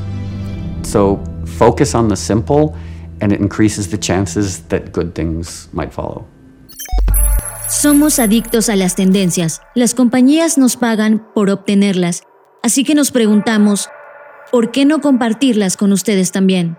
So 0.85 1.19
focus 1.45 1.93
on 1.93 2.07
the 2.07 2.15
simple 2.15 2.75
and 3.21 3.33
it 3.33 3.41
increases 3.41 3.89
the 3.89 3.97
chances 3.97 4.61
that 4.69 4.93
good 4.93 5.13
things 5.13 5.67
might 5.73 5.91
follow. 5.93 6.25
Somos 7.67 8.17
adictos 8.17 8.69
a 8.69 8.75
las 8.75 8.95
tendencias. 8.95 9.61
Las 9.75 9.93
compañías 9.93 10.57
nos 10.57 10.77
pagan 10.77 11.27
por 11.35 11.49
obtenerlas. 11.49 12.23
Así 12.63 12.83
que 12.83 12.95
nos 12.95 13.11
preguntamos, 13.11 13.89
¿por 14.51 14.71
qué 14.71 14.85
no 14.85 15.01
compartirlas 15.01 15.77
con 15.77 15.91
ustedes 15.91 16.31
también? 16.31 16.77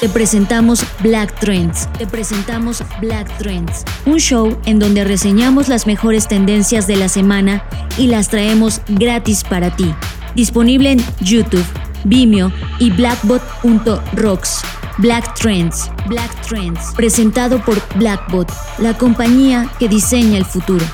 Te 0.00 0.10
presentamos 0.10 0.84
Black 1.02 1.40
Trends. 1.40 1.90
Te 1.96 2.06
presentamos 2.06 2.84
Black 3.00 3.34
Trends, 3.38 3.82
un 4.04 4.18
show 4.18 4.54
en 4.66 4.78
donde 4.78 5.04
reseñamos 5.04 5.68
las 5.68 5.86
mejores 5.86 6.28
tendencias 6.28 6.86
de 6.86 6.96
la 6.96 7.08
semana 7.08 7.64
y 7.96 8.08
las 8.08 8.28
traemos 8.28 8.82
gratis 8.88 9.42
para 9.42 9.74
ti. 9.74 9.94
Disponible 10.34 10.92
en 10.92 11.04
YouTube, 11.20 11.64
Vimeo 12.04 12.52
y 12.78 12.90
blackbot.rocks. 12.90 14.60
Black 14.98 15.34
Trends, 15.34 15.90
Black 16.08 16.46
Trends, 16.46 16.92
presentado 16.94 17.62
por 17.64 17.76
Blackbot, 17.96 18.52
la 18.78 18.96
compañía 18.96 19.70
que 19.78 19.88
diseña 19.88 20.36
el 20.36 20.44
futuro. 20.44 20.84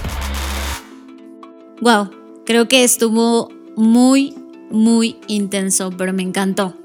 Wow, 1.80 2.10
creo 2.46 2.68
que 2.68 2.84
estuvo 2.84 3.48
muy, 3.76 4.34
muy 4.70 5.16
intenso, 5.26 5.90
pero 5.96 6.12
me 6.12 6.22
encantó. 6.22 6.81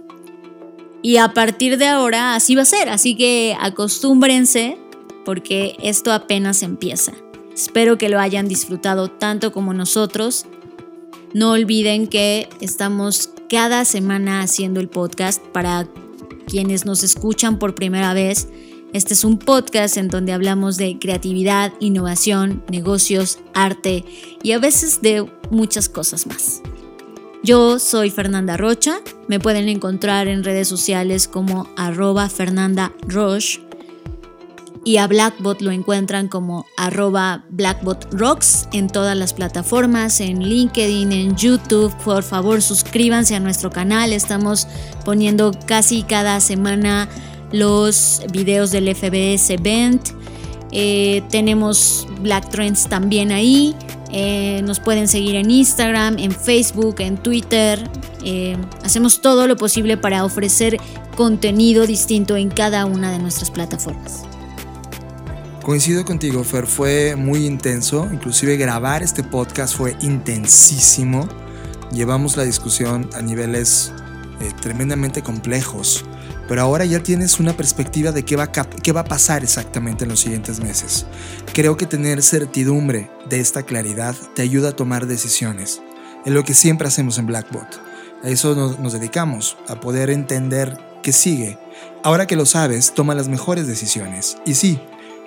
Y 1.02 1.18
a 1.18 1.34
partir 1.34 1.78
de 1.78 1.88
ahora 1.88 2.36
así 2.36 2.56
va 2.56 2.64
a 2.64 2.66
ser, 2.66 2.90
así 2.90 3.16
que 3.16 3.56
acostúmbrense 3.60 4.78
porque 5.26 5.76
esto 5.82 6.12
apenas 6.12 6.64
empieza. 6.64 7.14
Espero 7.54 7.98
que 7.98 8.10
lo 8.10 8.20
hayan 8.20 8.48
disfrutado 8.48 9.10
tanto 9.10 9.52
como 9.52 9.74
nosotros. 9.74 10.46
No 11.34 11.52
olviden 11.52 12.08
que 12.08 12.50
estamos 12.62 13.32
cada 13.50 13.86
semana 13.86 14.42
haciendo 14.42 14.80
el 14.80 14.90
podcast 14.90 15.42
para 15.48 15.88
quienes 16.48 16.86
nos 16.86 17.04
escuchan 17.04 17.60
por 17.60 17.76
primera 17.76 18.14
vez. 18.14 18.48
Este 18.94 19.14
es 19.14 19.24
un 19.24 19.38
podcast 19.38 19.98
en 19.98 20.08
donde 20.08 20.32
hablamos 20.32 20.78
de 20.78 20.98
creatividad, 20.98 21.74
innovación, 21.80 22.64
negocios, 22.70 23.40
arte 23.54 24.06
y 24.44 24.54
a 24.54 24.60
veces 24.60 25.02
de 25.02 25.30
muchas 25.50 25.90
cosas 25.90 26.26
más. 26.26 26.62
Yo 27.44 27.80
soy 27.80 28.10
Fernanda 28.10 28.58
Rocha, 28.58 29.00
me 29.28 29.40
pueden 29.40 29.70
encontrar 29.70 30.28
en 30.28 30.44
redes 30.44 30.68
sociales 30.68 31.28
como 31.28 31.70
arroba 31.78 32.30
Fernanda 32.30 32.92
Roche 33.08 33.62
y 34.88 34.98
a 34.98 35.08
Blackbot 35.08 35.62
lo 35.62 35.72
encuentran 35.72 36.30
como 36.30 36.66
arroba 36.78 37.44
Blackbot 37.50 38.08
Rocks 38.14 38.70
en 38.72 38.88
todas 38.88 39.18
las 39.18 39.34
plataformas, 39.34 40.22
en 40.22 40.48
LinkedIn, 40.48 41.12
en 41.12 41.36
YouTube. 41.36 41.94
Por 42.06 42.24
favor, 42.24 42.62
suscríbanse 42.62 43.36
a 43.36 43.42
nuestro 43.42 43.70
canal. 43.70 44.14
Estamos 44.14 44.66
poniendo 45.04 45.52
casi 45.66 46.04
cada 46.04 46.40
semana 46.40 47.10
los 47.52 48.22
videos 48.32 48.72
del 48.72 48.96
FBS 48.96 49.56
Event. 49.56 50.08
Eh, 50.72 51.22
tenemos 51.32 52.08
Black 52.22 52.50
Trends 52.50 52.88
también 52.88 53.34
ahí. 53.34 53.76
Eh, 54.12 54.62
nos 54.64 54.80
pueden 54.80 55.08
seguir 55.08 55.36
en 55.36 55.52
Instagram, 55.52 56.18
en 56.18 56.32
Facebook, 56.32 56.96
en 57.00 57.18
Twitter. 57.18 57.90
Eh, 58.24 58.58
hacemos 58.84 59.22
todo 59.22 59.48
lo 59.48 59.58
posible 59.58 59.98
para 59.98 60.24
ofrecer 60.24 60.78
contenido 61.16 61.86
distinto 61.86 62.38
en 62.38 62.50
cada 62.50 62.86
una 62.86 63.12
de 63.12 63.20
nuestras 63.20 63.52
plataformas. 63.52 64.24
Coincido 65.64 66.06
contigo, 66.06 66.46
Fer, 66.46 66.66
fue 66.66 67.18
muy 67.18 67.46
intenso, 67.46 68.08
inclusive 68.14 68.56
grabar 68.56 69.04
este 69.04 69.22
podcast 69.22 69.76
fue 69.76 69.98
intensísimo. 70.00 71.28
Llevamos 71.92 72.38
la 72.38 72.44
discusión 72.44 73.10
a 73.14 73.22
niveles 73.22 73.92
eh, 74.40 74.52
tremendamente 74.62 75.24
complejos, 75.24 76.06
pero 76.48 76.62
ahora 76.62 76.86
ya 76.86 77.04
tienes 77.04 77.40
una 77.40 77.56
perspectiva 77.56 78.12
de 78.12 78.24
qué 78.24 78.36
va, 78.36 78.52
qué 78.52 78.92
va 78.92 79.02
a 79.02 79.06
pasar 79.06 79.44
exactamente 79.44 80.06
en 80.06 80.10
los 80.10 80.22
siguientes 80.22 80.60
meses. 80.60 81.06
Creo 81.54 81.78
que 81.78 81.86
tener 81.86 82.24
certidumbre 82.24 83.10
de 83.30 83.40
esta 83.40 83.64
claridad 83.64 84.16
te 84.36 84.42
ayuda 84.42 84.70
a 84.70 84.76
tomar 84.76 85.08
decisiones, 85.08 85.82
en 86.26 86.34
lo 86.34 86.44
que 86.44 86.54
siempre 86.54 86.88
hacemos 86.88 87.18
en 87.18 87.28
Blackbot. 87.28 87.82
A 88.24 88.30
eso 88.30 88.56
nos, 88.56 88.80
nos 88.80 88.94
dedicamos, 88.94 89.58
a 89.68 89.80
poder 89.80 90.10
entender 90.10 90.78
qué 91.04 91.12
sigue. 91.12 91.58
Ahora 92.04 92.28
que 92.28 92.36
lo 92.36 92.46
sabes, 92.46 92.94
toma 92.94 93.16
las 93.16 93.28
mejores 93.28 93.68
decisiones. 93.68 94.38
Y 94.46 94.56
sí, 94.56 94.80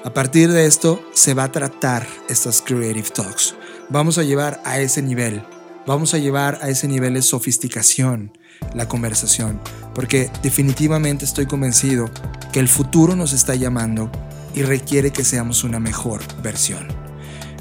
a 0.05 0.15
partir 0.15 0.51
de 0.51 0.67
esto 0.67 1.03
se 1.13 1.35
va 1.35 1.45
a 1.45 1.53
tratar 1.53 2.07
estas 2.29 2.63
Creative 2.63 3.11
Talks. 3.11 3.55
Vamos 3.91 4.17
a 4.19 4.23
llevar 4.23 4.61
a 4.65 4.81
ese 4.81 5.03
nivel, 5.03 5.43
vamos 5.87 6.15
a 6.15 6.19
llevar 6.19 6.59
a 6.63 6.71
ese 6.71 6.89
nivel 6.89 7.15
de 7.15 7.23
sofisticación 7.23 8.33
la 8.75 8.89
conversación, 8.89 9.61
porque 9.95 10.31
definitivamente 10.43 11.25
estoy 11.25 11.47
convencido 11.47 12.11
que 12.53 12.61
el 12.61 12.69
futuro 12.69 13.17
nos 13.17 13.33
está 13.33 13.55
llamando 13.55 14.11
y 14.55 14.63
requiere 14.63 15.13
que 15.13 15.25
seamos 15.25 15.65
una 15.65 15.81
mejor 15.81 16.21
versión. 16.43 16.89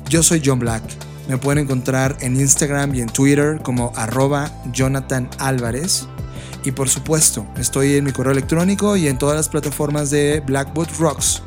Yo 0.09 0.23
soy 0.23 0.41
John 0.43 0.59
Black, 0.59 0.83
me 1.27 1.37
pueden 1.37 1.65
encontrar 1.65 2.17
en 2.21 2.35
Instagram 2.35 2.95
y 2.95 3.01
en 3.01 3.07
Twitter 3.07 3.59
como 3.61 3.93
arroba 3.95 4.51
Jonathan 4.73 5.29
Álvarez. 5.37 6.07
Y 6.63 6.71
por 6.71 6.89
supuesto, 6.89 7.45
estoy 7.57 7.95
en 7.95 8.05
mi 8.05 8.11
correo 8.11 8.31
electrónico 8.31 8.97
y 8.97 9.07
en 9.07 9.19
todas 9.19 9.35
las 9.35 9.47
plataformas 9.47 10.09
de 10.09 10.41
Blackboot 10.45 10.89
Rocks 10.97 11.43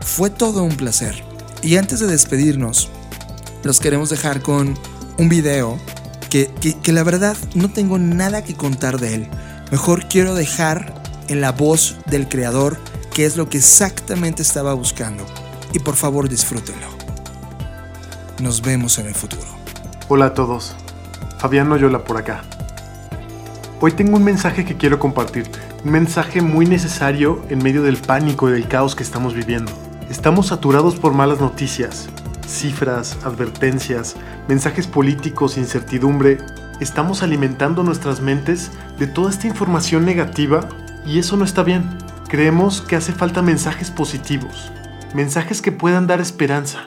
fue 0.00 0.30
todo 0.30 0.62
un 0.62 0.76
placer. 0.76 1.24
Y 1.62 1.76
antes 1.76 1.98
de 1.98 2.06
despedirnos, 2.06 2.88
los 3.64 3.80
queremos 3.80 4.10
dejar 4.10 4.40
con 4.40 4.78
un 5.18 5.28
video 5.28 5.76
que, 6.82 6.92
la 6.92 7.02
verdad 7.02 7.36
no 7.54 7.70
tengo 7.70 7.98
nada 7.98 8.44
que 8.44 8.54
contar 8.54 8.98
de 8.98 9.14
él. 9.14 9.28
Mejor 9.70 10.06
quiero 10.06 10.34
dejar 10.34 10.94
en 11.28 11.40
la 11.40 11.52
voz 11.52 11.96
del 12.06 12.28
creador 12.28 12.78
qué 13.14 13.24
es 13.24 13.36
lo 13.36 13.48
que 13.48 13.58
exactamente 13.58 14.42
estaba 14.42 14.74
buscando. 14.74 15.24
Y 15.72 15.78
por 15.78 15.96
favor 15.96 16.28
disfrútenlo. 16.28 16.86
Nos 18.40 18.62
vemos 18.62 18.98
en 18.98 19.06
el 19.06 19.14
futuro. 19.14 19.46
Hola 20.08 20.26
a 20.26 20.34
todos. 20.34 20.74
Fabián 21.38 21.68
Noyola 21.68 22.04
por 22.04 22.16
acá. 22.16 22.42
Hoy 23.80 23.92
tengo 23.92 24.16
un 24.16 24.24
mensaje 24.24 24.64
que 24.64 24.76
quiero 24.76 24.98
compartirte. 24.98 25.58
Un 25.84 25.92
mensaje 25.92 26.40
muy 26.40 26.66
necesario 26.66 27.42
en 27.48 27.62
medio 27.62 27.82
del 27.82 27.96
pánico 27.96 28.48
y 28.48 28.52
del 28.52 28.68
caos 28.68 28.94
que 28.94 29.02
estamos 29.02 29.34
viviendo. 29.34 29.72
Estamos 30.10 30.48
saturados 30.48 30.96
por 30.96 31.12
malas 31.12 31.40
noticias, 31.40 32.08
cifras, 32.46 33.18
advertencias, 33.24 34.16
mensajes 34.48 34.86
políticos, 34.86 35.58
incertidumbre. 35.58 36.38
Estamos 36.80 37.22
alimentando 37.22 37.82
nuestras 37.82 38.20
mentes 38.20 38.70
de 38.98 39.06
toda 39.06 39.30
esta 39.30 39.46
información 39.46 40.04
negativa 40.04 40.68
y 41.06 41.18
eso 41.18 41.36
no 41.36 41.44
está 41.44 41.62
bien. 41.62 41.84
Creemos 42.28 42.82
que 42.82 42.96
hace 42.96 43.12
falta 43.12 43.42
mensajes 43.42 43.90
positivos, 43.90 44.70
mensajes 45.14 45.62
que 45.62 45.72
puedan 45.72 46.06
dar 46.06 46.20
esperanza. 46.20 46.84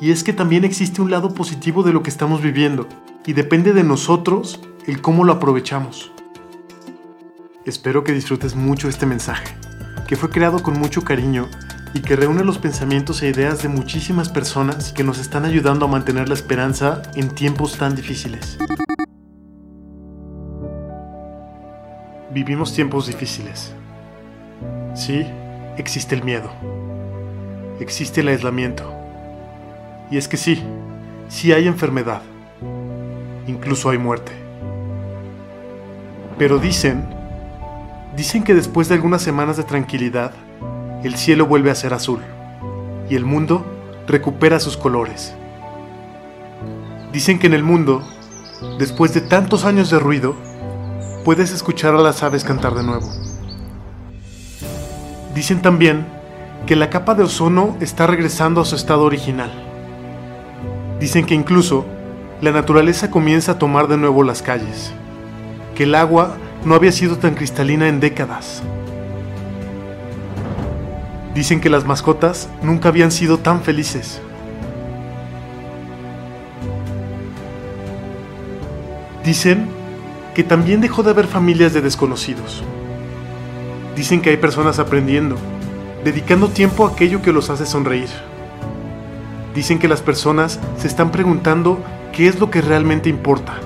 Y 0.00 0.10
es 0.10 0.24
que 0.24 0.32
también 0.32 0.64
existe 0.64 1.00
un 1.00 1.10
lado 1.10 1.34
positivo 1.34 1.82
de 1.82 1.92
lo 1.92 2.02
que 2.02 2.10
estamos 2.10 2.42
viviendo 2.42 2.88
y 3.24 3.32
depende 3.32 3.72
de 3.72 3.82
nosotros 3.82 4.60
el 4.86 5.00
cómo 5.00 5.24
lo 5.24 5.32
aprovechamos. 5.32 6.12
Espero 7.64 8.04
que 8.04 8.12
disfrutes 8.12 8.54
mucho 8.54 8.88
este 8.88 9.06
mensaje, 9.06 9.56
que 10.06 10.14
fue 10.14 10.30
creado 10.30 10.62
con 10.62 10.78
mucho 10.78 11.02
cariño 11.02 11.48
y 11.96 12.00
que 12.00 12.14
reúne 12.14 12.44
los 12.44 12.58
pensamientos 12.58 13.22
e 13.22 13.28
ideas 13.28 13.62
de 13.62 13.70
muchísimas 13.70 14.28
personas 14.28 14.92
que 14.92 15.02
nos 15.02 15.18
están 15.18 15.46
ayudando 15.46 15.86
a 15.86 15.88
mantener 15.88 16.28
la 16.28 16.34
esperanza 16.34 17.00
en 17.14 17.30
tiempos 17.30 17.78
tan 17.78 17.96
difíciles. 17.96 18.58
Vivimos 22.30 22.74
tiempos 22.74 23.06
difíciles. 23.06 23.72
Sí, 24.94 25.26
existe 25.78 26.14
el 26.14 26.22
miedo. 26.22 26.50
Existe 27.80 28.20
el 28.20 28.28
aislamiento. 28.28 28.92
Y 30.10 30.18
es 30.18 30.28
que 30.28 30.36
sí, 30.36 30.62
sí 31.28 31.54
hay 31.54 31.66
enfermedad. 31.66 32.20
Incluso 33.46 33.88
hay 33.88 33.96
muerte. 33.96 34.32
Pero 36.36 36.58
dicen, 36.58 37.06
dicen 38.14 38.44
que 38.44 38.52
después 38.52 38.90
de 38.90 38.96
algunas 38.96 39.22
semanas 39.22 39.56
de 39.56 39.64
tranquilidad, 39.64 40.32
el 41.06 41.16
cielo 41.16 41.46
vuelve 41.46 41.70
a 41.70 41.74
ser 41.74 41.94
azul 41.94 42.20
y 43.08 43.14
el 43.14 43.24
mundo 43.24 43.64
recupera 44.06 44.60
sus 44.60 44.76
colores. 44.76 45.34
Dicen 47.12 47.38
que 47.38 47.46
en 47.46 47.54
el 47.54 47.62
mundo, 47.62 48.02
después 48.78 49.14
de 49.14 49.20
tantos 49.20 49.64
años 49.64 49.90
de 49.90 49.98
ruido, 49.98 50.34
puedes 51.24 51.52
escuchar 51.52 51.94
a 51.94 52.00
las 52.00 52.22
aves 52.22 52.44
cantar 52.44 52.74
de 52.74 52.82
nuevo. 52.82 53.08
Dicen 55.34 55.62
también 55.62 56.06
que 56.66 56.76
la 56.76 56.90
capa 56.90 57.14
de 57.14 57.22
ozono 57.22 57.76
está 57.80 58.06
regresando 58.06 58.60
a 58.60 58.64
su 58.64 58.74
estado 58.74 59.04
original. 59.04 59.50
Dicen 60.98 61.24
que 61.24 61.34
incluso 61.34 61.84
la 62.40 62.50
naturaleza 62.50 63.10
comienza 63.10 63.52
a 63.52 63.58
tomar 63.58 63.86
de 63.86 63.96
nuevo 63.96 64.22
las 64.22 64.42
calles, 64.42 64.92
que 65.74 65.84
el 65.84 65.94
agua 65.94 66.36
no 66.64 66.74
había 66.74 66.92
sido 66.92 67.16
tan 67.18 67.34
cristalina 67.34 67.88
en 67.88 68.00
décadas 68.00 68.62
Dicen 71.36 71.60
que 71.60 71.68
las 71.68 71.84
mascotas 71.84 72.48
nunca 72.62 72.88
habían 72.88 73.10
sido 73.12 73.36
tan 73.36 73.60
felices. 73.60 74.22
Dicen 79.22 79.68
que 80.34 80.42
también 80.44 80.80
dejó 80.80 81.02
de 81.02 81.10
haber 81.10 81.26
familias 81.26 81.74
de 81.74 81.82
desconocidos. 81.82 82.64
Dicen 83.94 84.22
que 84.22 84.30
hay 84.30 84.38
personas 84.38 84.78
aprendiendo, 84.78 85.36
dedicando 86.04 86.48
tiempo 86.48 86.86
a 86.86 86.92
aquello 86.92 87.20
que 87.20 87.34
los 87.34 87.50
hace 87.50 87.66
sonreír. 87.66 88.08
Dicen 89.54 89.78
que 89.78 89.88
las 89.88 90.00
personas 90.00 90.58
se 90.78 90.88
están 90.88 91.10
preguntando 91.10 91.84
qué 92.14 92.28
es 92.28 92.40
lo 92.40 92.50
que 92.50 92.62
realmente 92.62 93.10
importa. 93.10 93.56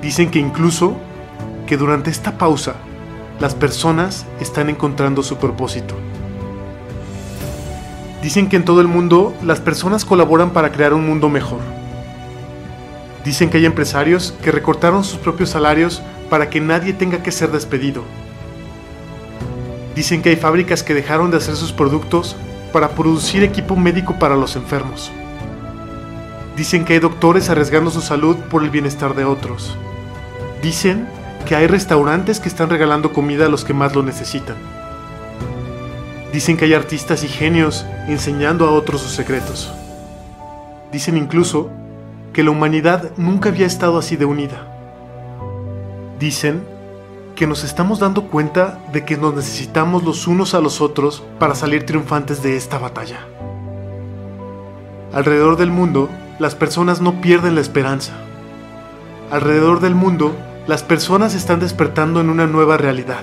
Dicen 0.00 0.30
que 0.30 0.38
incluso 0.38 0.94
que 1.66 1.76
durante 1.76 2.10
esta 2.10 2.38
pausa 2.38 2.76
las 3.40 3.54
personas 3.54 4.26
están 4.40 4.70
encontrando 4.70 5.22
su 5.22 5.36
propósito. 5.36 5.94
Dicen 8.22 8.48
que 8.48 8.56
en 8.56 8.64
todo 8.64 8.80
el 8.80 8.88
mundo 8.88 9.34
las 9.42 9.60
personas 9.60 10.04
colaboran 10.04 10.50
para 10.50 10.72
crear 10.72 10.94
un 10.94 11.06
mundo 11.06 11.28
mejor. 11.28 11.60
Dicen 13.24 13.50
que 13.50 13.58
hay 13.58 13.66
empresarios 13.66 14.34
que 14.42 14.52
recortaron 14.52 15.04
sus 15.04 15.18
propios 15.18 15.50
salarios 15.50 16.02
para 16.30 16.48
que 16.48 16.60
nadie 16.60 16.92
tenga 16.92 17.22
que 17.22 17.32
ser 17.32 17.50
despedido. 17.50 18.02
Dicen 19.94 20.22
que 20.22 20.30
hay 20.30 20.36
fábricas 20.36 20.82
que 20.82 20.94
dejaron 20.94 21.30
de 21.30 21.36
hacer 21.36 21.56
sus 21.56 21.72
productos 21.72 22.36
para 22.72 22.90
producir 22.90 23.42
equipo 23.42 23.76
médico 23.76 24.18
para 24.18 24.36
los 24.36 24.56
enfermos. 24.56 25.10
Dicen 26.56 26.84
que 26.84 26.94
hay 26.94 26.98
doctores 26.98 27.50
arriesgando 27.50 27.90
su 27.90 28.00
salud 28.00 28.36
por 28.50 28.62
el 28.62 28.70
bienestar 28.70 29.14
de 29.14 29.24
otros. 29.24 29.76
Dicen 30.62 31.06
que 31.44 31.54
hay 31.54 31.66
restaurantes 31.66 32.40
que 32.40 32.48
están 32.48 32.70
regalando 32.70 33.12
comida 33.12 33.46
a 33.46 33.48
los 33.48 33.64
que 33.64 33.74
más 33.74 33.94
lo 33.94 34.02
necesitan. 34.02 34.56
Dicen 36.32 36.56
que 36.56 36.64
hay 36.64 36.74
artistas 36.74 37.22
y 37.22 37.28
genios 37.28 37.86
enseñando 38.08 38.66
a 38.66 38.72
otros 38.72 39.02
sus 39.02 39.12
secretos. 39.12 39.72
Dicen 40.90 41.16
incluso 41.16 41.70
que 42.32 42.42
la 42.42 42.50
humanidad 42.50 43.10
nunca 43.16 43.50
había 43.50 43.66
estado 43.66 43.98
así 43.98 44.16
de 44.16 44.24
unida. 44.24 44.66
Dicen 46.18 46.64
que 47.36 47.46
nos 47.46 47.64
estamos 47.64 48.00
dando 48.00 48.28
cuenta 48.28 48.78
de 48.92 49.04
que 49.04 49.16
nos 49.16 49.34
necesitamos 49.34 50.04
los 50.04 50.26
unos 50.26 50.54
a 50.54 50.60
los 50.60 50.80
otros 50.80 51.22
para 51.38 51.54
salir 51.54 51.86
triunfantes 51.86 52.42
de 52.42 52.56
esta 52.56 52.78
batalla. 52.78 53.20
Alrededor 55.12 55.56
del 55.56 55.70
mundo, 55.70 56.08
las 56.38 56.54
personas 56.54 57.00
no 57.00 57.20
pierden 57.20 57.54
la 57.54 57.60
esperanza. 57.60 58.12
Alrededor 59.30 59.80
del 59.80 59.94
mundo, 59.94 60.34
las 60.66 60.82
personas 60.82 61.34
están 61.34 61.60
despertando 61.60 62.22
en 62.22 62.30
una 62.30 62.46
nueva 62.46 62.78
realidad, 62.78 63.22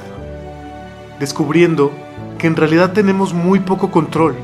descubriendo 1.20 1.92
que 2.38 2.46
en 2.46 2.56
realidad 2.56 2.94
tenemos 2.94 3.34
muy 3.34 3.60
poco 3.60 3.90
control, 3.90 4.36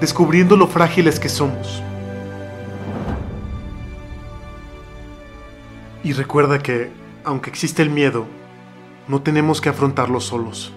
descubriendo 0.00 0.54
lo 0.56 0.66
frágiles 0.66 1.18
que 1.18 1.30
somos. 1.30 1.82
Y 6.04 6.12
recuerda 6.12 6.58
que, 6.58 6.90
aunque 7.24 7.48
existe 7.48 7.82
el 7.82 7.88
miedo, 7.88 8.26
no 9.08 9.22
tenemos 9.22 9.62
que 9.62 9.70
afrontarlo 9.70 10.20
solos. 10.20 10.72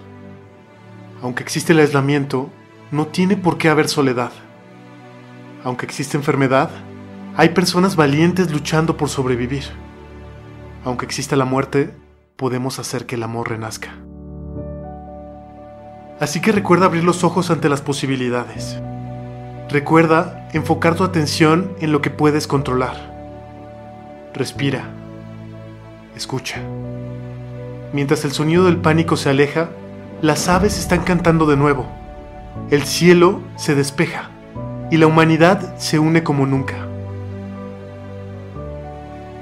Aunque 1.22 1.42
existe 1.42 1.74
el 1.74 1.80
aislamiento, 1.80 2.48
no 2.90 3.06
tiene 3.06 3.36
por 3.36 3.58
qué 3.58 3.68
haber 3.68 3.88
soledad. 3.88 4.32
Aunque 5.62 5.84
existe 5.84 6.16
enfermedad, 6.16 6.70
hay 7.36 7.50
personas 7.50 7.96
valientes 7.96 8.50
luchando 8.50 8.96
por 8.96 9.10
sobrevivir. 9.10 9.64
Aunque 10.84 11.04
exista 11.04 11.36
la 11.36 11.44
muerte, 11.44 11.90
podemos 12.36 12.78
hacer 12.78 13.06
que 13.06 13.16
el 13.16 13.22
amor 13.22 13.50
renazca. 13.50 13.90
Así 16.20 16.40
que 16.40 16.52
recuerda 16.52 16.86
abrir 16.86 17.04
los 17.04 17.24
ojos 17.24 17.50
ante 17.50 17.68
las 17.68 17.82
posibilidades. 17.82 18.78
Recuerda 19.68 20.48
enfocar 20.52 20.94
tu 20.94 21.04
atención 21.04 21.72
en 21.80 21.92
lo 21.92 22.00
que 22.00 22.10
puedes 22.10 22.46
controlar. 22.46 22.96
Respira. 24.34 24.84
Escucha. 26.16 26.60
Mientras 27.92 28.24
el 28.24 28.32
sonido 28.32 28.64
del 28.64 28.78
pánico 28.78 29.16
se 29.16 29.30
aleja, 29.30 29.70
las 30.22 30.48
aves 30.48 30.78
están 30.78 31.02
cantando 31.02 31.46
de 31.46 31.56
nuevo. 31.56 31.86
El 32.70 32.82
cielo 32.84 33.40
se 33.56 33.74
despeja 33.74 34.30
y 34.90 34.96
la 34.96 35.06
humanidad 35.06 35.76
se 35.78 35.98
une 35.98 36.22
como 36.22 36.46
nunca. 36.46 36.86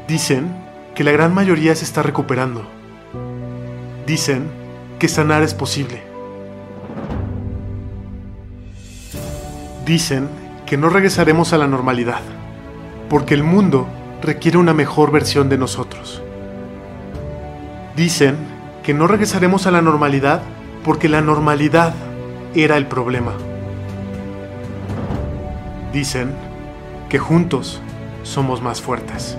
Dicen 0.07 0.68
que 0.99 1.05
la 1.05 1.13
gran 1.13 1.33
mayoría 1.33 1.77
se 1.77 1.85
está 1.85 2.03
recuperando. 2.03 2.67
Dicen 4.05 4.49
que 4.99 5.07
sanar 5.07 5.45
es 5.45 5.55
posible. 5.55 6.03
Dicen 9.87 10.29
que 10.67 10.77
no 10.77 10.89
regresaremos 10.89 11.53
a 11.53 11.59
la 11.59 11.69
normalidad, 11.69 12.19
porque 13.09 13.35
el 13.35 13.45
mundo 13.45 13.87
requiere 14.23 14.59
una 14.59 14.75
mejor 14.75 15.13
versión 15.13 15.49
de 15.49 15.57
nosotros. 15.57 16.21
Dicen 17.95 18.35
que 18.83 18.93
no 18.93 19.07
regresaremos 19.07 19.69
a 19.69 19.71
la 19.71 19.83
normalidad 19.83 20.43
porque 20.83 21.09
la 21.09 21.21
normalidad 21.21 21.95
era 22.57 22.77
el 22.77 22.89
problema. 22.89 23.35
Dicen 25.93 26.33
que 27.09 27.21
juntos 27.21 27.81
somos 28.25 28.61
más 28.61 28.83
fuertes. 28.83 29.39